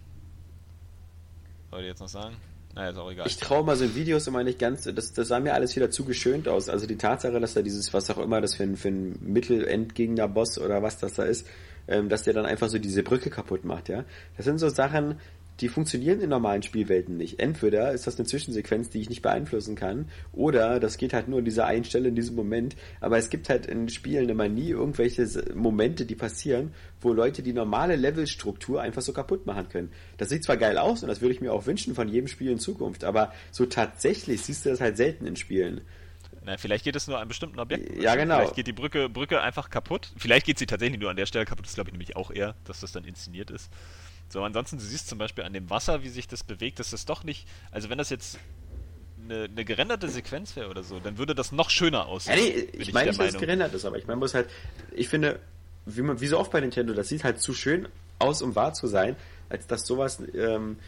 [1.71, 2.37] wollte ich jetzt noch sagen?
[2.79, 3.27] Naja, ist auch egal.
[3.27, 6.05] Ich traue mal so Videos immer nicht ganz, das, das sah mir alles wieder zu
[6.05, 6.69] geschönt aus.
[6.69, 10.29] Also die Tatsache, dass da dieses, was auch immer das für ein, für ein Mittelendgegner
[10.29, 11.45] Boss oder was das da ist,
[11.89, 14.05] ähm, dass der dann einfach so diese Brücke kaputt macht, ja.
[14.37, 15.19] Das sind so Sachen,
[15.61, 17.41] die funktionieren in normalen Spielwelten nicht.
[17.41, 21.41] Entweder ist das eine Zwischensequenz, die ich nicht beeinflussen kann, oder das geht halt nur
[21.41, 22.77] an dieser einen Stelle in diesem Moment.
[23.01, 27.53] Aber es gibt halt in Spielen immer nie irgendwelche Momente, die passieren, wo Leute die
[27.53, 29.91] normale Levelstruktur einfach so kaputt machen können.
[30.17, 32.51] Das sieht zwar geil aus und das würde ich mir auch wünschen von jedem Spiel
[32.51, 35.81] in Zukunft, aber so tatsächlich siehst du das halt selten in Spielen.
[36.45, 38.01] Na, vielleicht geht es nur an bestimmten Objekten.
[38.01, 38.39] Ja, genau.
[38.39, 40.13] Vielleicht geht die Brücke, Brücke einfach kaputt.
[40.17, 41.67] Vielleicht geht sie tatsächlich nur an der Stelle kaputt.
[41.67, 43.71] Das glaube ich nämlich auch eher, dass das dann inszeniert ist.
[44.29, 47.07] So, ansonsten, du siehst zum Beispiel an dem Wasser, wie sich das bewegt, dass das
[47.07, 48.39] doch nicht, also wenn das jetzt
[49.25, 52.37] eine, eine gerenderte Sequenz wäre oder so, dann würde das noch schöner aussehen.
[52.37, 54.49] Ja, nee, ich, ich meine nicht, dass es gerendert ist, aber ich meine, muss halt,
[54.93, 55.41] ich finde,
[55.87, 58.75] wie, man, wie so oft bei Nintendo, das sieht halt zu schön aus, um wahr
[58.75, 59.17] zu sein,
[59.49, 60.79] als dass sowas ähm,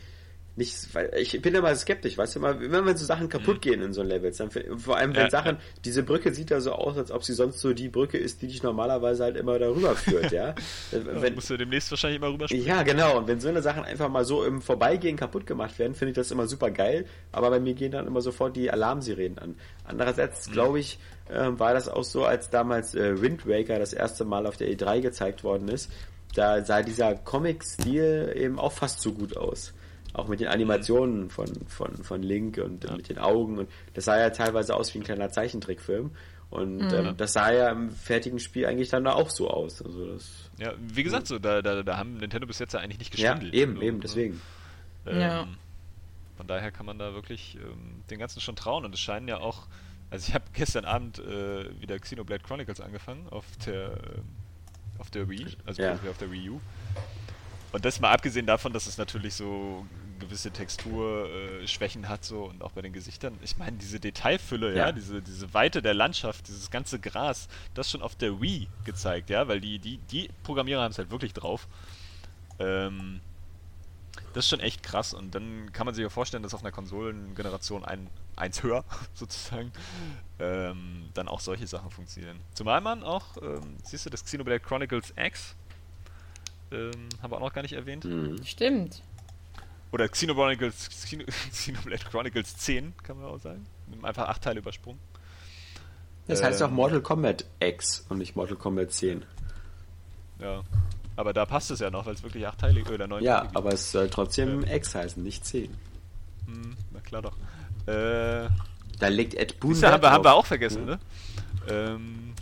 [0.60, 3.60] nicht, weil ich bin immer skeptisch, weißt du, immer, wenn so Sachen kaputt mhm.
[3.60, 5.62] gehen in so Levels, dann, vor allem wenn ja, Sachen, ja.
[5.84, 8.46] diese Brücke sieht ja so aus, als ob sie sonst so die Brücke ist, die
[8.46, 10.54] dich normalerweise halt immer darüber führt, ja.
[10.92, 12.66] wenn, ja, musst du demnächst wahrscheinlich immer rüber springen.
[12.66, 15.94] Ja, genau, und wenn so eine Sachen einfach mal so im Vorbeigehen kaputt gemacht werden,
[15.94, 19.38] finde ich das immer super geil, aber bei mir gehen dann immer sofort die Alarmsirenen
[19.38, 19.54] an.
[19.84, 20.52] Andererseits, mhm.
[20.52, 20.98] glaube ich,
[21.30, 24.68] äh, war das auch so, als damals äh, Wind Waker das erste Mal auf der
[24.68, 25.90] E3 gezeigt worden ist,
[26.34, 29.72] da sah dieser Comic-Stil eben auch fast so gut aus.
[30.12, 32.96] Auch mit den Animationen von, von, von Link und ja.
[32.96, 33.58] mit den Augen.
[33.58, 36.10] Und das sah ja teilweise aus wie ein kleiner Zeichentrickfilm.
[36.50, 36.92] Und mhm.
[36.92, 39.82] ähm, das sah ja im fertigen Spiel eigentlich dann auch so aus.
[39.82, 42.98] Also das, ja, wie gesagt, so, da, da, da haben Nintendo bis jetzt ja eigentlich
[42.98, 43.54] nicht geschwindelt.
[43.54, 44.40] Ja, eben, so, eben, deswegen.
[45.06, 45.48] Ähm, ja.
[46.36, 48.84] Von daher kann man da wirklich ähm, den Ganzen schon trauen.
[48.84, 49.68] Und es scheinen ja auch,
[50.10, 55.28] also ich habe gestern Abend äh, wieder Xenoblade Chronicles angefangen auf der, äh, auf der
[55.28, 55.92] Wii, also ja.
[55.92, 56.60] auf der Wii U.
[57.72, 59.86] Und das mal abgesehen davon, dass es natürlich so
[60.20, 63.36] gewisse Texturschwächen äh, hat so und auch bei den Gesichtern.
[63.42, 67.90] Ich meine, diese Detailfülle, ja, ja diese, diese Weite der Landschaft, dieses ganze Gras, das
[67.90, 71.32] schon auf der Wii gezeigt, ja, weil die, die, die Programmierer haben es halt wirklich
[71.32, 71.66] drauf.
[72.58, 73.20] Ähm,
[74.32, 76.72] das ist schon echt krass und dann kann man sich ja vorstellen, dass auf einer
[76.72, 78.84] Konsolengeneration ein, eins höher
[79.14, 79.72] sozusagen
[80.38, 82.38] ähm, dann auch solche Sachen funktionieren.
[82.54, 85.56] Zumal man auch, ähm, siehst du, das Xenoblade Chronicles X
[86.72, 88.04] Ähm, haben wir auch noch gar nicht erwähnt.
[88.04, 88.44] Mhm.
[88.44, 89.02] Stimmt.
[89.92, 90.88] Oder Xenoblade Chronicles,
[91.50, 93.66] Xenoblade Chronicles 10, kann man auch sagen.
[94.02, 95.00] Einfach acht Teile übersprungen.
[96.26, 99.24] Das heißt ähm, auch Mortal Kombat X und nicht Mortal Kombat 10.
[100.38, 100.62] Ja.
[101.16, 103.56] Aber da passt es ja noch, weil es wirklich acht Teile oder neun Ja, Teile
[103.56, 104.76] aber es soll trotzdem ja.
[104.76, 105.74] X heißen, nicht 10.
[106.46, 107.36] Hm, na klar doch.
[107.86, 108.48] Äh,
[108.98, 109.72] da legt Ed Boon.
[109.72, 110.94] Das haben wir, haben wir auch vergessen, ja.
[110.94, 111.00] ne?
[111.68, 112.32] Ähm,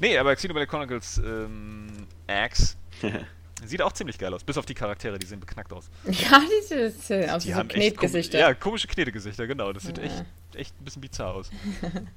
[0.00, 2.76] nee, aber Xenoblade Chronicles ähm, X
[3.66, 5.90] Sieht auch ziemlich geil aus, bis auf die Charaktere, die sehen beknackt aus.
[6.10, 8.38] Ja, diese sehen aus wie so Knetgesichter.
[8.38, 9.72] Ja, komische Knetgesichter, genau.
[9.72, 10.04] Das sieht ja.
[10.04, 10.24] echt,
[10.54, 11.50] echt ein bisschen bizarr aus.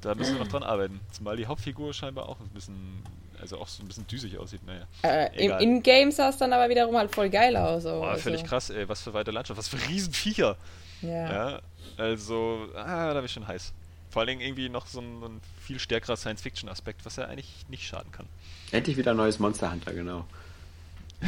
[0.01, 0.99] Da müssen wir noch dran arbeiten.
[1.11, 3.03] Zumal die Hauptfigur scheinbar auch ein bisschen,
[3.39, 4.61] also auch so ein bisschen düsig aussieht.
[4.65, 4.87] Naja.
[5.03, 7.83] Äh, Im In-Game sah es dann aber wiederum halt voll geil aus.
[7.83, 7.89] So.
[7.89, 8.23] Boah, also.
[8.23, 8.87] völlig krass, ey.
[8.87, 10.57] Was für weite Landschaft, was für Riesenviecher.
[11.01, 11.09] Ja.
[11.09, 11.61] ja
[11.97, 13.73] also, ah, da bin ich schon heiß.
[14.09, 17.85] Vor allen Dingen irgendwie noch so ein, ein viel stärkerer Science-Fiction-Aspekt, was ja eigentlich nicht
[17.85, 18.27] schaden kann.
[18.71, 20.25] Endlich wieder ein neues Monster Hunter, genau.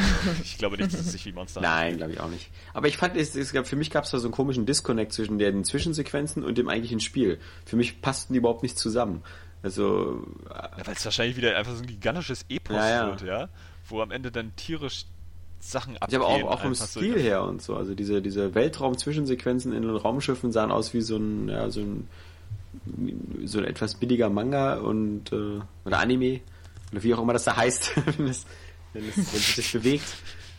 [0.44, 2.50] ich glaube nicht, dass es sich wie Monster Nein, glaube ich auch nicht.
[2.74, 5.14] Aber ich fand, es, es gab, für mich gab es da so einen komischen Disconnect
[5.14, 7.40] zwischen den Zwischensequenzen und dem eigentlichen Spiel.
[7.66, 9.24] Für mich passten die überhaupt nicht zusammen.
[9.64, 10.26] Also.
[10.50, 13.08] Ja, Weil es wahrscheinlich wieder einfach so ein gigantisches Epos ja, ja.
[13.08, 13.50] wird, ja?
[13.88, 15.06] Wo am Ende dann tierisch
[15.60, 16.22] Sachen abgehen.
[16.22, 17.76] Ja, aber auch, auch vom Stil so her und so.
[17.76, 22.08] Also diese, diese Weltraum-Zwischensequenzen in den Raumschiffen sahen aus wie so ein, ja, so ein,
[23.46, 26.42] so ein etwas billiger Manga und, äh, oder Anime.
[26.92, 27.94] Oder wie auch immer das da heißt.
[28.96, 30.14] wenn, es, wenn sich das bewegt.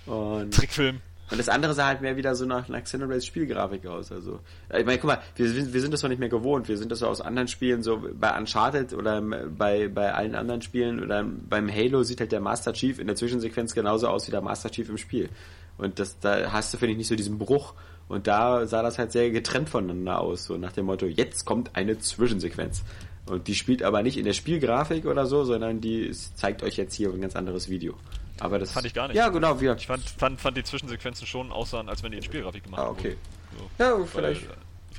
[0.06, 1.00] Und, Trickfilm.
[1.28, 4.12] Und das andere sah halt mehr wieder so nach, nach Xenoblades Spielgrafik aus.
[4.12, 4.38] Also,
[4.72, 6.68] ich meine, guck mal, wir, wir sind das doch nicht mehr gewohnt.
[6.68, 10.62] Wir sind das so aus anderen Spielen, so bei Uncharted oder bei, bei allen anderen
[10.62, 14.30] Spielen oder beim Halo sieht halt der Master Chief in der Zwischensequenz genauso aus wie
[14.30, 15.28] der Master Chief im Spiel.
[15.78, 17.74] Und das, da hast du, finde ich, nicht so diesen Bruch.
[18.08, 21.74] Und da sah das halt sehr getrennt voneinander aus, so nach dem Motto, jetzt kommt
[21.74, 22.84] eine Zwischensequenz.
[23.28, 26.94] Und die spielt aber nicht in der Spielgrafik oder so, sondern die zeigt euch jetzt
[26.94, 27.96] hier ein ganz anderes Video.
[28.40, 29.16] Aber das fand ich gar nicht.
[29.16, 29.60] Ja, genau.
[29.60, 32.82] Wir ich fand, fand, fand die Zwischensequenzen schon aussahen, als wenn die in Spielgrafik gemacht
[32.82, 33.16] ah, okay.
[33.56, 33.70] So.
[33.82, 34.48] Ja, vielleicht.
[34.48, 34.56] Weil,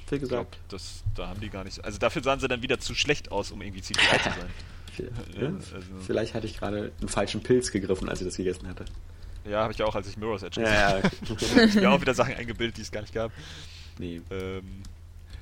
[0.08, 0.52] viel gesagt.
[0.52, 1.84] Glaub, das, da haben die gar nicht.
[1.84, 5.12] Also dafür sahen sie dann wieder zu schlecht aus, um irgendwie CGI zu sein.
[5.40, 5.88] ja, also.
[6.06, 8.86] Vielleicht hatte ich gerade einen falschen Pilz gegriffen, als ich das gegessen hatte.
[9.46, 11.12] Ja, habe ich auch, als ich Mirror's Edge ja, ja.
[11.66, 13.32] ich mir auch wieder Sachen eingebildet, die es gar nicht gab.
[13.98, 14.22] Nee.
[14.30, 14.84] Ähm,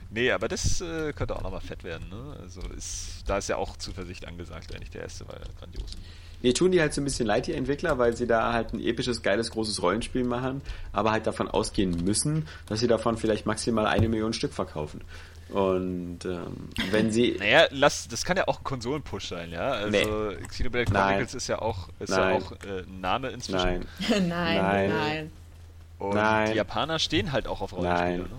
[0.09, 2.09] nee, aber das äh, könnte auch nochmal fett werden.
[2.09, 2.37] Ne?
[2.41, 5.97] Also ist, da ist ja auch Zuversicht angesagt, eigentlich der erste war ja grandios.
[6.45, 8.79] Mir tun die halt so ein bisschen leid, die Entwickler, weil sie da halt ein
[8.79, 10.61] episches, geiles, großes Rollenspiel machen,
[10.93, 15.01] aber halt davon ausgehen müssen, dass sie davon vielleicht maximal eine Million Stück verkaufen.
[15.49, 17.31] Und ähm, wenn sie.
[17.39, 19.71] Naja, lass, das kann ja auch ein Konsolenpush sein, ja.
[19.71, 20.35] Also nee.
[20.47, 21.37] Xenoblade Chronicles nein.
[21.37, 23.65] ist ja auch, ist ja auch äh, ein Name inzwischen.
[23.65, 23.87] Nein.
[24.27, 25.31] nein, nein, nein.
[25.97, 26.51] Und nein.
[26.51, 28.29] die Japaner stehen halt auch auf Rollenspiele,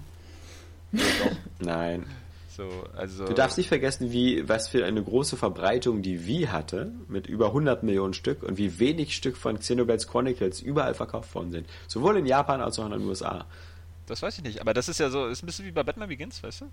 [0.93, 1.03] nein.
[1.03, 1.37] ne?
[1.59, 2.07] Nein.
[2.57, 6.91] So, also du darfst nicht vergessen, wie was für eine große Verbreitung die Wii hatte,
[7.07, 11.53] mit über 100 Millionen Stück und wie wenig Stück von Xenoblade Chronicles überall verkauft worden
[11.53, 11.69] sind.
[11.87, 13.45] Sowohl in Japan als auch in den USA.
[14.07, 16.09] Das weiß ich nicht, aber das ist ja so, ist ein bisschen wie bei Batman
[16.09, 16.71] Begins, weißt du?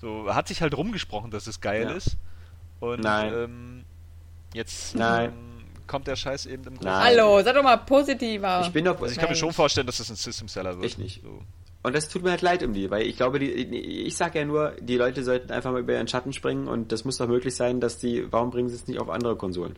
[0.00, 1.90] So, hat sich halt rumgesprochen, dass es geil ja.
[1.92, 2.16] ist.
[2.80, 3.32] Und Nein.
[3.32, 3.84] Ähm,
[4.52, 5.30] jetzt Nein.
[5.30, 6.90] Ähm, kommt der Scheiß eben im Großen.
[6.90, 8.62] Hallo, sei doch mal positiver.
[8.64, 9.00] Ich bin doch.
[9.00, 10.86] Also ich kann mir schon vorstellen, dass das ein System Seller wird.
[10.86, 11.22] Ich nicht.
[11.22, 11.42] So.
[11.82, 14.44] Und das tut mir halt leid um die, weil ich glaube, die, ich sag ja
[14.44, 17.54] nur, die Leute sollten einfach mal über ihren Schatten springen und das muss doch möglich
[17.54, 19.76] sein, dass die, warum bringen sie es nicht auf andere Konsolen?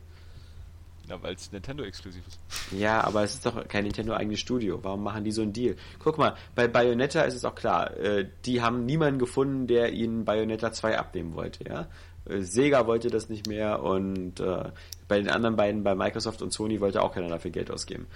[1.08, 2.40] Ja, weil es Nintendo-exklusiv ist.
[2.72, 4.78] Ja, aber es ist doch kein Nintendo-eigenes Studio.
[4.82, 5.76] Warum machen die so einen Deal?
[5.98, 10.24] Guck mal, bei Bayonetta ist es auch klar, äh, die haben niemanden gefunden, der ihnen
[10.24, 11.88] Bayonetta 2 abnehmen wollte, ja.
[12.24, 14.70] Äh, Sega wollte das nicht mehr und äh,
[15.06, 18.06] bei den anderen beiden, bei Microsoft und Sony, wollte auch keiner dafür Geld ausgeben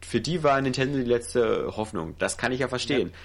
[0.00, 2.14] für die war Nintendo die letzte Hoffnung.
[2.18, 3.08] Das kann ich ja verstehen.
[3.08, 3.16] Ja.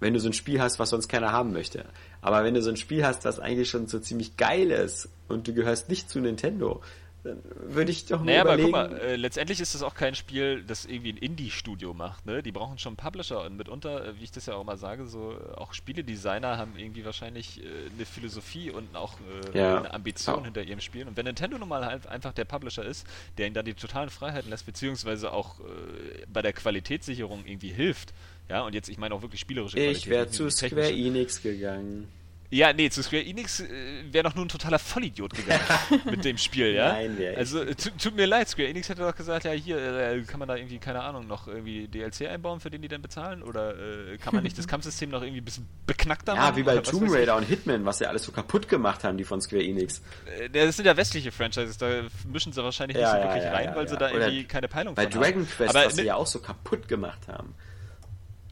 [0.00, 1.84] Wenn du so ein Spiel hast, was sonst keiner haben möchte.
[2.22, 5.46] Aber wenn du so ein Spiel hast, das eigentlich schon so ziemlich geil ist und
[5.46, 6.80] du gehörst nicht zu Nintendo,
[7.22, 8.74] dann würde ich doch naja, überlegen...
[8.74, 12.26] aber guck mal, äh, letztendlich ist das auch kein Spiel, das irgendwie ein Indie-Studio macht,
[12.26, 12.42] ne?
[12.42, 15.32] Die brauchen schon Publisher und mitunter, äh, wie ich das ja auch mal sage, so
[15.32, 19.18] äh, auch Spieledesigner haben irgendwie wahrscheinlich äh, eine Philosophie und auch
[19.54, 19.78] äh, ja.
[19.78, 20.44] eine Ambition oh.
[20.44, 21.06] hinter ihrem Spiel.
[21.06, 24.10] Und wenn Nintendo nun mal halt einfach der Publisher ist, der ihnen dann die totalen
[24.10, 28.14] Freiheiten lässt, beziehungsweise auch äh, bei der Qualitätssicherung irgendwie hilft,
[28.48, 29.96] ja, und jetzt, ich meine auch wirklich spielerische Qualität.
[29.96, 32.08] Ich wäre zu Square Enix gegangen.
[32.52, 33.66] Ja, nee, zu Square Enix äh,
[34.10, 35.62] wäre doch nur ein totaler Vollidiot gegangen
[36.04, 36.94] mit dem Spiel, ja?
[36.94, 40.40] Nein, wäre Also, tut mir leid, Square Enix hätte doch gesagt, ja, hier äh, kann
[40.40, 43.44] man da irgendwie, keine Ahnung, noch irgendwie DLC einbauen, für den die dann bezahlen?
[43.44, 46.44] Oder äh, kann man nicht das Kampfsystem noch irgendwie ein bisschen beknackter machen?
[46.44, 49.24] Ja, wie bei Tomb Raider und Hitman, was ja alles so kaputt gemacht haben, die
[49.24, 50.02] von Square Enix.
[50.38, 53.52] Äh, das sind ja westliche Franchises, da mischen sie wahrscheinlich ja, nicht so wirklich ja,
[53.52, 55.48] rein, weil sie da irgendwie keine Peilung bei von Dragon haben.
[55.48, 57.54] Quest, Aber was sie ja auch so kaputt gemacht haben.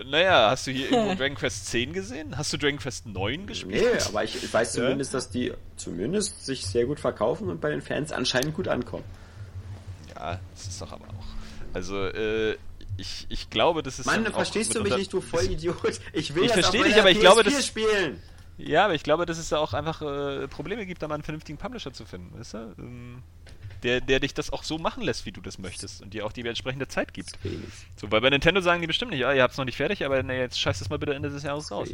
[0.04, 2.36] Naja, hast du hier irgendwo Dragon Quest 10 gesehen?
[2.36, 3.82] Hast du Dragon Quest 9 gespielt?
[3.82, 5.16] Nee, aber ich weiß zumindest, ja?
[5.18, 9.04] dass die zumindest sich sehr gut verkaufen und bei den Fans anscheinend gut ankommen.
[10.14, 11.26] Ja, das ist doch aber auch.
[11.74, 12.56] Also, äh,
[12.96, 14.06] ich, ich glaube, das ist.
[14.06, 16.00] Mann, verstehst du mich nicht, du Vollidiot?
[16.12, 18.20] Ich will ich das verstehe dich, aber ich glaube, das spielen.
[18.58, 21.22] Ja, aber ich glaube, dass es da auch einfach äh, Probleme gibt, da mal einen
[21.22, 22.74] vernünftigen Publisher zu finden, weißt du?
[22.78, 23.22] Ähm,
[23.82, 26.32] der, der dich das auch so machen lässt, wie du das möchtest und dir auch
[26.32, 27.32] die entsprechende Zeit gibt.
[27.96, 30.04] So, weil bei Nintendo sagen die bestimmt nicht, ja, ihr habt es noch nicht fertig,
[30.04, 31.88] aber nee, jetzt scheißt es mal bitte Ende des Jahres raus.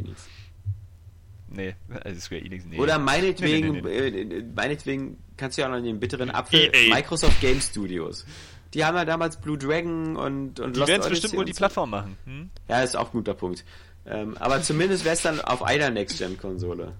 [1.47, 2.79] Nee, also Square Enix, nee.
[2.79, 4.35] Oder meinetwegen, nee, nee, nee.
[4.37, 6.93] Äh, meinetwegen kannst du ja auch noch den bitteren Apfel EA.
[6.93, 8.25] Microsoft Game Studios.
[8.73, 11.95] Die haben ja damals Blue Dragon und, und Die werden es bestimmt Multiplattform so.
[11.95, 12.17] machen.
[12.25, 12.49] Hm?
[12.67, 13.63] Ja, ist auch ein guter Punkt.
[14.05, 16.93] Ähm, aber zumindest wäre es dann auf einer Next-Gen-Konsole.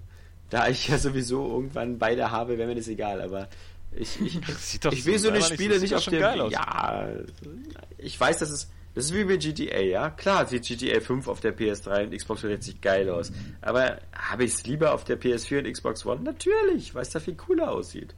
[0.48, 3.48] Da ich ja sowieso irgendwann beide habe, wäre mir das egal, aber
[3.92, 4.36] ich, ich,
[4.92, 6.20] ich will so eine Spiele nicht, auf dem.
[6.20, 7.08] Ja,
[7.98, 8.70] ich weiß, dass es.
[8.94, 10.08] Das ist wie bei GTA, ja.
[10.08, 13.30] Klar sieht GTA 5 auf der PS3 und Xbox 360 geil aus.
[13.60, 16.22] Aber habe ich es lieber auf der PS4 und Xbox One?
[16.22, 18.14] Natürlich, weil es da viel cooler aussieht.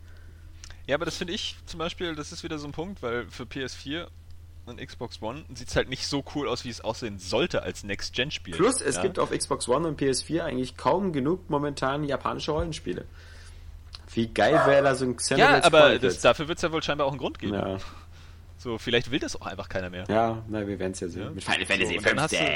[0.86, 3.42] Ja, aber das finde ich zum Beispiel, das ist wieder so ein Punkt, weil für
[3.42, 4.06] PS4
[4.66, 7.82] und Xbox One sieht es halt nicht so cool aus, wie es aussehen sollte als
[7.82, 8.55] Next-Gen-Spiel.
[8.55, 9.02] Plus, es ja.
[9.02, 13.05] gibt auf Xbox One und PS4 eigentlich kaum genug momentan japanische Rollenspiele.
[14.18, 16.82] Wie geil wäre da so ein Xenoblade Ja, aber das, dafür wird es ja wohl
[16.82, 17.55] scheinbar auch einen Grund geben.
[17.55, 17.78] Ja.
[18.56, 20.06] So, vielleicht will das auch einfach keiner mehr.
[20.08, 21.22] Ja, na, wir werden es ja sehen.
[21.22, 21.30] Ja.
[21.30, 22.48] Mit Final Fantasy so, 15.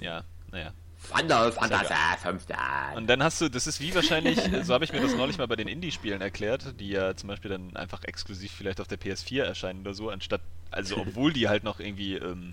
[0.00, 0.22] Ja,
[0.52, 0.72] naja.
[0.98, 2.56] Final Fantasy 15.
[2.94, 5.48] Und dann hast du, das ist wie wahrscheinlich, so habe ich mir das neulich mal
[5.48, 9.42] bei den Indie-Spielen erklärt, die ja zum Beispiel dann einfach exklusiv vielleicht auf der PS4
[9.44, 12.52] erscheinen oder so, anstatt, also obwohl die halt noch irgendwie ähm,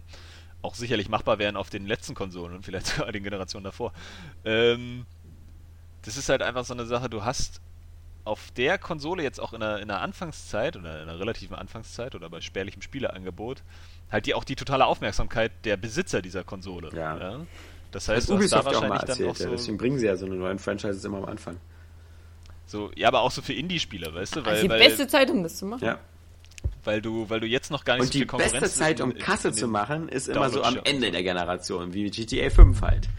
[0.61, 3.91] auch sicherlich machbar wären auf den letzten Konsolen und vielleicht sogar den Generationen davor.
[4.45, 5.05] Ähm,
[6.03, 7.59] das ist halt einfach so eine Sache, du hast
[8.27, 12.13] auf der Konsole jetzt auch in der, in der Anfangszeit oder in der relativen Anfangszeit
[12.13, 13.63] oder bei spärlichem Spieleangebot
[14.11, 16.89] halt die auch die totale Aufmerksamkeit der Besitzer dieser Konsole.
[16.93, 17.17] Ja.
[17.17, 17.45] ja?
[17.91, 19.99] Das heißt, das Ubisoft da wahrscheinlich auch mal erzählt, dann auch so ja, deswegen bringen
[19.99, 21.57] sie ja so eine neuen Franchises immer am Anfang.
[22.65, 24.45] So, ja, aber auch so für Indie-Spieler, weißt du?
[24.45, 25.85] Weil, also die weil, beste Zeit, um das zu machen.
[25.85, 25.99] Ja.
[26.83, 29.01] Weil du, weil du jetzt noch gar nicht Und so viel Konkurrenz die beste Zeit,
[29.01, 33.09] um Kasse zu machen, ist immer so am Ende der Generation, wie GTA 5 halt.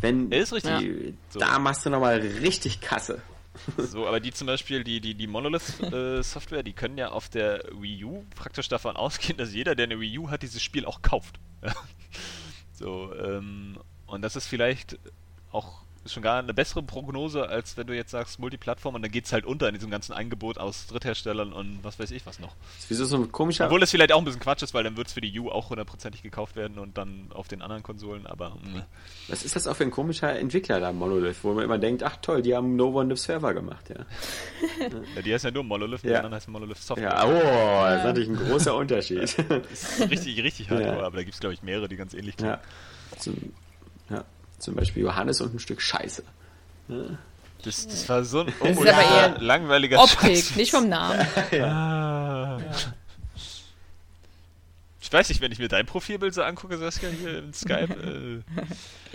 [0.00, 0.78] Wenn ist richtig.
[0.78, 1.46] Die, ja.
[1.46, 3.20] Da machst du nochmal richtig Kasse.
[3.76, 7.64] So, aber die zum Beispiel, die, die, die Monolith-Software, äh, die können ja auf der
[7.72, 11.02] Wii U praktisch davon ausgehen, dass jeder, der eine Wii U hat, dieses Spiel auch
[11.02, 11.40] kauft.
[12.72, 14.98] so, ähm, und das ist vielleicht
[15.50, 19.10] auch ist schon gar eine bessere Prognose, als wenn du jetzt sagst Multiplattform und dann
[19.10, 22.38] geht es halt unter in diesem ganzen Angebot aus Drittherstellern und was weiß ich was
[22.38, 22.54] noch.
[22.88, 23.66] Wieso so ein komischer...
[23.66, 25.50] Obwohl das vielleicht auch ein bisschen Quatsch ist, weil dann wird es für die U
[25.50, 28.50] auch hundertprozentig gekauft werden und dann auf den anderen Konsolen, aber...
[28.50, 28.72] Mh.
[28.72, 28.82] Hm.
[29.28, 32.16] Was ist das auch für ein komischer Entwickler da, Monolith, wo man immer denkt, ach
[32.16, 34.06] toll, die haben No One Live Server gemacht, ja.
[35.16, 36.10] ja die heißt ja nur Monolith, ja.
[36.10, 37.10] die anderen heißen Monolith Software.
[37.10, 39.20] Ja, oh, das ist natürlich ein großer Unterschied.
[39.48, 41.06] das ist richtig, richtig hardcore, ja.
[41.06, 42.58] aber da gibt es glaube ich mehrere, die ganz ähnlich klingen.
[43.20, 44.16] Ja.
[44.16, 44.24] Ja.
[44.60, 46.22] Zum Beispiel Johannes und ein Stück Scheiße.
[47.64, 50.56] Das, das war so ein das ist aber eher langweiliger Optik, Scheiß.
[50.56, 51.26] nicht vom Namen.
[51.50, 52.58] ja.
[52.58, 52.94] Ja.
[55.02, 58.44] Ich weiß nicht, wenn ich mir dein Profilbild so angucke, Saskia, hier in Skype.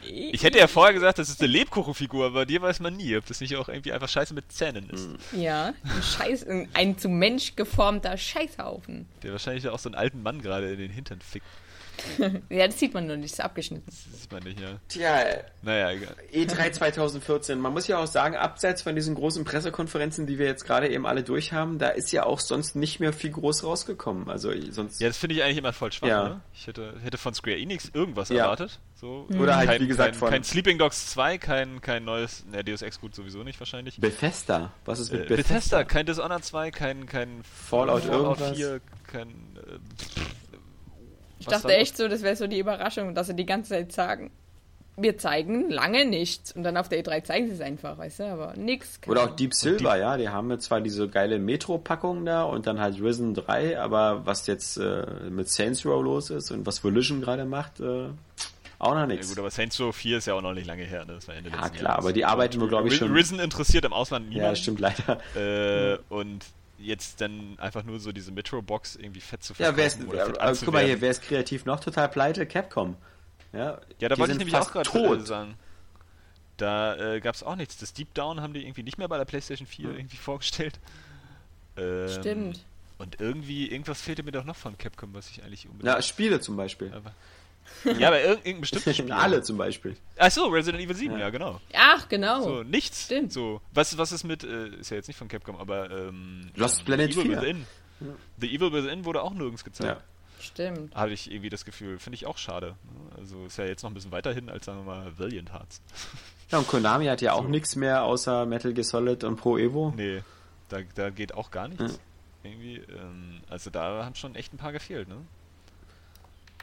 [0.04, 3.16] Äh, ich hätte ja vorher gesagt, das ist eine Lebkuchenfigur, aber dir weiß man nie,
[3.16, 5.08] ob das nicht auch irgendwie einfach Scheiße mit Zähnen ist.
[5.32, 9.08] Ja, ein, Scheiß, ein zu Mensch geformter Scheißhaufen.
[9.24, 11.48] Der wahrscheinlich auch so einen alten Mann gerade in den Hintern fickt.
[12.50, 13.86] Ja, das sieht man nur nicht, ist abgeschnitten.
[13.86, 14.80] Das sieht man nicht, ja.
[14.88, 15.26] Tja,
[15.62, 16.16] naja, egal.
[16.34, 17.60] E3 2014.
[17.60, 21.06] Man muss ja auch sagen, abseits von diesen großen Pressekonferenzen, die wir jetzt gerade eben
[21.06, 24.30] alle durchhaben, da ist ja auch sonst nicht mehr viel groß rausgekommen.
[24.30, 25.02] Also sonst.
[25.02, 26.08] Ja, das finde ich eigentlich immer voll schwach.
[26.08, 26.30] Ja.
[26.30, 26.42] Ne?
[26.54, 28.44] Ich hätte, hätte von Square Enix irgendwas ja.
[28.44, 28.80] erwartet.
[28.96, 30.30] So, Oder halt, kein, wie gesagt, kein, von.
[30.30, 32.46] Kein Sleeping Dogs 2, kein, kein neues.
[32.46, 34.00] Ne, Deus Ex gut sowieso nicht wahrscheinlich.
[34.00, 34.72] Bethesda.
[34.86, 35.54] Was ist mit äh, Bethesda?
[35.54, 35.84] Bethesda?
[35.84, 38.58] Kein Dishonored 2, kein, kein Fallout, Fallout irgendwas.
[38.58, 39.30] 4, kein.
[39.30, 40.45] Äh,
[41.40, 44.32] ich dachte echt so, das wäre so die Überraschung, dass sie die ganze Zeit sagen,
[44.98, 48.24] wir zeigen lange nichts und dann auf der E3 zeigen sie es einfach, weißt du,
[48.26, 49.00] aber nix.
[49.08, 53.02] Oder auch Deep Silver, ja, die haben zwar diese geile Metro-Packung da und dann halt
[53.02, 57.46] Risen 3, aber was jetzt äh, mit Saints Row los ist und was Volition gerade
[57.46, 58.08] macht, äh,
[58.80, 59.28] auch noch nichts.
[59.28, 61.14] Ja gut, aber Saints Row 4 ist ja auch noch nicht lange her, ne?
[61.14, 61.98] Das war Ende ja, klar, Jahres.
[61.98, 63.12] aber die arbeiten nur, glaube ich, schon...
[63.12, 64.50] Risen interessiert im Ausland niemand.
[64.50, 65.20] Ja, stimmt, leider.
[65.36, 66.46] Äh, und
[66.78, 69.74] jetzt dann einfach nur so diese Metro-Box irgendwie fett zu verkaufen.
[69.74, 72.46] Ja, wer ist, äh, guck mal hier, wer ist kreativ noch total pleite?
[72.46, 72.96] Capcom.
[73.54, 75.56] Ja, ja da wollte ich nämlich auch gerade sagen.
[76.58, 77.78] Da äh, gab es auch nichts.
[77.78, 79.98] Das Deep Down haben die irgendwie nicht mehr bei der PlayStation 4 hm.
[79.98, 80.80] irgendwie vorgestellt.
[81.78, 82.66] Ähm, Stimmt.
[82.98, 85.94] Und irgendwie, irgendwas fehlte mir doch noch von Capcom, was ich eigentlich unbedingt.
[85.94, 86.94] Ja, Spiele zum Beispiel.
[86.94, 87.14] Aber,
[88.00, 89.12] ja, aber irgendein bestimmtes Spiel.
[89.12, 89.96] Alle zum Beispiel.
[90.18, 91.60] Achso, Resident Evil 7, ja, ja genau.
[91.74, 92.42] Ach, genau.
[92.42, 93.06] So, nichts.
[93.06, 93.34] Stimmt.
[93.34, 96.86] So, was, was ist mit, äh, ist ja jetzt nicht von Capcom, aber ähm, Lost
[96.86, 97.42] Planet Evil 4.
[97.42, 97.66] Within.
[98.00, 98.08] Ja.
[98.40, 100.00] The Evil Within wurde auch nirgends gezeigt.
[100.00, 100.04] Ja.
[100.40, 100.94] Stimmt.
[100.94, 101.98] Hatte ich irgendwie das Gefühl.
[101.98, 102.76] Finde ich auch schade.
[103.18, 105.82] Also ist ja jetzt noch ein bisschen weiterhin als, sagen wir mal, Valiant Hearts.
[106.52, 107.50] Ja, und Konami hat ja auch so.
[107.50, 109.92] nichts mehr außer Metal Gear Solid und Pro Evo.
[109.98, 110.22] Nee,
[110.70, 111.94] da, da geht auch gar nichts.
[112.44, 112.52] Ja.
[112.52, 115.18] Irgendwie, ähm, also da haben schon echt ein paar gefehlt, ne?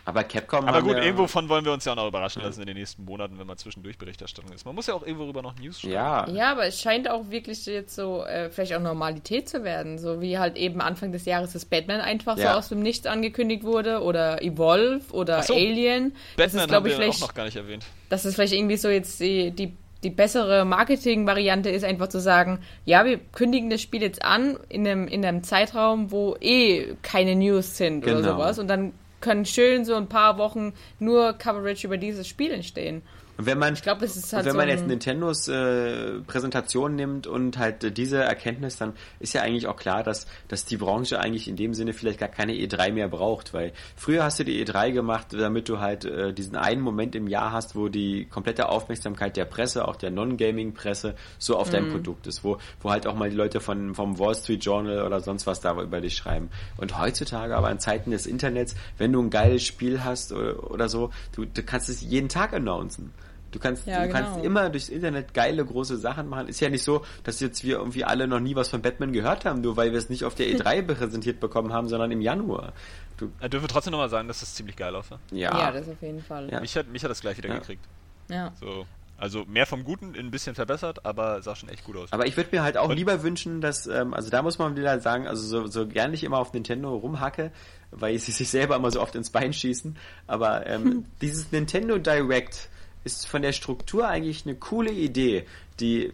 [0.05, 0.67] Aber Capcom.
[0.67, 2.77] Aber gut, ja irgendwo von wollen wir uns ja auch noch überraschen lassen in den
[2.77, 4.65] nächsten Monaten, wenn mal zwischendurch Berichterstattung ist.
[4.65, 5.95] Man muss ja auch irgendwo rüber noch News schreiben.
[5.95, 6.29] Ja.
[6.29, 9.99] ja, aber es scheint auch wirklich jetzt so äh, vielleicht auch Normalität zu werden.
[9.99, 12.53] So wie halt eben Anfang des Jahres das Batman einfach ja.
[12.53, 16.15] so aus dem Nichts angekündigt wurde oder Evolve oder so, Alien.
[16.37, 17.85] Batman ist, haben wir auch noch gar nicht erwähnt.
[18.09, 19.73] Das ist vielleicht irgendwie so jetzt die, die
[20.03, 24.87] die bessere Marketing-Variante ist einfach zu sagen, ja, wir kündigen das Spiel jetzt an in
[24.87, 28.19] einem, in einem Zeitraum, wo eh keine News sind genau.
[28.19, 28.59] oder sowas.
[28.59, 28.93] Und dann
[29.23, 33.01] können schön so ein paar Wochen nur Coverage über dieses Spiel entstehen.
[33.43, 36.95] Und wenn man, ich glaube, das ist halt wenn so man jetzt Nintendos äh, Präsentation
[36.95, 40.77] nimmt und halt äh, diese Erkenntnis, dann ist ja eigentlich auch klar, dass, dass die
[40.77, 44.45] Branche eigentlich in dem Sinne vielleicht gar keine E3 mehr braucht, weil früher hast du
[44.45, 48.27] die E3 gemacht, damit du halt äh, diesen einen Moment im Jahr hast, wo die
[48.27, 51.73] komplette Aufmerksamkeit der Presse, auch der Non-Gaming-Presse, so auf mhm.
[51.73, 55.03] dein Produkt ist, wo, wo halt auch mal die Leute von, vom Wall Street Journal
[55.03, 56.49] oder sonst was da über dich schreiben.
[56.77, 60.89] Und heutzutage, aber in Zeiten des Internets, wenn du ein geiles Spiel hast oder, oder
[60.89, 63.13] so, du, du kannst es jeden Tag announcen.
[63.53, 64.19] Du kannst, ja, du genau.
[64.19, 66.49] kannst immer durchs Internet geile große Sachen machen.
[66.49, 69.45] Ist ja nicht so, dass jetzt wir irgendwie alle noch nie was von Batman gehört
[69.45, 72.73] haben, nur weil wir es nicht auf der E3 präsentiert bekommen haben, sondern im Januar.
[73.19, 75.21] Du er dürfe trotzdem nochmal sagen, dass das ziemlich geil aussah.
[75.31, 75.57] Ja.
[75.57, 76.51] ja, das auf jeden Fall.
[76.51, 76.61] Ja.
[76.61, 77.59] Mich, hat, mich hat das gleich wieder ja.
[77.59, 77.85] gekriegt.
[78.29, 78.53] Ja.
[78.59, 78.87] So.
[79.23, 82.13] Also mehr vom Guten, ein bisschen verbessert, aber sah schon echt gut aus.
[82.13, 84.77] Aber ich würde mir halt auch Und lieber wünschen, dass, ähm, also da muss man
[84.77, 87.53] wieder sagen, also so, so gern ich immer auf Nintendo rumhacke,
[87.93, 92.69] weil sie sich selber immer so oft ins Bein schießen, aber ähm, dieses Nintendo Direct,
[93.05, 95.47] ist von der Struktur eigentlich eine coole Idee,
[95.81, 96.13] die äh,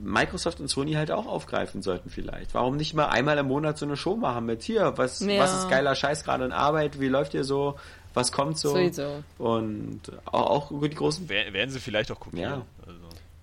[0.00, 2.54] Microsoft und Sony halt auch aufgreifen sollten vielleicht.
[2.54, 5.38] Warum nicht mal einmal im Monat so eine Show machen mit hier, was, ja.
[5.38, 7.76] was ist geiler Scheiß gerade in Arbeit, wie läuft ihr so,
[8.14, 8.70] was kommt so?
[8.70, 9.22] Sowieso.
[9.38, 11.28] Und auch, auch über die großen...
[11.28, 12.38] Werden sie vielleicht auch gucken.
[12.38, 12.62] Ja.
[12.86, 12.98] Also.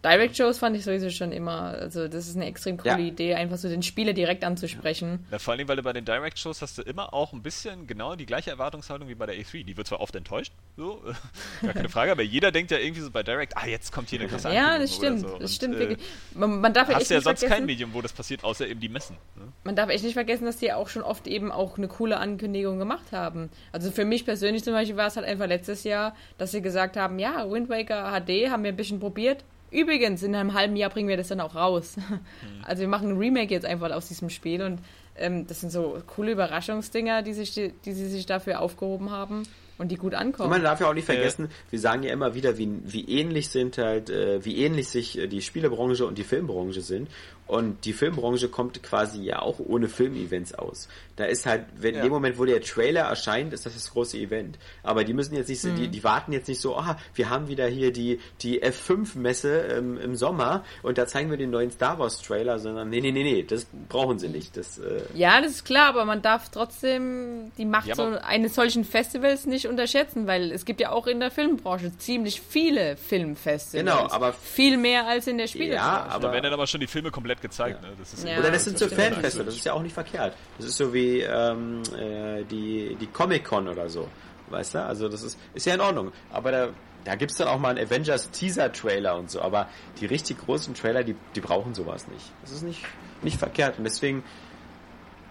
[0.08, 3.08] Direct Shows fand ich sowieso schon immer, also das ist eine extrem coole ja.
[3.08, 5.26] Idee, einfach so den Spieler direkt anzusprechen.
[5.32, 7.88] Ja, vor allem, weil du bei den Direct Shows hast du immer auch ein bisschen
[7.88, 9.66] genau die gleiche Erwartungshaltung wie bei der A3.
[9.66, 11.02] Die wird zwar oft enttäuscht, so,
[11.62, 14.20] gar keine Frage, aber jeder denkt ja irgendwie so bei Direct, ah, jetzt kommt hier
[14.20, 15.38] eine krasse Ja, das stimmt, so.
[15.38, 16.00] das stimmt Und, wirklich.
[16.34, 18.90] Man, man darf hast echt ja sonst kein Medium, wo das passiert, außer eben die
[18.90, 19.18] Messen.
[19.36, 19.52] Ne?
[19.64, 22.80] Man darf echt nicht vergessen, dass die auch schon oft eben auch eine coole Ankündigung
[22.80, 23.50] gemacht haben.
[23.72, 26.96] Also für mich persönlich zum Beispiel war es halt einfach letztes Jahr, dass sie gesagt
[26.98, 30.90] haben, ja, Wind Waker HD haben wir ein bisschen probiert, Übrigens, in einem halben Jahr
[30.90, 31.96] bringen wir das dann auch raus.
[32.08, 32.64] Mhm.
[32.64, 34.80] Also wir machen ein Remake jetzt einfach aus diesem Spiel und
[35.18, 39.44] ähm, das sind so coole Überraschungsdinger, die, sich, die, die sie sich dafür aufgehoben haben
[39.78, 40.48] und die gut ankommen.
[40.48, 43.06] Und man darf ja auch nicht vergessen, äh, wir sagen ja immer wieder, wie, wie
[43.06, 47.10] ähnlich sind halt, äh, wie ähnlich sich äh, die Spielebranche und die Filmbranche sind.
[47.46, 50.90] Und die Filmbranche kommt quasi ja auch ohne Filmevents aus.
[51.18, 52.02] Da ist halt, wenn ja.
[52.02, 54.60] in dem Moment, wo der Trailer erscheint, ist das das große Event.
[54.84, 55.76] Aber die müssen jetzt nicht so, mhm.
[55.76, 59.98] die, die warten jetzt nicht so, ah, wir haben wieder hier die, die F5-Messe ähm,
[59.98, 63.24] im Sommer und da zeigen wir den neuen Star Wars Trailer, sondern nee, nee, nee,
[63.24, 64.56] nee, das brauchen sie nicht.
[64.58, 68.54] Das, äh ja, das ist klar, aber man darf trotzdem die Macht ja, so eines
[68.54, 73.72] solchen Festivals nicht unterschätzen, weil es gibt ja auch in der Filmbranche ziemlich viele Filmfestivals.
[73.72, 75.84] Genau, aber viel mehr als in der Spielebranche.
[75.84, 77.80] Ja, aber da werden dann aber schon die Filme komplett gezeigt.
[77.82, 77.90] Ja.
[77.90, 77.96] Ne?
[78.00, 80.36] Das ja, Oder das sind so Fanfeste, das ist ja auch nicht verkehrt.
[80.58, 84.08] Das ist so wie ähm, äh, die, die Comic-Con oder so.
[84.50, 84.84] Weißt du?
[84.84, 86.12] Also das ist, ist ja in Ordnung.
[86.32, 86.70] Aber da,
[87.04, 89.42] da gibt es dann auch mal einen Avengers Teaser-Trailer und so.
[89.42, 89.68] Aber
[90.00, 92.32] die richtig großen Trailer, die, die brauchen sowas nicht.
[92.42, 92.84] Das ist nicht,
[93.22, 93.78] nicht verkehrt.
[93.78, 94.24] Und deswegen,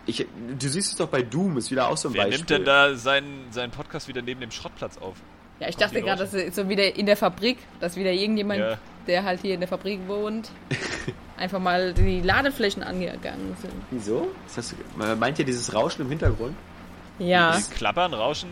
[0.06, 0.26] ich,
[0.58, 2.38] du siehst es doch bei Doom, ist wieder auch so ein Wer Beispiel.
[2.38, 5.16] nimmt denn da seinen, seinen Podcast wieder neben dem Schrottplatz auf?
[5.60, 8.78] Ja, ich dachte gerade, das ist so wieder in der Fabrik, dass wieder irgendjemand, ja.
[9.06, 10.50] der halt hier in der Fabrik wohnt,
[11.36, 13.72] einfach mal die Ladeflächen angegangen sind.
[13.90, 14.28] Wieso?
[14.54, 14.74] Das,
[15.18, 16.54] meint ihr dieses Rauschen im Hintergrund?
[17.18, 17.52] Ja.
[17.52, 18.50] Dieses Klappern, Rauschen?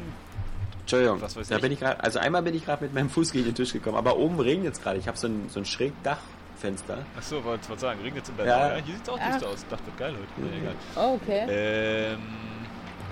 [0.81, 1.63] Entschuldigung, was weiß da ich.
[1.63, 3.97] bin ich gerade, also einmal bin ich gerade mit meinem Fuß gegen den Tisch gekommen,
[3.97, 4.99] aber oben regnet es gerade.
[4.99, 6.99] Ich habe so ein, so ein Schrägdachfenster.
[7.17, 8.47] Achso, wollte ich sagen, regnet es im Bett.
[8.47, 8.77] Ja.
[8.77, 9.63] ja hier sieht es auch düster aus.
[9.63, 10.49] Ich dachte, wird geil heute.
[10.51, 10.75] Nee, egal.
[10.97, 11.47] Oh, okay.
[11.49, 12.19] Ähm,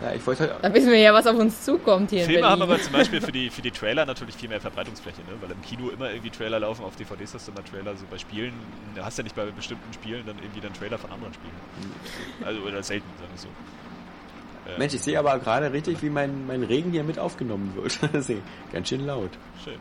[0.02, 2.80] ja, ich wollte Da wissen wir ja, was auf uns zukommt hier Filme haben aber
[2.80, 5.36] zum Beispiel für die, für die Trailer natürlich viel mehr Verbreitungsfläche, ne?
[5.40, 8.18] weil im Kino immer irgendwie Trailer laufen, auf DVDs hast du immer Trailer, so bei
[8.18, 8.52] Spielen,
[8.94, 11.54] du hast ja nicht bei bestimmten Spielen dann irgendwie dann Trailer von anderen Spielen.
[11.80, 12.46] Mhm.
[12.46, 13.48] Also, oder selten, sagen wir so.
[14.68, 17.98] Ähm, Mensch, ich sehe aber gerade richtig, wie mein, mein Regen hier mit aufgenommen wird.
[18.72, 19.30] ganz schön laut.
[19.64, 19.78] Schön.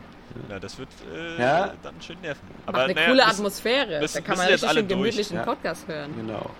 [0.48, 1.72] Ja, das wird äh, ja.
[1.82, 2.40] dann schön nerven.
[2.66, 4.00] Aber Macht eine naja, coole Atmosphäre.
[4.00, 5.42] Müssen, da kann man richtig einen gemütlichen ja.
[5.42, 6.10] Podcast hören.
[6.16, 6.50] Genau.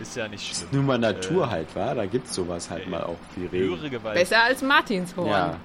[0.00, 0.64] Ist ja nicht schlimm.
[0.64, 1.94] Ist nur mal Natur äh, halt, war.
[1.94, 4.02] Da gibt's sowas halt äh, mal auch wie Regen.
[4.02, 5.28] Besser als Martinshorn.
[5.28, 5.56] Ja.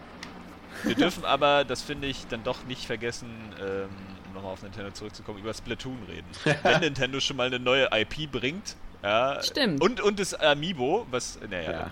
[0.83, 3.89] Wir dürfen aber, das finde ich, dann doch nicht vergessen, ähm,
[4.33, 6.27] nochmal auf Nintendo zurückzukommen, über Splatoon reden.
[6.64, 9.81] Wenn Nintendo schon mal eine neue IP bringt, ja, Stimmt.
[9.81, 11.91] Und, und das Amiibo, was, naja, ja.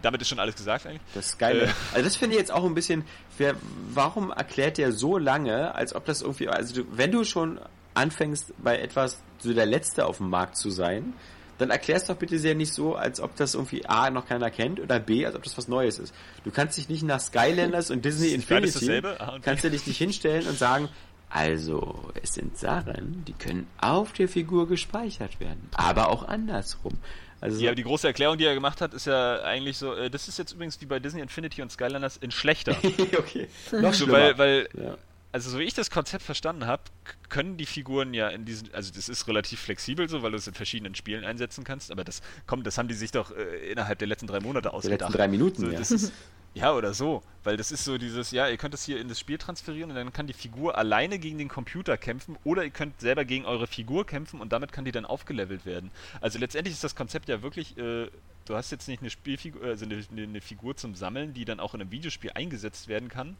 [0.00, 1.02] damit ist schon alles gesagt eigentlich.
[1.12, 1.64] Das Geile.
[1.64, 3.04] Äh, also das finde ich jetzt auch ein bisschen,
[3.36, 3.54] wer,
[3.90, 7.60] warum erklärt der so lange, als ob das irgendwie, also du, wenn du schon
[7.92, 11.12] anfängst bei etwas so der Letzte auf dem Markt zu sein,
[11.58, 14.80] dann erklärst doch bitte sehr nicht so, als ob das irgendwie A noch keiner kennt
[14.80, 16.14] oder B, als ob das was Neues ist.
[16.44, 19.40] Du kannst dich nicht nach Skylanders und Disney Infinity, ah, okay.
[19.42, 20.88] kannst du dich nicht hinstellen und sagen,
[21.30, 26.98] also, es sind Sachen, die können auf der Figur gespeichert werden, aber auch andersrum.
[27.40, 30.28] Also ja, die große Erklärung, die er gemacht hat, ist ja eigentlich so, äh, das
[30.28, 32.76] ist jetzt übrigens wie bei Disney Infinity und Skylanders in schlechter.
[33.18, 33.48] okay.
[33.72, 34.96] Noch so, weil, weil ja.
[35.34, 36.84] Also so wie ich das Konzept verstanden habe,
[37.28, 40.46] können die Figuren ja in diesen, also das ist relativ flexibel so, weil du es
[40.46, 43.98] in verschiedenen Spielen einsetzen kannst, aber das kommt, das haben die sich doch äh, innerhalb
[43.98, 45.00] der letzten drei Monate ausgedacht.
[45.00, 45.80] Die letzten drei Minuten, so, ja.
[45.80, 46.12] Ist,
[46.54, 47.20] ja, oder so.
[47.42, 49.96] Weil das ist so dieses, ja, ihr könnt das hier in das Spiel transferieren und
[49.96, 53.66] dann kann die Figur alleine gegen den Computer kämpfen oder ihr könnt selber gegen eure
[53.66, 55.90] Figur kämpfen und damit kann die dann aufgelevelt werden.
[56.20, 58.08] Also letztendlich ist das Konzept ja wirklich, äh,
[58.44, 61.74] du hast jetzt nicht eine Spielfigur, also eine, eine, Figur zum Sammeln, die dann auch
[61.74, 63.36] in einem Videospiel eingesetzt werden kann.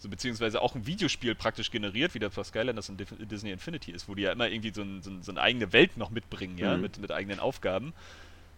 [0.00, 4.08] So, beziehungsweise auch ein Videospiel praktisch generiert, wie das bei Skylanders und Disney Infinity ist,
[4.08, 6.56] wo die ja immer irgendwie so, ein, so, ein, so eine eigene Welt noch mitbringen,
[6.56, 6.80] ja, mhm.
[6.80, 7.92] mit, mit eigenen Aufgaben.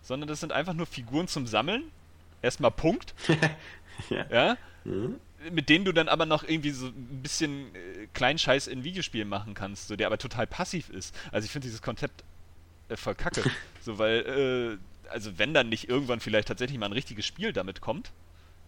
[0.02, 1.82] Sondern das sind einfach nur Figuren zum Sammeln.
[2.42, 3.14] Erstmal Punkt.
[4.10, 4.26] ja.
[4.30, 4.56] ja?
[4.84, 5.16] Mhm.
[5.50, 9.54] Mit denen du dann aber noch irgendwie so ein bisschen äh, Kleinscheiß in Videospielen machen
[9.54, 11.12] kannst, so, der aber total passiv ist.
[11.32, 12.22] Also ich finde dieses Konzept
[12.88, 13.42] äh, voll kacke.
[13.80, 17.80] so, weil, äh, also wenn dann nicht irgendwann vielleicht tatsächlich mal ein richtiges Spiel damit
[17.80, 18.12] kommt,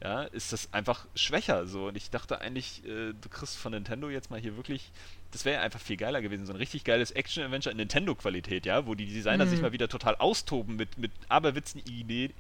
[0.03, 1.89] ja, ist das einfach schwächer so.
[1.89, 4.91] Und ich dachte eigentlich, äh, du kriegst von Nintendo jetzt mal hier wirklich,
[5.31, 8.95] das wäre einfach viel geiler gewesen, so ein richtig geiles Action-Adventure in Nintendo-Qualität, ja, wo
[8.95, 9.51] die Designer mhm.
[9.51, 12.33] sich mal wieder total austoben mit, mit aberwitzigen, Idee,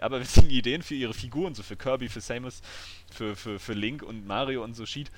[0.00, 2.62] aberwitzigen Ideen für ihre Figuren, so für Kirby, für Samus,
[3.10, 5.10] für, für, für Link und Mario und so Sheet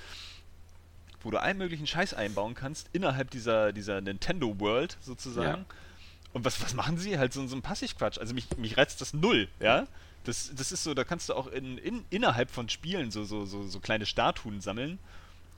[1.24, 5.62] wo du allen möglichen Scheiß einbauen kannst innerhalb dieser, dieser Nintendo World sozusagen.
[5.62, 5.76] Ja.
[6.34, 7.18] Und was, was machen sie?
[7.18, 8.18] Halt so, so ein Passivquatsch.
[8.18, 9.86] Also mich, mich reizt das null, ja.
[10.24, 13.44] Das, das ist so, da kannst du auch in, in, innerhalb von Spielen so, so,
[13.44, 14.98] so, so kleine Statuen sammeln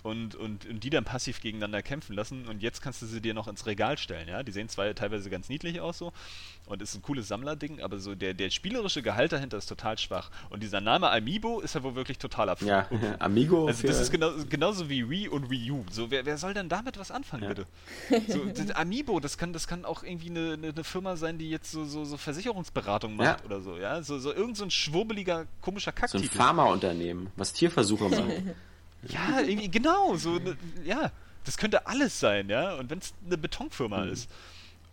[0.06, 2.46] und, und, und die dann passiv gegeneinander kämpfen lassen.
[2.46, 4.42] Und jetzt kannst du sie dir noch ins Regal stellen, ja.
[4.42, 6.12] Die sehen zwar teilweise ganz niedlich aus so
[6.66, 10.30] und ist ein cooles Sammlerding, aber so der, der spielerische Gehalt dahinter ist total schwach.
[10.50, 12.68] Und dieser Name Amiibo ist ja wohl wirklich total absurd.
[12.68, 13.66] Ja, Amigo.
[13.66, 15.84] Also das ist genau, genauso wie Wii und Wii U.
[15.90, 17.48] So, wer, wer soll denn damit was anfangen, ja.
[17.48, 17.66] bitte?
[18.28, 18.42] So,
[18.74, 21.84] Amiibo, das kann, das kann auch irgendwie eine, eine, eine Firma sein, die jetzt so,
[21.84, 23.46] so, so Versicherungsberatung macht ja.
[23.46, 24.02] oder so, ja.
[24.02, 26.24] So, so irgend so ein schwurbeliger, komischer Kacktitel.
[26.24, 28.32] So ein Pharmaunternehmen, was Tierversuche macht.
[29.12, 31.10] Ja, irgendwie, genau, so, ne, ja,
[31.44, 34.12] das könnte alles sein, ja, und wenn es eine Betonfirma mhm.
[34.12, 34.30] ist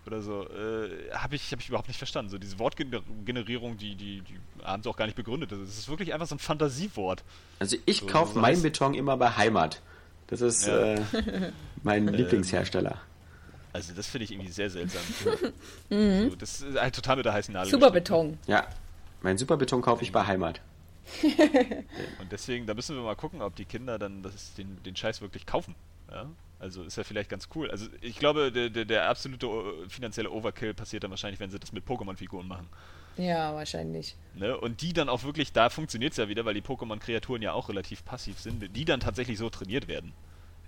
[0.06, 2.30] oder so, äh, habe ich, hab ich überhaupt nicht verstanden.
[2.30, 5.51] So diese Wortgenerierung, die, die, die haben sie auch gar nicht begründet.
[5.51, 7.24] Das ist wirklich einfach so ein Fantasiewort.
[7.59, 9.82] Also ich so, kaufe so meinen Beton immer bei Heimat.
[10.27, 10.95] Das ist ja.
[10.95, 11.01] äh,
[11.83, 12.98] mein ähm, Lieblingshersteller.
[13.72, 15.01] Also das finde ich irgendwie sehr seltsam.
[15.90, 16.30] mhm.
[16.32, 17.72] so, das ist halt total mit der heißen Nadel.
[17.72, 18.38] Superbeton.
[18.45, 18.67] Ja,
[19.22, 20.59] mein Superbeton kaufe ich bei Heimat.
[22.19, 25.22] Und deswegen, da müssen wir mal gucken, ob die Kinder dann das, den, den Scheiß
[25.22, 25.75] wirklich kaufen.
[26.11, 26.27] Ja?
[26.59, 27.69] Also ist ja vielleicht ganz cool.
[27.69, 29.48] Also ich glaube, der, der, der absolute
[29.90, 32.67] finanzielle Overkill passiert dann wahrscheinlich, wenn sie das mit Pokémon-Figuren machen.
[33.17, 34.15] Ja, wahrscheinlich.
[34.35, 34.57] Ne?
[34.57, 37.69] Und die dann auch wirklich, da funktioniert es ja wieder, weil die Pokémon-Kreaturen ja auch
[37.69, 40.14] relativ passiv sind, die dann tatsächlich so trainiert werden.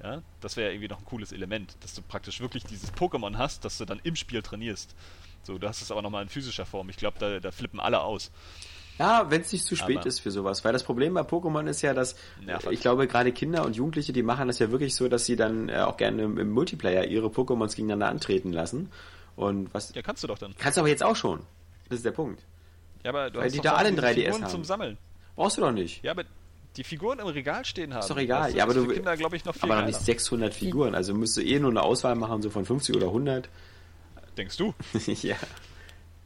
[0.03, 0.21] Ja?
[0.41, 3.65] Das wäre ja irgendwie noch ein cooles Element, dass du praktisch wirklich dieses Pokémon hast,
[3.65, 4.95] dass du dann im Spiel trainierst.
[5.43, 6.89] So, du hast es aber nochmal in physischer Form.
[6.89, 8.31] Ich glaube, da, da flippen alle aus.
[8.97, 10.63] Ja, wenn es nicht zu spät Aber ist für sowas.
[10.63, 12.15] Weil das Problem bei Pokémon ist ja, dass
[12.45, 15.35] ja, ich glaube, gerade Kinder und Jugendliche, die machen das ja wirklich so, dass sie
[15.35, 18.89] dann äh, auch gerne im, Multiplayer ihre Pokémons gegeneinander antreten lassen.
[19.35, 19.93] Und was.
[19.93, 20.55] Ja, kannst du doch dann.
[20.57, 21.41] Kannst du aber jetzt auch schon.
[21.89, 22.41] Das ist der Punkt.
[23.03, 24.51] Ja, aber du Weil hast die da alle in 3DS Figuren haben.
[24.51, 24.97] zum Sammeln.
[25.35, 26.03] Brauchst du doch nicht.
[26.03, 26.23] Ja, aber
[26.77, 28.01] die Figuren im Regal stehen haben.
[28.01, 28.55] Ist doch egal.
[28.55, 30.95] ja, aber du Kinder, ich, noch aber noch nicht 600 Figuren.
[30.95, 33.49] Also müsst du eh nur eine Auswahl machen, so von 50 oder 100.
[34.37, 34.73] Denkst du?
[35.21, 35.35] ja.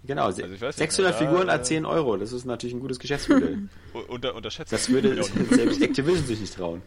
[0.03, 3.69] Genau, also 600 Figuren a 10 Euro, das ist natürlich ein gutes Geschäftsmodell.
[4.07, 4.71] Unter, unterschätzt.
[4.71, 6.81] Das würde selbst Activision sich nicht trauen.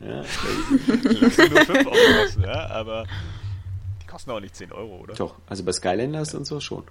[0.00, 0.16] Ja.
[0.16, 0.26] nur
[1.30, 3.06] 5 Euro kosten, ja, aber
[4.02, 5.14] die kosten auch nicht 10 Euro, oder?
[5.14, 6.38] Doch, also bei Skylanders ja.
[6.38, 6.84] und so schon.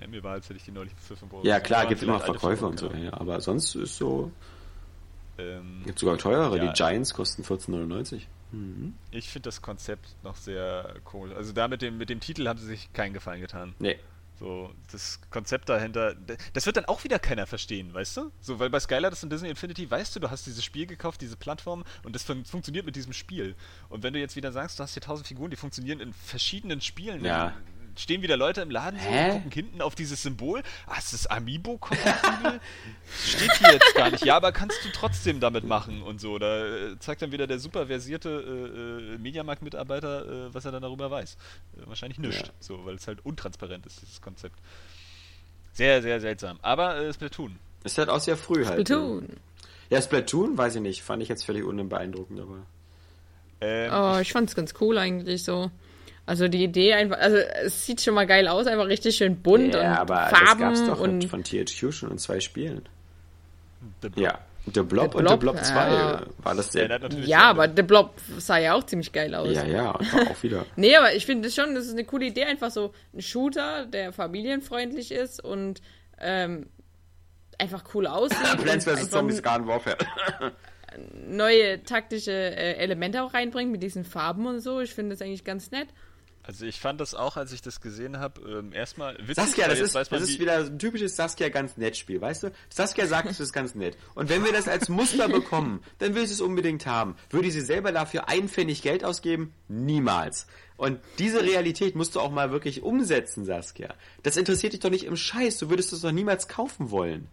[0.00, 1.44] Ja, mir war, als hätte ich die neulich für 5 Euro.
[1.44, 4.30] Ja, klar, gibt immer Verkäufe und so, ja, aber sonst ist so.
[5.38, 8.22] Ähm, gibt sogar teurere, ja, die Giants kosten 14,99.
[8.52, 8.94] Mhm.
[9.10, 11.34] Ich finde das Konzept noch sehr komisch.
[11.34, 13.74] Also da mit dem, mit dem Titel haben sie sich keinen Gefallen getan.
[13.80, 13.98] Nee,
[14.38, 16.14] so, das Konzept dahinter,
[16.52, 18.32] das wird dann auch wieder keiner verstehen, weißt du?
[18.40, 21.36] So, weil bei Skylanders und Disney Infinity weißt du, du hast dieses Spiel gekauft, diese
[21.36, 23.54] Plattform und das fun funktioniert mit diesem Spiel.
[23.88, 26.80] Und wenn du jetzt wieder sagst, du hast hier tausend Figuren, die funktionieren in verschiedenen
[26.80, 27.54] Spielen, ja
[27.96, 30.62] stehen wieder Leute im Laden so, und gucken hinten auf dieses Symbol.
[30.86, 32.60] Ah, ist das Amiibo-kompatibel?
[33.26, 34.24] Steht hier jetzt gar nicht.
[34.24, 36.38] Ja, aber kannst du trotzdem damit machen und so.
[36.38, 40.82] Da äh, zeigt dann wieder der super versierte äh, äh, Mediamarkt-Mitarbeiter, äh, was er dann
[40.82, 41.34] darüber weiß.
[41.34, 42.40] Äh, wahrscheinlich nichts.
[42.40, 42.54] Ja.
[42.60, 44.58] So, weil es halt untransparent ist, dieses Konzept.
[45.72, 46.58] Sehr, sehr seltsam.
[46.62, 47.58] Aber äh, Splatoon.
[47.82, 48.88] Ist halt auch sehr früh halt.
[48.88, 49.28] Splatoon.
[49.90, 51.02] Ja, Splatoon, weiß ich nicht.
[51.02, 52.66] Fand ich jetzt völlig unbeeindruckend, aber.
[53.60, 55.70] Ähm, oh, ich, ich fand's ganz cool eigentlich so.
[56.26, 59.74] Also die Idee einfach, also es sieht schon mal geil aus, einfach richtig schön bunt
[59.74, 62.88] ja, und aber Farben das gab's doch und von THQ schon in zwei Spielen.
[64.16, 64.38] Ja,
[64.72, 66.22] The Blob, The Blob und The Blob 2 ja.
[66.38, 66.88] war das der.
[66.88, 69.54] Ja, ja aber The Blob sah ja auch ziemlich geil aus.
[69.54, 70.64] Ja, ja, auch wieder.
[70.76, 73.84] nee, aber ich finde das schon, das ist eine coole Idee, einfach so ein Shooter,
[73.84, 75.82] der familienfreundlich ist und
[76.18, 76.70] ähm,
[77.58, 78.62] einfach cool aussieht.
[78.62, 79.10] Plants vs.
[79.10, 79.98] Zombies Garden Warfare.
[81.26, 84.80] neue taktische äh, Elemente auch reinbringt mit diesen Farben und so.
[84.80, 85.88] Ich finde das eigentlich ganz nett.
[86.46, 89.36] Also ich fand das auch, als ich das gesehen habe, ähm, erstmal witzig.
[89.36, 92.52] Saskia, das ist, das ist wieder ein typisches Saskia ganz nett Spiel, weißt du?
[92.68, 93.96] Saskia sagt, es ist ganz nett.
[94.14, 97.16] Und wenn wir das als Muster bekommen, dann will ich es unbedingt haben.
[97.30, 99.54] Würde sie selber dafür einen Pfennig Geld ausgeben?
[99.68, 100.46] Niemals.
[100.76, 103.94] Und diese Realität musst du auch mal wirklich umsetzen, Saskia.
[104.22, 105.56] Das interessiert dich doch nicht im Scheiß.
[105.56, 107.28] Du würdest es doch niemals kaufen wollen.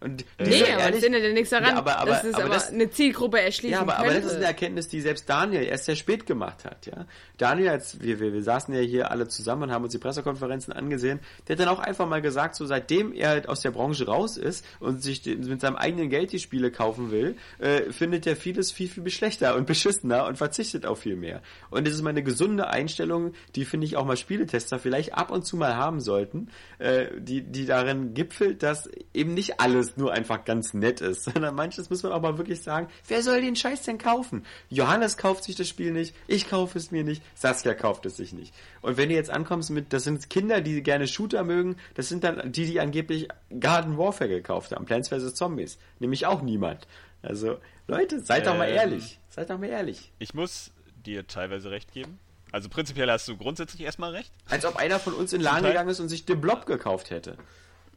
[0.00, 2.48] Und nee, aber ehrlich, das ändert ja nichts daran, ja, aber, aber, dass es aber,
[2.48, 5.84] das, eine Zielgruppe erschließen Ja, aber, aber das ist eine Erkenntnis, die selbst Daniel erst
[5.84, 7.06] sehr spät gemacht hat, ja.
[7.36, 10.72] Daniel, als wir, wir, wir saßen ja hier alle zusammen und haben uns die Pressekonferenzen
[10.72, 14.06] angesehen, der hat dann auch einfach mal gesagt, so seitdem er halt aus der Branche
[14.06, 18.36] raus ist und sich mit seinem eigenen Geld die Spiele kaufen will, äh, findet er
[18.36, 21.42] vieles viel, viel schlechter und beschissener und verzichtet auf viel mehr.
[21.68, 25.30] Und das ist mal eine gesunde Einstellung, die finde ich auch mal Spieletester vielleicht ab
[25.30, 26.48] und zu mal haben sollten,
[26.78, 31.24] äh, die, die darin gipfelt, dass eben nicht alles alles nur einfach ganz nett ist,
[31.24, 34.44] sondern manches muss man auch mal wirklich sagen, wer soll den Scheiß denn kaufen?
[34.68, 38.32] Johannes kauft sich das Spiel nicht, ich kaufe es mir nicht, Saskia kauft es sich
[38.32, 38.54] nicht.
[38.82, 42.24] Und wenn du jetzt ankommst mit, das sind Kinder, die gerne Shooter mögen, das sind
[42.24, 43.28] dann die, die angeblich
[43.58, 45.34] Garden Warfare gekauft haben, Plants vs.
[45.34, 45.78] Zombies.
[45.98, 46.86] Nämlich auch niemand.
[47.22, 49.18] Also, Leute, seid ähm, doch mal ähm, ehrlich.
[49.28, 50.10] Seid doch mal ehrlich.
[50.18, 50.70] Ich muss
[51.04, 52.18] dir teilweise recht geben.
[52.52, 54.32] Also prinzipiell hast du grundsätzlich erstmal recht.
[54.48, 57.36] Als ob einer von uns in Laden gegangen ist und sich den Blob gekauft hätte.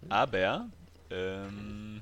[0.10, 0.70] Aber
[1.14, 2.02] ähm.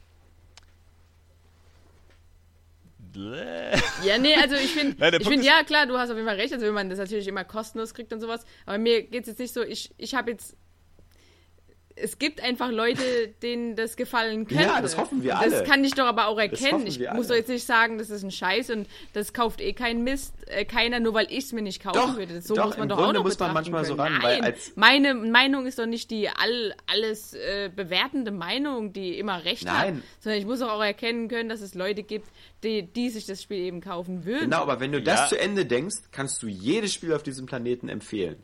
[4.03, 6.53] Ja, nee, also ich finde, ich finde, ja klar, du hast auf jeden Fall recht,
[6.53, 9.39] also wenn man das natürlich immer kostenlos kriegt und sowas, aber mir geht es jetzt
[9.39, 10.55] nicht so, ich, ich habe jetzt
[11.95, 13.01] es gibt einfach Leute,
[13.41, 14.63] denen das gefallen könnte.
[14.63, 15.51] Ja, das hoffen wir alle.
[15.51, 16.85] Das kann ich doch aber auch erkennen.
[16.87, 20.03] Ich muss doch jetzt nicht sagen, das ist ein Scheiß und das kauft eh kein
[20.03, 22.41] Mist, äh, keiner, nur weil ich es mir nicht kaufen doch, würde.
[22.41, 23.97] So doch, muss man doch Grunde auch noch muss man manchmal können.
[23.97, 28.93] so ran, Nein, weil meine Meinung ist doch nicht die all, alles äh, bewertende Meinung,
[28.93, 29.97] die immer recht Nein.
[29.97, 32.27] hat, sondern ich muss auch erkennen können, dass es Leute gibt,
[32.63, 34.45] die, die sich das Spiel eben kaufen würden.
[34.45, 37.89] Genau, aber wenn du das zu Ende denkst, kannst du jedes Spiel auf diesem Planeten
[37.89, 38.37] empfehlen.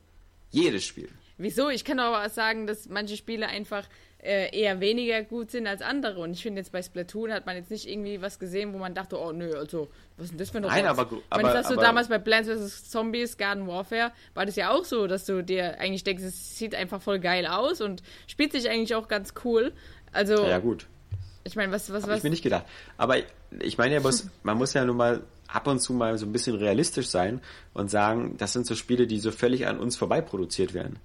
[0.49, 1.09] Jedes Spiel.
[1.37, 1.69] Wieso?
[1.69, 3.87] Ich kann aber auch sagen, dass manche Spiele einfach
[4.19, 6.19] äh, eher weniger gut sind als andere.
[6.19, 8.93] Und ich finde jetzt bei Splatoon hat man jetzt nicht irgendwie was gesehen, wo man
[8.93, 11.67] dachte, oh nö, also was ist denn das für eine Nein, aber, aber, Wenn das
[11.67, 12.89] so damals bei Plants vs.
[12.89, 16.73] Zombies, Garden Warfare, war das ja auch so, dass du dir eigentlich denkst, es sieht
[16.73, 19.73] einfach voll geil aus und spielt sich eigentlich auch ganz cool.
[20.11, 20.45] Also.
[20.45, 20.87] Ja, gut.
[21.43, 22.17] Ich meine, was, was, Hab was.
[22.17, 22.65] Ich mir nicht gedacht.
[22.97, 23.17] Aber
[23.59, 26.33] ich meine, ja, muss, man muss ja nun mal ab und zu mal so ein
[26.33, 27.39] bisschen realistisch sein
[27.73, 30.99] und sagen, das sind so Spiele, die so völlig an uns vorbei produziert werden.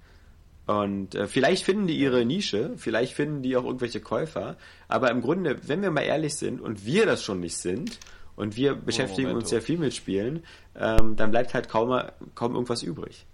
[0.65, 4.55] Und äh, vielleicht finden die ihre Nische, vielleicht finden die auch irgendwelche Käufer,
[4.87, 7.99] aber im Grunde, wenn wir mal ehrlich sind und wir das schon nicht sind
[8.37, 10.43] und wir beschäftigen oh, uns sehr viel mit Spielen,
[10.75, 12.01] ähm, dann bleibt halt kaum,
[12.33, 13.25] kaum irgendwas übrig.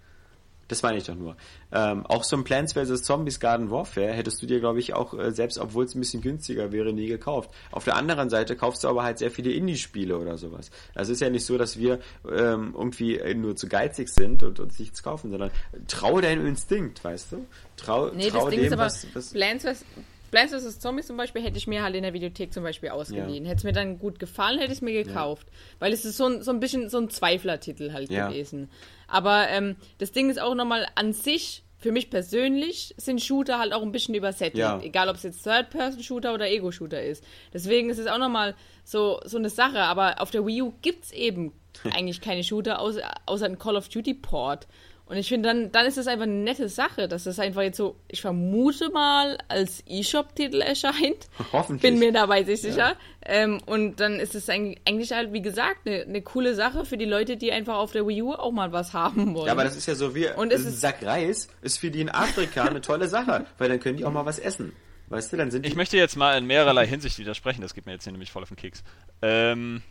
[0.70, 1.36] Das meine ich doch nur.
[1.72, 3.02] Ähm, auch so ein Plants vs.
[3.02, 6.22] Zombies Garden Warfare hättest du dir, glaube ich, auch, äh, selbst obwohl es ein bisschen
[6.22, 7.50] günstiger wäre, nie gekauft.
[7.72, 10.70] Auf der anderen Seite kaufst du aber halt sehr viele Indie-Spiele oder sowas.
[10.94, 14.60] Also es ist ja nicht so, dass wir ähm, irgendwie nur zu geizig sind und
[14.60, 15.50] uns nichts kaufen, sondern
[15.88, 17.46] trau deinem Instinkt, weißt du?
[17.76, 19.84] Trau, nee, trau das Ding dem, ist aber, was, was Plants vs.
[20.30, 20.78] Plants vs.
[20.78, 23.44] Zombies zum Beispiel hätte ich mir halt in der Videothek zum Beispiel ausgeliehen.
[23.44, 23.50] Ja.
[23.50, 25.48] Hätte es mir dann gut gefallen, hätte ich es mir gekauft.
[25.48, 25.76] Ja.
[25.80, 28.28] Weil es ist so ein, so ein bisschen so ein Zweiflertitel halt ja.
[28.28, 28.70] gewesen.
[29.10, 33.72] Aber ähm, das Ding ist auch nochmal an sich, für mich persönlich, sind Shooter halt
[33.72, 34.58] auch ein bisschen übersättigt.
[34.58, 34.78] Ja.
[34.82, 37.24] Egal, ob es jetzt Third-Person-Shooter oder Ego-Shooter ist.
[37.54, 39.80] Deswegen ist es auch nochmal so, so eine Sache.
[39.80, 41.52] Aber auf der Wii U gibt es eben
[41.94, 44.68] eigentlich keine Shooter, außer, außer ein Call of Duty-Port.
[45.10, 47.78] Und ich finde, dann, dann ist es einfach eine nette Sache, dass das einfach jetzt
[47.78, 51.26] so, ich vermute mal, als E-Shop-Titel erscheint.
[51.52, 51.82] Hoffentlich.
[51.82, 52.90] Bin mir dabei sich sicher.
[52.90, 52.96] Ja.
[53.26, 57.06] Ähm, und dann ist es eigentlich halt, wie gesagt, eine, eine coole Sache für die
[57.06, 59.46] Leute, die einfach auf der Wii U auch mal was haben wollen.
[59.46, 62.08] Ja, aber das ist ja so wie und ein Sack Reis ist für die in
[62.08, 64.72] Afrika eine tolle Sache, weil dann können die auch mal was essen.
[65.08, 67.92] Weißt du, dann sind Ich möchte jetzt mal in mehrerlei Hinsicht widersprechen, das geht mir
[67.94, 68.84] jetzt hier nämlich voll auf den Keks.
[69.22, 69.82] Ähm,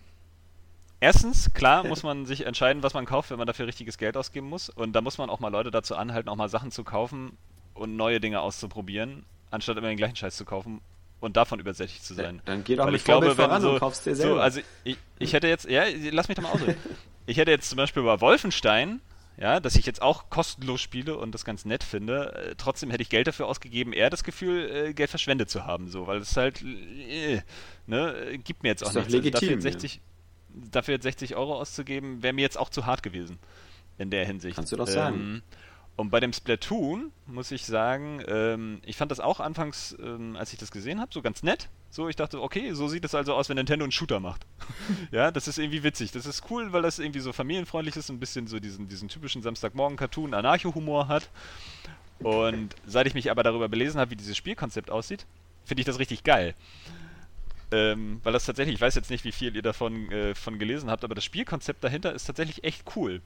[1.00, 4.48] Erstens, klar, muss man sich entscheiden, was man kauft, wenn man dafür richtiges Geld ausgeben
[4.48, 4.70] muss.
[4.70, 7.38] Und da muss man auch mal Leute dazu anhalten, auch mal Sachen zu kaufen
[7.74, 10.82] und neue Dinge auszuprobieren, anstatt immer den gleichen Scheiß zu kaufen
[11.20, 12.42] und davon übersättigt zu sein.
[12.46, 14.36] Dann geh doch Weil mit ich glaube, voran so, und kaufst dir selber.
[14.36, 16.78] So, also ich, ich hätte jetzt, ja, lass mich doch mal ausreden.
[17.26, 19.02] ich hätte jetzt zum Beispiel bei Wolfenstein,
[19.38, 23.04] ja, dass ich jetzt auch kostenlos spiele und das ganz nett finde, äh, trotzdem hätte
[23.04, 26.36] ich Geld dafür ausgegeben, eher das Gefühl, äh, Geld verschwendet zu haben, so, weil es
[26.36, 27.42] halt, äh,
[27.88, 29.12] ne, gibt mir jetzt auch nichts.
[29.12, 30.02] Legitim, also dafür 60, ja
[30.54, 33.40] dafür jetzt 60 Euro auszugeben, wäre mir jetzt auch zu hart gewesen.
[33.98, 34.56] in der Hinsicht.
[34.56, 35.16] Kannst du sagen.
[35.16, 35.42] Ähm,
[36.00, 40.54] und bei dem Splatoon muss ich sagen, ähm, ich fand das auch anfangs, ähm, als
[40.54, 41.68] ich das gesehen habe, so ganz nett.
[41.90, 44.46] So, ich dachte, okay, so sieht es also aus, wenn Nintendo einen Shooter macht.
[45.12, 46.12] ja, das ist irgendwie witzig.
[46.12, 49.42] Das ist cool, weil das irgendwie so familienfreundlich ist, ein bisschen so diesen, diesen typischen
[49.42, 51.30] Samstagmorgen-Cartoon, Anarcho-Humor hat.
[52.20, 55.26] Und seit ich mich aber darüber belesen habe, wie dieses Spielkonzept aussieht,
[55.66, 56.56] finde ich das richtig geil.
[57.72, 60.90] Ähm, weil das tatsächlich, ich weiß jetzt nicht, wie viel ihr davon äh, von gelesen
[60.90, 63.22] habt, aber das Spielkonzept dahinter ist tatsächlich echt cool.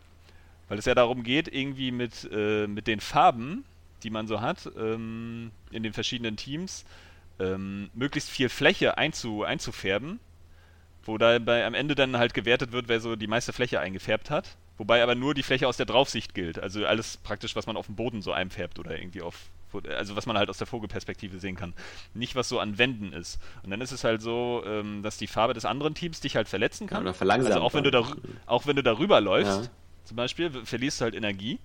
[0.68, 3.64] Weil es ja darum geht, irgendwie mit, äh, mit den Farben,
[4.04, 6.86] die man so hat, ähm, in den verschiedenen Teams,
[7.40, 10.20] ähm, möglichst viel Fläche einzu, einzufärben.
[11.06, 14.56] Wo dabei am Ende dann halt gewertet wird, wer so die meiste Fläche eingefärbt hat.
[14.78, 16.60] Wobei aber nur die Fläche aus der Draufsicht gilt.
[16.60, 19.50] Also alles praktisch, was man auf dem Boden so einfärbt oder irgendwie auf.
[19.95, 21.74] Also was man halt aus der Vogelperspektive sehen kann.
[22.14, 23.40] Nicht, was so an Wänden ist.
[23.64, 26.48] Und dann ist es halt so, ähm, dass die Farbe des anderen Teams dich halt
[26.48, 26.98] verletzen kann.
[26.98, 27.53] Ja, oder verlangsamt.
[27.53, 28.06] Also auch wenn du, da,
[28.45, 29.69] auch wenn du darüber läufst, ja
[30.03, 31.60] zum Beispiel, verlierst du halt Energie.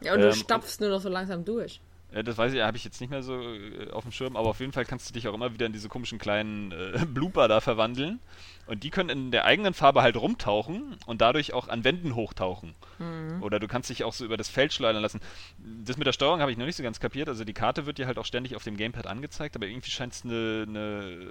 [0.00, 1.80] Ja, und du ähm, stapfst nur noch so langsam durch.
[2.14, 4.48] Ja, das weiß ich, habe ich jetzt nicht mehr so äh, auf dem Schirm, aber
[4.48, 7.48] auf jeden Fall kannst du dich auch immer wieder in diese komischen kleinen äh, Blooper
[7.48, 8.20] da verwandeln.
[8.66, 12.74] Und die können in der eigenen Farbe halt rumtauchen und dadurch auch an Wänden hochtauchen.
[12.98, 13.42] Mhm.
[13.42, 15.20] Oder du kannst dich auch so über das Feld schleudern lassen.
[15.58, 17.28] Das mit der Steuerung habe ich noch nicht so ganz kapiert.
[17.28, 20.12] Also die Karte wird dir halt auch ständig auf dem Gamepad angezeigt, aber irgendwie scheint
[20.12, 21.26] es eine, eine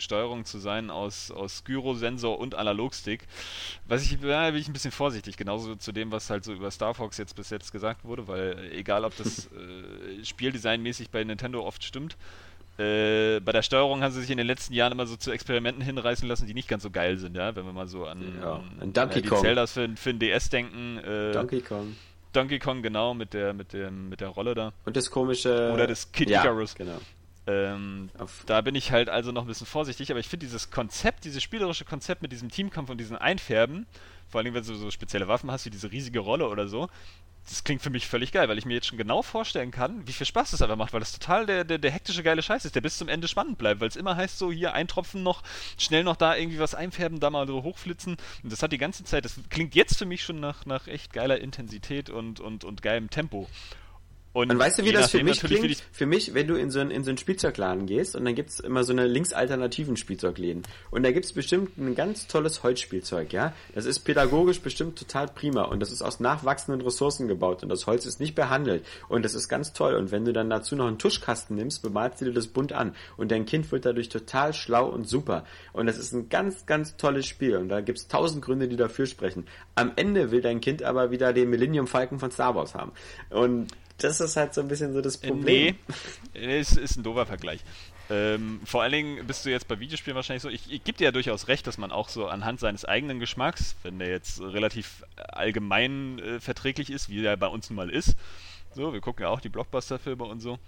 [0.00, 3.26] Steuerung zu sein aus, aus Gyrosensor und Analogstick.
[3.86, 6.70] Was ich, da bin ich ein bisschen vorsichtig, genauso zu dem, was halt so über
[6.70, 11.64] Star Fox jetzt bis jetzt gesagt wurde, weil egal ob das äh, Spieldesignmäßig bei Nintendo
[11.64, 12.16] oft stimmt,
[12.78, 15.82] äh, bei der Steuerung haben sie sich in den letzten Jahren immer so zu Experimenten
[15.82, 18.62] hinreißen lassen, die nicht ganz so geil sind, ja, wenn wir mal so an, ja,
[18.78, 19.40] an Donkey die Kong.
[19.40, 20.98] Zeldas für, für den DS denken.
[20.98, 21.96] Äh, Donkey Kong.
[22.32, 24.72] Donkey Kong, genau, mit der, mit dem, mit der Rolle da.
[24.84, 25.72] Und das komische.
[25.72, 26.74] Oder das Kid ja, Icarus.
[26.76, 27.00] Genau.
[27.48, 28.10] Ähm,
[28.44, 31.42] da bin ich halt also noch ein bisschen vorsichtig, aber ich finde dieses Konzept, dieses
[31.42, 33.86] spielerische Konzept mit diesem Teamkampf und diesem Einfärben,
[34.28, 36.90] vor allem wenn du so spezielle Waffen hast, wie diese riesige Rolle oder so,
[37.48, 40.12] das klingt für mich völlig geil, weil ich mir jetzt schon genau vorstellen kann, wie
[40.12, 42.74] viel Spaß das einfach macht, weil das total der, der, der hektische geile Scheiß ist,
[42.74, 45.42] der bis zum Ende spannend bleibt, weil es immer heißt so, hier eintropfen noch,
[45.78, 49.04] schnell noch da irgendwie was einfärben, da mal so hochflitzen und das hat die ganze
[49.04, 52.82] Zeit, das klingt jetzt für mich schon nach, nach echt geiler Intensität und, und, und
[52.82, 53.48] geilem Tempo.
[54.34, 55.76] Und, und weißt du, wie das für mich klingt?
[55.76, 58.34] Für, für, mich, wenn du in so, einen, in so einen Spielzeugladen gehst und dann
[58.34, 60.62] gibt's immer so eine linksalternativen Spielzeugläden.
[60.90, 63.54] Und da gibt's bestimmt ein ganz tolles Holzspielzeug, ja.
[63.74, 67.86] Das ist pädagogisch bestimmt total prima und das ist aus nachwachsenden Ressourcen gebaut und das
[67.86, 69.94] Holz ist nicht behandelt und das ist ganz toll.
[69.94, 72.94] Und wenn du dann dazu noch einen Tuschkasten nimmst, bemalst du dir das bunt an
[73.16, 75.44] und dein Kind wird dadurch total schlau und super.
[75.72, 79.06] Und das ist ein ganz, ganz tolles Spiel und da gibt's tausend Gründe, die dafür
[79.06, 79.46] sprechen.
[79.74, 82.92] Am Ende will dein Kind aber wieder den Millennium Falcon von Star Wars haben.
[83.30, 85.76] Und das ist halt so ein bisschen so das äh, Problem.
[86.34, 87.60] Nee, ist, ist ein doofer Vergleich.
[88.10, 91.04] Ähm, vor allen Dingen bist du jetzt bei Videospielen wahrscheinlich so, ich, ich gebe dir
[91.04, 95.04] ja durchaus recht, dass man auch so anhand seines eigenen Geschmacks, wenn der jetzt relativ
[95.16, 98.16] allgemein äh, verträglich ist, wie der bei uns nun mal ist,
[98.74, 100.58] so, wir gucken ja auch die Blockbuster-Filme und so,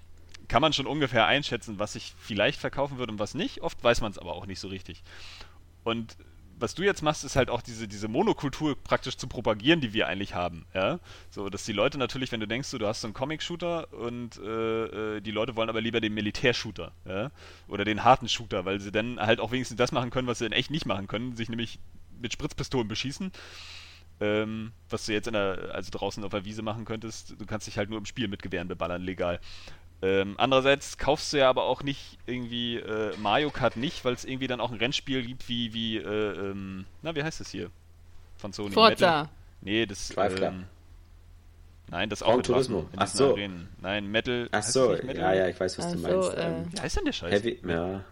[0.48, 3.62] kann man schon ungefähr einschätzen, was sich vielleicht verkaufen wird und was nicht.
[3.62, 5.02] Oft weiß man es aber auch nicht so richtig.
[5.84, 6.16] Und
[6.60, 10.06] was du jetzt machst, ist halt auch diese, diese Monokultur praktisch zu propagieren, die wir
[10.06, 10.66] eigentlich haben.
[10.74, 11.00] Ja?
[11.30, 15.16] So, dass die Leute natürlich, wenn du denkst, du hast so einen Comic-Shooter und äh,
[15.16, 17.30] äh, die Leute wollen aber lieber den Militär-Shooter, ja?
[17.68, 20.44] Oder den harten Shooter, weil sie dann halt auch wenigstens das machen können, was sie
[20.44, 21.78] dann echt nicht machen können, sich nämlich
[22.20, 23.32] mit Spritzpistolen beschießen.
[24.20, 27.66] Ähm, was du jetzt in der, also draußen auf der Wiese machen könntest, du kannst
[27.66, 29.40] dich halt nur im Spiel mit Gewehren beballern, legal.
[30.02, 34.24] Ähm, andererseits kaufst du ja aber auch nicht irgendwie äh, Mario Kart nicht, weil es
[34.24, 37.70] irgendwie dann auch ein Rennspiel gibt wie, wie äh, ähm, na, wie heißt das hier?
[38.38, 38.70] Von Sony.
[38.70, 38.90] Forza.
[38.92, 39.28] Metal.
[39.60, 40.14] Nee, das.
[40.16, 40.64] Ähm,
[41.88, 42.88] nein, das auch mit Turismo.
[42.96, 43.32] Ach so.
[43.32, 43.68] Arenen.
[43.82, 44.48] Nein, Metal.
[44.52, 46.30] Ach so, ja, ja, ich weiß, was Ach du meinst.
[46.30, 47.32] So, äh, ähm, wie heißt denn der Scheiß?
[47.32, 48.04] Heavy, ja.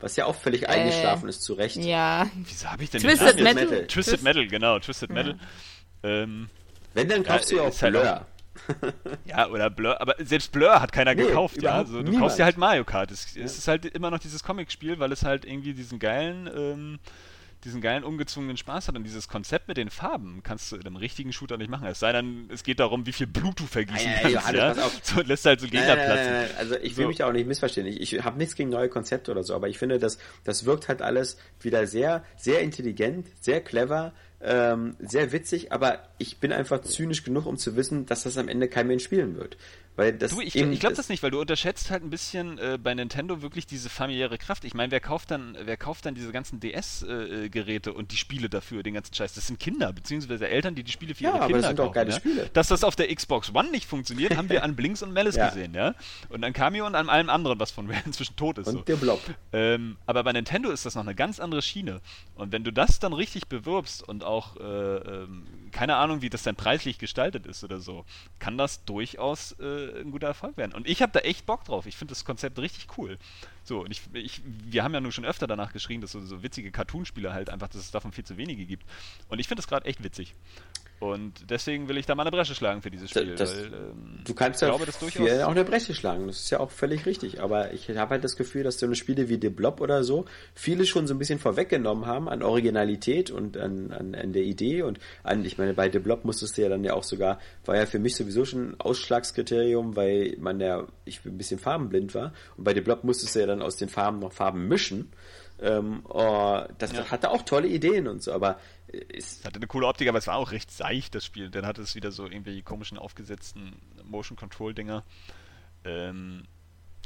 [0.00, 1.76] Was ja auch völlig äh, eingeschlafen ist, zu Recht.
[1.76, 2.30] Ja.
[2.44, 3.64] Wieso habe ich denn Twisted den Metal.
[3.64, 3.86] Metal.
[3.88, 5.14] Twisted Metal, genau, Twisted ja.
[5.14, 5.38] Metal.
[6.02, 6.48] Ähm,
[6.94, 8.04] Wenn, dann kaufst ja, du auch Blur.
[8.04, 8.26] Halt
[9.24, 11.74] ja, oder Blur, aber selbst Blur hat keiner nee, gekauft, ja.
[11.74, 12.20] Also, du niemand.
[12.20, 13.10] kaufst dir halt Mario Kart.
[13.10, 13.44] Es, ja.
[13.44, 16.98] es, ist halt immer noch dieses Comic-Spiel, weil es halt irgendwie diesen geilen, ähm,
[17.64, 20.96] diesen geilen ungezwungenen Spaß hat und dieses Konzept mit den Farben kannst du in einem
[20.96, 21.86] richtigen Shooter nicht machen.
[21.86, 24.52] Es sei denn, es geht darum, wie viel Blut du vergießen ja, kannst.
[24.52, 24.90] Ja, ja.
[25.02, 26.32] So, lässt halt so Gegner nein, platzen.
[26.32, 27.08] Nein, nein, also ich will so.
[27.08, 27.86] mich da auch nicht missverstehen.
[27.86, 30.88] Ich, ich habe nichts gegen neue Konzepte oder so, aber ich finde, das, das wirkt
[30.88, 36.80] halt alles wieder sehr, sehr intelligent, sehr clever ähm, sehr witzig, aber ich bin einfach
[36.82, 39.56] zynisch genug, um zu wissen, dass das am Ende kein Mensch spielen wird.
[39.98, 42.78] Weil das du, ich, ich glaube das nicht, weil du unterschätzt halt ein bisschen äh,
[42.80, 44.64] bei Nintendo wirklich diese familiäre Kraft.
[44.64, 48.48] Ich meine, wer kauft dann, wer kauft dann diese ganzen DS-Geräte äh, und die Spiele
[48.48, 49.34] dafür, den ganzen Scheiß?
[49.34, 51.76] Das sind Kinder, beziehungsweise Eltern, die die Spiele für ja, ihre Kinder aber das sind
[51.78, 51.88] kaufen.
[51.88, 52.16] Doch geile ja?
[52.16, 52.48] Spiele.
[52.52, 55.48] Dass das auf der Xbox One nicht funktioniert, haben wir an Blinks und Malice ja.
[55.48, 55.96] gesehen, ja.
[56.28, 58.68] Und an Cameo und an allem anderen, was von wer inzwischen tot ist.
[58.68, 58.82] Und so.
[58.82, 59.20] der Blob.
[59.52, 62.00] Ähm, aber bei Nintendo ist das noch eine ganz andere Schiene.
[62.36, 66.44] Und wenn du das dann richtig bewirbst und auch, äh, ähm, keine Ahnung, wie das
[66.44, 68.04] dann preislich gestaltet ist oder so,
[68.38, 70.72] kann das durchaus äh, ein guter Erfolg werden.
[70.72, 71.86] Und ich habe da echt Bock drauf.
[71.86, 73.18] Ich finde das Konzept richtig cool.
[73.68, 76.42] So, und ich, ich, wir haben ja nun schon öfter danach geschrien, dass so, so
[76.42, 78.86] witzige Cartoon-Spiele halt einfach, dass es davon viel zu wenige gibt.
[79.28, 80.34] Und ich finde das gerade echt witzig.
[81.00, 83.36] Und deswegen will ich da mal eine Bresche schlagen für dieses Spiel.
[83.36, 86.58] Das, weil, ähm, du kannst ja glaube, durchaus auch eine Bresche schlagen, das ist ja
[86.58, 87.40] auch völlig richtig.
[87.40, 90.24] Aber ich habe halt das Gefühl, dass so eine Spiele wie The Blob oder so
[90.54, 94.82] viele schon so ein bisschen vorweggenommen haben an Originalität und an, an, an der Idee.
[94.82, 97.76] Und an, ich meine, bei The Blob musstest du ja dann ja auch sogar, war
[97.76, 102.32] ja für mich sowieso schon ein Ausschlagskriterium, weil man ja, ich ein bisschen farbenblind war.
[102.56, 105.12] Und bei The Blob musstest du ja dann aus den Farben noch Farben mischen.
[105.60, 107.10] Ähm, oh, das ja.
[107.10, 108.58] hatte auch tolle Ideen und so, aber
[109.12, 111.50] es hatte eine coole Optik, aber es war auch recht seicht, das Spiel.
[111.50, 115.04] Dann hatte es wieder so irgendwelche komischen aufgesetzten Motion-Control-Dinger.
[115.84, 116.44] Ähm,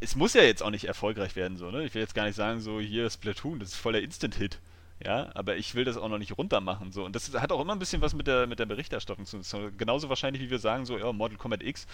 [0.00, 1.84] es muss ja jetzt auch nicht erfolgreich werden, so, ne?
[1.84, 4.60] Ich will jetzt gar nicht sagen, so, hier Splatoon, das ist voll der Instant-Hit.
[5.04, 6.92] Ja, aber ich will das auch noch nicht runtermachen.
[6.92, 7.04] So.
[7.04, 9.72] Und das hat auch immer ein bisschen was mit der, mit der Berichterstattung zu tun.
[9.76, 11.86] Genauso wahrscheinlich, wie wir sagen, so, ja, Mortal Kombat X,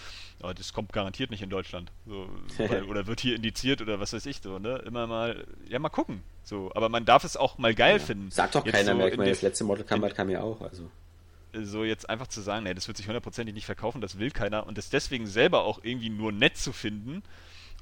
[0.43, 1.91] oh, das kommt garantiert nicht in Deutschland.
[2.05, 4.77] So, weil, oder wird hier indiziert oder was weiß ich so, ne?
[4.85, 6.21] Immer mal, ja, mal gucken.
[6.43, 8.03] So, aber man darf es auch mal geil ja.
[8.03, 8.29] finden.
[8.31, 10.89] Sagt doch keiner so mehr, ich meine, das letzte Mortal Kombat kam ja auch, also
[11.53, 14.67] so jetzt einfach zu sagen, nee, das wird sich hundertprozentig nicht verkaufen, das will keiner
[14.67, 17.23] und das deswegen selber auch irgendwie nur nett zu finden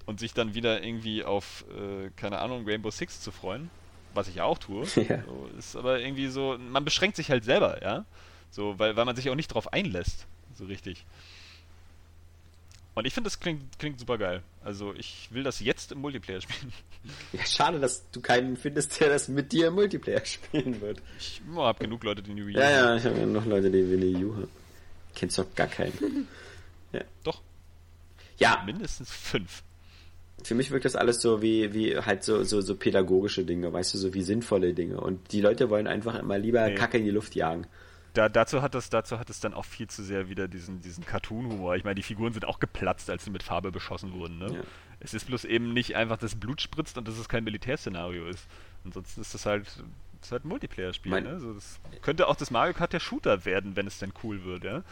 [0.06, 3.70] und sich dann wieder irgendwie auf, äh, keine Ahnung, Rainbow Six zu freuen,
[4.14, 4.86] was ich ja auch tue.
[4.96, 5.24] Ja.
[5.24, 8.06] So, ist aber irgendwie so, man beschränkt sich halt selber, ja.
[8.50, 11.06] So, weil, weil man sich auch nicht drauf einlässt, so richtig.
[12.96, 14.42] Und ich finde, das klingt, klingt super geil.
[14.64, 16.74] Also ich will das jetzt im Multiplayer spielen.
[17.32, 21.02] Ja, schade, dass du keinen findest, der das mit dir im Multiplayer spielen wird.
[21.20, 23.70] Ich oh, habe genug Leute, die Wii U Ja, ja, ich habe ja noch Leute,
[23.70, 24.50] die Wii U haben.
[25.14, 26.28] Kennst doch gar keinen.
[26.92, 27.02] ja.
[27.24, 27.42] Doch.
[28.40, 28.64] Ja.
[28.66, 29.64] Mindestens fünf
[30.48, 33.94] für mich wirkt das alles so wie, wie halt so, so, so pädagogische Dinge, weißt
[33.94, 35.02] du, so wie sinnvolle Dinge.
[35.02, 36.76] Und die Leute wollen einfach immer lieber nee.
[36.76, 37.68] Kacke in die Luft jagen.
[38.14, 41.06] Da, dazu hat es dazu hat es dann auch viel zu sehr wieder diesen, diesen
[41.06, 41.76] Cartoon-Humor.
[41.76, 44.40] Ich meine, die Figuren sind auch geplatzt, als sie mit Farbe beschossen wurden.
[44.40, 44.48] Ne?
[44.54, 44.62] Ja.
[45.02, 48.48] Es ist bloß eben nicht einfach, dass Blut spritzt und dass es kein Militärszenario ist.
[48.86, 49.84] Ansonsten ist das halt, das
[50.24, 51.12] ist halt ein Multiplayer-Spiel.
[51.12, 51.30] Ne?
[51.30, 54.64] Also das könnte auch das Mario Kart der Shooter werden, wenn es denn cool wird.
[54.64, 54.84] Ja?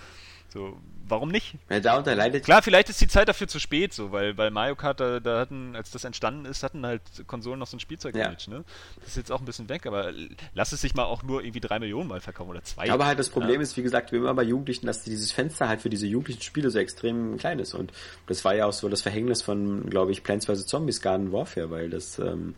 [0.56, 1.56] So, warum nicht?
[1.69, 4.77] Ja, darunter leidet Klar, vielleicht ist die Zeit dafür zu spät, so, weil bei Mario
[4.77, 8.16] Kart, da, da, hatten, als das entstanden ist, hatten halt Konsolen noch so ein spielzeug
[8.16, 8.30] ja.
[8.30, 8.64] ne?
[9.01, 10.14] Das ist jetzt auch ein bisschen weg, aber
[10.53, 12.90] lass es sich mal auch nur irgendwie drei Millionen mal verkaufen oder zwei.
[12.90, 13.64] Aber halt das Problem ja.
[13.64, 16.69] ist, wie gesagt, wie immer bei Jugendlichen, dass dieses Fenster halt für diese jugendlichen Spiele
[16.69, 17.74] so extrem klein ist.
[17.74, 17.92] Und
[18.27, 20.67] das war ja auch so das Verhängnis von, glaube ich, Plants vs.
[20.67, 22.56] Zombies Garden Warfare, weil das ähm,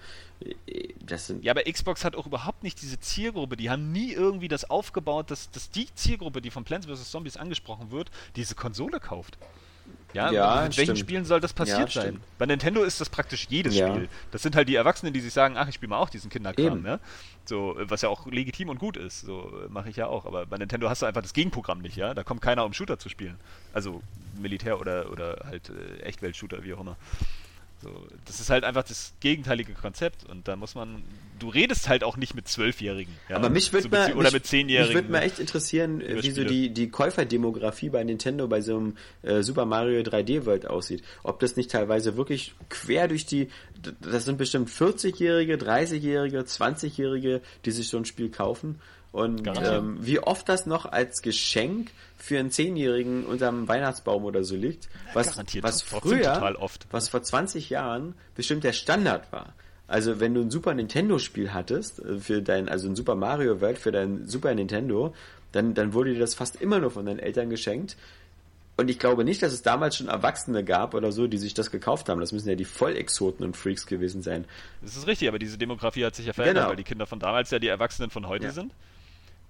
[1.42, 3.58] ja, aber Xbox hat auch überhaupt nicht diese Zielgruppe.
[3.58, 7.10] Die haben nie irgendwie das aufgebaut, dass, dass die Zielgruppe, die von Plants vs.
[7.10, 9.38] Zombies angesprochen wird, diese Konsole kauft.
[10.14, 12.22] Ja, ja mit welchen Spielen soll das passiert ja, sein?
[12.38, 13.90] Bei Nintendo ist das praktisch jedes ja.
[13.90, 14.10] Spiel.
[14.32, 16.82] Das sind halt die Erwachsenen, die sich sagen, ach, ich spiele mal auch diesen Kinderkram,
[16.82, 17.00] ne?
[17.46, 19.22] So, was ja auch legitim und gut ist.
[19.22, 20.26] So mache ich ja auch.
[20.26, 22.14] Aber bei Nintendo hast du einfach das Gegenprogramm nicht, ja?
[22.14, 23.38] Da kommt keiner, um Shooter zu spielen.
[23.74, 24.02] Also
[24.38, 26.98] Militär oder, oder halt äh, Echtwelt-Shooter, wie auch immer.
[27.82, 31.04] So, das ist halt einfach das gegenteilige Konzept und da muss man,
[31.38, 33.14] du redest halt auch nicht mit Zwölfjährigen.
[33.30, 34.88] Ja, Aber mich würde so oder mit Zehnjährigen.
[34.88, 38.98] Mich würde mal echt interessieren, wie so die, die Käuferdemografie bei Nintendo bei so einem
[39.22, 41.04] äh, Super Mario 3D World aussieht.
[41.22, 43.50] Ob das nicht teilweise wirklich quer durch die,
[44.02, 48.80] das sind bestimmt 40-Jährige, 30-Jährige, 20-Jährige, die sich so ein Spiel kaufen
[49.12, 54.56] und ähm, wie oft das noch als Geschenk für einen Zehnjährigen unterm Weihnachtsbaum oder so
[54.56, 56.58] liegt, was, was früher,
[56.92, 59.54] was vor 20 Jahren bestimmt der Standard war.
[59.88, 63.62] Also wenn du ein Super Nintendo Spiel hattest, äh, für dein, also ein Super Mario
[63.62, 65.14] World für dein Super Nintendo,
[65.54, 67.96] dann, dann wurde dir das fast immer nur von deinen Eltern geschenkt.
[68.76, 71.72] Und ich glaube nicht, dass es damals schon Erwachsene gab oder so, die sich das
[71.72, 72.20] gekauft haben.
[72.20, 74.46] Das müssen ja die Vollexoten und Freaks gewesen sein.
[74.82, 76.70] Das ist richtig, aber diese Demografie hat sich ja verändert, genau.
[76.70, 78.52] weil die Kinder von damals ja die Erwachsenen von heute ja.
[78.52, 78.72] sind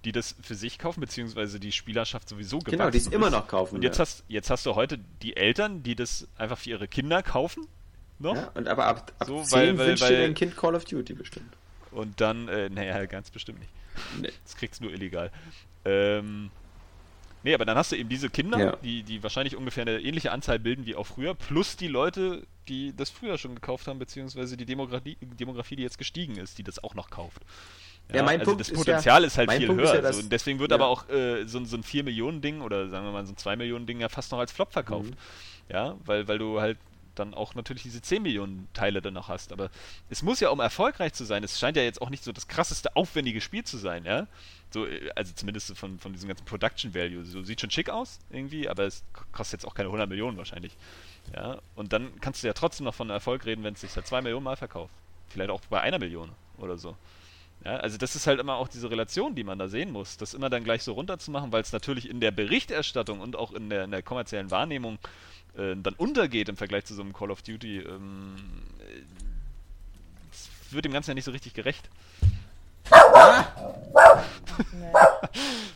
[0.04, 3.48] die das für sich kaufen, beziehungsweise die Spielerschaft sowieso gewachsen Genau, die es immer noch
[3.48, 3.76] kaufen.
[3.76, 4.02] Und jetzt, ja.
[4.02, 7.66] hast, jetzt hast du heute die Eltern, die das einfach für ihre Kinder kaufen.
[8.20, 8.36] Noch?
[8.36, 10.84] Ja, und aber ab, ab so, 10 weil, weil, weil, dir dein Kind Call of
[10.84, 11.56] Duty bestimmt.
[11.90, 13.70] Und dann, äh, naja, ganz bestimmt nicht.
[14.20, 14.32] Nee.
[14.44, 15.30] Das kriegst du nur illegal.
[15.84, 16.50] Ähm,
[17.42, 18.76] nee, aber dann hast du eben diese Kinder, ja.
[18.76, 22.94] die, die wahrscheinlich ungefähr eine ähnliche Anzahl bilden wie auch früher, plus die Leute, die
[22.94, 26.82] das früher schon gekauft haben, beziehungsweise die Demografie, Demografie die jetzt gestiegen ist, die das
[26.82, 27.42] auch noch kauft.
[28.10, 30.02] Ja, ja mein also Punkt das Potenzial ist, ja, ist halt viel Punkt höher.
[30.02, 30.20] Ja, so.
[30.20, 33.12] Und deswegen wird aber auch äh, so, so ein 4 Millionen Ding oder sagen wir
[33.12, 35.10] mal so ein 2 Millionen Ding ja fast noch als Flop verkauft.
[35.10, 35.16] Mhm.
[35.68, 36.78] Ja, weil, weil du halt
[37.18, 39.52] dann auch natürlich diese 10 Millionen Teile dann noch hast.
[39.52, 39.70] Aber
[40.08, 42.48] es muss ja, um erfolgreich zu sein, es scheint ja jetzt auch nicht so das
[42.48, 44.26] krasseste, aufwendige Spiel zu sein, ja.
[44.70, 47.24] So, äh, also zumindest von, von diesem ganzen Production Value.
[47.24, 50.76] So sieht schon schick aus, irgendwie, aber es kostet jetzt auch keine 100 Millionen wahrscheinlich.
[51.34, 54.06] Ja, und dann kannst du ja trotzdem noch von Erfolg reden, wenn es sich seit
[54.06, 54.94] 2 Millionen Mal verkauft.
[55.28, 56.96] Vielleicht auch bei einer Million oder so.
[57.64, 60.34] Ja, also das ist halt immer auch diese Relation, die man da sehen muss, das
[60.34, 63.84] immer dann gleich so runterzumachen, weil es natürlich in der Berichterstattung und auch in der,
[63.84, 64.98] in der kommerziellen Wahrnehmung
[65.56, 67.80] äh, dann untergeht im Vergleich zu so einem Call of Duty.
[67.80, 68.36] Ähm,
[70.30, 71.90] es wird dem Ganzen ja nicht so richtig gerecht.
[72.90, 72.92] nee.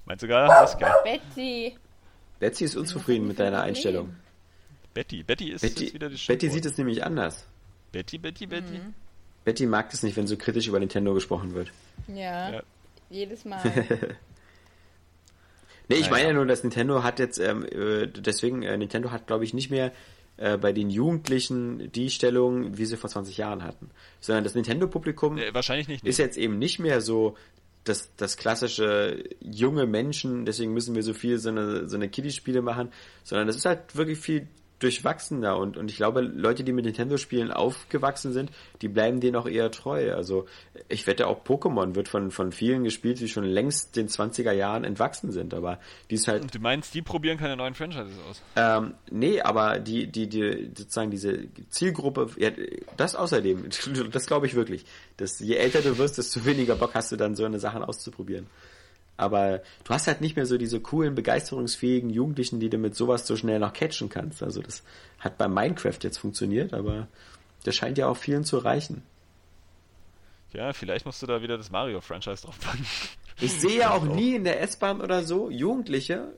[0.05, 0.95] Meinst du gar, Saskia?
[1.03, 1.77] Betty.
[2.39, 4.17] Betsy ist unzufrieden mit deiner Einstellung.
[4.95, 7.47] Betty, Betty ist Betty, wieder die Betty sieht es nämlich anders.
[7.93, 8.79] Betty, Betty, Betty.
[8.79, 8.95] Mhm.
[9.45, 11.73] Betty mag es nicht, wenn so kritisch über Nintendo gesprochen wird.
[12.09, 12.63] Ja, ja.
[13.11, 13.63] jedes Mal.
[15.89, 19.27] nee, ich meine ja nur, dass Nintendo hat jetzt, ähm, äh, deswegen, äh, Nintendo hat,
[19.27, 19.93] glaube ich, nicht mehr
[20.37, 23.91] äh, bei den Jugendlichen die Stellung, wie sie vor 20 Jahren hatten.
[24.21, 27.37] Sondern das Nintendo-Publikum äh, wahrscheinlich nicht, ist jetzt eben nicht mehr so
[27.85, 32.63] das, das klassische junge Menschen, deswegen müssen wir so viel so eine, so eine Kiddie-Spiele
[32.63, 32.93] machen,
[33.25, 34.47] sondern das ist halt wirklich viel
[34.83, 39.47] durchwachsener und, und ich glaube, Leute, die mit Nintendo-Spielen aufgewachsen sind, die bleiben denen auch
[39.47, 40.15] eher treu.
[40.15, 40.47] Also
[40.89, 44.85] ich wette auch Pokémon wird von, von vielen gespielt, die schon längst den 20er Jahren
[44.85, 45.79] entwachsen sind, aber
[46.11, 46.43] die ist halt.
[46.43, 48.43] Und du meinst, die probieren keine neuen Franchises aus?
[48.57, 52.51] Ähm, nee, aber die, die, die, sozusagen diese Zielgruppe, ja,
[52.97, 53.69] das außerdem,
[54.11, 54.85] das glaube ich wirklich,
[55.17, 58.47] dass je älter du wirst, desto weniger Bock hast du dann so eine Sachen auszuprobieren.
[59.23, 63.27] Aber du hast halt nicht mehr so diese coolen, begeisterungsfähigen Jugendlichen, die du mit sowas
[63.27, 64.43] so schnell noch catchen kannst.
[64.43, 64.83] Also das
[65.21, 67.07] hat bei Minecraft jetzt funktioniert, aber
[67.63, 69.03] das scheint ja auch vielen zu reichen.
[70.53, 72.85] Ja, vielleicht musst du da wieder das Mario-Franchise draufpacken.
[73.41, 76.33] Ich sehe ja auch nie in der S-Bahn oder so Jugendliche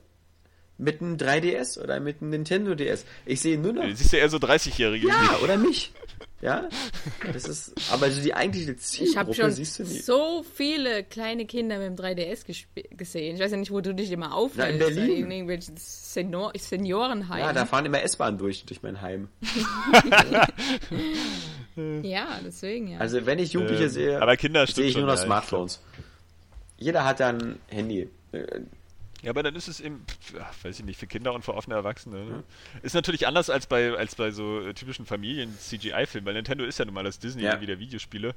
[0.77, 3.05] mit einem 3DS oder mit einem Nintendo DS.
[3.25, 3.83] Ich sehe nur noch.
[3.83, 5.07] Du siehst ja eher so 30-Jährige.
[5.07, 5.91] Ja, oder mich.
[6.41, 6.67] Ja,
[7.31, 9.99] das ist, aber die eigentliche Zielgruppe ich schon siehst du nie.
[9.99, 13.35] so viele kleine Kinder mit dem 3DS gesehen.
[13.35, 14.79] Ich weiß ja nicht, wo du dich immer aufhältst.
[14.79, 15.23] Na, in Berlin.
[15.23, 17.39] In irgendwelchen Senior Seniorenheim.
[17.39, 19.29] Ja, da fahren immer S-Bahnen durch, durch mein Heim.
[22.03, 22.99] ja, deswegen ja.
[22.99, 25.81] Also wenn ich Jugendliche ähm, sehe, aber Kinder sehe ich nur noch Smartphones.
[26.77, 28.09] Jeder hat dann Handy.
[29.25, 30.05] Ja, aber dann ist es eben,
[30.61, 32.25] weiß ich nicht, für Kinder und für offene Erwachsene.
[32.25, 32.43] Ne?
[32.83, 36.85] Ist natürlich anders als bei, als bei so äh, typischen Familien-CGI-Filmen, weil Nintendo ist ja
[36.85, 37.59] nun mal das Disney ja.
[37.59, 38.35] wie der Videospiele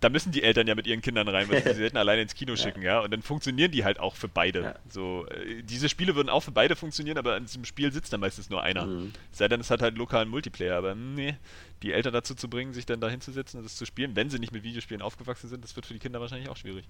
[0.00, 2.34] da müssen die Eltern ja mit ihren Kindern rein, weil sie sie hätten alleine ins
[2.34, 3.00] Kino schicken, ja.
[3.00, 4.62] Und dann funktionieren die halt auch für beide.
[4.62, 4.74] Ja.
[4.88, 8.20] So, äh, diese Spiele würden auch für beide funktionieren, aber in diesem Spiel sitzt dann
[8.20, 8.86] meistens nur einer.
[8.86, 9.12] Mhm.
[9.30, 11.36] Sei denn, es hat halt lokalen Multiplayer, aber nee,
[11.82, 14.38] die Eltern dazu zu bringen, sich dann da hinzusetzen und das zu spielen, wenn sie
[14.38, 16.86] nicht mit Videospielen aufgewachsen sind, das wird für die Kinder wahrscheinlich auch schwierig.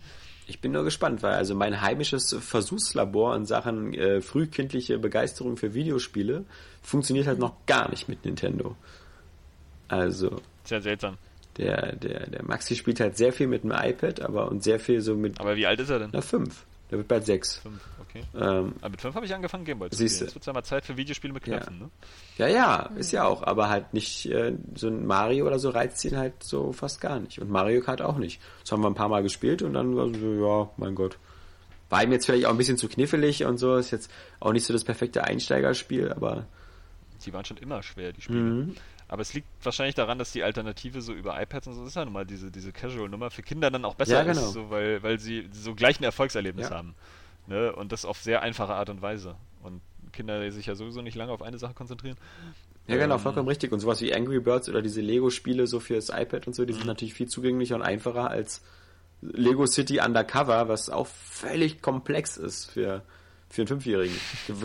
[0.46, 5.74] Ich bin nur gespannt, weil also mein heimisches Versuchslabor in Sachen äh, frühkindliche Begeisterung für
[5.74, 6.44] Videospiele
[6.82, 8.76] funktioniert halt noch gar nicht mit Nintendo.
[9.88, 10.40] Also.
[10.64, 11.18] Sehr seltsam.
[11.60, 15.02] Der, der, der Maxi spielt halt sehr viel mit dem iPad, aber und sehr viel
[15.02, 15.38] so mit.
[15.40, 16.08] Aber wie alt ist er denn?
[16.10, 16.64] Na, fünf.
[16.90, 17.58] Der wird bald sechs.
[17.58, 18.22] Fünf, okay.
[18.34, 20.20] Ähm, aber mit fünf habe ich angefangen, Gameboy zu spielen.
[20.20, 21.84] Jetzt wird ja mal Zeit für Videospiele mit Knöpfen, ja.
[21.84, 21.90] ne?
[22.38, 23.42] Ja, ja, ist ja auch.
[23.42, 27.20] Aber halt nicht, äh, so ein Mario oder so reizt ihn halt so fast gar
[27.20, 27.38] nicht.
[27.40, 28.40] Und Mario Kart auch nicht.
[28.62, 31.18] Das haben wir ein paar Mal gespielt und dann war so, ja, mein Gott.
[31.90, 33.76] War ihm jetzt vielleicht auch ein bisschen zu knifflig und so.
[33.76, 36.46] Ist jetzt auch nicht so das perfekte Einsteigerspiel, aber.
[37.18, 38.40] Sie waren schon immer schwer, die Spiele.
[38.40, 38.74] Mhm.
[39.10, 42.04] Aber es liegt wahrscheinlich daran, dass die Alternative so über iPads und so ist ja
[42.04, 44.40] nun mal diese, diese Casual-Nummer für Kinder dann auch besser ja, genau.
[44.40, 46.76] ist, so, weil, weil sie so gleich ein Erfolgserlebnis ja.
[46.76, 46.94] haben.
[47.48, 47.74] Ne?
[47.74, 49.34] Und das auf sehr einfache Art und Weise.
[49.64, 49.80] Und
[50.12, 52.16] Kinder die sich ja sowieso nicht lange auf eine Sache konzentrieren.
[52.86, 53.72] Ja, genau, ähm, vollkommen richtig.
[53.72, 56.82] Und sowas wie Angry Birds oder diese Lego-Spiele so fürs iPad und so, die sind
[56.82, 56.88] mhm.
[56.88, 58.62] natürlich viel zugänglicher und einfacher als
[59.22, 63.02] Lego City Undercover, was auch völlig komplex ist für
[63.50, 64.16] für einen Fünfjährigen.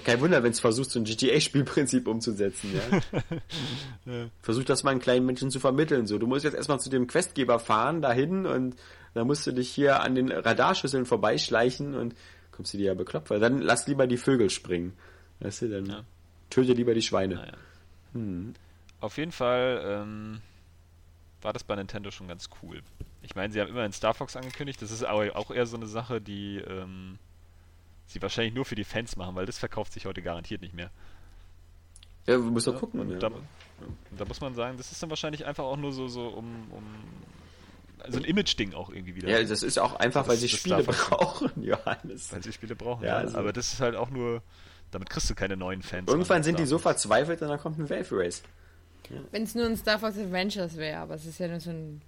[0.03, 2.99] Kein Wunder, wenn es versucht, so ein GTA-Spielprinzip umzusetzen, ja.
[4.05, 4.27] ja.
[4.43, 6.05] Versuch das mal einen kleinen Menschen zu vermitteln.
[6.05, 8.75] So, du musst jetzt erstmal zu dem Questgeber fahren, dahin und
[9.15, 12.15] dann musst du dich hier an den Radarschüsseln vorbeischleichen und
[12.51, 14.93] kommst du dir ja bekloppt, weil dann lass lieber die Vögel springen.
[15.39, 16.03] Weißt du, dann ja.
[16.51, 17.35] töte lieber die Schweine.
[17.35, 17.53] Naja.
[18.13, 18.53] Hm.
[19.01, 20.41] Auf jeden Fall ähm,
[21.41, 22.81] war das bei Nintendo schon ganz cool.
[23.23, 25.75] Ich meine, sie haben immer in Star Fox angekündigt, das ist aber auch eher so
[25.75, 27.17] eine Sache, die ähm,
[28.07, 30.91] sie wahrscheinlich nur für die Fans machen, weil das verkauft sich heute garantiert nicht mehr.
[32.27, 32.99] Ja, wir müssen ja, gucken.
[33.01, 33.29] Und da,
[34.17, 36.83] da, muss man sagen, das ist dann wahrscheinlich einfach auch nur so, so um, um
[37.99, 39.29] also ein Image-Ding auch irgendwie wieder.
[39.29, 42.31] Ja, das ist auch einfach, das weil sie Spiele brauchen, Johannes.
[42.33, 43.09] Weil sie Spiele brauchen, ja.
[43.09, 43.17] ja.
[43.17, 44.41] Also aber das ist halt auch nur,
[44.91, 46.09] damit kriegst du keine neuen Fans.
[46.09, 48.43] Irgendwann sind die so verzweifelt und dann kommt ein Valve Race.
[49.09, 49.17] Ja.
[49.31, 52.01] Wenn es nur ein Star Fox Adventures wäre, aber es ist ja nur so ein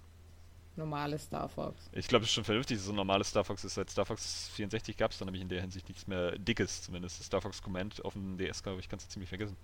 [0.78, 1.90] normale Star Fox.
[1.94, 3.76] Ich glaube, es ist schon vernünftig, dass es so ein normales Star Fox ist.
[3.76, 7.24] Seit Star Fox 64 gab es dann nämlich in der Hinsicht nichts mehr Dickes, zumindest.
[7.24, 9.58] Star Fox Command auf dem DS, glaube ich, kannst du ziemlich vergessen.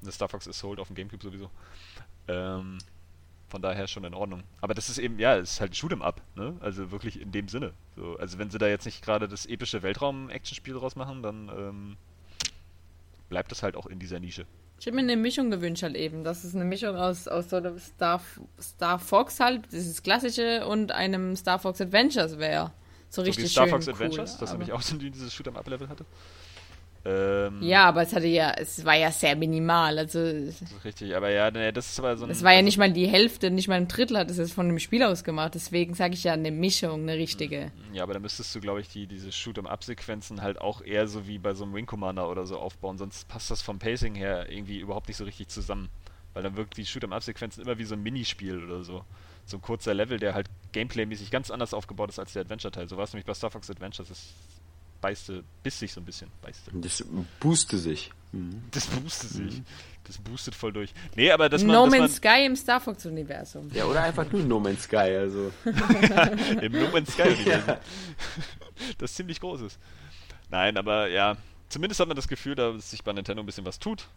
[0.00, 1.50] Und das Star Fox sold auf dem Gamecube sowieso.
[2.28, 2.78] Ähm,
[3.48, 4.44] von daher schon in Ordnung.
[4.62, 6.56] Aber das ist eben, ja, es ist halt ein Shoot'em Up, ne?
[6.60, 7.74] Also wirklich in dem Sinne.
[7.96, 11.96] So, also wenn sie da jetzt nicht gerade das epische Weltraum-Action-Spiel draus machen, dann ähm,
[13.28, 14.46] bleibt das halt auch in dieser Nische.
[14.82, 16.24] Ich hätte mir eine Mischung gewünscht halt eben.
[16.24, 18.20] Das ist eine Mischung aus, aus so einem Star,
[18.60, 22.72] Star Fox halt, dieses klassische, und einem Star Fox Adventures wäre.
[23.08, 26.04] So, so richtig wie Star Fox cool, Adventures, das nämlich auch so dieses Shoot'em-Up-Level hatte.
[27.04, 30.20] Ähm, ja, aber es hatte ja, es war ja sehr minimal, also.
[30.84, 32.30] Richtig, aber ja, das ist aber so ein.
[32.30, 34.52] Es war ja also nicht mal die Hälfte, nicht mal ein Drittel hat es jetzt
[34.52, 37.72] von dem Spiel aus gemacht, deswegen sage ich ja eine Mischung, eine richtige.
[37.92, 41.38] Ja, aber da müsstest du, glaube ich, die, diese Shoot-em-up-Sequenzen halt auch eher so wie
[41.38, 44.78] bei so einem Wing Commander oder so aufbauen, sonst passt das vom Pacing her irgendwie
[44.78, 45.88] überhaupt nicht so richtig zusammen.
[46.34, 49.04] Weil dann wirkt die Shoot-em-up-Sequenzen immer wie so ein Minispiel oder so.
[49.44, 52.88] So ein kurzer Level, der halt gameplaymäßig ganz anders aufgebaut ist als der Adventure-Teil.
[52.88, 54.08] So war es nämlich bei Star Fox Adventures.
[54.08, 54.32] Das
[55.02, 56.30] beißte, biss sich so ein bisschen.
[56.40, 56.70] Beißte.
[56.72, 57.04] Das
[57.38, 58.10] booste sich.
[58.32, 58.62] Mhm.
[58.70, 59.58] Das boostet sich.
[59.58, 59.64] Mhm.
[60.04, 60.94] Das boostet voll durch.
[61.14, 61.76] Nee, aber dass man.
[61.76, 63.70] No Man's Sky im Star Fox-Universum.
[63.74, 65.52] Ja, oder einfach nur No Man's Sky, also.
[66.62, 67.76] Im No Man's Sky-Universum.
[67.76, 67.80] Ja.
[68.98, 69.78] Das ziemlich groß ist.
[70.50, 71.36] Nein, aber ja,
[71.68, 74.08] zumindest hat man das Gefühl, dass sich bei Nintendo ein bisschen was tut.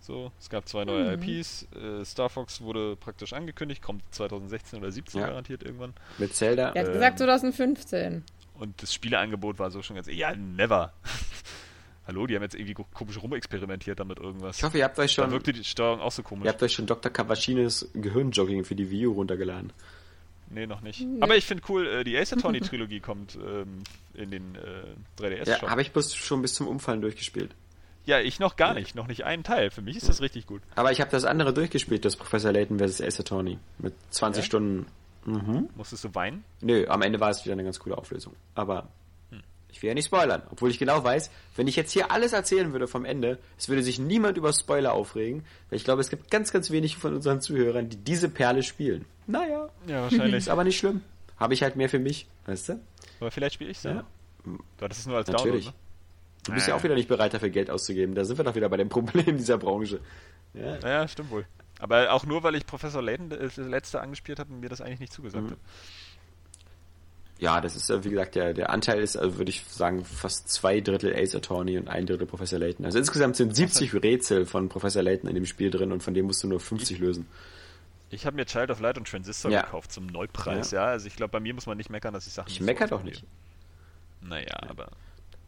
[0.00, 1.22] So, es gab zwei neue mhm.
[1.22, 1.66] IPs.
[1.74, 5.26] Äh, Star Fox wurde praktisch angekündigt, kommt 2016 oder 2017 ja.
[5.28, 5.94] garantiert irgendwann.
[6.18, 6.72] Mit Zelda.
[6.72, 8.24] Er hat ähm, gesagt 2015.
[8.54, 10.92] Und das Spieleangebot war so schon ganz, ja, never.
[12.06, 14.58] Hallo, die haben jetzt irgendwie komisch rumexperimentiert damit irgendwas.
[14.58, 15.24] Ich hoffe, ihr habt euch schon.
[15.24, 16.44] Da wirkte die Steuerung auch so komisch.
[16.44, 17.10] Ihr habt euch schon Dr.
[17.10, 19.72] Kawashines Gehirnjogging für die Wii U runtergeladen.
[20.50, 21.00] Nee, noch nicht.
[21.00, 21.22] Nee.
[21.22, 25.48] Aber ich finde cool, äh, die Ace Attorney Trilogie kommt ähm, in den äh, 3DS
[25.48, 27.54] Ja, habe ich bis, schon bis zum Umfallen durchgespielt.
[28.04, 28.94] Ja, ich noch gar nicht.
[28.94, 29.70] Noch nicht einen Teil.
[29.70, 30.60] Für mich ist das richtig gut.
[30.74, 33.00] Aber ich habe das andere durchgespielt, das Professor Layton vs.
[33.00, 33.58] Ace Attorney.
[33.78, 34.46] Mit 20 ja?
[34.46, 34.86] Stunden
[35.24, 35.68] Mhm.
[35.76, 36.44] Musstest du weinen?
[36.60, 38.34] Nö, am Ende war es wieder eine ganz coole Auflösung.
[38.54, 38.88] Aber
[39.30, 39.42] hm.
[39.70, 40.42] ich will ja nicht spoilern.
[40.50, 43.82] Obwohl ich genau weiß, wenn ich jetzt hier alles erzählen würde vom Ende, es würde
[43.82, 45.44] sich niemand über Spoiler aufregen.
[45.70, 49.06] Weil ich glaube, es gibt ganz, ganz wenig von unseren Zuhörern, die diese Perle spielen.
[49.26, 49.68] Naja.
[49.86, 50.34] Ja, wahrscheinlich.
[50.36, 51.02] Ist aber nicht schlimm.
[51.36, 52.80] Habe ich halt mehr für mich, weißt du?
[53.20, 54.04] Aber vielleicht spiele ich es ja.
[54.44, 55.64] Du hattest es nur als Natürlich.
[55.64, 55.84] Download, ne?
[56.44, 58.14] Du bist ja auch wieder nicht bereit, dafür Geld auszugeben.
[58.14, 60.00] Da sind wir doch wieder bei dem Problem dieser Branche.
[60.52, 61.46] Ja, ja stimmt wohl.
[61.84, 65.00] Aber auch nur, weil ich Professor Layton das letzte angespielt habe und mir das eigentlich
[65.00, 65.50] nicht zugesagt mhm.
[65.50, 65.58] hat.
[67.38, 70.80] Ja, das ist, wie gesagt, der, der Anteil ist, also würde ich sagen, fast zwei
[70.80, 72.86] Drittel Ace Attorney und ein Drittel Professor Layton.
[72.86, 76.24] Also insgesamt sind 70 Rätsel von Professor Layton in dem Spiel drin und von dem
[76.24, 77.26] musst du nur 50 lösen.
[78.08, 79.60] Ich habe mir Child of Light und Transistor ja.
[79.60, 80.86] gekauft zum Neupreis, ja.
[80.86, 80.90] ja.
[80.92, 82.50] Also ich glaube, bei mir muss man nicht meckern, dass ich Sachen.
[82.50, 83.24] Ich meckere doch nicht.
[84.22, 84.88] Naja, aber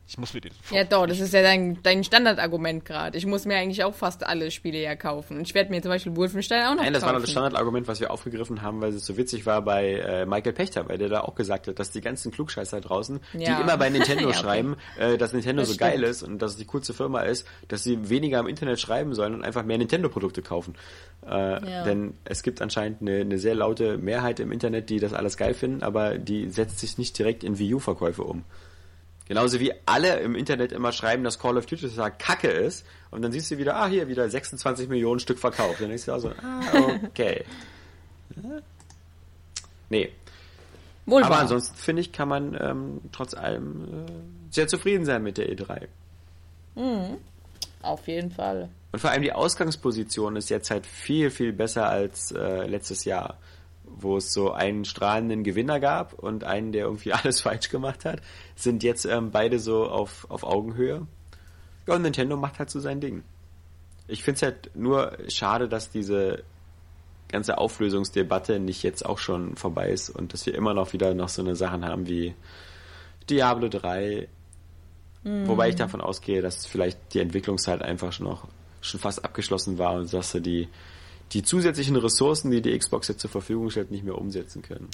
[0.08, 0.52] ich muss mir den.
[0.70, 3.18] Ja, doch, das ist ja dein, dein Standardargument gerade.
[3.18, 5.36] Ich muss mir eigentlich auch fast alle Spiele ja kaufen.
[5.38, 7.14] Und ich werde mir zum Beispiel Wolfenstein auch noch Nein, das kaufen.
[7.14, 10.52] war das Standardargument, was wir aufgegriffen haben, weil es so witzig war bei äh, Michael
[10.52, 13.56] Pechter, weil der da auch gesagt hat, dass die ganzen Klugscheißer draußen, ja.
[13.56, 14.38] die immer bei Nintendo ja, okay.
[14.38, 15.90] schreiben, äh, dass Nintendo das so stimmt.
[15.90, 19.12] geil ist und dass es die coolste Firma ist, dass sie weniger im Internet schreiben
[19.12, 20.76] sollen und einfach mehr Nintendo-Produkte kaufen.
[21.26, 21.82] Äh, ja.
[21.82, 25.54] Denn es gibt anscheinend eine, eine sehr laute Mehrheit im Internet, die das alles geil
[25.54, 28.44] finden, aber die setzt sich nicht direkt in Wii U-Verkäufe um.
[29.26, 32.86] Genauso wie alle im Internet immer schreiben, dass Call of Duty total kacke ist.
[33.10, 35.80] Und dann siehst du wieder, ah, hier wieder 26 Millionen Stück verkauft.
[35.80, 36.60] Dann denkst du also, ah,
[37.04, 37.44] okay.
[39.90, 40.10] nee.
[41.06, 44.12] Wohl Aber ansonsten finde ich, kann man ähm, trotz allem äh,
[44.50, 45.86] sehr zufrieden sein mit der E3.
[46.76, 47.18] Mhm.
[47.82, 48.68] Auf jeden Fall.
[48.92, 53.38] Und vor allem die Ausgangsposition ist jetzt halt viel, viel besser als äh, letztes Jahr
[53.86, 58.20] wo es so einen strahlenden Gewinner gab und einen, der irgendwie alles falsch gemacht hat,
[58.54, 61.06] sind jetzt ähm, beide so auf, auf Augenhöhe.
[61.86, 63.22] Ja, und Nintendo macht halt so sein Ding.
[64.08, 66.44] Ich finde es halt nur schade, dass diese
[67.28, 71.28] ganze Auflösungsdebatte nicht jetzt auch schon vorbei ist und dass wir immer noch wieder noch
[71.28, 72.34] so eine Sachen haben wie
[73.28, 74.28] Diablo 3.
[75.24, 75.46] Mm.
[75.48, 78.46] Wobei ich davon ausgehe, dass vielleicht die Entwicklungszeit einfach schon noch
[78.80, 80.68] schon fast abgeschlossen war und dass sie die
[81.32, 84.88] die zusätzlichen Ressourcen, die die Xbox jetzt zur Verfügung stellt, nicht mehr umsetzen können.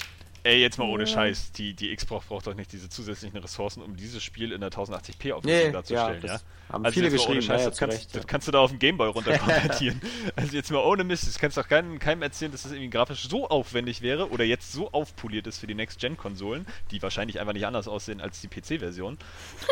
[0.45, 1.07] Ey, jetzt mal ohne ja.
[1.07, 4.71] Scheiß, die, die Xbox braucht doch nicht diese zusätzlichen Ressourcen, um dieses Spiel in der
[4.71, 6.39] 1080p Auflösung nee, darzustellen, ja?
[6.69, 8.79] Haben also viele geschrieben, Scheiß, ja, das, kannst, recht, das kannst du da auf dem
[8.79, 10.01] Gameboy runter konvertieren.
[10.35, 12.89] also jetzt mal ohne Mist, das kannst du doch keinem, keinem erzählen, dass das irgendwie
[12.89, 17.53] grafisch so aufwendig wäre oder jetzt so aufpoliert ist für die Next-Gen-Konsolen, die wahrscheinlich einfach
[17.53, 19.17] nicht anders aussehen als die PC-Version,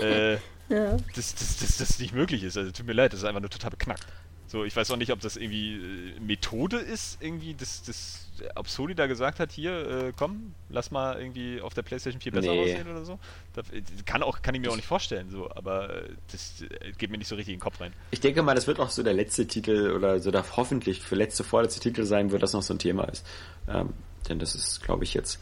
[0.01, 0.33] äh,
[0.69, 0.95] ja.
[1.15, 2.55] dass das nicht möglich ist.
[2.55, 4.05] Also tut mir leid, das ist einfach nur total beknackt.
[4.51, 8.67] So, ich weiß auch nicht, ob das irgendwie äh, Methode ist, irgendwie, das, das, ob
[8.67, 12.51] Sony da gesagt hat, hier, äh, komm, lass mal irgendwie auf der PlayStation 4 besser
[12.51, 12.61] nee.
[12.61, 13.17] aussehen oder so.
[13.53, 16.65] Das äh, kann, auch, kann ich mir auch nicht vorstellen, so, aber äh, das
[16.97, 17.93] geht mir nicht so richtig in den Kopf rein.
[18.11, 21.15] Ich denke mal, das wird auch so der letzte Titel oder so der hoffentlich für
[21.15, 23.25] letzte, vorletzte Titel sein, wo das noch so ein Thema ist.
[23.69, 23.93] Ähm,
[24.27, 25.39] denn das ist, glaube ich, jetzt,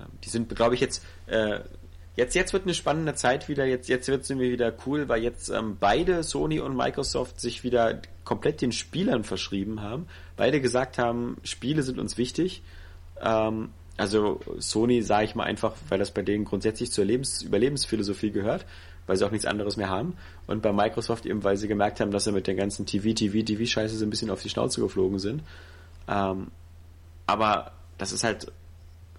[0.00, 1.60] ähm, die sind, glaube ich, jetzt, äh,
[2.16, 5.22] Jetzt, jetzt wird eine spannende Zeit wieder, jetzt, jetzt wird es irgendwie wieder cool, weil
[5.22, 10.06] jetzt ähm, beide, Sony und Microsoft, sich wieder komplett den Spielern verschrieben haben.
[10.36, 12.62] Beide gesagt haben, Spiele sind uns wichtig.
[13.20, 18.30] Ähm, also Sony, sage ich mal einfach, weil das bei denen grundsätzlich zur Lebens Überlebensphilosophie
[18.30, 18.66] gehört.
[19.06, 20.16] weil sie auch nichts anderes mehr haben.
[20.46, 23.44] Und bei Microsoft eben, weil sie gemerkt haben, dass sie mit der ganzen TV, TV,
[23.44, 25.42] TV-Scheiße so ein bisschen auf die Schnauze geflogen sind.
[26.06, 26.48] Ähm,
[27.26, 28.52] aber das ist halt,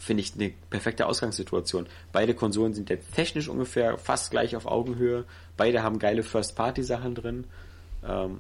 [0.01, 1.87] finde ich, eine perfekte Ausgangssituation.
[2.11, 5.25] Beide Konsolen sind jetzt technisch ungefähr fast gleich auf Augenhöhe.
[5.57, 7.45] Beide haben geile First-Party-Sachen drin.
[8.03, 8.39] Ähm,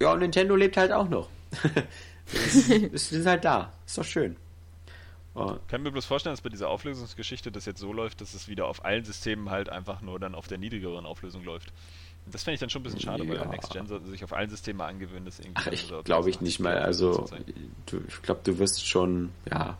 [0.00, 1.28] ja, und Nintendo lebt halt auch noch.
[2.26, 3.72] Sie sind halt da.
[3.84, 4.36] Ist doch schön.
[5.34, 5.56] Oh.
[5.68, 8.66] Kann mir bloß vorstellen, dass bei dieser Auflösungsgeschichte das jetzt so läuft, dass es wieder
[8.66, 11.72] auf allen Systemen halt einfach nur dann auf der niedrigeren Auflösung läuft.
[12.30, 13.28] Das fände ich dann schon ein bisschen schade, ja.
[13.28, 15.62] weil der Next Gen sich auf allen Systemen mal angewöhnen, das irgendwie.
[15.62, 16.78] Ach, ich glaube ich nicht mal.
[16.78, 17.28] Also,
[17.86, 19.76] du, ich glaube, du wirst schon, ja,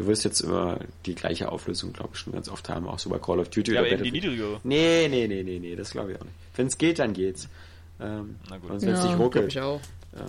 [0.00, 3.10] du wirst jetzt immer die gleiche Auflösung, glaube ich, schon ganz oft haben, auch so
[3.10, 4.58] bei Call of Duty ja, oder aber die niedrigere.
[4.64, 6.34] Nee, nee, nee, nee, nee, das glaube ich auch nicht.
[6.56, 7.48] Wenn es geht, dann geht's.
[8.00, 8.70] Ähm, Na gut.
[8.70, 9.48] Und wenn es ja, nicht ruckelt.
[9.48, 9.80] Ich auch.
[10.16, 10.24] Ähm,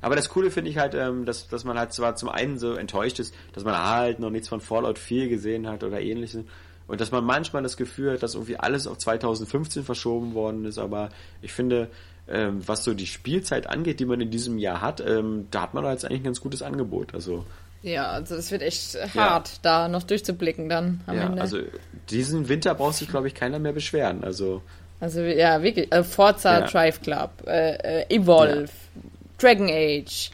[0.00, 2.74] aber das Coole finde ich halt, ähm, dass, dass man halt zwar zum einen so
[2.74, 6.42] enttäuscht ist, dass man halt noch nichts von Fallout 4 gesehen hat oder ähnliches.
[6.88, 10.78] Und dass man manchmal das Gefühl hat, dass irgendwie alles auf 2015 verschoben worden ist.
[10.78, 11.10] Aber
[11.40, 11.88] ich finde,
[12.26, 15.74] ähm, was so die Spielzeit angeht, die man in diesem Jahr hat, ähm, da hat
[15.74, 17.14] man jetzt eigentlich ein ganz gutes Angebot.
[17.14, 17.44] Also
[17.88, 19.58] ja, also es wird echt hart, ja.
[19.62, 21.40] da noch durchzublicken dann am ja, Ende.
[21.40, 21.58] Also
[22.10, 24.24] diesen Winter braucht sich, glaube ich, keiner mehr beschweren.
[24.24, 24.62] Also,
[25.00, 25.92] also ja, wirklich.
[25.92, 26.66] Äh, Forza ja.
[26.66, 28.70] Drive Club, äh, äh, Evolve,
[29.38, 30.30] Dragon Age.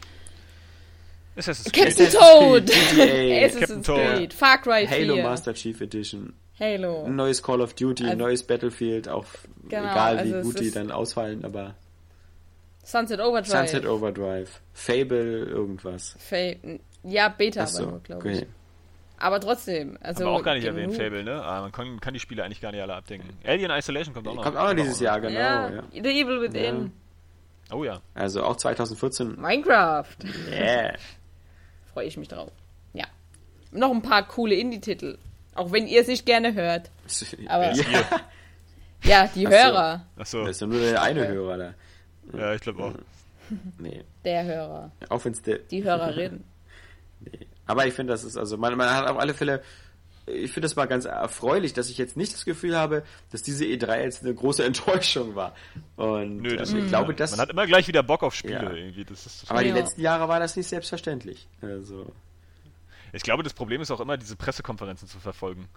[1.36, 1.96] Assassin's Creed.
[1.96, 2.70] Captain Toad!
[3.50, 4.88] Assassin's Creed, Far Cry 4.
[4.88, 6.32] Halo Master Chief Edition.
[6.58, 7.04] Halo.
[7.04, 9.26] Ein neues Call of Duty, ein neues Battlefield, auch
[9.68, 11.74] genau, egal wie also gut die dann ausfallen, aber.
[12.84, 13.68] Sunset Overdrive.
[13.68, 14.60] Sunset Overdrive.
[14.72, 16.14] Fable, irgendwas.
[16.18, 16.36] Fa
[17.04, 18.38] ja, Beta so, aber nur, glaube ich.
[18.38, 18.46] Okay.
[19.18, 20.24] Aber trotzdem, also.
[20.24, 21.42] Aber auch gar nicht erwähnt, Fable, ne?
[21.42, 23.28] Aber man kann, kann, die Spiele eigentlich gar nicht alle abdenken.
[23.44, 24.42] Alien Isolation kommt auch noch.
[24.42, 25.38] Kommt auch noch dieses Jahr, genau.
[25.38, 25.82] Ja, ja.
[25.92, 26.92] The Evil Within.
[27.70, 27.76] Ja.
[27.76, 28.00] Oh ja.
[28.14, 29.40] Also auch 2014.
[29.40, 30.16] Minecraft.
[30.50, 30.94] Yeah.
[31.92, 32.50] Freue ich mich drauf.
[32.92, 33.06] Ja.
[33.70, 35.18] Noch ein paar coole Indie-Titel.
[35.54, 36.90] Auch wenn ihr es nicht gerne hört.
[37.48, 37.84] Aber ja,
[39.04, 40.06] ja die Ach Hörer.
[40.16, 40.40] Ach so.
[40.40, 41.74] Das ist ja nur der eine Hörer da.
[42.36, 42.92] Ja, ich glaube auch.
[43.78, 44.02] Nee.
[44.24, 44.90] Der Hörer.
[45.08, 45.58] Auch wenn's der.
[45.58, 46.44] Die Hörerin.
[47.32, 47.46] Nee.
[47.66, 49.62] Aber ich finde, das ist also, man, man hat auf alle Fälle
[50.26, 53.64] ich finde das mal ganz erfreulich, dass ich jetzt nicht das Gefühl habe, dass diese
[53.64, 55.54] E3 jetzt eine große Enttäuschung war.
[55.96, 58.72] Und Nö, das, ich glaube, dass man hat immer gleich wieder Bock auf Spiele ja.
[58.72, 59.04] irgendwie.
[59.04, 61.46] Das ist Aber die letzten Jahre war das nicht selbstverständlich.
[61.60, 62.10] Also
[63.12, 65.68] ich glaube, das Problem ist auch immer, diese Pressekonferenzen zu verfolgen.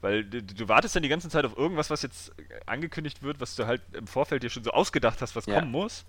[0.00, 2.32] Weil du, du, wartest dann die ganze Zeit auf irgendwas, was jetzt
[2.66, 5.58] angekündigt wird, was du halt im Vorfeld dir schon so ausgedacht hast, was ja.
[5.58, 6.04] kommen muss.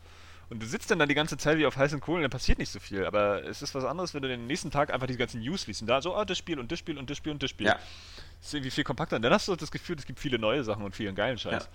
[0.50, 2.72] Und du sitzt dann da die ganze Zeit wie auf heißen Kohlen dann passiert nicht
[2.72, 3.06] so viel.
[3.06, 5.82] Aber es ist was anderes, wenn du den nächsten Tag einfach die ganzen News liest
[5.82, 7.68] und da so, ah, das Spiel und das Spiel und das Spiel und das Spiel.
[7.68, 7.74] Ja.
[7.74, 9.18] Das ist irgendwie viel kompakter.
[9.18, 11.64] Und dann hast du das Gefühl, es gibt viele neue Sachen und vielen geilen Scheiß.
[11.64, 11.70] Ja.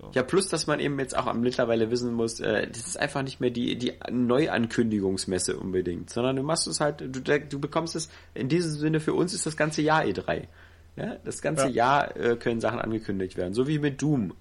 [0.00, 0.10] So.
[0.14, 3.40] Ja, plus, dass man eben jetzt auch mittlerweile wissen muss, äh, das ist einfach nicht
[3.40, 8.50] mehr die, die Neuankündigungsmesse unbedingt, sondern du machst es halt, du, du bekommst es, in
[8.50, 10.48] diesem Sinne für uns ist das ganze Jahr E3.
[10.96, 11.70] Ja, das ganze ja.
[11.70, 14.34] Jahr äh, können Sachen angekündigt werden, so wie mit Doom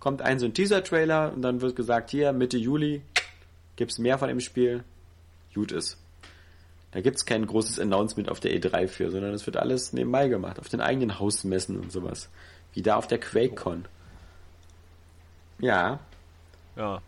[0.00, 3.02] kommt ein so ein Teaser-Trailer und dann wird gesagt, hier Mitte Juli
[3.76, 4.82] gibt's mehr von dem Spiel.
[5.54, 5.98] Gut ist.
[6.92, 10.58] Da gibt's kein großes Announcement auf der E3 für, sondern es wird alles nebenbei gemacht,
[10.58, 12.28] auf den eigenen Hausmessen und sowas.
[12.72, 13.84] Wie da auf der QuakeCon.
[15.60, 16.00] Ja.
[16.76, 17.00] Ja.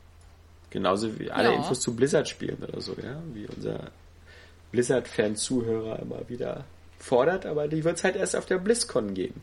[0.71, 1.57] Genauso wie alle ja.
[1.57, 3.21] Infos zu Blizzard spielen oder so, ja.
[3.33, 3.91] Wie unser
[4.71, 6.65] Blizzard-Fan-Zuhörer immer wieder
[6.99, 9.43] fordert, aber die wird's halt erst auf der BlizzCon geben.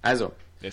[0.00, 0.32] Also,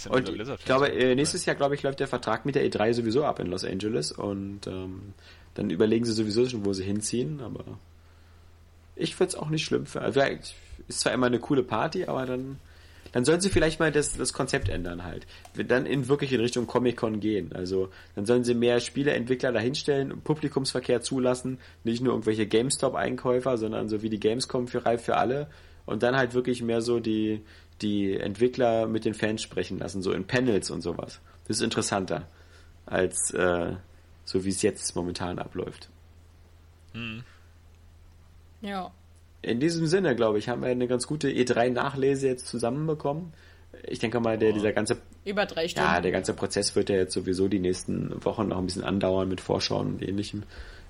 [0.09, 3.23] und ich glaube, äh, nächstes Jahr, glaube ich, läuft der Vertrag mit der E3 sowieso
[3.23, 5.13] ab in Los Angeles und ähm,
[5.53, 7.63] dann überlegen sie sowieso schon, wo sie hinziehen, aber
[8.95, 10.05] ich würde es auch nicht schlimm finden.
[10.05, 10.21] Also,
[10.87, 12.59] ist zwar immer eine coole Party, aber dann,
[13.11, 15.25] dann sollen sie vielleicht mal das, das Konzept ändern halt.
[15.55, 17.53] Dann in wirklich in Richtung Comic-Con gehen.
[17.53, 24.01] Also dann sollen sie mehr Spieleentwickler dahinstellen, Publikumsverkehr zulassen, nicht nur irgendwelche GameStop-Einkäufer, sondern so
[24.01, 25.47] wie die Gamescom für Reif für alle
[25.85, 27.41] und dann halt wirklich mehr so die,
[27.81, 31.19] die Entwickler mit den Fans sprechen lassen, so in Panels und sowas.
[31.47, 32.27] Das ist interessanter
[32.85, 33.73] als äh,
[34.25, 35.89] so wie es jetzt momentan abläuft.
[36.93, 37.23] Hm.
[38.61, 38.91] Ja.
[39.41, 43.33] In diesem Sinne, glaube ich, haben wir eine ganz gute E3-Nachlese jetzt zusammenbekommen.
[43.83, 44.97] Ich denke mal, der, dieser ganze.
[45.23, 45.87] Über drei Stunden.
[45.87, 49.29] Ja, der ganze Prozess wird ja jetzt sowieso die nächsten Wochen noch ein bisschen andauern
[49.29, 50.43] mit Vorschauen und ähnlichem,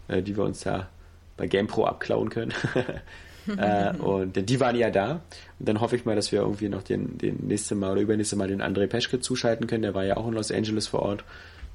[0.07, 0.89] äh, die wir uns ja
[1.35, 2.53] bei GamePro abklauen können.
[3.57, 5.22] äh, und denn die waren ja da.
[5.59, 8.35] Und dann hoffe ich mal, dass wir irgendwie noch den, den nächste Mal oder übernächste
[8.35, 9.83] Mal den André Peschke zuschalten können.
[9.83, 11.24] Der war ja auch in Los Angeles vor Ort.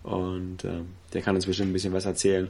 [0.02, 0.80] Und äh,
[1.12, 2.48] der kann uns bestimmt ein bisschen was erzählen,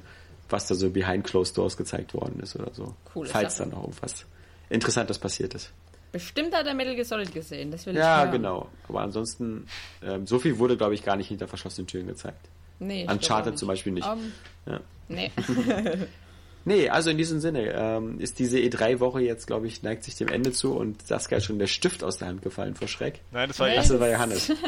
[0.48, 2.94] was da so behind closed doors gezeigt worden ist oder so.
[3.14, 3.26] Cool.
[3.26, 4.24] Falls da noch irgendwas
[4.68, 5.72] Interessantes passiert ist.
[6.12, 8.68] Bestimmt hat er Metal Gear Solid gesehen, das will ich Ja, genau.
[8.88, 9.66] Aber ansonsten,
[10.02, 12.48] ähm, so viel wurde, glaube ich, gar nicht hinter verschlossenen Türen gezeigt.
[12.80, 13.06] Nee.
[13.08, 14.08] Uncharted zum Beispiel nicht.
[14.08, 14.32] Um,
[14.66, 14.80] ja.
[15.08, 15.30] Nee.
[16.64, 20.28] Nee, also in diesem Sinne ähm, ist diese E3-Woche jetzt, glaube ich, neigt sich dem
[20.28, 23.20] Ende zu und Saskia ist schon der Stift aus der Hand gefallen vor Schreck.
[23.32, 24.52] Nein, das war, Ach, das war Johannes.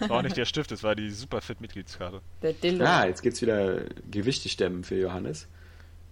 [0.00, 2.20] Das war auch nicht der Stift, das war die Superfit-Mitgliedskarte.
[2.42, 2.84] Der Dildo.
[2.84, 5.46] Ah, jetzt gibt's wieder Gewichte stemmen für Johannes.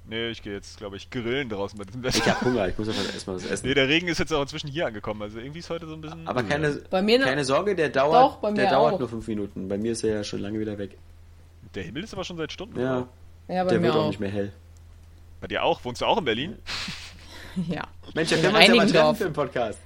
[0.09, 2.37] Nee, ich gehe jetzt, glaube ich, grillen draußen bei diesem Ich Wetter.
[2.41, 3.67] habe Hunger, ich muss einfach erstmal was essen.
[3.69, 6.01] Nee, der Regen ist jetzt auch inzwischen hier angekommen, also irgendwie ist heute so ein
[6.01, 6.27] bisschen...
[6.27, 8.99] Aber keine, Bei mir noch- keine Sorge, der dauert, Doch, bei der dauert auch.
[8.99, 9.69] nur fünf Minuten.
[9.69, 10.97] Bei mir ist er ja schon lange wieder weg.
[11.75, 12.81] Der Himmel ist aber schon seit Stunden.
[12.81, 13.09] Ja,
[13.49, 14.07] Ja, bei der mir wird auch auch.
[14.09, 14.53] nicht mehr hell.
[15.41, 15.85] Bei dir auch?
[15.85, 16.59] Wohnst du auch in Berlin?
[17.69, 17.83] Ja.
[18.15, 19.79] Mensch, wir uns ja mal für den Podcast.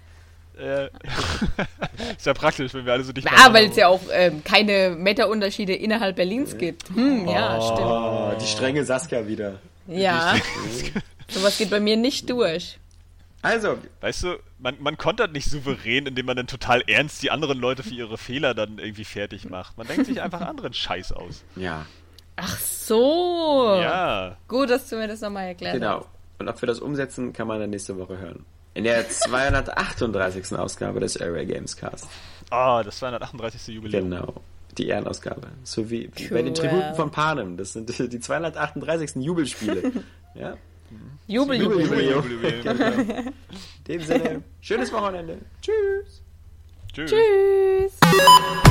[0.57, 0.85] Äh,
[2.17, 4.43] ist ja praktisch, wenn wir alle so dicht Ja, beieinander weil es ja auch ähm,
[4.45, 6.89] keine Meta-Unterschiede innerhalb Berlins gibt.
[6.91, 7.81] Hm, ja, stimmt.
[7.81, 9.59] Oh, die strenge Saskia wieder.
[9.89, 10.37] Ja,
[11.29, 12.79] sowas geht bei mir nicht durch.
[13.43, 17.59] Also, Weißt du, man, man kontert nicht souverän, indem man dann total ernst die anderen
[17.59, 19.77] Leute für ihre Fehler dann irgendwie fertig macht.
[19.77, 21.45] Man denkt sich einfach anderen Scheiß aus.
[21.57, 21.85] ja,
[22.37, 23.79] Ach so.
[23.81, 24.37] Ja.
[24.47, 26.01] Gut, dass du mir das nochmal erklärt genau.
[26.01, 26.09] hast.
[26.39, 28.45] Und ob wir das umsetzen, kann man dann nächste Woche hören.
[28.75, 30.53] In der 238.
[30.59, 32.09] Ausgabe des Area Games Cast.
[32.51, 33.75] Ah, das 238.
[33.75, 34.11] Jubiläum.
[34.11, 34.35] Genau.
[34.77, 35.49] Die Ehrenausgabe.
[35.65, 36.69] So wie, wie bei den Cool.
[36.69, 37.57] Tributen von Panem.
[37.57, 39.17] Das sind die 238.
[39.17, 39.93] Jubelspiele.
[40.35, 40.57] ja?
[41.27, 42.11] Jubel, Jubel, Jubel.
[42.11, 42.33] Jubel.
[42.33, 42.63] Jubiläum.
[42.63, 42.97] Genau.
[43.19, 43.35] In
[43.89, 45.39] dem Sinne, schönes Wochenende.
[45.63, 46.23] Tschüss.
[46.93, 47.11] Tschüss.
[47.11, 48.63] Tschüss.